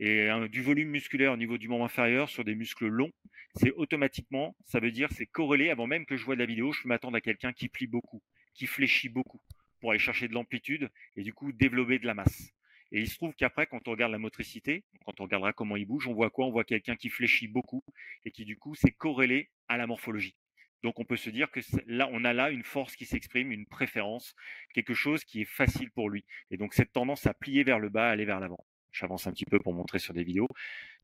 et 0.00 0.28
du 0.50 0.62
volume 0.62 0.90
musculaire 0.90 1.32
au 1.32 1.36
niveau 1.36 1.58
du 1.58 1.68
membre 1.68 1.84
inférieur 1.84 2.28
sur 2.28 2.44
des 2.44 2.54
muscles 2.54 2.86
longs, 2.86 3.12
c'est 3.54 3.72
automatiquement, 3.72 4.56
ça 4.64 4.80
veut 4.80 4.92
dire 4.92 5.08
c'est 5.12 5.26
corrélé 5.26 5.70
avant 5.70 5.86
même 5.86 6.06
que 6.06 6.16
je 6.16 6.24
vois 6.24 6.34
de 6.34 6.40
la 6.40 6.46
vidéo, 6.46 6.72
je 6.72 6.82
peux 6.82 6.88
m'attendre 6.88 7.16
à 7.16 7.20
quelqu'un 7.20 7.52
qui 7.52 7.68
plie 7.68 7.86
beaucoup, 7.86 8.22
qui 8.54 8.66
fléchit 8.66 9.08
beaucoup 9.08 9.40
pour 9.80 9.90
aller 9.90 9.98
chercher 9.98 10.28
de 10.28 10.34
l'amplitude 10.34 10.90
et 11.16 11.22
du 11.22 11.32
coup 11.32 11.52
développer 11.52 11.98
de 11.98 12.06
la 12.06 12.14
masse. 12.14 12.52
Et 12.90 13.00
il 13.00 13.08
se 13.08 13.16
trouve 13.16 13.34
qu'après, 13.34 13.66
quand 13.66 13.86
on 13.86 13.90
regarde 13.90 14.12
la 14.12 14.18
motricité, 14.18 14.84
quand 15.04 15.20
on 15.20 15.24
regardera 15.24 15.52
comment 15.52 15.76
il 15.76 15.84
bouge, 15.84 16.06
on 16.06 16.14
voit 16.14 16.30
quoi? 16.30 16.46
On 16.46 16.50
voit 16.50 16.64
quelqu'un 16.64 16.96
qui 16.96 17.10
fléchit 17.10 17.48
beaucoup 17.48 17.84
et 18.24 18.30
qui 18.30 18.44
du 18.44 18.56
coup 18.56 18.74
c'est 18.74 18.92
corrélé 18.92 19.50
à 19.68 19.76
la 19.76 19.86
morphologie. 19.86 20.36
Donc 20.82 21.00
on 21.00 21.04
peut 21.04 21.16
se 21.16 21.28
dire 21.28 21.50
que 21.50 21.60
là, 21.86 22.08
on 22.12 22.24
a 22.24 22.32
là 22.32 22.50
une 22.50 22.62
force 22.62 22.94
qui 22.94 23.04
s'exprime, 23.04 23.50
une 23.50 23.66
préférence, 23.66 24.34
quelque 24.74 24.94
chose 24.94 25.24
qui 25.24 25.42
est 25.42 25.50
facile 25.50 25.90
pour 25.90 26.08
lui. 26.08 26.24
Et 26.50 26.56
donc 26.56 26.72
cette 26.72 26.92
tendance 26.92 27.26
à 27.26 27.34
plier 27.34 27.64
vers 27.64 27.80
le 27.80 27.88
bas, 27.88 28.08
aller 28.08 28.24
vers 28.24 28.40
l'avant 28.40 28.64
j'avance 28.92 29.26
un 29.26 29.32
petit 29.32 29.44
peu 29.44 29.58
pour 29.58 29.72
montrer 29.74 29.98
sur 29.98 30.14
des 30.14 30.24
vidéos. 30.24 30.48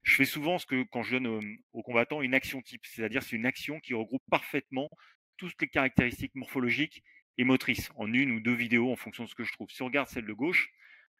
Je 0.03 0.15
fais 0.15 0.25
souvent 0.25 0.59
ce 0.59 0.67
que 0.67 0.85
quand 0.85 1.03
je 1.03 1.17
donne 1.17 1.57
aux, 1.73 1.83
combattants 1.83 2.23
une 2.23 2.35
action 2.35 2.63
type, 2.63 2.85
c'est-à-dire 2.85 3.23
c'est 3.23 3.37
une 3.37 3.47
action 3.47 3.81
qui 3.81 3.95
regroupe 3.95 4.23
parfaitement 4.31 4.89
toutes 5.37 5.61
les 5.61 5.69
caractéristiques 5.69 6.35
morphologiques 6.35 7.03
et 7.39 7.45
motrices 7.45 7.91
en 7.97 8.13
une 8.13 8.31
ou 8.33 8.41
deux 8.41 8.55
vidéos 8.55 8.93
en 8.93 8.97
fonction 8.97 9.25
de 9.25 9.29
ce 9.29 9.35
que 9.35 9.45
je 9.45 9.53
trouve. 9.53 9.71
Si 9.71 9.83
on 9.83 9.87
regarde 9.87 10.09
celle 10.09 10.27
de 10.27 10.33
gauche, 10.33 10.71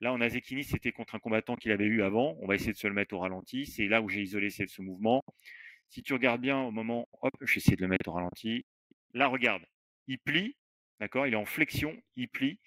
là 0.01 0.13
on 0.13 0.21
a 0.21 0.29
Zekini, 0.29 0.65
c'était 0.65 0.93
contre 0.93 1.15
un 1.15 1.19
combattant 1.19 1.57
qu'il 1.57 1.73
avait 1.73 1.87
eu 1.87 2.03
avant. 2.03 2.37
On 2.41 2.47
va 2.47 2.55
essayer 2.55 2.73
de 2.73 2.79
se 2.79 2.87
le 2.87 2.95
mettre 2.95 3.15
au 3.15 3.19
ralenti. 3.19 3.67
C'est 3.67 3.89
là 3.89 4.03
où 4.03 4.09
j'ai 4.09 4.23
isolé 4.23 4.51
ce 4.51 4.83
mouvement. 4.83 5.23
Si 5.89 6.03
tu 6.03 6.13
regardes 6.13 6.41
bien 6.41 6.61
au 6.61 6.71
moment, 6.71 7.09
hop, 7.23 7.35
je 7.41 7.55
vais 7.55 7.59
essayer 7.59 7.77
de 7.77 7.83
le 7.83 7.89
mettre 7.89 8.09
au 8.09 8.13
ralenti. 8.13 8.65
Là, 9.13 9.29
regarde, 9.29 9.65
il 10.09 10.19
plie, 10.19 10.57
d'accord 11.01 11.27
Il 11.27 11.35
est 11.35 11.37
en 11.37 11.45
flexion, 11.45 11.97
il 12.17 12.29
plie, 12.29 12.59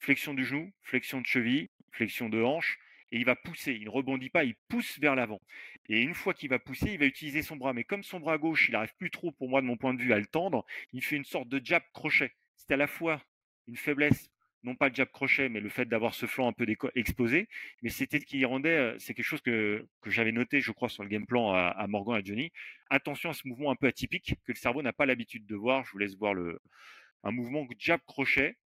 flexion 0.00 0.34
du 0.34 0.44
genou, 0.44 0.70
flexion 0.82 1.20
de 1.20 1.26
cheville, 1.26 1.70
flexion 1.92 2.28
de 2.28 2.42
hanche, 2.42 2.78
et 3.12 3.18
il 3.18 3.24
va 3.24 3.36
pousser. 3.36 3.72
Il 3.72 3.84
ne 3.84 3.90
rebondit 3.90 4.30
pas, 4.30 4.44
il 4.44 4.54
pousse 4.68 4.98
vers 4.98 5.14
l'avant. 5.14 5.40
Et 5.88 6.00
une 6.00 6.14
fois 6.14 6.34
qu'il 6.34 6.48
va 6.48 6.58
pousser, 6.58 6.92
il 6.92 6.98
va 6.98 7.06
utiliser 7.06 7.42
son 7.42 7.56
bras. 7.56 7.72
Mais 7.72 7.84
comme 7.84 8.02
son 8.02 8.20
bras 8.20 8.38
gauche, 8.38 8.68
il 8.68 8.72
n'arrive 8.72 8.94
plus 8.98 9.10
trop, 9.10 9.32
pour 9.32 9.48
moi, 9.48 9.60
de 9.60 9.66
mon 9.66 9.76
point 9.76 9.94
de 9.94 10.00
vue, 10.00 10.12
à 10.12 10.18
le 10.18 10.26
tendre, 10.26 10.64
il 10.92 11.02
fait 11.02 11.16
une 11.16 11.24
sorte 11.24 11.48
de 11.48 11.60
jab 11.64 11.82
crochet. 11.92 12.32
C'est 12.56 12.72
à 12.72 12.76
la 12.76 12.86
fois 12.86 13.22
une 13.66 13.76
faiblesse, 13.76 14.30
non 14.62 14.74
pas 14.74 14.88
le 14.88 14.94
jab 14.94 15.10
crochet, 15.10 15.48
mais 15.48 15.60
le 15.60 15.68
fait 15.68 15.84
d'avoir 15.84 16.14
ce 16.14 16.26
flanc 16.26 16.48
un 16.48 16.52
peu 16.52 16.66
exposé. 16.94 17.48
Mais 17.82 17.90
c'était 17.90 18.20
ce 18.20 18.26
qui 18.26 18.44
rendait, 18.44 18.76
euh, 18.76 18.98
c'est 18.98 19.14
quelque 19.14 19.26
chose 19.26 19.42
que, 19.42 19.86
j'avais 20.06 20.32
noté, 20.32 20.60
je 20.60 20.72
crois, 20.72 20.88
sur 20.88 21.02
le 21.02 21.08
game 21.08 21.26
plan 21.26 21.52
à, 21.52 21.86
Morgan 21.86 22.16
et 22.16 22.18
à 22.18 22.24
Johnny. 22.24 22.52
Attention 22.90 23.30
à 23.30 23.34
ce 23.34 23.46
mouvement 23.46 23.70
un 23.70 23.76
peu 23.76 23.86
atypique 23.86 24.34
que 24.44 24.52
le 24.52 24.56
cerveau 24.56 24.82
n'a 24.82 24.92
pas 24.92 25.06
l'habitude 25.06 25.46
de 25.46 25.54
voir. 25.54 25.84
Je 25.84 25.92
vous 25.92 25.98
laisse 25.98 26.16
voir 26.16 26.34
le, 26.34 26.60
un 27.22 27.30
mouvement 27.30 27.66
jab 27.78 28.00
crochet. 28.06 28.56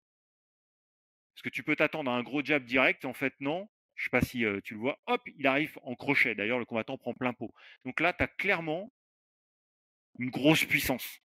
Parce 1.34 1.42
que 1.42 1.48
tu 1.50 1.62
peux 1.62 1.76
t'attendre 1.76 2.10
à 2.10 2.14
un 2.14 2.22
gros 2.22 2.44
jab 2.44 2.64
direct, 2.64 3.04
en 3.04 3.14
fait, 3.14 3.34
non. 3.40 3.68
Je 3.98 4.04
ne 4.04 4.04
sais 4.04 4.10
pas 4.10 4.20
si 4.22 4.46
euh, 4.46 4.60
tu 4.62 4.74
le 4.74 4.80
vois. 4.80 4.98
Hop, 5.06 5.20
il 5.36 5.46
arrive 5.46 5.78
en 5.82 5.94
crochet. 5.94 6.34
D'ailleurs, 6.34 6.58
le 6.58 6.64
combattant 6.64 6.96
prend 6.96 7.12
plein 7.12 7.34
pot. 7.34 7.52
Donc 7.84 8.00
là, 8.00 8.14
tu 8.14 8.22
as 8.22 8.28
clairement 8.28 8.90
une 10.18 10.30
grosse 10.30 10.64
puissance. 10.64 11.20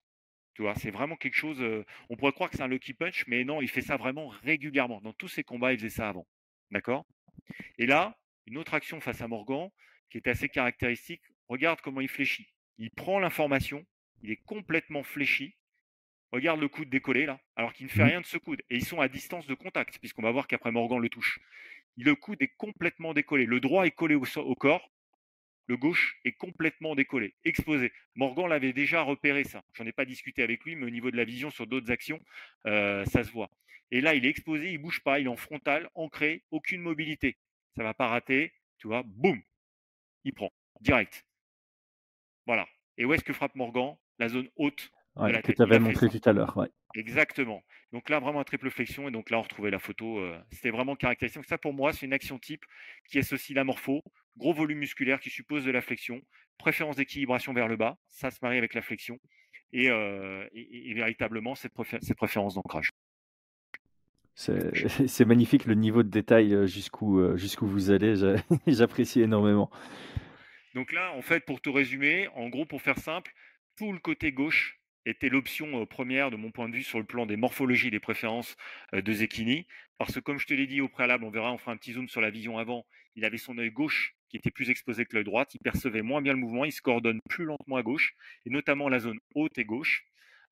Tu 0.54 0.62
vois, 0.62 0.74
c'est 0.74 0.90
vraiment 0.90 1.16
quelque 1.16 1.36
chose. 1.36 1.62
on 2.10 2.16
pourrait 2.16 2.32
croire 2.32 2.50
que 2.50 2.56
c'est 2.56 2.62
un 2.62 2.68
lucky 2.68 2.92
punch, 2.92 3.24
mais 3.26 3.44
non, 3.44 3.62
il 3.62 3.68
fait 3.68 3.80
ça 3.80 3.96
vraiment 3.96 4.28
régulièrement. 4.28 5.00
Dans 5.00 5.12
tous 5.12 5.28
ses 5.28 5.44
combats, 5.44 5.72
il 5.72 5.78
faisait 5.78 5.88
ça 5.88 6.08
avant. 6.08 6.26
D'accord? 6.70 7.06
Et 7.78 7.86
là, 7.86 8.18
une 8.46 8.58
autre 8.58 8.74
action 8.74 9.00
face 9.00 9.20
à 9.22 9.28
Morgan 9.28 9.70
qui 10.10 10.18
est 10.18 10.28
assez 10.28 10.48
caractéristique. 10.48 11.22
Regarde 11.48 11.80
comment 11.80 12.00
il 12.00 12.08
fléchit. 12.08 12.48
Il 12.78 12.90
prend 12.90 13.18
l'information, 13.18 13.84
il 14.22 14.30
est 14.30 14.42
complètement 14.44 15.02
fléchi. 15.02 15.56
Regarde 16.30 16.60
le 16.60 16.68
coude 16.68 16.88
décollé 16.88 17.26
là, 17.26 17.40
alors 17.56 17.72
qu'il 17.74 17.86
ne 17.86 17.90
fait 17.90 18.02
mmh. 18.02 18.08
rien 18.08 18.20
de 18.20 18.26
ce 18.26 18.38
coude. 18.38 18.62
Et 18.70 18.76
ils 18.76 18.84
sont 18.84 19.00
à 19.00 19.08
distance 19.08 19.46
de 19.46 19.54
contact, 19.54 19.98
puisqu'on 19.98 20.22
va 20.22 20.30
voir 20.30 20.46
qu'après 20.46 20.70
Morgan 20.70 20.98
le 20.98 21.10
touche. 21.10 21.40
Le 21.96 22.14
coude 22.14 22.40
est 22.40 22.54
complètement 22.56 23.14
décollé. 23.14 23.46
Le 23.46 23.60
droit 23.60 23.84
est 23.84 23.90
collé 23.90 24.14
au 24.14 24.54
corps 24.54 24.92
le 25.66 25.76
gauche 25.76 26.18
est 26.24 26.32
complètement 26.32 26.94
décollé, 26.94 27.34
exposé. 27.44 27.92
Morgan 28.14 28.48
l'avait 28.48 28.72
déjà 28.72 29.02
repéré 29.02 29.44
ça. 29.44 29.62
J'en 29.74 29.86
ai 29.86 29.92
pas 29.92 30.04
discuté 30.04 30.42
avec 30.42 30.64
lui, 30.64 30.76
mais 30.76 30.86
au 30.86 30.90
niveau 30.90 31.10
de 31.10 31.16
la 31.16 31.24
vision 31.24 31.50
sur 31.50 31.66
d'autres 31.66 31.90
actions, 31.90 32.20
euh, 32.66 33.04
ça 33.06 33.24
se 33.24 33.30
voit. 33.30 33.50
Et 33.90 34.00
là, 34.00 34.14
il 34.14 34.26
est 34.26 34.28
exposé, 34.28 34.72
il 34.72 34.78
bouge 34.78 35.00
pas, 35.02 35.20
il 35.20 35.26
est 35.26 35.30
en 35.30 35.36
frontal, 35.36 35.88
ancré, 35.94 36.44
aucune 36.50 36.80
mobilité. 36.80 37.38
Ça 37.76 37.82
va 37.84 37.94
pas 37.94 38.08
rater, 38.08 38.52
tu 38.78 38.88
vois, 38.88 39.02
boum, 39.04 39.40
il 40.24 40.34
prend 40.34 40.52
direct. 40.80 41.24
Voilà. 42.46 42.66
Et 42.98 43.04
où 43.04 43.12
est-ce 43.14 43.24
que 43.24 43.32
frappe 43.32 43.54
Morgan? 43.54 43.96
La 44.18 44.28
zone 44.28 44.48
haute 44.56 44.90
que 45.16 45.52
tu 45.52 45.62
avais 45.62 45.78
montré 45.78 46.08
tout 46.08 46.20
à 46.28 46.32
l'heure. 46.32 46.66
Exactement. 46.94 47.62
Donc 47.92 48.08
là, 48.08 48.20
vraiment 48.20 48.42
triple 48.44 48.70
flexion. 48.70 49.08
Et 49.08 49.10
donc 49.10 49.30
là, 49.30 49.38
on 49.38 49.42
retrouvait 49.42 49.70
la 49.70 49.78
photo. 49.78 50.18
Euh, 50.18 50.38
c'était 50.50 50.70
vraiment 50.70 50.96
caractéristique. 50.96 51.44
Ça, 51.46 51.58
pour 51.58 51.74
moi, 51.74 51.92
c'est 51.92 52.06
une 52.06 52.12
action 52.12 52.38
type 52.38 52.64
qui 53.08 53.18
associe 53.18 53.54
la 53.54 53.64
morpho, 53.64 54.02
gros 54.36 54.54
volume 54.54 54.78
musculaire 54.78 55.20
qui 55.20 55.30
suppose 55.30 55.64
de 55.64 55.70
la 55.70 55.82
flexion, 55.82 56.20
préférence 56.58 56.96
d'équilibration 56.96 57.52
vers 57.52 57.68
le 57.68 57.76
bas. 57.76 57.96
Ça 58.08 58.30
se 58.30 58.38
marie 58.42 58.58
avec 58.58 58.74
la 58.74 58.82
flexion. 58.82 59.18
Et, 59.74 59.90
euh, 59.90 60.46
véritablement, 60.94 61.54
cette, 61.54 61.72
préférence 61.72 62.54
d'ancrage. 62.54 62.90
C'est 64.34 65.26
magnifique 65.26 65.66
le 65.66 65.74
niveau 65.74 66.02
de 66.02 66.08
détail 66.08 66.54
euh, 66.54 66.66
jusqu'où 66.66 67.36
jusqu'où 67.36 67.66
vous 67.66 67.90
allez. 67.90 68.14
J'apprécie 68.66 69.20
énormément. 69.20 69.70
Donc 70.74 70.92
là, 70.92 71.12
en 71.12 71.20
fait, 71.20 71.44
pour 71.44 71.60
te 71.60 71.68
résumer, 71.68 72.28
en 72.34 72.48
gros, 72.48 72.64
pour 72.64 72.80
faire 72.80 72.98
simple, 72.98 73.34
tout 73.76 73.92
le 73.92 73.98
côté 73.98 74.32
gauche 74.32 74.81
était 75.04 75.28
l'option 75.28 75.84
première 75.86 76.30
de 76.30 76.36
mon 76.36 76.50
point 76.50 76.68
de 76.68 76.74
vue 76.74 76.82
sur 76.82 76.98
le 76.98 77.04
plan 77.04 77.26
des 77.26 77.36
morphologies 77.36 77.90
des 77.90 78.00
préférences 78.00 78.56
de 78.92 79.12
Zecchini. 79.12 79.66
Parce 79.98 80.14
que 80.14 80.20
comme 80.20 80.38
je 80.38 80.46
te 80.46 80.54
l'ai 80.54 80.66
dit 80.66 80.80
au 80.80 80.88
préalable, 80.88 81.24
on 81.24 81.30
verra, 81.30 81.52
on 81.52 81.58
fera 81.58 81.72
un 81.72 81.76
petit 81.76 81.92
zoom 81.92 82.08
sur 82.08 82.20
la 82.20 82.30
vision 82.30 82.58
avant, 82.58 82.86
il 83.14 83.24
avait 83.24 83.38
son 83.38 83.56
œil 83.58 83.70
gauche 83.70 84.14
qui 84.28 84.36
était 84.36 84.50
plus 84.50 84.70
exposé 84.70 85.04
que 85.04 85.14
l'œil 85.14 85.24
droit, 85.24 85.44
il 85.52 85.60
percevait 85.60 86.02
moins 86.02 86.22
bien 86.22 86.32
le 86.32 86.38
mouvement, 86.38 86.64
il 86.64 86.72
se 86.72 86.80
coordonne 86.80 87.20
plus 87.28 87.44
lentement 87.44 87.76
à 87.76 87.82
gauche, 87.82 88.14
et 88.46 88.50
notamment 88.50 88.88
la 88.88 88.98
zone 88.98 89.18
haute 89.34 89.58
et 89.58 89.64
gauche. 89.64 90.06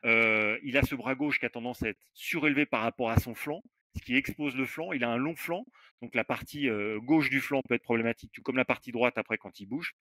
il 0.05 0.77
a 0.77 0.83
ce 0.83 0.95
bras 0.95 1.15
gauche 1.15 1.41
qui 1.41 1.47
a 1.47 1.51
tendance 1.51 1.83
à 1.83 1.89
être 1.89 2.01
surélevé 2.13 2.67
par 2.67 2.83
rapport 2.83 3.11
à 3.11 3.19
son 3.19 3.35
flanc, 3.35 3.63
ce 3.97 4.03
qui 4.03 4.17
expose 4.17 4.55
le 4.55 4.67
flanc. 4.67 4.93
Il 4.93 5.03
a 5.03 5.11
un 5.11 5.17
long 5.17 5.35
flanc, 5.35 5.65
donc 6.03 6.15
la 6.15 6.25
partie 6.25 6.69
gauche 6.99 7.31
du 7.31 7.41
flanc 7.41 7.63
peut 7.67 7.75
être 7.75 7.83
problématique, 7.83 8.31
tout 8.33 8.43
comme 8.43 8.57
la 8.57 8.65
partie 8.65 8.93
droite 8.93 9.17
après 9.17 9.39
quand 9.39 9.61
il 9.61 9.67
bouge. 9.67 9.95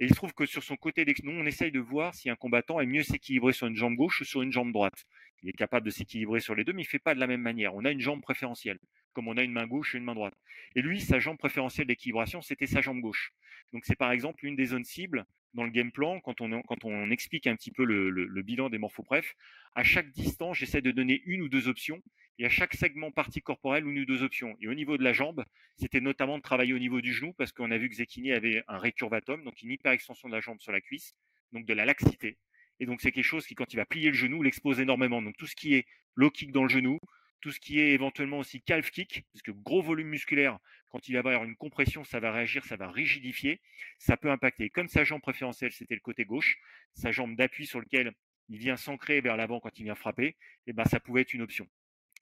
Et 0.00 0.04
il 0.04 0.08
se 0.10 0.14
trouve 0.14 0.32
que 0.32 0.46
sur 0.46 0.62
son 0.62 0.76
côté 0.76 1.04
d'extension, 1.04 1.38
on 1.38 1.46
essaye 1.46 1.70
de 1.70 1.80
voir 1.80 2.14
si 2.14 2.30
un 2.30 2.36
combattant 2.36 2.80
est 2.80 2.86
mieux 2.86 3.02
s'équilibrer 3.02 3.52
sur 3.52 3.66
une 3.66 3.76
jambe 3.76 3.94
gauche 3.94 4.20
ou 4.20 4.24
sur 4.24 4.42
une 4.42 4.52
jambe 4.52 4.72
droite. 4.72 5.04
Il 5.42 5.48
est 5.48 5.52
capable 5.52 5.86
de 5.86 5.90
s'équilibrer 5.90 6.40
sur 6.40 6.54
les 6.54 6.64
deux, 6.64 6.72
mais 6.72 6.82
il 6.82 6.86
ne 6.86 6.90
fait 6.90 6.98
pas 6.98 7.14
de 7.14 7.20
la 7.20 7.26
même 7.26 7.40
manière. 7.42 7.74
On 7.74 7.84
a 7.84 7.90
une 7.90 8.00
jambe 8.00 8.22
préférentielle, 8.22 8.78
comme 9.12 9.28
on 9.28 9.36
a 9.36 9.42
une 9.42 9.52
main 9.52 9.66
gauche 9.66 9.94
et 9.94 9.98
une 9.98 10.04
main 10.04 10.14
droite. 10.14 10.34
Et 10.74 10.82
lui, 10.82 11.00
sa 11.00 11.18
jambe 11.18 11.38
préférentielle 11.38 11.86
d'équilibration, 11.86 12.42
c'était 12.42 12.66
sa 12.66 12.80
jambe 12.80 13.00
gauche. 13.00 13.32
Donc 13.72 13.84
c'est 13.84 13.96
par 13.96 14.12
exemple 14.12 14.46
une 14.46 14.56
des 14.56 14.66
zones 14.66 14.84
cibles 14.84 15.24
dans 15.54 15.64
le 15.64 15.70
game 15.70 15.92
plan, 15.92 16.20
quand 16.20 16.40
on, 16.40 16.62
quand 16.62 16.84
on 16.84 17.10
explique 17.10 17.46
un 17.46 17.56
petit 17.56 17.70
peu 17.70 17.84
le, 17.84 18.10
le 18.10 18.42
bilan 18.42 18.70
des 18.70 18.78
morphopref, 18.78 19.34
à 19.74 19.82
chaque 19.82 20.10
distance, 20.12 20.56
j'essaie 20.56 20.80
de 20.80 20.90
donner 20.90 21.22
une 21.26 21.42
ou 21.42 21.48
deux 21.48 21.68
options 21.68 22.00
et 22.38 22.46
à 22.46 22.48
chaque 22.48 22.74
segment 22.74 23.10
partie 23.10 23.42
corporelle, 23.42 23.86
une 23.86 23.98
ou 23.98 24.04
deux 24.04 24.22
options. 24.22 24.56
Et 24.60 24.68
au 24.68 24.74
niveau 24.74 24.96
de 24.96 25.04
la 25.04 25.12
jambe, 25.12 25.44
c'était 25.76 26.00
notamment 26.00 26.38
de 26.38 26.42
travailler 26.42 26.72
au 26.72 26.78
niveau 26.78 27.00
du 27.00 27.12
genou 27.12 27.32
parce 27.34 27.52
qu'on 27.52 27.70
a 27.70 27.78
vu 27.78 27.88
que 27.88 27.94
Zekini 27.94 28.32
avait 28.32 28.62
un 28.68 28.78
récurvatum, 28.78 29.44
donc 29.44 29.60
une 29.62 29.70
hyperextension 29.70 30.28
de 30.28 30.34
la 30.34 30.40
jambe 30.40 30.60
sur 30.60 30.72
la 30.72 30.80
cuisse, 30.80 31.14
donc 31.52 31.66
de 31.66 31.74
la 31.74 31.84
laxité. 31.84 32.38
Et 32.80 32.86
donc 32.86 33.00
c'est 33.00 33.12
quelque 33.12 33.24
chose 33.24 33.46
qui, 33.46 33.54
quand 33.54 33.72
il 33.72 33.76
va 33.76 33.86
plier 33.86 34.08
le 34.08 34.16
genou, 34.16 34.42
l'expose 34.42 34.80
énormément. 34.80 35.22
Donc 35.22 35.36
tout 35.36 35.46
ce 35.46 35.54
qui 35.54 35.74
est 35.74 35.86
low 36.14 36.30
kick 36.30 36.52
dans 36.52 36.62
le 36.62 36.68
genou, 36.68 36.98
tout 37.40 37.50
ce 37.50 37.60
qui 37.60 37.80
est 37.80 37.90
éventuellement 37.90 38.38
aussi 38.38 38.62
calf 38.62 38.90
kick, 38.90 39.24
parce 39.32 39.42
que 39.42 39.50
gros 39.50 39.82
volume 39.82 40.08
musculaire, 40.08 40.58
quand 40.88 41.08
il 41.08 41.14
va 41.14 41.18
avoir 41.20 41.44
une 41.44 41.56
compression, 41.56 42.04
ça 42.04 42.20
va 42.20 42.32
réagir, 42.32 42.64
ça 42.64 42.76
va 42.76 42.90
rigidifier, 42.90 43.60
ça 43.98 44.16
peut 44.16 44.30
impacter. 44.30 44.70
Comme 44.70 44.88
sa 44.88 45.04
jambe 45.04 45.20
préférentielle, 45.20 45.72
c'était 45.72 45.94
le 45.94 46.00
côté 46.00 46.24
gauche, 46.24 46.58
sa 46.94 47.10
jambe 47.12 47.36
d'appui 47.36 47.66
sur 47.66 47.80
lequel 47.80 48.12
il 48.48 48.58
vient 48.58 48.76
s'ancrer 48.76 49.20
vers 49.20 49.36
l'avant 49.36 49.60
quand 49.60 49.78
il 49.78 49.84
vient 49.84 49.94
frapper, 49.94 50.26
et 50.26 50.36
eh 50.68 50.72
ben 50.72 50.84
ça 50.84 51.00
pouvait 51.00 51.22
être 51.22 51.34
une 51.34 51.42
option. 51.42 51.68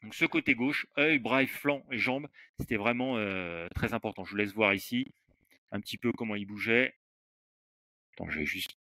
Donc 0.02 0.14
ce 0.14 0.24
côté 0.24 0.54
gauche, 0.54 0.86
œil, 0.98 1.18
bras, 1.18 1.46
flanc 1.46 1.84
et 1.90 1.98
jambes, 1.98 2.28
c'était 2.58 2.76
vraiment 2.76 3.16
euh, 3.18 3.68
très 3.74 3.92
important. 3.92 4.24
Je 4.24 4.30
vous 4.30 4.36
laisse 4.36 4.54
voir 4.54 4.72
ici 4.72 5.14
un 5.72 5.80
petit 5.80 5.98
peu 5.98 6.12
comment 6.12 6.36
il 6.36 6.46
bougeait. 6.46 6.94
Attends, 8.12 8.30
je 8.30 8.38
vais 8.38 8.46
juste. 8.46 8.78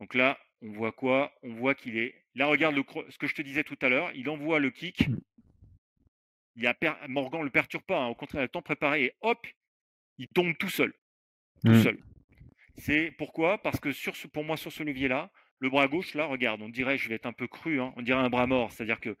Donc 0.00 0.14
là, 0.14 0.38
on 0.62 0.70
voit 0.72 0.92
quoi? 0.92 1.32
On 1.42 1.54
voit 1.54 1.74
qu'il 1.74 1.96
est. 1.96 2.14
Là, 2.34 2.46
regarde 2.46 2.74
le... 2.74 2.84
ce 3.08 3.18
que 3.18 3.26
je 3.26 3.34
te 3.34 3.42
disais 3.42 3.64
tout 3.64 3.78
à 3.80 3.88
l'heure. 3.88 4.10
Il 4.14 4.28
envoie 4.28 4.58
le 4.58 4.70
kick. 4.70 5.08
Mmh. 5.08 5.20
Il 6.56 6.66
a 6.66 6.76
Morgan 7.08 7.40
ne 7.40 7.46
le 7.46 7.50
perturbe 7.50 7.84
pas. 7.84 8.00
Hein. 8.00 8.08
Au 8.08 8.14
contraire, 8.14 8.40
il 8.40 8.44
a 8.44 8.46
le 8.46 8.50
temps 8.50 8.62
préparé 8.62 9.04
et 9.04 9.12
hop, 9.22 9.46
il 10.18 10.28
tombe 10.28 10.56
tout 10.56 10.68
seul. 10.68 10.92
Tout 11.64 11.72
mmh. 11.72 11.82
seul. 11.82 11.98
C'est 12.76 13.12
pourquoi? 13.12 13.58
Parce 13.58 13.80
que 13.80 13.92
sur 13.92 14.14
ce... 14.14 14.26
pour 14.26 14.44
moi, 14.44 14.56
sur 14.56 14.72
ce 14.72 14.82
levier-là, 14.82 15.30
le 15.58 15.70
bras 15.70 15.88
gauche, 15.88 16.14
là, 16.14 16.26
regarde, 16.26 16.62
on 16.62 16.68
dirait, 16.68 16.98
je 16.98 17.08
vais 17.08 17.14
être 17.16 17.26
un 17.26 17.32
peu 17.32 17.46
cru, 17.46 17.80
hein, 17.80 17.92
on 17.96 18.02
dirait 18.02 18.20
un 18.20 18.30
bras 18.30 18.46
mort. 18.46 18.70
C'est-à-dire 18.72 19.00
que 19.00 19.16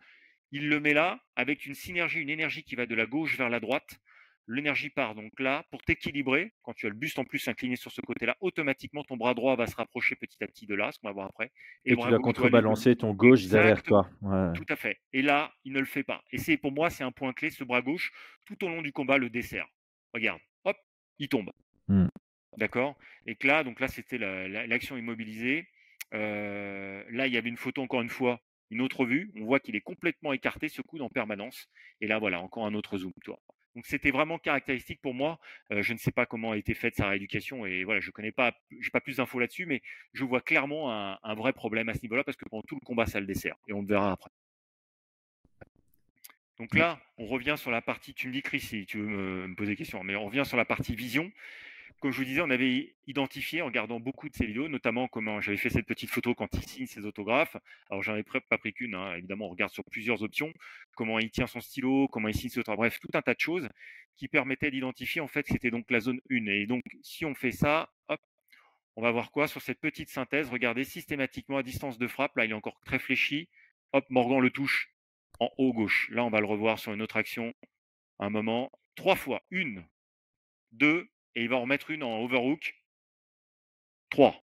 il 0.54 0.68
le 0.68 0.78
met 0.78 0.94
là 0.94 1.18
avec 1.34 1.66
une 1.66 1.74
synergie, 1.74 2.20
une 2.20 2.30
énergie 2.30 2.62
qui 2.62 2.76
va 2.76 2.86
de 2.86 2.94
la 2.94 3.06
gauche 3.06 3.36
vers 3.36 3.50
la 3.50 3.58
droite. 3.58 3.98
L'énergie 4.46 4.88
part 4.88 5.16
donc 5.16 5.32
là 5.40 5.64
pour 5.72 5.82
t'équilibrer. 5.82 6.52
Quand 6.62 6.74
tu 6.74 6.86
as 6.86 6.90
le 6.90 6.94
buste 6.94 7.18
en 7.18 7.24
plus 7.24 7.48
incliné 7.48 7.74
sur 7.74 7.90
ce 7.90 8.00
côté-là, 8.00 8.36
automatiquement 8.40 9.02
ton 9.02 9.16
bras 9.16 9.34
droit 9.34 9.56
va 9.56 9.66
se 9.66 9.74
rapprocher 9.74 10.14
petit 10.14 10.42
à 10.44 10.46
petit 10.46 10.66
de 10.66 10.76
là, 10.76 10.92
ce 10.92 11.00
qu'on 11.00 11.08
va 11.08 11.12
voir 11.12 11.26
après. 11.26 11.50
Et, 11.84 11.96
tu 11.96 12.08
vas 12.08 12.18
contrebalancer 12.18 12.94
ton 12.94 13.14
gauche 13.14 13.46
derrière 13.46 13.82
toi. 13.82 14.08
Tout 14.54 14.66
à 14.68 14.76
fait. 14.76 15.00
Et 15.12 15.22
là, 15.22 15.52
il 15.64 15.72
ne 15.72 15.80
le 15.80 15.86
fait 15.86 16.04
pas. 16.04 16.22
Et 16.30 16.38
c'est 16.38 16.56
pour 16.56 16.70
moi, 16.70 16.88
c'est 16.88 17.02
un 17.02 17.10
point 17.10 17.32
clé. 17.32 17.50
Ce 17.50 17.64
bras 17.64 17.82
gauche, 17.82 18.12
tout 18.44 18.64
au 18.64 18.68
long 18.68 18.80
du 18.80 18.92
combat, 18.92 19.18
le 19.18 19.30
dessert. 19.30 19.66
Regarde, 20.12 20.40
hop, 20.62 20.76
il 21.18 21.28
tombe. 21.28 21.50
Mmh. 21.88 22.06
D'accord? 22.58 22.96
Et 23.26 23.34
que 23.34 23.48
là, 23.48 23.64
donc 23.64 23.80
là, 23.80 23.88
c'était 23.88 24.18
l'action 24.18 24.96
immobilisée. 24.96 25.66
Euh, 26.12 27.02
là, 27.10 27.26
il 27.26 27.32
y 27.32 27.36
avait 27.36 27.48
une 27.48 27.56
photo 27.56 27.82
encore 27.82 28.02
une 28.02 28.08
fois 28.08 28.40
une 28.74 28.80
autre 28.80 29.06
vue, 29.06 29.30
on 29.36 29.44
voit 29.44 29.60
qu'il 29.60 29.76
est 29.76 29.80
complètement 29.80 30.32
écarté 30.32 30.68
ce 30.68 30.82
coude 30.82 31.00
en 31.00 31.08
permanence. 31.08 31.68
Et 32.00 32.08
là, 32.08 32.18
voilà, 32.18 32.40
encore 32.40 32.66
un 32.66 32.74
autre 32.74 32.98
zoom. 32.98 33.12
Donc 33.76 33.86
c'était 33.86 34.10
vraiment 34.10 34.36
caractéristique 34.36 35.00
pour 35.00 35.14
moi. 35.14 35.38
Euh, 35.70 35.80
je 35.80 35.92
ne 35.92 35.98
sais 35.98 36.10
pas 36.10 36.26
comment 36.26 36.52
a 36.52 36.56
été 36.56 36.74
faite 36.74 36.96
sa 36.96 37.08
rééducation 37.08 37.66
et 37.66 37.84
voilà, 37.84 38.00
je 38.00 38.10
connais 38.10 38.32
pas, 38.32 38.52
j'ai 38.80 38.90
pas 38.90 39.00
plus 39.00 39.18
d'infos 39.18 39.38
là-dessus, 39.38 39.66
mais 39.66 39.80
je 40.12 40.24
vois 40.24 40.40
clairement 40.40 40.92
un, 40.92 41.34
vrai 41.34 41.52
problème 41.52 41.88
à 41.88 41.94
ce 41.94 42.02
niveau-là 42.02 42.24
parce 42.24 42.36
que 42.36 42.48
pendant 42.48 42.62
tout 42.62 42.74
le 42.80 42.84
combat, 42.84 43.06
ça 43.06 43.20
le 43.20 43.26
dessert 43.26 43.56
et 43.68 43.72
on 43.72 43.80
le 43.80 43.86
verra 43.86 44.10
après. 44.10 44.30
Donc 46.58 46.74
là, 46.74 47.00
on 47.16 47.26
revient 47.26 47.56
sur 47.56 47.70
la 47.70 47.82
partie, 47.82 48.12
tu 48.12 48.26
me 48.26 48.32
dis 48.32 48.42
Chris 48.42 48.60
si 48.60 48.86
tu 48.86 48.98
veux 48.98 49.06
me, 49.06 49.46
me 49.48 49.54
poser 49.54 49.72
des 49.72 49.76
questions, 49.76 50.02
mais 50.02 50.16
on 50.16 50.26
revient 50.26 50.44
sur 50.44 50.56
la 50.56 50.64
partie 50.64 50.96
vision. 50.96 51.30
Comme 52.04 52.12
je 52.12 52.18
vous 52.18 52.26
disais, 52.26 52.42
on 52.42 52.50
avait 52.50 52.94
identifié 53.06 53.62
en 53.62 53.64
regardant 53.64 53.98
beaucoup 53.98 54.28
de 54.28 54.34
ces 54.34 54.44
vidéos, 54.44 54.68
notamment 54.68 55.08
comment 55.08 55.40
j'avais 55.40 55.56
fait 55.56 55.70
cette 55.70 55.86
petite 55.86 56.10
photo 56.10 56.34
quand 56.34 56.52
il 56.52 56.62
signe 56.62 56.86
ses 56.86 57.06
autographes. 57.06 57.56
Alors 57.88 58.02
j'en 58.02 58.14
ai 58.14 58.22
pas 58.22 58.58
pris 58.58 58.74
qu'une, 58.74 58.94
hein. 58.94 59.14
évidemment 59.14 59.46
on 59.46 59.48
regarde 59.48 59.72
sur 59.72 59.84
plusieurs 59.84 60.22
options, 60.22 60.52
comment 60.96 61.18
il 61.18 61.30
tient 61.30 61.46
son 61.46 61.62
stylo, 61.62 62.06
comment 62.08 62.28
il 62.28 62.34
signe 62.34 62.50
ses 62.50 62.60
autographes, 62.60 62.76
bref, 62.76 63.00
tout 63.00 63.08
un 63.14 63.22
tas 63.22 63.32
de 63.32 63.40
choses 63.40 63.70
qui 64.16 64.28
permettaient 64.28 64.70
d'identifier 64.70 65.22
en 65.22 65.28
fait 65.28 65.44
que 65.44 65.52
c'était 65.52 65.70
donc 65.70 65.90
la 65.90 66.00
zone 66.00 66.20
1. 66.30 66.46
Et 66.48 66.66
donc 66.66 66.82
si 67.00 67.24
on 67.24 67.34
fait 67.34 67.52
ça, 67.52 67.90
on 68.96 69.02
va 69.02 69.10
voir 69.10 69.30
quoi 69.30 69.48
sur 69.48 69.62
cette 69.62 69.80
petite 69.80 70.10
synthèse. 70.10 70.50
Regardez 70.50 70.84
systématiquement 70.84 71.56
à 71.56 71.62
distance 71.62 71.96
de 71.96 72.06
frappe, 72.06 72.36
là 72.36 72.44
il 72.44 72.50
est 72.50 72.54
encore 72.54 72.78
très 72.84 72.98
fléchi. 72.98 73.48
Hop, 73.94 74.04
Morgan 74.10 74.40
le 74.40 74.50
touche 74.50 74.92
en 75.40 75.48
haut 75.56 75.72
gauche. 75.72 76.10
Là 76.10 76.22
on 76.22 76.28
va 76.28 76.40
le 76.40 76.46
revoir 76.46 76.78
sur 76.78 76.92
une 76.92 77.00
autre 77.00 77.16
action. 77.16 77.54
Un 78.18 78.28
moment, 78.28 78.70
trois 78.94 79.16
fois, 79.16 79.42
une, 79.50 79.86
2, 80.72 81.08
et 81.34 81.42
il 81.42 81.48
va 81.48 81.56
en 81.56 81.62
remettre 81.62 81.90
une 81.90 82.02
en 82.02 82.20
overhook. 82.22 82.74
3. 84.10 84.44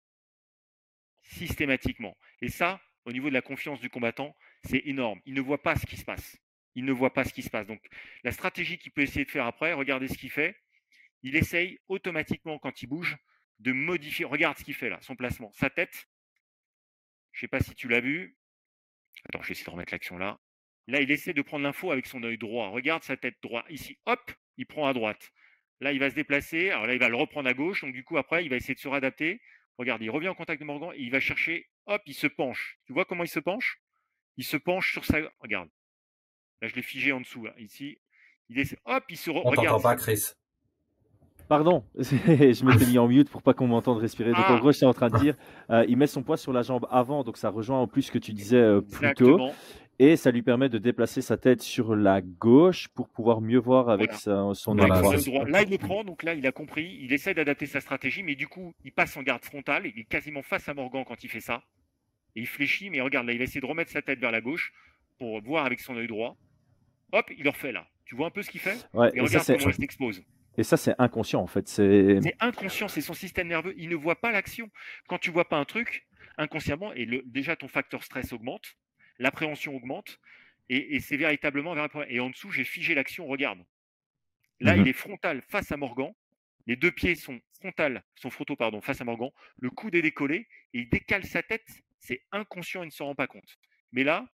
Systématiquement. 1.22 2.18
Et 2.42 2.50
ça, 2.50 2.82
au 3.06 3.12
niveau 3.12 3.30
de 3.30 3.34
la 3.34 3.42
confiance 3.42 3.80
du 3.80 3.90
combattant, 3.90 4.36
c'est 4.64 4.82
énorme. 4.86 5.22
Il 5.26 5.34
ne 5.34 5.42
voit 5.42 5.62
pas 5.62 5.76
ce 5.76 5.86
qui 5.86 5.98
se 5.98 6.06
passe. 6.06 6.38
Il 6.76 6.86
ne 6.86 6.92
voit 6.92 7.14
pas 7.14 7.24
ce 7.24 7.34
qui 7.34 7.44
se 7.44 7.50
passe. 7.50 7.68
Donc, 7.68 7.86
la 8.24 8.32
stratégie 8.32 8.78
qu'il 8.78 8.92
peut 8.92 9.02
essayer 9.02 9.26
de 9.26 9.32
faire 9.32 9.46
après, 9.46 9.74
regardez 9.74 10.08
ce 10.08 10.18
qu'il 10.18 10.32
fait. 10.32 10.58
Il 11.22 11.36
essaye 11.36 11.80
automatiquement, 11.88 12.60
quand 12.60 12.82
il 12.82 12.88
bouge, 12.88 13.18
de 13.60 13.72
modifier. 13.72 14.26
Regarde 14.26 14.58
ce 14.58 14.64
qu'il 14.64 14.74
fait 14.74 14.90
là, 14.90 15.00
son 15.02 15.16
placement. 15.16 15.52
Sa 15.54 15.70
tête, 15.70 16.08
je 17.32 17.38
ne 17.38 17.42
sais 17.42 17.48
pas 17.48 17.62
si 17.62 17.76
tu 17.76 17.88
l'as 17.88 18.02
vu. 18.02 18.38
Attends, 19.26 19.42
je 19.42 19.48
vais 19.48 19.52
essayer 19.54 19.66
de 19.66 19.72
remettre 19.72 19.94
l'action 19.94 20.18
là. 20.18 20.40
Là, 20.88 21.00
il 21.00 21.12
essaie 21.12 21.34
de 21.34 21.42
prendre 21.42 21.64
l'info 21.64 21.92
avec 21.92 22.06
son 22.06 22.24
œil 22.24 22.38
droit. 22.38 22.70
Regarde 22.70 23.04
sa 23.04 23.16
tête 23.16 23.36
droite. 23.42 23.66
Ici, 23.70 23.98
hop, 24.06 24.32
il 24.58 24.66
prend 24.66 24.88
à 24.88 24.94
droite. 24.94 25.32
Là, 25.84 25.92
il 25.92 26.00
va 26.00 26.10
se 26.10 26.16
déplacer. 26.16 26.70
Alors 26.70 26.88
là, 26.88 26.94
il 26.94 27.00
va 27.00 27.10
le 27.10 27.18
reprendre 27.18 27.50
à 27.50 27.54
gauche. 27.54 27.82
Donc, 27.82 27.94
du 27.94 28.06
coup, 28.06 28.18
après, 28.18 28.46
il 28.46 28.50
va 28.50 28.56
essayer 28.56 28.74
de 28.74 28.80
se 28.80 28.88
réadapter. 28.88 29.42
Regarde, 29.78 30.02
il 30.02 30.10
revient 30.10 30.30
en 30.30 30.34
contact 30.34 30.62
de 30.62 30.66
Morgan 30.66 30.92
et 30.96 31.02
il 31.02 31.12
va 31.12 31.20
chercher. 31.20 31.68
Hop, 31.88 32.02
il 32.06 32.14
se 32.14 32.28
penche. 32.28 32.80
Tu 32.86 32.94
vois 32.94 33.04
comment 33.04 33.26
il 33.26 33.30
se 33.30 33.42
penche? 33.42 33.82
Il 34.38 34.46
se 34.46 34.56
penche 34.56 34.94
sur 34.94 35.04
sa. 35.04 35.18
Regarde. 35.42 35.68
Là, 36.62 36.70
je 36.70 36.76
l'ai 36.76 36.82
figé 36.82 37.12
en 37.12 37.20
dessous. 37.20 37.48
Ici, 37.58 38.00
il 38.48 38.60
essaie. 38.60 38.78
Hop, 38.86 39.04
il 39.10 39.18
se. 39.18 39.30
On 39.30 39.42
regarde. 39.42 39.84
pas, 39.84 39.98
Chris. 39.98 40.34
Pardon, 41.50 41.84
je 41.98 42.66
m'étais 42.66 42.86
mis 42.86 42.98
en 42.98 43.08
mute 43.08 43.30
pour 43.30 43.42
pas 43.42 43.54
qu'on 43.54 43.68
m'entende 43.68 43.98
respirer. 43.98 44.32
Donc 44.32 44.50
en 44.50 44.56
ah. 44.56 44.60
gros, 44.60 44.72
je 44.72 44.78
suis 44.78 44.86
en 44.86 44.94
train 44.94 45.10
de 45.10 45.18
dire, 45.18 45.36
euh, 45.70 45.86
il 45.90 45.98
met 45.98 46.08
son 46.08 46.24
poids 46.24 46.38
sur 46.38 46.54
la 46.54 46.62
jambe 46.62 46.88
avant, 46.90 47.24
donc 47.24 47.38
ça 47.38 47.50
rejoint 47.50 47.80
en 47.80 47.88
plus 47.88 48.04
ce 48.04 48.12
que 48.12 48.18
tu 48.18 48.32
disais 48.32 48.58
euh, 48.58 48.80
plus 48.80 49.14
tôt. 49.14 49.50
Et 50.06 50.18
ça 50.18 50.32
lui 50.32 50.42
permet 50.42 50.68
de 50.68 50.80
déplacer 50.80 51.22
sa 51.22 51.38
tête 51.38 51.62
sur 51.62 51.96
la 51.96 52.20
gauche 52.20 52.90
pour 52.90 53.08
pouvoir 53.08 53.40
mieux 53.40 53.58
voir 53.58 53.88
avec 53.88 54.12
son 54.12 54.78
œil 54.78 54.90
droit. 54.90 55.46
Là, 55.46 55.62
il 55.62 55.70
le 55.70 55.78
prend, 55.78 56.04
donc 56.04 56.24
là, 56.24 56.34
il 56.34 56.46
a 56.46 56.52
compris. 56.52 56.98
Il 57.00 57.14
essaie 57.14 57.34
d'adapter 57.34 57.68
sa 57.68 57.80
stratégie, 57.80 58.22
mais 58.22 58.36
du 58.36 58.50
coup, 58.50 58.74
il 58.84 58.92
passe 58.92 59.16
en 59.16 59.24
garde 59.24 59.46
frontale. 59.46 59.86
Il 59.86 59.98
est 59.98 60.04
quasiment 60.04 60.42
face 60.42 60.68
à 60.68 60.74
Morgan 60.74 61.06
quand 61.08 61.24
il 61.24 61.30
fait 61.30 61.40
ça. 61.40 61.64
Et 62.36 62.42
il 62.42 62.48
fléchit, 62.48 62.90
mais 62.90 63.00
regarde, 63.00 63.28
là, 63.28 63.32
il 63.32 63.42
essaie 63.42 63.62
de 63.62 63.66
remettre 63.66 63.92
sa 63.92 64.02
tête 64.02 64.20
vers 64.20 64.32
la 64.32 64.42
gauche 64.42 64.74
pour 65.20 65.42
voir 65.42 65.66
avec 65.66 65.80
son 65.80 65.96
œil 65.96 66.08
droit. 66.08 66.36
Hop, 67.14 67.32
il 67.38 67.46
le 67.46 67.52
refait 67.52 67.72
là. 67.72 67.88
Tu 68.04 68.16
vois 68.16 68.28
un 68.28 68.32
peu 68.32 68.42
ce 68.42 68.50
qu'il 68.50 68.60
fait? 68.60 68.86
Et 69.14 69.22
regarde 69.22 69.46
comment 69.46 69.70
il 69.70 69.74
s'expose. 69.74 70.22
Et 70.58 70.64
ça, 70.64 70.76
c'est 70.76 70.96
inconscient 70.98 71.40
en 71.40 71.48
fait. 71.48 71.70
C'est 71.70 72.36
inconscient, 72.42 72.90
c'est 72.90 73.00
son 73.00 73.14
système 73.14 73.48
nerveux. 73.48 73.74
Il 73.78 73.88
ne 73.88 73.96
voit 73.96 74.20
pas 74.20 74.34
l'action. 74.34 74.70
Quand 75.08 75.18
tu 75.18 75.32
vois 75.32 75.48
pas 75.48 75.56
un 75.56 75.66
truc, 75.66 76.06
inconsciemment, 76.38 76.92
et 76.94 77.08
déjà 77.26 77.56
ton 77.56 77.70
facteur 77.70 78.04
stress 78.04 78.34
augmente, 78.34 78.76
l'appréhension 79.20 79.76
augmente, 79.76 80.20
et, 80.70 81.00
c'est 81.00 81.18
véritablement 81.18 81.76
Et 82.08 82.20
en 82.20 82.30
dessous, 82.30 82.50
j'ai 82.50 82.64
figé 82.64 82.96
l'action, 82.96 83.28
regarde. 83.28 83.60
Là, 84.60 84.76
il 84.76 84.82
mhm. 84.82 84.88
est 84.88 84.94
frontal 84.94 85.42
face 85.42 85.72
à 85.72 85.78
Morgan. 85.78 86.14
Les 86.66 86.76
deux 86.78 86.92
pieds 86.92 87.16
sont 87.16 87.42
frontal, 87.60 88.04
sont 88.16 88.30
frontaux 88.30 88.56
pardon, 88.56 88.82
face 88.82 89.02
à 89.02 89.04
Morgan. 89.04 89.30
Le 89.58 89.70
coude 89.70 89.96
est 89.96 90.02
décollé 90.02 90.48
et 90.74 90.80
il 90.80 90.90
décale 90.90 91.26
sa 91.26 91.44
tête. 91.44 91.68
C'est 92.00 92.24
inconscient, 92.32 92.84
il 92.84 92.88
ne 92.88 92.92
se 92.92 93.04
rend 93.04 93.16
pas 93.16 93.28
compte. 93.28 93.58
Mais 93.92 94.04
là, 94.04 94.28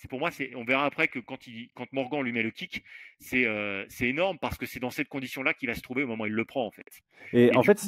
c'est 0.00 0.08
pour 0.08 0.18
moi, 0.18 0.30
on 0.56 0.64
verra 0.64 0.86
après 0.86 1.08
que 1.08 1.18
quand, 1.18 1.46
il, 1.46 1.68
quand 1.74 1.84
Morgan 1.92 2.22
lui 2.22 2.32
met 2.32 2.42
le 2.42 2.50
kick, 2.50 2.82
c'est, 3.18 3.44
euh, 3.44 3.84
c'est 3.90 4.08
énorme 4.08 4.38
parce 4.40 4.56
que 4.56 4.64
c'est 4.64 4.80
dans 4.80 4.88
cette 4.88 5.10
condition-là 5.10 5.52
qu'il 5.52 5.68
va 5.68 5.74
se 5.74 5.82
trouver 5.82 6.04
au 6.04 6.06
moment 6.06 6.24
où 6.24 6.26
il 6.26 6.32
le 6.32 6.46
prend 6.46 6.64
en 6.64 6.70
fait. 6.70 6.86
Et, 7.34 7.54
en 7.54 7.62
fait, 7.62 7.84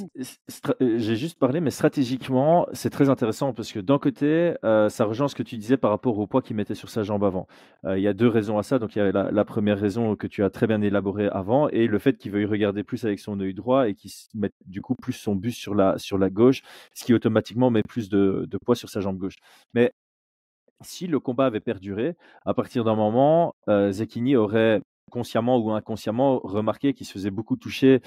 euh, 0.82 0.98
j'ai 0.98 1.16
juste 1.16 1.38
parlé, 1.38 1.62
mais 1.62 1.70
stratégiquement, 1.70 2.66
c'est 2.74 2.90
très 2.90 3.08
intéressant 3.08 3.54
parce 3.54 3.72
que 3.72 3.78
d'un 3.78 3.98
côté, 3.98 4.52
euh, 4.62 4.90
ça 4.90 5.06
rejoint 5.06 5.26
ce 5.26 5.34
que 5.34 5.42
tu 5.42 5.56
disais 5.56 5.78
par 5.78 5.90
rapport 5.90 6.18
au 6.18 6.26
poids 6.26 6.42
qu'il 6.42 6.54
mettait 6.54 6.74
sur 6.74 6.90
sa 6.90 7.02
jambe 7.02 7.24
avant. 7.24 7.46
il 7.86 8.02
y 8.02 8.08
a 8.08 8.12
deux 8.12 8.28
raisons 8.28 8.58
à 8.58 8.62
ça. 8.62 8.78
Donc 8.78 8.94
il 8.94 8.98
y 8.98 9.02
a 9.02 9.10
la, 9.10 9.44
première 9.46 9.80
raison 9.80 10.14
que 10.14 10.26
tu 10.26 10.44
as 10.44 10.50
très 10.50 10.66
bien 10.66 10.82
élaborée 10.82 11.28
avant 11.32 11.70
et 11.70 11.86
le 11.86 11.98
fait 11.98 12.18
qu'il 12.18 12.32
veuille 12.32 12.44
regarder 12.44 12.84
plus 12.84 13.06
avec 13.06 13.20
son 13.20 13.40
œil 13.40 13.54
droit 13.54 13.88
et 13.88 13.94
qu'il 13.94 14.10
mette 14.34 14.54
du 14.66 14.82
coup 14.82 14.96
plus 14.96 15.14
son 15.14 15.34
bus 15.34 15.56
sur 15.56 15.74
la, 15.74 15.96
sur 15.96 16.18
la 16.18 16.28
gauche, 16.28 16.60
ce 16.92 17.04
qui 17.04 17.14
automatiquement 17.14 17.70
met 17.70 17.82
plus 17.82 18.10
de, 18.10 18.46
de 18.46 18.58
poids 18.58 18.76
sur 18.76 18.90
sa 18.90 19.00
jambe 19.00 19.16
gauche. 19.16 19.36
Mais 19.72 19.92
si 20.82 21.06
le 21.06 21.20
combat 21.20 21.46
avait 21.46 21.60
perduré, 21.60 22.16
à 22.44 22.54
partir 22.54 22.84
d'un 22.84 22.94
moment, 22.94 23.54
euh, 23.68 23.92
Zekini 23.92 24.36
aurait 24.36 24.80
consciemment 25.10 25.58
ou 25.58 25.70
inconsciemment 25.72 26.38
remarqué 26.38 26.94
qu'il 26.94 27.06
se 27.06 27.12
faisait 27.12 27.30
beaucoup 27.30 27.56
toucher 27.56 28.00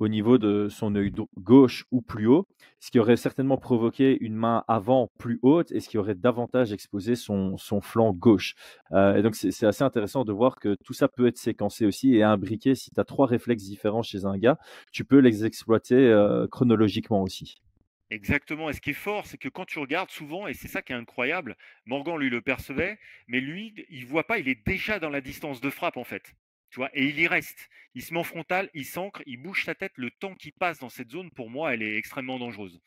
au 0.00 0.08
niveau 0.08 0.38
de 0.38 0.68
son 0.70 0.94
œil 0.96 1.12
gauche 1.38 1.84
ou 1.90 2.00
plus 2.00 2.26
haut, 2.26 2.46
ce 2.80 2.90
qui 2.90 2.98
aurait 2.98 3.16
certainement 3.16 3.58
provoqué 3.58 4.16
une 4.20 4.34
main 4.34 4.64
avant 4.66 5.10
plus 5.18 5.38
haute 5.42 5.70
et 5.72 5.80
ce 5.80 5.90
qui 5.90 5.98
aurait 5.98 6.14
davantage 6.14 6.72
exposé 6.72 7.14
son, 7.14 7.56
flanc 7.82 8.12
gauche. 8.12 8.54
Euh, 8.92 9.16
et 9.16 9.22
donc 9.22 9.36
c'est 9.36 9.66
assez 9.66 9.84
intéressant 9.84 10.24
de 10.24 10.32
voir 10.32 10.56
que 10.56 10.74
tout 10.84 10.94
ça 10.94 11.06
peut 11.06 11.26
être 11.26 11.36
séquencé 11.36 11.84
aussi 11.84 12.16
et 12.16 12.22
imbriqué. 12.22 12.74
Si 12.74 12.90
tu 12.90 12.98
as 12.98 13.04
trois 13.04 13.26
réflexes 13.26 13.64
différents 13.64 14.02
chez 14.02 14.24
un 14.24 14.38
gars, 14.38 14.58
tu 14.90 15.04
peux 15.04 15.18
les 15.18 15.44
exploiter 15.44 15.96
euh, 15.96 16.46
chronologiquement 16.48 17.22
aussi. 17.22 17.60
Exactement. 18.10 18.68
Et 18.70 18.72
ce 18.72 18.80
qui 18.80 18.90
est 18.90 18.92
fort, 18.94 19.26
c'est 19.26 19.38
que 19.38 19.48
quand 19.48 19.64
tu 19.66 19.78
regardes 19.78 20.10
souvent, 20.10 20.46
et 20.48 20.54
c'est 20.54 20.68
ça 20.68 20.82
qui 20.82 20.92
est 20.92 20.96
incroyable, 20.96 21.56
Morgan 21.86 22.18
lui 22.18 22.28
le 22.30 22.40
percevait, 22.42 22.98
mais 23.28 23.40
lui, 23.40 23.72
il 23.88 24.04
voit 24.06 24.26
pas, 24.26 24.38
il 24.38 24.48
est 24.48 24.66
déjà 24.66 24.98
dans 24.98 25.10
la 25.10 25.20
distance 25.20 25.60
de 25.60 25.70
frappe 25.70 25.96
en 25.96 26.04
fait. 26.04 26.34
Tu 26.70 26.76
vois, 26.76 26.90
et 26.94 27.04
il 27.06 27.18
y 27.18 27.26
reste. 27.26 27.68
Il 27.94 28.02
se 28.02 28.12
met 28.14 28.20
en 28.20 28.24
frontal, 28.24 28.70
il 28.74 28.84
s'ancre, 28.84 29.22
il 29.26 29.38
bouge 29.42 29.64
sa 29.64 29.74
tête. 29.74 29.92
Le 29.96 30.10
temps 30.10 30.34
qui 30.34 30.52
passe 30.52 30.78
dans 30.78 30.88
cette 30.88 31.10
zone, 31.10 31.30
pour 31.32 31.50
moi, 31.50 31.74
elle 31.74 31.82
est 31.82 31.96
extrêmement 31.96 32.38
dangereuse. 32.38 32.80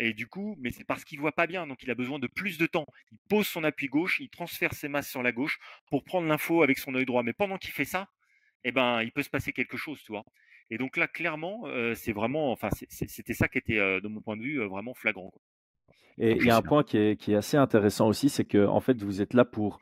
Et 0.00 0.12
du 0.12 0.26
coup, 0.26 0.56
mais 0.58 0.70
c'est 0.72 0.84
parce 0.84 1.04
qu'il 1.04 1.20
voit 1.20 1.32
pas 1.32 1.46
bien, 1.46 1.66
donc 1.66 1.82
il 1.84 1.90
a 1.90 1.94
besoin 1.94 2.18
de 2.18 2.26
plus 2.26 2.58
de 2.58 2.66
temps. 2.66 2.86
Il 3.12 3.18
pose 3.28 3.46
son 3.46 3.62
appui 3.64 3.86
gauche, 3.88 4.18
il 4.20 4.28
transfère 4.28 4.74
ses 4.74 4.88
masses 4.88 5.08
sur 5.10 5.22
la 5.22 5.30
gauche 5.32 5.58
pour 5.88 6.02
prendre 6.04 6.26
l'info 6.26 6.62
avec 6.62 6.78
son 6.78 6.94
œil 6.96 7.04
droit. 7.06 7.22
Mais 7.22 7.32
pendant 7.32 7.58
qu'il 7.58 7.70
fait 7.72 7.84
ça, 7.84 8.08
eh 8.64 8.72
ben, 8.72 9.02
il 9.02 9.12
peut 9.12 9.22
se 9.22 9.30
passer 9.30 9.52
quelque 9.52 9.76
chose, 9.76 10.02
tu 10.02 10.12
vois. 10.12 10.24
Et 10.70 10.78
donc 10.78 10.96
là, 10.96 11.08
clairement, 11.08 11.64
c'est 11.94 12.12
vraiment, 12.12 12.52
enfin, 12.52 12.68
c'était 12.90 13.34
ça 13.34 13.48
qui 13.48 13.58
était, 13.58 13.78
de 13.78 14.08
mon 14.08 14.20
point 14.20 14.36
de 14.36 14.42
vue, 14.42 14.62
vraiment 14.66 14.94
flagrant. 14.94 15.32
Et 16.18 16.36
il 16.36 16.44
y 16.44 16.50
a 16.50 16.56
un 16.56 16.62
point 16.62 16.82
qui 16.82 16.98
est, 16.98 17.16
qui 17.16 17.32
est, 17.32 17.36
assez 17.36 17.56
intéressant 17.56 18.08
aussi, 18.08 18.28
c'est 18.28 18.44
que 18.44 18.66
en 18.66 18.80
fait, 18.80 19.02
vous 19.02 19.22
êtes 19.22 19.34
là 19.34 19.44
pour, 19.44 19.80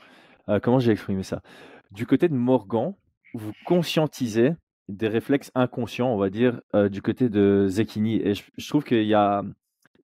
comment 0.63 0.79
j'ai 0.79 0.93
exprimé 0.93 1.23
ça? 1.23 1.43
Du 1.91 2.07
côté 2.07 2.29
de 2.29 2.35
Morgan, 2.35 2.95
vous 3.35 3.53
conscientisez 3.65 4.53
des 4.89 5.09
réflexes 5.09 5.51
inconscients, 5.57 6.09
on 6.09 6.19
va 6.19 6.31
dire, 6.31 6.61
du 6.91 7.03
côté 7.03 7.29
de 7.29 7.67
Zekini. 7.69 8.21
Et 8.23 8.35
je 8.35 8.69
trouve 8.69 8.85
qu'il 8.85 9.07
y 9.07 9.15
a, 9.15 9.43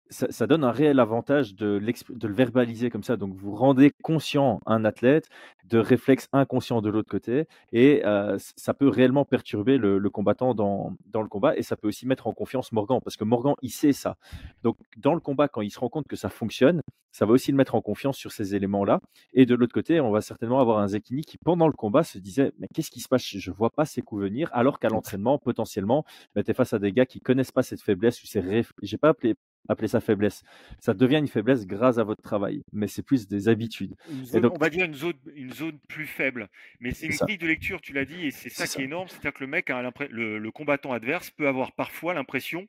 ça, 0.09 0.47
donne 0.47 0.63
un 0.63 0.71
réel 0.71 0.99
avantage 0.99 1.55
de, 1.55 1.79
de, 2.09 2.27
le 2.27 2.33
verbaliser 2.33 2.89
comme 2.89 3.03
ça. 3.03 3.15
Donc, 3.15 3.33
vous 3.35 3.55
rendez 3.55 3.91
conscient 4.03 4.59
un 4.65 4.83
athlète 4.85 5.29
de 5.65 5.77
réflexes 5.77 6.27
inconscients 6.33 6.81
de 6.81 6.89
l'autre 6.89 7.09
côté 7.09 7.45
et 7.71 8.01
euh, 8.05 8.37
ça 8.55 8.73
peut 8.73 8.87
réellement 8.87 9.25
perturber 9.25 9.77
le, 9.77 9.99
combattant 10.09 10.55
dans, 10.55 10.93
dans, 11.05 11.21
le 11.21 11.27
combat 11.27 11.55
et 11.55 11.61
ça 11.61 11.75
peut 11.75 11.87
aussi 11.87 12.07
mettre 12.07 12.25
en 12.27 12.33
confiance 12.33 12.71
Morgan 12.71 12.99
parce 13.03 13.17
que 13.17 13.23
Morgan, 13.23 13.53
il 13.61 13.69
sait 13.69 13.93
ça. 13.93 14.17
Donc, 14.63 14.77
dans 14.97 15.13
le 15.13 15.19
combat, 15.19 15.47
quand 15.47 15.61
il 15.61 15.69
se 15.69 15.79
rend 15.79 15.89
compte 15.89 16.07
que 16.07 16.15
ça 16.15 16.29
fonctionne, 16.29 16.81
ça 17.11 17.25
va 17.25 17.33
aussi 17.33 17.51
le 17.51 17.57
mettre 17.57 17.75
en 17.75 17.81
confiance 17.81 18.17
sur 18.17 18.31
ces 18.31 18.55
éléments-là. 18.55 19.01
Et 19.33 19.45
de 19.45 19.55
l'autre 19.55 19.73
côté, 19.73 19.99
on 19.99 20.11
va 20.11 20.21
certainement 20.21 20.59
avoir 20.59 20.79
un 20.79 20.87
Zekini 20.87 21.21
qui, 21.21 21.37
pendant 21.37 21.67
le 21.67 21.73
combat, 21.73 22.03
se 22.03 22.17
disait 22.17 22.51
Mais 22.59 22.67
qu'est-ce 22.73 22.91
qui 22.91 22.99
se 22.99 23.07
passe? 23.07 23.23
Je 23.23 23.49
ne 23.49 23.55
vois 23.55 23.69
pas 23.69 23.85
ces 23.85 24.01
coups 24.01 24.23
venir. 24.23 24.49
Alors 24.53 24.79
qu'à 24.79 24.89
l'entraînement, 24.89 25.37
potentiellement, 25.37 26.05
bah, 26.35 26.43
tu 26.43 26.51
es 26.51 26.53
face 26.53 26.73
à 26.73 26.79
des 26.79 26.91
gars 26.91 27.05
qui 27.05 27.19
connaissent 27.19 27.51
pas 27.51 27.63
cette 27.63 27.81
faiblesse 27.81 28.23
ou 28.23 28.27
ces 28.27 28.39
réf... 28.39 28.73
J'ai 28.81 28.97
pas 28.97 29.09
appelé 29.09 29.35
appeler 29.67 29.87
ça 29.87 29.99
faiblesse. 29.99 30.43
Ça 30.79 30.93
devient 30.93 31.17
une 31.17 31.27
faiblesse 31.27 31.65
grâce 31.65 31.97
à 31.97 32.03
votre 32.03 32.21
travail, 32.21 32.63
mais 32.71 32.87
c'est 32.87 33.03
plus 33.03 33.27
des 33.27 33.47
habitudes. 33.49 33.95
on 34.09 34.57
va 34.57 34.69
dire 34.69 34.85
une 34.85 34.93
zone, 34.93 35.13
une 35.35 35.53
zone 35.53 35.79
plus 35.87 36.05
faible, 36.07 36.47
mais 36.79 36.91
c'est 36.91 37.07
une 37.07 37.17
grille 37.17 37.37
de 37.37 37.47
lecture, 37.47 37.81
tu 37.81 37.93
l'as 37.93 38.05
dit, 38.05 38.27
et 38.27 38.31
c'est 38.31 38.49
ça 38.49 38.67
qui 38.67 38.81
est 38.81 38.85
énorme, 38.85 39.07
c'est-à-dire 39.07 39.33
que 39.33 39.43
le 39.43 39.49
mec, 39.49 39.69
a 39.69 39.81
le, 40.09 40.39
le, 40.39 40.51
combattant 40.51 40.93
adverse 40.93 41.29
peut 41.31 41.47
avoir 41.47 41.73
parfois 41.73 42.13
l'impression 42.13 42.67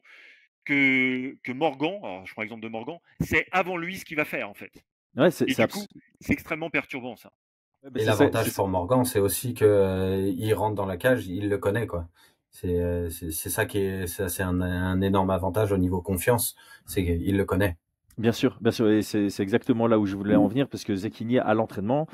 que, 0.65 1.37
que 1.43 1.53
Morgan, 1.53 1.99
alors 2.03 2.27
je 2.27 2.33
prends 2.33 2.43
l'exemple 2.43 2.63
de 2.63 2.69
Morgan, 2.69 2.99
c'est 3.21 3.47
avant 3.53 3.77
lui 3.77 3.97
ce 3.97 4.05
qu'il 4.05 4.17
va 4.17 4.25
faire 4.25 4.49
en 4.49 4.55
fait. 4.55 4.73
Ouais, 5.17 5.31
c'est, 5.31 5.47
c'est 5.49 6.33
extrêmement 6.33 6.71
perturbant 6.71 7.17
ça. 7.17 7.33
Et 7.97 8.05
l'avantage 8.05 8.53
pour 8.53 8.69
Morgan, 8.69 9.05
c'est 9.05 9.21
aussi 9.21 9.55
qu'il 9.55 9.67
euh, 9.67 10.55
rentre 10.55 10.75
dans 10.75 10.87
la 10.87 10.99
cage, 10.99 11.27
il 11.27 11.49
le 11.49 11.57
connaît 11.57 11.87
quoi. 11.87 12.09
Euh, 12.65 13.09
c'est 13.11 13.31
c'est 13.31 13.51
ça 13.51 13.65
qui 13.67 13.79
est 13.79 14.07
c'est 14.07 14.43
un, 14.43 14.61
un, 14.61 15.01
énorme 15.01 15.31
avantage 15.31 15.73
au 15.73 15.79
niveau 15.79 16.03
confiance, 16.03 16.57
c'est 16.87 17.05
qu'il 17.05 17.37
le 17.37 17.45
connaît. 17.45 17.77
Bien 18.19 18.33
sûr, 18.33 18.59
bien 18.61 18.71
sûr, 18.71 18.91
et 18.91 19.01
c'est 19.01 19.41
exactement 19.41 19.87
là 19.87 19.99
où 19.99 20.05
je 20.05 20.15
voulais 20.15 20.37
en 20.37 20.47
venir, 20.47 20.69
parce 20.69 20.85
que 20.85 20.95
Zekini, 20.95 21.39
à 21.39 21.55
l'entraînement, 21.55 22.07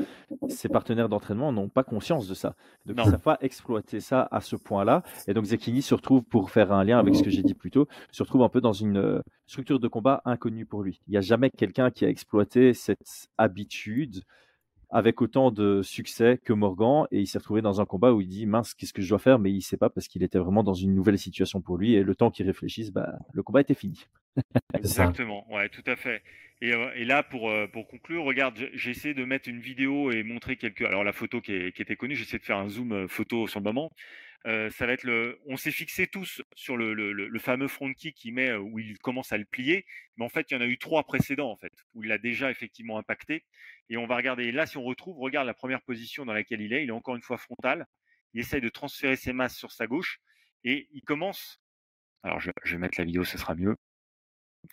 ses 0.48 0.68
partenaires 0.68 1.08
d'entraînement 1.08 1.50
n'ont 1.50 1.68
pas 1.68 1.82
conscience 1.82 2.28
de 2.28 2.34
ça. 2.34 2.54
Donc, 2.84 2.96
ils 2.98 3.06
ne 3.06 3.10
savent 3.10 3.20
pas 3.20 3.38
exploiter 3.40 3.98
ça 3.98 4.28
à 4.30 4.40
ce 4.40 4.54
point-là. 4.54 5.02
Et 5.26 5.34
donc, 5.34 5.46
Zekini 5.46 5.82
se 5.82 5.94
retrouve, 5.94 6.22
pour 6.22 6.50
faire 6.50 6.70
un 6.72 6.84
lien 6.84 7.00
avec 7.00 7.16
ce 7.16 7.24
que 7.24 7.30
j'ai 7.30 7.42
dit 7.42 7.54
plus 7.54 7.72
tôt, 7.72 7.88
se 8.12 8.22
retrouve 8.22 8.42
un 8.42 8.48
peu 8.48 8.60
dans 8.60 8.72
une 8.72 8.98
euh, 8.98 9.20
structure 9.46 9.80
de 9.80 9.88
combat 9.88 10.22
inconnue 10.24 10.64
pour 10.64 10.84
lui. 10.84 11.00
Il 11.08 11.10
n'y 11.10 11.16
a 11.16 11.22
jamais 11.22 11.50
quelqu'un 11.50 11.90
qui 11.90 12.04
a 12.04 12.08
exploité 12.08 12.72
cette 12.72 13.28
habitude 13.36 14.22
avec 14.90 15.20
autant 15.20 15.50
de 15.50 15.82
succès 15.82 16.38
que 16.44 16.52
Morgan 16.52 17.06
et 17.10 17.20
il 17.20 17.26
s'est 17.26 17.38
retrouvé 17.38 17.62
dans 17.62 17.80
un 17.80 17.86
combat 17.86 18.12
où 18.12 18.20
il 18.20 18.28
dit 18.28 18.46
mince 18.46 18.74
qu'est-ce 18.74 18.92
que 18.92 19.02
je 19.02 19.08
dois 19.08 19.18
faire? 19.18 19.38
Mais 19.38 19.52
il 19.52 19.62
sait 19.62 19.76
pas 19.76 19.90
parce 19.90 20.06
qu'il 20.08 20.22
était 20.22 20.38
vraiment 20.38 20.62
dans 20.62 20.74
une 20.74 20.94
nouvelle 20.94 21.18
situation 21.18 21.60
pour 21.60 21.76
lui 21.76 21.94
et 21.94 22.02
le 22.02 22.14
temps 22.14 22.30
qu'il 22.30 22.46
réfléchisse 22.46 22.92
bah, 22.92 23.18
le 23.32 23.42
combat 23.42 23.60
était 23.60 23.74
fini. 23.74 24.06
Exactement, 24.74 25.46
ouais 25.52 25.68
tout 25.68 25.84
à 25.86 25.96
fait. 25.96 26.22
Et, 26.62 26.72
euh, 26.72 26.90
et 26.94 27.04
là 27.04 27.22
pour 27.22 27.50
euh, 27.50 27.66
pour 27.66 27.86
conclure, 27.88 28.24
regarde 28.24 28.68
j'ai 28.72 28.90
essayé 28.90 29.12
de 29.12 29.24
mettre 29.24 29.48
une 29.48 29.60
vidéo 29.60 30.10
et 30.10 30.22
montrer 30.22 30.56
quelques 30.56 30.82
alors 30.82 31.04
la 31.04 31.12
photo 31.12 31.40
qui, 31.40 31.72
qui 31.72 31.82
était 31.82 31.96
connue, 31.96 32.14
j'essaie 32.14 32.38
de 32.38 32.44
faire 32.44 32.58
un 32.58 32.68
zoom 32.68 32.92
euh, 32.92 33.08
photo 33.08 33.46
sur 33.46 33.60
le 33.60 33.64
moment. 33.64 33.90
On 34.46 35.56
s'est 35.56 35.72
fixé 35.72 36.06
tous 36.06 36.40
sur 36.54 36.76
le, 36.76 37.38
fameux 37.38 37.66
front 37.66 37.92
kick 37.92 38.14
qui 38.14 38.30
met 38.30 38.52
où 38.54 38.78
il 38.78 38.96
commence 38.98 39.32
à 39.32 39.38
le 39.38 39.44
plier, 39.44 39.84
mais 40.16 40.24
en 40.24 40.28
fait, 40.28 40.50
il 40.50 40.54
y 40.54 40.56
en 40.56 40.60
a 40.60 40.66
eu 40.66 40.78
trois 40.78 41.02
précédents 41.04 41.50
en 41.50 41.56
fait 41.56 41.72
où 41.94 42.04
il 42.04 42.08
l'a 42.08 42.18
déjà 42.18 42.50
effectivement 42.50 42.98
impacté. 42.98 43.44
Et 43.88 43.96
on 43.96 44.06
va 44.06 44.16
regarder. 44.16 44.52
là, 44.52 44.66
si 44.66 44.76
on 44.76 44.84
retrouve, 44.84 45.18
regarde 45.18 45.46
la 45.46 45.54
première 45.54 45.82
position 45.82 46.24
dans 46.24 46.32
laquelle 46.32 46.60
il 46.60 46.72
est. 46.72 46.84
Il 46.84 46.88
est 46.88 46.92
encore 46.92 47.16
une 47.16 47.22
fois 47.22 47.38
frontal. 47.38 47.86
Il 48.34 48.40
essaye 48.40 48.60
de 48.60 48.68
transférer 48.68 49.16
ses 49.16 49.32
masses 49.32 49.56
sur 49.56 49.72
sa 49.72 49.86
gauche 49.86 50.20
et 50.64 50.88
il 50.92 51.02
commence. 51.02 51.60
Alors, 52.22 52.40
je, 52.40 52.50
je 52.64 52.72
vais 52.72 52.78
mettre 52.78 52.98
la 52.98 53.04
vidéo, 53.04 53.24
ce 53.24 53.38
sera 53.38 53.54
mieux. 53.54 53.76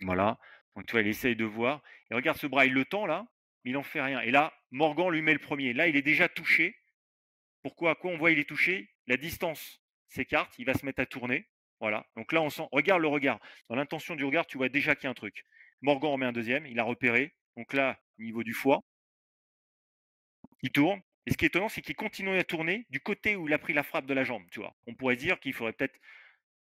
Voilà. 0.02 0.38
Donc, 0.76 0.86
tu 0.86 0.92
vois, 0.92 1.02
il 1.02 1.08
essaye 1.08 1.36
de 1.36 1.46
voir. 1.46 1.82
Et 2.12 2.16
regarde 2.16 2.38
ce 2.38 2.48
bras, 2.48 2.66
il 2.66 2.74
le 2.74 2.86
tend 2.86 3.06
là, 3.06 3.26
mais 3.64 3.72
il 3.72 3.74
n'en 3.74 3.84
fait 3.84 4.02
rien. 4.02 4.22
Et 4.22 4.32
là, 4.32 4.54
Morgan 4.72 5.10
lui 5.10 5.22
met 5.22 5.34
le 5.34 5.40
premier. 5.40 5.74
Là, 5.74 5.88
il 5.88 5.96
est 5.96 6.02
déjà 6.02 6.30
touché. 6.30 6.76
Pourquoi 7.62 7.92
À 7.92 7.96
quoi 7.96 8.12
on 8.12 8.18
voit 8.18 8.32
il 8.32 8.40
est 8.40 8.50
touché 8.50 8.93
La 9.08 9.18
distance 9.18 9.82
s'écarte, 10.08 10.58
il 10.58 10.66
va 10.66 10.74
se 10.74 10.86
mettre 10.86 11.02
à 11.02 11.06
tourner. 11.06 11.48
Voilà. 11.80 12.06
Donc 12.16 12.32
là, 12.32 12.42
on 12.42 12.50
sent. 12.50 12.68
Regarde 12.72 13.02
le 13.02 13.08
regard. 13.08 13.40
Dans 13.70 13.76
l'intention 13.76 14.16
du 14.16 14.24
regard, 14.24 14.46
tu 14.46 14.58
vois 14.58 14.70
déjà 14.70 14.96
qu'il 14.96 15.06
y 15.06 15.08
a 15.08 15.12
un 15.12 15.16
truc. 15.16 15.44
Morgan 15.82 16.12
remet 16.12 16.26
un 16.26 16.32
deuxième. 16.32 16.66
Il 16.66 16.80
a 16.80 16.84
repéré. 16.84 17.36
Donc 17.58 17.74
là, 17.74 18.00
niveau 18.18 18.44
du 18.44 18.54
foie, 18.54 18.82
il 20.62 20.72
tourne. 20.72 21.02
Et 21.26 21.32
ce 21.32 21.38
qui 21.38 21.46
est 21.46 21.48
étonnant, 21.48 21.70
c'est 21.70 21.82
qu'il 21.82 21.96
continue 21.96 22.38
à 22.38 22.44
tourner 22.44 22.86
du 22.90 23.00
côté 23.00 23.36
où 23.36 23.48
il 23.48 23.54
a 23.54 23.58
pris 23.58 23.74
la 23.74 23.84
frappe 23.84 24.06
de 24.06 24.14
la 24.14 24.24
jambe. 24.24 24.44
Tu 24.52 24.60
vois. 24.60 24.76
On 24.88 24.96
pourrait 24.96 25.16
dire 25.16 25.40
qu'il 25.40 25.54
faudrait 25.54 25.74
peut-être. 25.74 26.00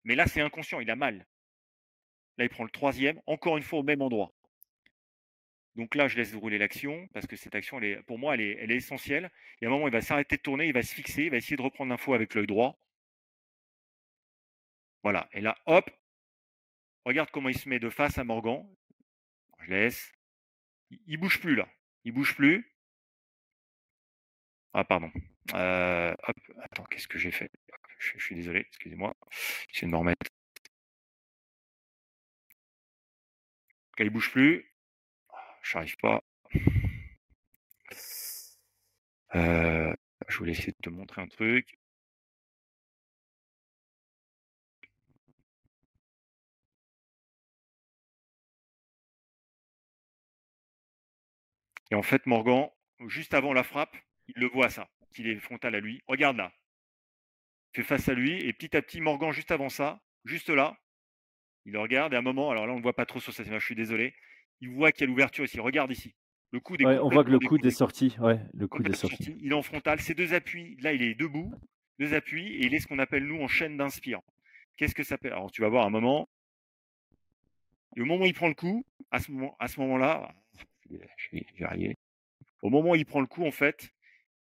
Mais 0.03 0.15
là, 0.15 0.27
c'est 0.27 0.41
inconscient. 0.41 0.79
Il 0.79 0.89
a 0.91 0.95
mal. 0.95 1.25
Là, 2.37 2.45
il 2.45 2.49
prend 2.49 2.63
le 2.63 2.69
troisième, 2.69 3.21
encore 3.27 3.57
une 3.57 3.63
fois 3.63 3.79
au 3.79 3.83
même 3.83 4.01
endroit. 4.01 4.33
Donc 5.75 5.95
là, 5.95 6.07
je 6.07 6.17
laisse 6.17 6.33
rouler 6.35 6.57
l'action 6.57 7.07
parce 7.13 7.25
que 7.25 7.35
cette 7.35 7.55
action, 7.55 7.81
est, 7.81 8.01
pour 8.03 8.19
moi, 8.19 8.35
elle 8.35 8.41
est, 8.41 8.57
elle 8.59 8.71
est 8.71 8.75
essentielle. 8.77 9.31
Et 9.61 9.65
à 9.65 9.69
un 9.69 9.71
moment, 9.71 9.87
il 9.87 9.93
va 9.93 10.01
s'arrêter 10.01 10.37
de 10.37 10.41
tourner, 10.41 10.67
il 10.67 10.73
va 10.73 10.83
se 10.83 10.93
fixer, 10.93 11.23
il 11.23 11.31
va 11.31 11.37
essayer 11.37 11.57
de 11.57 11.61
reprendre 11.61 11.89
l'info 11.89 12.13
avec 12.13 12.35
l'œil 12.35 12.47
droit. 12.47 12.79
Voilà. 15.03 15.27
Et 15.33 15.41
là, 15.41 15.57
hop, 15.65 15.89
regarde 17.05 17.29
comment 17.31 17.49
il 17.49 17.57
se 17.57 17.67
met 17.69 17.79
de 17.79 17.89
face 17.89 18.17
à 18.17 18.23
Morgan. 18.23 18.65
Je 19.59 19.71
laisse. 19.71 20.13
Il, 21.07 21.17
bouge 21.17 21.39
plus 21.39 21.55
là. 21.55 21.67
Il 22.03 22.11
bouge 22.13 22.35
plus. 22.35 22.71
Ah, 24.73 24.83
pardon. 24.83 25.11
Euh, 25.53 26.13
hop, 26.27 26.37
attends, 26.61 26.83
qu'est-ce 26.85 27.07
que 27.07 27.17
j'ai 27.17 27.31
fait? 27.31 27.51
Je, 27.99 28.17
suis 28.19 28.35
désolé, 28.35 28.61
excusez-moi. 28.61 29.15
J'essaie 29.69 29.85
de 29.87 29.91
me 29.91 29.97
remettre. 29.97 30.25
il 33.99 34.09
bouge 34.09 34.31
plus. 34.31 34.72
Je 35.63 35.77
n'arrive 35.77 35.97
pas. 35.97 36.23
Euh, 39.35 39.93
je 40.27 40.37
voulais 40.37 40.51
essayer 40.51 40.73
de 40.73 40.77
te 40.81 40.89
montrer 40.89 41.21
un 41.21 41.27
truc. 41.27 41.79
Et 51.91 51.95
en 51.95 52.01
fait, 52.03 52.25
Morgan, 52.25 52.69
juste 53.07 53.33
avant 53.33 53.53
la 53.53 53.63
frappe, 53.63 53.95
il 54.27 54.35
le 54.41 54.47
voit 54.47 54.69
ça, 54.69 54.89
qu'il 55.13 55.27
est 55.27 55.39
frontal 55.39 55.75
à 55.75 55.79
lui. 55.79 56.01
Regarde 56.07 56.37
là. 56.37 56.51
Il 57.73 57.77
fait 57.77 57.83
face 57.83 58.09
à 58.09 58.13
lui 58.13 58.41
et 58.45 58.53
petit 58.53 58.75
à 58.75 58.81
petit, 58.81 59.01
Morgan, 59.01 59.31
juste 59.31 59.51
avant 59.51 59.69
ça, 59.69 60.01
juste 60.25 60.49
là, 60.49 60.77
il 61.65 61.73
le 61.73 61.79
regarde 61.79 62.13
et 62.13 62.15
à 62.15 62.19
un 62.19 62.23
moment, 62.23 62.51
alors 62.51 62.67
là, 62.67 62.73
on 62.73 62.77
ne 62.77 62.83
voit 62.83 62.95
pas 62.95 63.05
trop 63.05 63.19
sur 63.19 63.33
cette 63.33 63.47
image, 63.47 63.61
je 63.61 63.67
suis 63.67 63.75
désolé 63.75 64.13
il 64.61 64.69
voit 64.69 64.91
qu'il 64.91 65.01
y 65.01 65.03
a 65.05 65.07
l'ouverture 65.07 65.45
ici. 65.45 65.59
Regarde 65.59 65.91
ici. 65.91 66.13
Le 66.51 66.59
coude 66.59 66.81
est 66.81 66.85
on 66.85 67.09
voit 67.09 67.23
que 67.23 67.31
le 67.31 67.39
coude 67.39 67.65
est 67.65 67.71
sorti. 67.71 68.15
Ouais, 68.19 68.39
le 68.53 68.67
coude 68.67 68.87
est 68.87 68.95
sorti. 68.95 69.35
Il 69.41 69.51
est 69.51 69.55
en 69.55 69.63
frontal. 69.63 69.99
Ces 69.99 70.13
deux 70.13 70.33
appuis, 70.33 70.77
là, 70.81 70.93
il 70.93 71.01
est 71.01 71.15
debout, 71.15 71.51
deux 71.99 72.13
appuis, 72.13 72.47
et 72.55 72.67
il 72.67 72.75
est 72.75 72.79
ce 72.79 72.87
qu'on 72.87 72.99
appelle 72.99 73.25
nous 73.25 73.41
en 73.41 73.47
chaîne 73.47 73.75
d'inspire. 73.75 74.21
Qu'est-ce 74.77 74.93
que 74.93 75.03
ça 75.03 75.17
fait? 75.17 75.31
Alors, 75.31 75.51
tu 75.51 75.61
vas 75.61 75.69
voir 75.69 75.85
un 75.85 75.89
moment. 75.89 76.29
Et 77.95 78.01
au 78.01 78.05
moment 78.05 78.23
où 78.23 78.27
il 78.27 78.33
prend 78.33 78.47
le 78.47 78.53
coup, 78.53 78.85
à 79.11 79.19
ce 79.19 79.31
moment, 79.31 79.55
à 79.59 79.67
ce 79.67 79.79
moment-là, 79.79 80.33
Au 82.61 82.69
moment 82.69 82.91
où 82.91 82.95
il 82.95 83.05
prend 83.05 83.21
le 83.21 83.27
coup, 83.27 83.45
en 83.45 83.51
fait, 83.51 83.89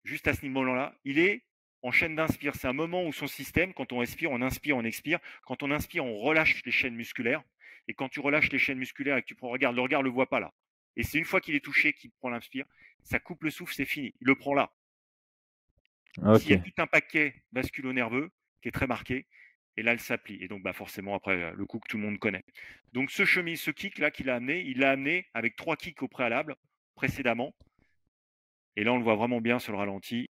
juste 0.05 0.26
à 0.26 0.34
ce 0.34 0.44
niveau-là, 0.44 0.94
il 1.05 1.18
est 1.18 1.44
en 1.82 1.90
chaîne 1.90 2.16
d'inspire. 2.16 2.55
C'est 2.55 2.68
un 2.68 2.72
moment 2.72 3.05
où 3.05 3.12
son 3.12 3.26
système, 3.26 3.72
quand 3.72 3.92
on 3.92 3.98
respire, 3.98 4.30
on 4.30 4.42
inspire, 4.42 4.76
on 4.76 4.84
expire. 4.84 5.18
Quand 5.46 5.62
on 5.62 5.70
inspire, 5.70 6.05
on 6.05 6.18
relâche 6.18 6.62
les 6.64 6.72
chaînes 6.72 6.96
musculaires. 6.96 7.42
Et 7.91 7.95
quand 7.95 8.09
tu 8.09 8.20
relâches 8.20 8.53
les 8.53 8.59
chaînes 8.59 8.78
musculaires 8.78 9.16
et 9.16 9.22
que 9.22 9.26
tu 9.26 9.34
prends, 9.34 9.49
regarde, 9.49 9.74
le 9.74 9.82
regard 9.82 10.03
ne 10.03 10.05
le 10.05 10.12
voit 10.12 10.28
pas 10.28 10.38
là. 10.38 10.55
Et 10.95 11.03
c'est 11.03 11.18
une 11.18 11.24
fois 11.24 11.41
qu'il 11.41 11.57
est 11.57 11.64
touché 11.64 11.93
qu'il 11.93 12.12
prend 12.12 12.30
l'inspire, 12.30 12.64
ça 13.03 13.18
coupe 13.18 13.43
le 13.43 13.51
souffle, 13.51 13.74
c'est 13.74 13.84
fini. 13.84 14.14
Il 14.20 14.28
le 14.28 14.36
prend 14.36 14.55
là. 14.55 14.72
Il 16.16 16.49
y 16.49 16.53
a 16.53 16.59
tout 16.59 16.72
un 16.78 16.86
paquet 16.86 17.43
vasculo-nerveux 17.51 18.30
qui 18.62 18.68
est 18.68 18.72
très 18.72 18.86
marqué, 18.86 19.26
et 19.76 19.82
là, 19.82 19.93
elle 19.93 20.01
s'applique. 20.01 20.41
Et 20.41 20.47
donc, 20.47 20.62
bah, 20.62 20.72
forcément, 20.72 21.16
après, 21.16 21.53
le 21.53 21.66
coup 21.66 21.80
que 21.80 21.88
tout 21.88 21.97
le 21.97 22.05
monde 22.05 22.18
connaît. 22.18 22.45
Donc, 22.93 23.11
ce 23.11 23.24
chemin, 23.24 23.57
ce 23.57 23.72
kick 23.72 23.99
là 23.99 24.12
qu'il 24.12 24.30
a 24.30 24.36
amené, 24.36 24.61
il 24.61 24.78
l'a 24.78 24.93
amené 24.93 25.26
avec 25.34 25.57
trois 25.57 25.76
kicks 25.76 26.01
au 26.03 26.09
préalable, 26.09 26.55
précédemment. 26.95 27.57
Et 28.76 28.84
là, 28.84 28.93
on 28.93 28.99
le 28.99 29.05
voit 29.05 29.16
vraiment 29.16 29.41
bien 29.41 29.59
sur 29.59 29.72
le 29.72 29.78
ralenti. 29.78 30.30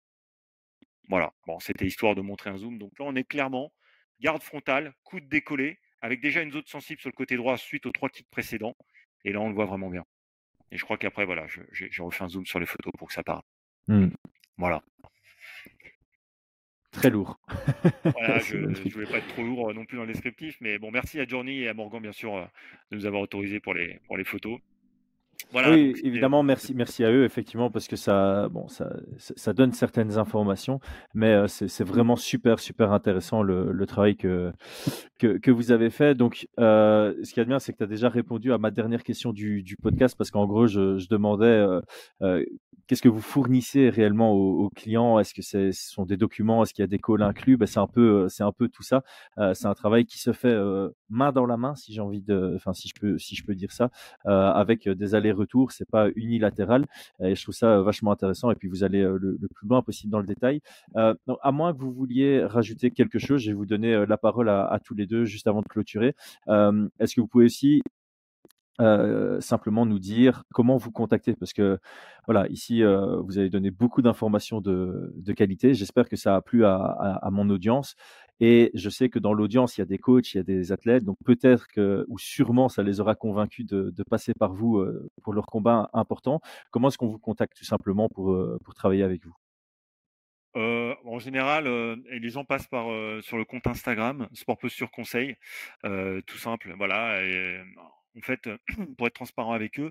Voilà. 1.09 1.35
Bon, 1.47 1.61
c'était 1.61 1.87
histoire 1.87 2.15
de 2.15 2.23
montrer 2.23 2.49
un 2.49 2.57
zoom. 2.57 2.79
Donc 2.79 2.99
là, 2.99 3.05
on 3.07 3.15
est 3.15 3.25
clairement 3.25 3.73
garde 4.21 4.43
frontale, 4.43 4.95
coude 5.03 5.29
décollé, 5.29 5.79
avec 6.03 6.21
déjà 6.21 6.43
une 6.43 6.51
zone 6.51 6.67
sensible 6.67 7.01
sur 7.01 7.09
le 7.09 7.15
côté 7.15 7.37
droit 7.37 7.57
suite 7.57 7.87
aux 7.87 7.93
trois 7.93 8.09
kicks 8.09 8.29
précédents. 8.31 8.77
Et 9.25 9.33
là, 9.33 9.41
on 9.41 9.49
le 9.49 9.55
voit 9.55 9.67
vraiment 9.67 9.89
bien. 9.89 10.05
Et 10.71 10.77
je 10.77 10.85
crois 10.85 10.99
qu'après, 10.99 11.25
voilà, 11.25 11.47
j'ai 11.73 12.03
refait 12.03 12.25
un 12.25 12.29
zoom 12.29 12.45
sur 12.45 12.59
les 12.59 12.67
photos 12.67 12.93
pour 12.99 13.09
que 13.09 13.15
ça 13.15 13.23
parle. 13.23 13.43
Mmh. 13.89 14.09
Voilà. 14.59 14.83
Très 16.91 17.09
lourd. 17.09 17.39
voilà, 18.05 18.39
je 18.41 18.59
ne 18.59 18.91
voulais 18.91 19.07
pas 19.07 19.19
être 19.19 19.29
trop 19.29 19.43
lourd 19.43 19.71
euh, 19.71 19.75
non 19.75 19.87
plus 19.87 19.97
dans 19.97 20.05
le 20.05 20.13
descriptif, 20.13 20.59
mais 20.61 20.79
bon, 20.79 20.91
merci 20.91 21.19
à 21.21 21.27
Journey 21.27 21.61
et 21.61 21.69
à 21.69 21.75
Morgan, 21.75 22.03
bien 22.03 22.13
sûr, 22.13 22.37
euh, 22.37 22.45
de 22.91 22.97
nous 22.97 23.07
avoir 23.07 23.23
autorisé 23.23 23.61
pour 23.61 23.73
les, 23.73 23.99
pour 24.07 24.19
les 24.19 24.25
photos 24.25 24.61
oui, 25.55 25.95
évidemment, 26.03 26.43
merci, 26.43 26.75
merci 26.75 27.05
à 27.05 27.11
eux, 27.11 27.25
effectivement, 27.25 27.71
parce 27.71 27.89
que 27.89 27.97
ça, 27.97 28.49
bon, 28.49 28.69
ça, 28.69 28.91
ça 29.19 29.53
donne 29.53 29.73
certaines 29.73 30.19
informations, 30.19 30.81
mais 31.15 31.33
euh, 31.33 31.47
c'est 31.47 31.85
vraiment 31.85 32.17
super, 32.17 32.59
super 32.59 32.93
intéressant 32.93 33.43
le, 33.43 33.73
le 33.73 33.87
travail 33.87 34.17
que, 34.17 34.53
que, 35.19 35.39
que, 35.39 35.51
vous 35.51 35.73
avez 35.73 35.91
fait. 35.91 36.15
Donc, 36.15 36.49
euh, 36.59 37.15
ce 37.23 37.33
qui 37.33 37.41
est 37.41 37.45
bien, 37.45 37.59
c'est 37.59 37.73
que 37.73 37.79
tu 37.79 37.85
as 37.85 37.89
déjà 37.89 38.09
répondu 38.09 38.53
à 38.53 38.59
ma 38.59 38.71
dernière 38.71 39.03
question 39.03 39.33
du, 39.33 39.63
du 39.63 39.77
podcast, 39.77 40.17
parce 40.17 40.31
qu'en 40.31 40.47
gros, 40.47 40.67
je, 40.67 40.99
je 40.99 41.09
demandais 41.09 41.47
euh, 41.47 41.81
euh 42.23 42.45
qu'est-ce 42.89 43.03
que 43.03 43.09
vous 43.09 43.23
fournissez 43.23 43.89
réellement 43.89 44.33
aux, 44.33 44.69
clients? 44.69 45.19
Est-ce 45.19 45.33
que 45.33 45.41
ce 45.41 45.71
sont 45.73 46.05
des 46.05 46.19
documents? 46.19 46.63
Est-ce 46.63 46.75
qu'il 46.75 46.83
y 46.83 46.85
a 46.85 46.89
des 46.89 46.99
calls 46.99 47.23
inclus? 47.23 47.57
Ben, 47.57 47.65
C'est 47.65 47.79
un, 47.79 47.87
peu, 47.87 48.27
un 48.41 48.53
peu 48.53 48.69
tout 48.69 48.83
ça. 48.83 49.03
c'est 49.55 49.67
un 49.67 49.73
travail 49.75 50.05
qui 50.05 50.19
se 50.19 50.33
fait 50.33 50.55
main 51.09 51.33
dans 51.33 51.47
la 51.47 51.57
main, 51.57 51.75
si 51.75 51.95
j'ai 51.95 52.01
envie 52.03 52.21
de, 52.21 52.53
enfin, 52.57 52.75
si 52.75 52.89
je 52.89 53.01
peux, 53.01 53.17
si 53.19 53.35
je 53.35 53.45
peux 53.45 53.55
dire 53.55 53.73
ça, 53.73 53.91
avec 54.25 54.89
des 54.89 55.15
allers 55.15 55.32
retour, 55.33 55.73
c'est 55.73 55.89
pas 55.89 56.09
unilatéral. 56.17 56.87
Et 57.23 57.35
je 57.35 57.43
trouve 57.43 57.55
ça 57.55 57.81
vachement 57.81 58.13
intéressant. 58.13 58.51
Et 58.51 58.55
puis 58.55 58.69
vous 58.69 58.85
allez 58.85 59.03
le, 59.03 59.39
plus 59.55 59.69
loin 59.69 59.83
possible 59.83 60.11
dans 60.11 60.21
le 60.21 60.27
détail. 60.27 60.61
à 60.95 61.53
moins 61.53 61.73
que 61.73 61.79
vous 61.79 61.93
vouliez 61.93 62.45
rajouter 62.45 62.91
quelque 62.91 63.19
chose, 63.19 63.41
je 63.43 63.51
vais 63.51 63.57
vous 63.57 63.67
donner 63.67 64.05
la 64.07 64.17
parole 64.17 64.49
à, 64.49 64.79
tous 64.85 64.95
les 64.95 65.07
deux 65.07 65.25
juste 65.25 65.47
avant 65.47 65.63
de 65.63 65.69
clôturer. 65.69 66.15
Est-ce 66.49 67.15
que 67.15 67.21
vous 67.21 67.29
pouvez 67.29 67.47
aussi 67.47 67.83
simplement 69.41 69.87
nous 69.87 69.99
dire 69.99 70.45
comment 70.53 70.77
vous 70.77 70.91
contacter? 70.91 71.35
Parce 71.35 71.53
que 71.53 71.79
voilà 72.27 72.49
ici 72.49 72.83
vous 72.83 73.39
avez 73.39 73.51
donné 73.51 73.71
beaucoup 73.71 74.03
d'informations 74.03 74.61
de, 74.61 75.33
qualité 75.37 75.75
j'espère 75.75 76.09
que 76.09 76.17
ça 76.17 76.37
a 76.37 76.41
plu 76.43 76.65
à, 76.65 77.29
mon 77.31 77.49
audience 77.51 77.95
et 78.41 78.71
je 78.75 78.89
sais 78.91 79.09
que 79.09 79.19
dans 79.19 79.33
l'audience, 79.33 79.77
il 79.77 79.81
y 79.81 79.83
a 79.83 79.87
des 79.87 79.99
coachs, 79.99 80.35
il 80.35 80.39
y 80.39 80.41
a 80.41 80.45
des 80.45 80.73
athlètes, 80.73 81.05
donc 81.05 81.17
peut-être 81.25 81.69
que, 81.69 82.05
ou 82.09 82.19
sûrement, 82.19 82.69
ça 82.69 82.83
les 82.83 83.01
aura 83.01 83.15
convaincus 83.15 83.67
de, 83.67 84.03
passer 84.11 84.35
par 84.35 84.53
vous 84.53 84.79
euh, 84.79 85.09
pour 85.23 85.33
leur 85.33 85.47
combat 85.47 85.89
important. 85.93 86.41
Comment 86.71 86.89
est-ce 86.89 86.99
qu'on 86.99 87.09
vous 87.09 87.19
contacte 87.19 87.57
tout 87.57 87.65
simplement 87.65 88.09
pour, 88.09 88.33
euh, 88.33 88.59
pour 88.65 88.75
travailler 88.75 89.05
avec 89.05 89.25
vous? 89.25 89.35
Euh, 90.57 90.95
en 91.05 91.19
général, 91.19 91.65
les 91.65 92.29
gens 92.29 92.45
passent 92.45 92.67
par 92.67 92.87
sur 93.23 93.39
le 93.39 93.45
compte 93.45 93.67
Instagram 93.67 94.29
Sport 94.35 94.59
Posture 94.59 94.91
Conseil, 94.91 95.37
tout 95.83 96.39
simple. 96.39 96.75
Voilà. 96.77 97.19
En 98.17 98.21
fait, 98.21 98.49
pour 98.97 99.07
être 99.07 99.15
transparent 99.15 99.53
avec 99.53 99.79
eux, 99.81 99.91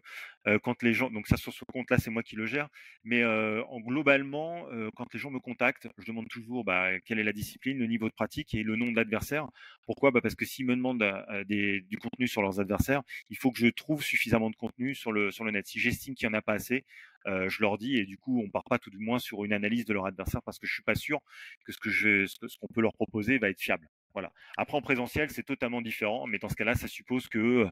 quand 0.63 0.81
les 0.81 0.93
gens, 0.93 1.11
donc 1.11 1.27
ça 1.27 1.37
sur 1.37 1.53
ce 1.53 1.63
compte-là, 1.65 1.97
c'est 1.97 2.09
moi 2.09 2.23
qui 2.23 2.35
le 2.35 2.45
gère, 2.45 2.67
mais 3.03 3.23
en 3.25 3.79
globalement, 3.79 4.65
quand 4.95 5.13
les 5.13 5.19
gens 5.19 5.31
me 5.31 5.39
contactent, 5.39 5.87
je 5.97 6.05
demande 6.05 6.27
toujours 6.29 6.63
bah, 6.63 6.99
quelle 7.01 7.19
est 7.19 7.23
la 7.23 7.33
discipline, 7.33 7.77
le 7.77 7.85
niveau 7.85 8.09
de 8.09 8.13
pratique 8.13 8.53
et 8.53 8.63
le 8.63 8.75
nom 8.75 8.91
de 8.91 8.95
l'adversaire. 8.95 9.47
Pourquoi? 9.85 10.11
Bah, 10.11 10.21
Parce 10.21 10.35
que 10.35 10.45
s'ils 10.45 10.65
me 10.65 10.75
demandent 10.75 11.03
du 11.47 11.97
contenu 11.99 12.27
sur 12.27 12.41
leurs 12.41 12.59
adversaires, 12.59 13.01
il 13.29 13.37
faut 13.37 13.51
que 13.51 13.59
je 13.59 13.67
trouve 13.67 14.03
suffisamment 14.03 14.49
de 14.49 14.55
contenu 14.55 14.95
sur 14.95 15.11
le, 15.11 15.31
net. 15.51 15.67
Si 15.67 15.79
j'estime 15.79 16.15
qu'il 16.15 16.27
n'y 16.27 16.35
en 16.35 16.37
a 16.37 16.41
pas 16.41 16.53
assez, 16.53 16.85
je 17.25 17.61
leur 17.61 17.77
dis 17.77 17.97
et 17.97 18.05
du 18.05 18.17
coup, 18.17 18.41
on 18.43 18.49
part 18.49 18.63
pas 18.63 18.79
tout 18.79 18.89
du 18.89 18.99
moins 18.99 19.19
sur 19.19 19.45
une 19.45 19.53
analyse 19.53 19.85
de 19.85 19.93
leur 19.93 20.05
adversaire 20.05 20.41
parce 20.43 20.59
que 20.59 20.67
je 20.67 20.73
suis 20.73 20.83
pas 20.83 20.95
sûr 20.95 21.19
que 21.65 21.71
ce 21.71 21.77
que 21.77 21.91
ce 21.91 22.57
qu'on 22.59 22.67
peut 22.67 22.81
leur 22.81 22.93
proposer 22.93 23.37
va 23.37 23.49
être 23.49 23.59
fiable. 23.59 23.87
Voilà. 24.13 24.31
Après 24.57 24.77
en 24.77 24.81
présentiel, 24.81 25.29
c'est 25.29 25.43
totalement 25.43 25.81
différent, 25.81 26.27
mais 26.27 26.37
dans 26.37 26.49
ce 26.49 26.55
cas-là, 26.55 26.75
ça 26.75 26.87
suppose 26.87 27.27
que 27.27 27.67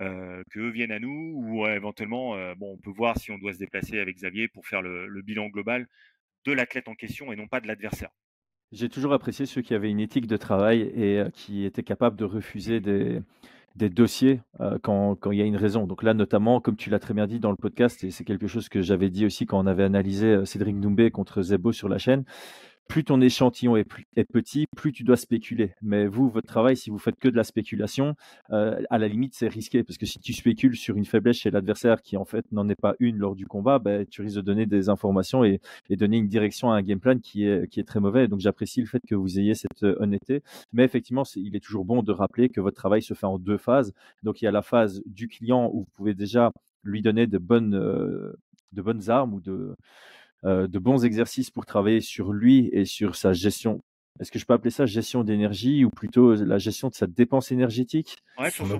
euh, 0.00 0.42
que 0.50 0.60
viennent 0.60 0.92
à 0.92 0.98
nous 0.98 1.34
ou 1.36 1.66
éventuellement, 1.66 2.36
euh, 2.36 2.54
bon, 2.54 2.74
on 2.74 2.78
peut 2.78 2.90
voir 2.90 3.16
si 3.18 3.30
on 3.30 3.38
doit 3.38 3.52
se 3.52 3.58
déplacer 3.58 3.98
avec 3.98 4.16
Xavier 4.16 4.48
pour 4.48 4.66
faire 4.66 4.82
le, 4.82 5.22
bilan 5.22 5.48
global 5.48 5.86
de 6.46 6.52
l'athlète 6.52 6.88
en 6.88 6.94
question 6.94 7.32
et 7.32 7.36
non 7.36 7.46
pas 7.46 7.60
de 7.60 7.66
l'adversaire. 7.66 8.10
J'ai 8.72 8.88
toujours 8.88 9.12
apprécié 9.12 9.46
ceux 9.46 9.62
qui 9.62 9.74
avaient 9.74 9.90
une 9.90 10.00
éthique 10.00 10.26
de 10.26 10.36
travail 10.36 10.82
et 10.94 11.24
qui 11.32 11.64
étaient 11.64 11.82
capables 11.82 12.16
de 12.16 12.24
refuser 12.24 12.80
des, 12.80 13.20
des 13.74 13.90
dossiers 13.90 14.40
quand, 14.82 15.16
quand 15.16 15.32
il 15.32 15.38
y 15.38 15.42
a 15.42 15.44
une 15.44 15.56
raison. 15.56 15.86
Donc 15.86 16.04
là, 16.04 16.14
notamment, 16.14 16.60
comme 16.60 16.76
tu 16.76 16.88
l'as 16.88 17.00
très 17.00 17.12
bien 17.12 17.26
dit 17.26 17.40
dans 17.40 17.50
le 17.50 17.56
podcast, 17.56 18.04
et 18.04 18.12
c'est 18.12 18.24
quelque 18.24 18.46
chose 18.46 18.68
que 18.68 18.80
j'avais 18.80 19.10
dit 19.10 19.26
aussi 19.26 19.44
quand 19.44 19.58
on 19.58 19.66
avait 19.66 19.82
analysé 19.82 20.46
Cédric 20.46 20.78
Doumbé 20.78 21.10
contre 21.10 21.42
Zebo 21.42 21.72
sur 21.72 21.88
la 21.88 21.98
chaîne, 21.98 22.24
plus 22.90 23.04
ton 23.04 23.20
échantillon 23.20 23.76
est, 23.76 23.84
petit, 24.32 24.66
plus 24.76 24.92
tu 24.92 25.04
dois 25.04 25.16
spéculer. 25.16 25.74
Mais 25.80 26.08
vous, 26.08 26.28
votre 26.28 26.48
travail, 26.48 26.76
si 26.76 26.90
vous 26.90 26.98
faites 26.98 27.18
que 27.20 27.28
de 27.28 27.36
la 27.36 27.44
spéculation, 27.44 28.16
euh, 28.50 28.82
à 28.90 28.98
la 28.98 29.06
limite, 29.06 29.32
c'est 29.34 29.46
risqué 29.46 29.84
parce 29.84 29.96
que 29.96 30.06
si 30.06 30.18
tu 30.18 30.32
spécules 30.32 30.76
sur 30.76 30.96
une 30.96 31.04
faiblesse 31.04 31.36
chez 31.36 31.52
l'adversaire 31.52 32.02
qui 32.02 32.16
en 32.16 32.24
fait 32.24 32.44
n'en 32.50 32.68
est 32.68 32.80
pas 32.80 32.94
une 32.98 33.16
lors 33.16 33.36
du 33.36 33.46
combat, 33.46 33.78
ben, 33.78 34.04
tu 34.06 34.22
risques 34.22 34.36
de 34.36 34.40
donner 34.40 34.66
des 34.66 34.88
informations 34.88 35.44
et, 35.44 35.60
donner 35.90 36.16
une 36.16 36.26
direction 36.26 36.72
à 36.72 36.76
un 36.76 36.82
game 36.82 36.98
plan 36.98 37.18
qui 37.18 37.44
est, 37.44 37.86
très 37.86 38.00
mauvais. 38.00 38.26
Donc 38.26 38.40
j'apprécie 38.40 38.80
le 38.80 38.86
fait 38.86 39.02
que 39.06 39.14
vous 39.14 39.38
ayez 39.38 39.54
cette 39.54 39.84
euh, 39.84 39.96
honnêteté. 40.00 40.42
Mais 40.72 40.82
effectivement, 40.84 41.22
il 41.36 41.54
est 41.54 41.60
toujours 41.60 41.84
bon 41.84 42.02
de 42.02 42.12
rappeler 42.12 42.48
que 42.48 42.60
votre 42.60 42.76
travail 42.76 43.02
se 43.02 43.14
fait 43.14 43.26
en 43.26 43.38
deux 43.38 43.58
phases. 43.58 43.94
Donc 44.24 44.42
il 44.42 44.46
y 44.46 44.48
a 44.48 44.50
la 44.50 44.62
phase 44.62 45.00
du 45.06 45.28
client 45.28 45.70
où 45.72 45.80
vous 45.80 45.88
pouvez 45.94 46.14
déjà 46.14 46.50
lui 46.82 47.02
donner 47.02 47.28
de 47.28 47.38
bonnes, 47.38 47.74
euh, 47.74 48.32
de 48.72 48.82
bonnes 48.82 49.10
armes 49.10 49.34
ou 49.34 49.40
de 49.40 49.76
euh, 50.44 50.66
de 50.66 50.78
bons 50.78 51.04
exercices 51.04 51.50
pour 51.50 51.66
travailler 51.66 52.00
sur 52.00 52.32
lui 52.32 52.68
et 52.72 52.84
sur 52.84 53.14
sa 53.16 53.32
gestion. 53.32 53.82
Est-ce 54.20 54.30
que 54.30 54.38
je 54.38 54.46
peux 54.46 54.54
appeler 54.54 54.70
ça 54.70 54.86
gestion 54.86 55.24
d'énergie 55.24 55.84
ou 55.84 55.90
plutôt 55.90 56.34
la 56.34 56.58
gestion 56.58 56.88
de 56.88 56.94
sa 56.94 57.06
dépense 57.06 57.52
énergétique? 57.52 58.18
Ouais, 58.38 58.50
son, 58.50 58.70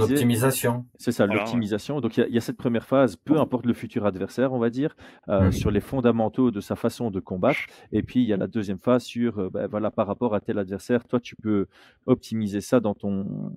optimisation. 0.00 0.86
C'est 0.96 1.12
ça, 1.12 1.26
l'optimisation. 1.26 2.00
Donc 2.00 2.16
il 2.16 2.26
y, 2.28 2.38
a 2.38 2.40
cette 2.40 2.56
première 2.56 2.86
phase, 2.86 3.16
peu 3.16 3.38
importe 3.38 3.66
le 3.66 3.74
futur 3.74 4.06
adversaire, 4.06 4.52
on 4.52 4.58
va 4.58 4.70
dire, 4.70 4.96
euh, 5.28 5.50
sur 5.50 5.70
les 5.70 5.80
fondamentaux 5.80 6.50
de 6.50 6.60
sa 6.60 6.76
façon 6.76 7.10
de 7.10 7.20
combattre. 7.20 7.60
Et 7.92 8.02
puis 8.02 8.20
il 8.20 8.26
y 8.26 8.32
a 8.32 8.36
la 8.36 8.46
deuxième 8.46 8.78
phase 8.78 9.04
sur, 9.04 9.38
euh, 9.38 9.50
ben, 9.50 9.66
voilà, 9.66 9.90
par 9.90 10.06
rapport 10.06 10.34
à 10.34 10.40
tel 10.40 10.58
adversaire, 10.58 11.04
toi 11.04 11.20
tu 11.20 11.36
peux 11.36 11.66
optimiser 12.06 12.60
ça 12.60 12.80
dans 12.80 12.94
ton, 12.94 13.52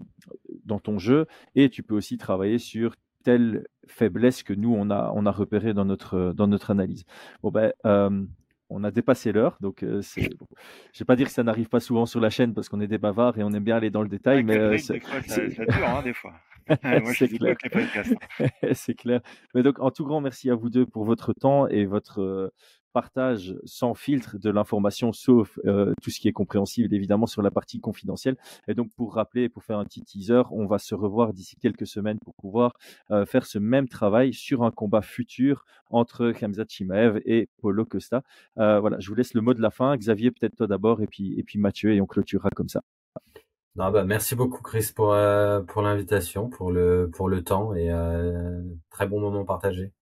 dans 0.65 0.79
ton 0.79 0.99
jeu 0.99 1.25
et 1.55 1.69
tu 1.69 1.83
peux 1.83 1.95
aussi 1.95 2.17
travailler 2.17 2.57
sur 2.57 2.95
telle 3.27 3.67
faiblesse 3.87 4.41
que 4.41 4.53
nous, 4.53 4.73
on 4.73 4.89
a, 4.89 5.11
on 5.13 5.25
a 5.25 5.31
repéré 5.31 5.73
dans 5.73 5.83
notre, 5.83 6.31
dans 6.33 6.47
notre 6.47 6.71
analyse. 6.71 7.03
Bon, 7.43 7.51
ben, 7.51 7.73
euh, 7.85 8.23
on 8.69 8.85
a 8.85 8.91
dépassé 8.91 9.33
l'heure, 9.33 9.57
donc 9.59 9.83
euh, 9.83 10.01
je 10.01 10.21
ne 10.21 10.27
vais 10.97 11.05
pas 11.05 11.17
dire 11.17 11.27
que 11.27 11.33
ça 11.33 11.43
n'arrive 11.43 11.67
pas 11.67 11.81
souvent 11.81 12.05
sur 12.05 12.21
la 12.21 12.29
chaîne 12.29 12.53
parce 12.53 12.69
qu'on 12.69 12.79
est 12.79 12.87
des 12.87 12.97
bavards 12.97 13.37
et 13.37 13.43
on 13.43 13.51
aime 13.51 13.65
bien 13.65 13.75
aller 13.75 13.89
dans 13.89 14.01
le 14.01 14.07
détail, 14.07 14.43
mais 14.43 14.57
euh, 14.57 14.77
c'est 14.77 14.99
dur 14.99 15.09
hein, 15.85 16.01
des 16.03 16.13
fois. 16.13 16.35
c'est 17.17 17.27
clair. 17.27 17.57
c'est 18.71 18.93
clair. 18.93 19.19
Mais 19.53 19.61
donc, 19.61 19.79
en 19.79 19.91
tout 19.91 20.05
grand 20.05 20.21
merci 20.21 20.49
à 20.49 20.55
vous 20.55 20.69
deux 20.69 20.85
pour 20.85 21.03
votre 21.03 21.33
temps 21.33 21.67
et 21.67 21.85
votre 21.85 22.53
partage 22.93 23.55
sans 23.65 23.93
filtre 23.93 24.37
de 24.37 24.49
l'information, 24.49 25.13
sauf 25.13 25.59
euh, 25.65 25.93
tout 26.01 26.09
ce 26.09 26.19
qui 26.19 26.27
est 26.27 26.33
compréhensible 26.33 26.93
évidemment 26.93 27.27
sur 27.27 27.41
la 27.41 27.51
partie 27.51 27.79
confidentielle. 27.79 28.37
Et 28.67 28.73
donc 28.73 28.89
pour 28.95 29.13
rappeler, 29.13 29.49
pour 29.49 29.63
faire 29.63 29.77
un 29.77 29.85
petit 29.85 30.03
teaser, 30.03 30.43
on 30.51 30.65
va 30.65 30.79
se 30.79 30.95
revoir 30.95 31.33
d'ici 31.33 31.55
quelques 31.57 31.87
semaines 31.87 32.19
pour 32.19 32.33
pouvoir 32.35 32.73
euh, 33.11 33.25
faire 33.25 33.45
ce 33.45 33.59
même 33.59 33.87
travail 33.87 34.33
sur 34.33 34.63
un 34.63 34.71
combat 34.71 35.01
futur 35.01 35.65
entre 35.89 36.31
Khamzat 36.31 36.65
Chimaev 36.67 37.21
et 37.25 37.49
Polo 37.61 37.85
Costa. 37.85 38.23
Euh, 38.57 38.79
voilà, 38.79 38.99
je 38.99 39.09
vous 39.09 39.15
laisse 39.15 39.33
le 39.33 39.41
mot 39.41 39.53
de 39.53 39.61
la 39.61 39.69
fin. 39.69 39.95
Xavier, 39.95 40.31
peut-être 40.31 40.55
toi 40.55 40.67
d'abord, 40.67 41.01
et 41.01 41.07
puis, 41.07 41.37
et 41.39 41.43
puis 41.43 41.59
Mathieu, 41.59 41.93
et 41.93 42.01
on 42.01 42.05
clôturera 42.05 42.49
comme 42.49 42.69
ça. 42.69 42.81
Non, 43.75 43.91
bah, 43.91 44.03
merci 44.03 44.35
beaucoup 44.35 44.63
Chris 44.63 44.91
pour, 44.95 45.15
pour 45.67 45.81
l'invitation, 45.83 46.49
pour 46.49 46.71
le, 46.71 47.09
pour 47.13 47.29
le 47.29 47.43
temps 47.43 47.75
et 47.75 47.91
très 48.89 49.07
bon 49.07 49.19
moment 49.19 49.45
partagé. 49.45 49.93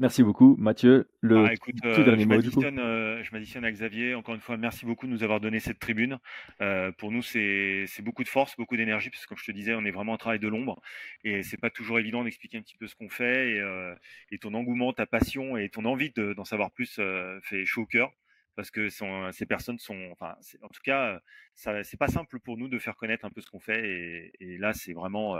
Merci 0.00 0.22
beaucoup, 0.22 0.56
Mathieu. 0.58 1.10
Le 1.20 1.44
ah, 1.44 1.52
écoute, 1.52 1.74
euh, 1.84 2.02
dernier 2.02 2.24
mot, 2.24 2.32
euh, 2.32 3.22
je 3.22 3.30
m'additionne 3.32 3.66
à 3.66 3.70
Xavier. 3.70 4.14
Encore 4.14 4.34
une 4.34 4.40
fois, 4.40 4.56
merci 4.56 4.86
beaucoup 4.86 5.06
de 5.06 5.12
nous 5.12 5.22
avoir 5.22 5.40
donné 5.40 5.60
cette 5.60 5.78
tribune. 5.78 6.18
Euh, 6.62 6.90
pour 6.90 7.12
nous, 7.12 7.20
c'est 7.20 7.84
beaucoup 8.00 8.24
de 8.24 8.28
force, 8.30 8.56
beaucoup 8.56 8.78
d'énergie, 8.78 9.10
parce 9.10 9.24
que 9.24 9.28
comme 9.28 9.36
je 9.36 9.44
te 9.44 9.52
disais, 9.52 9.74
on 9.74 9.84
est 9.84 9.90
vraiment 9.90 10.12
en 10.12 10.16
travail 10.16 10.38
de 10.38 10.48
l'ombre. 10.48 10.80
Et 11.22 11.42
c'est 11.42 11.58
pas 11.58 11.68
toujours 11.68 11.98
évident 11.98 12.24
d'expliquer 12.24 12.56
un 12.56 12.62
petit 12.62 12.78
peu 12.78 12.86
ce 12.86 12.94
qu'on 12.94 13.10
fait. 13.10 13.50
Et, 13.50 13.94
et, 14.30 14.38
ton 14.38 14.54
engouement, 14.54 14.94
ta 14.94 15.04
passion 15.04 15.58
et 15.58 15.68
ton 15.68 15.84
envie 15.84 16.10
d'en 16.16 16.44
savoir 16.44 16.70
plus 16.70 16.98
fait 17.42 17.66
chaud 17.66 17.82
au 17.82 17.86
cœur. 17.86 18.10
Parce 18.56 18.70
que 18.70 18.88
ces 18.88 19.44
personnes 19.44 19.78
sont. 19.78 20.08
Enfin, 20.12 20.34
en 20.62 20.68
tout 20.68 20.80
cas, 20.82 21.20
c'est 21.54 21.98
pas 21.98 22.08
simple 22.08 22.40
pour 22.40 22.56
nous 22.56 22.68
de 22.68 22.78
faire 22.78 22.96
connaître 22.96 23.26
un 23.26 23.30
peu 23.30 23.42
ce 23.42 23.50
qu'on 23.50 23.60
fait. 23.60 23.86
Et, 23.86 24.32
et 24.40 24.56
là, 24.56 24.72
c'est 24.72 24.94
vraiment. 24.94 25.38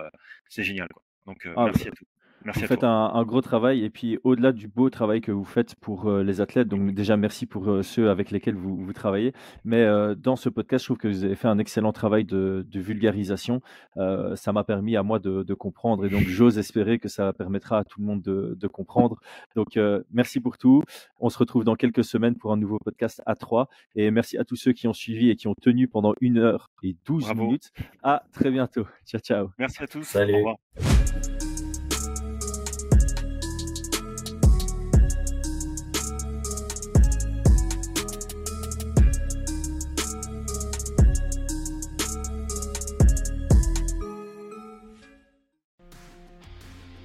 c'est 0.48 0.64
génial. 0.64 0.88
Quoi. 0.88 1.02
Donc, 1.24 1.48
ah, 1.56 1.64
merci 1.64 1.88
à 1.88 1.92
tous 1.92 2.04
vous 2.44 2.52
faites 2.52 2.84
un, 2.84 3.22
gros 3.24 3.40
travail 3.40 3.84
et 3.84 3.90
puis 3.90 4.18
au-delà 4.24 4.52
du 4.52 4.68
beau 4.68 4.90
travail 4.90 5.20
que 5.20 5.32
vous 5.32 5.44
faites 5.44 5.74
pour 5.74 6.08
euh, 6.08 6.22
les 6.22 6.40
athlètes, 6.40 6.68
donc 6.68 6.92
déjà 6.94 7.16
merci 7.16 7.46
pour 7.46 7.68
euh, 7.68 7.82
ceux 7.82 8.10
avec 8.10 8.30
lesquels 8.30 8.54
vous, 8.54 8.76
vous 8.76 8.92
travaillez, 8.92 9.32
mais 9.64 9.82
euh, 9.82 10.14
dans 10.14 10.36
ce 10.36 10.48
podcast, 10.48 10.84
je 10.84 10.88
trouve 10.88 10.98
que 10.98 11.08
vous 11.08 11.24
avez 11.24 11.34
fait 11.34 11.48
un 11.48 11.58
excellent 11.58 11.92
travail 11.92 12.24
de, 12.24 12.64
vulgarisation. 12.72 13.60
ça 13.96 14.52
m'a 14.52 14.64
permis 14.64 14.96
à 14.96 15.02
moi 15.02 15.18
de, 15.18 15.54
comprendre 15.54 16.06
et 16.06 16.08
donc 16.08 16.22
j'ose 16.28 16.58
espérer 16.58 16.98
que 16.98 17.08
ça 17.08 17.32
permettra 17.32 17.78
à 17.78 17.84
tout 17.84 18.00
le 18.00 18.06
monde 18.06 18.22
de, 18.22 18.66
comprendre. 18.66 19.20
Donc 19.54 19.78
merci 20.12 20.40
pour 20.40 20.56
tout. 20.56 20.82
On 21.18 21.28
se 21.28 21.38
retrouve 21.38 21.64
dans 21.64 21.74
quelques 21.74 22.04
semaines 22.04 22.36
pour 22.36 22.52
un 22.52 22.56
nouveau 22.56 22.78
podcast 22.78 23.20
à 23.26 23.34
3 23.34 23.68
et 23.96 24.10
merci 24.10 24.38
à 24.38 24.44
tous 24.44 24.56
ceux 24.56 24.72
qui 24.72 24.88
ont 24.88 24.92
suivi 24.92 25.30
et 25.30 25.36
qui 25.36 25.48
ont 25.48 25.54
tenu 25.54 25.88
pendant 25.88 26.14
une 26.20 26.38
heure 26.38 26.70
et 26.82 26.96
12 27.06 27.34
minutes. 27.34 27.70
À 28.02 28.22
très 28.32 28.50
bientôt. 28.50 28.86
Ciao, 29.06 29.20
ciao. 29.20 29.48
Merci 29.58 29.82
à 29.82 29.86
tous. 29.86 30.04
Salut. 30.04 30.34
Au 30.34 30.38
revoir. 30.38 30.89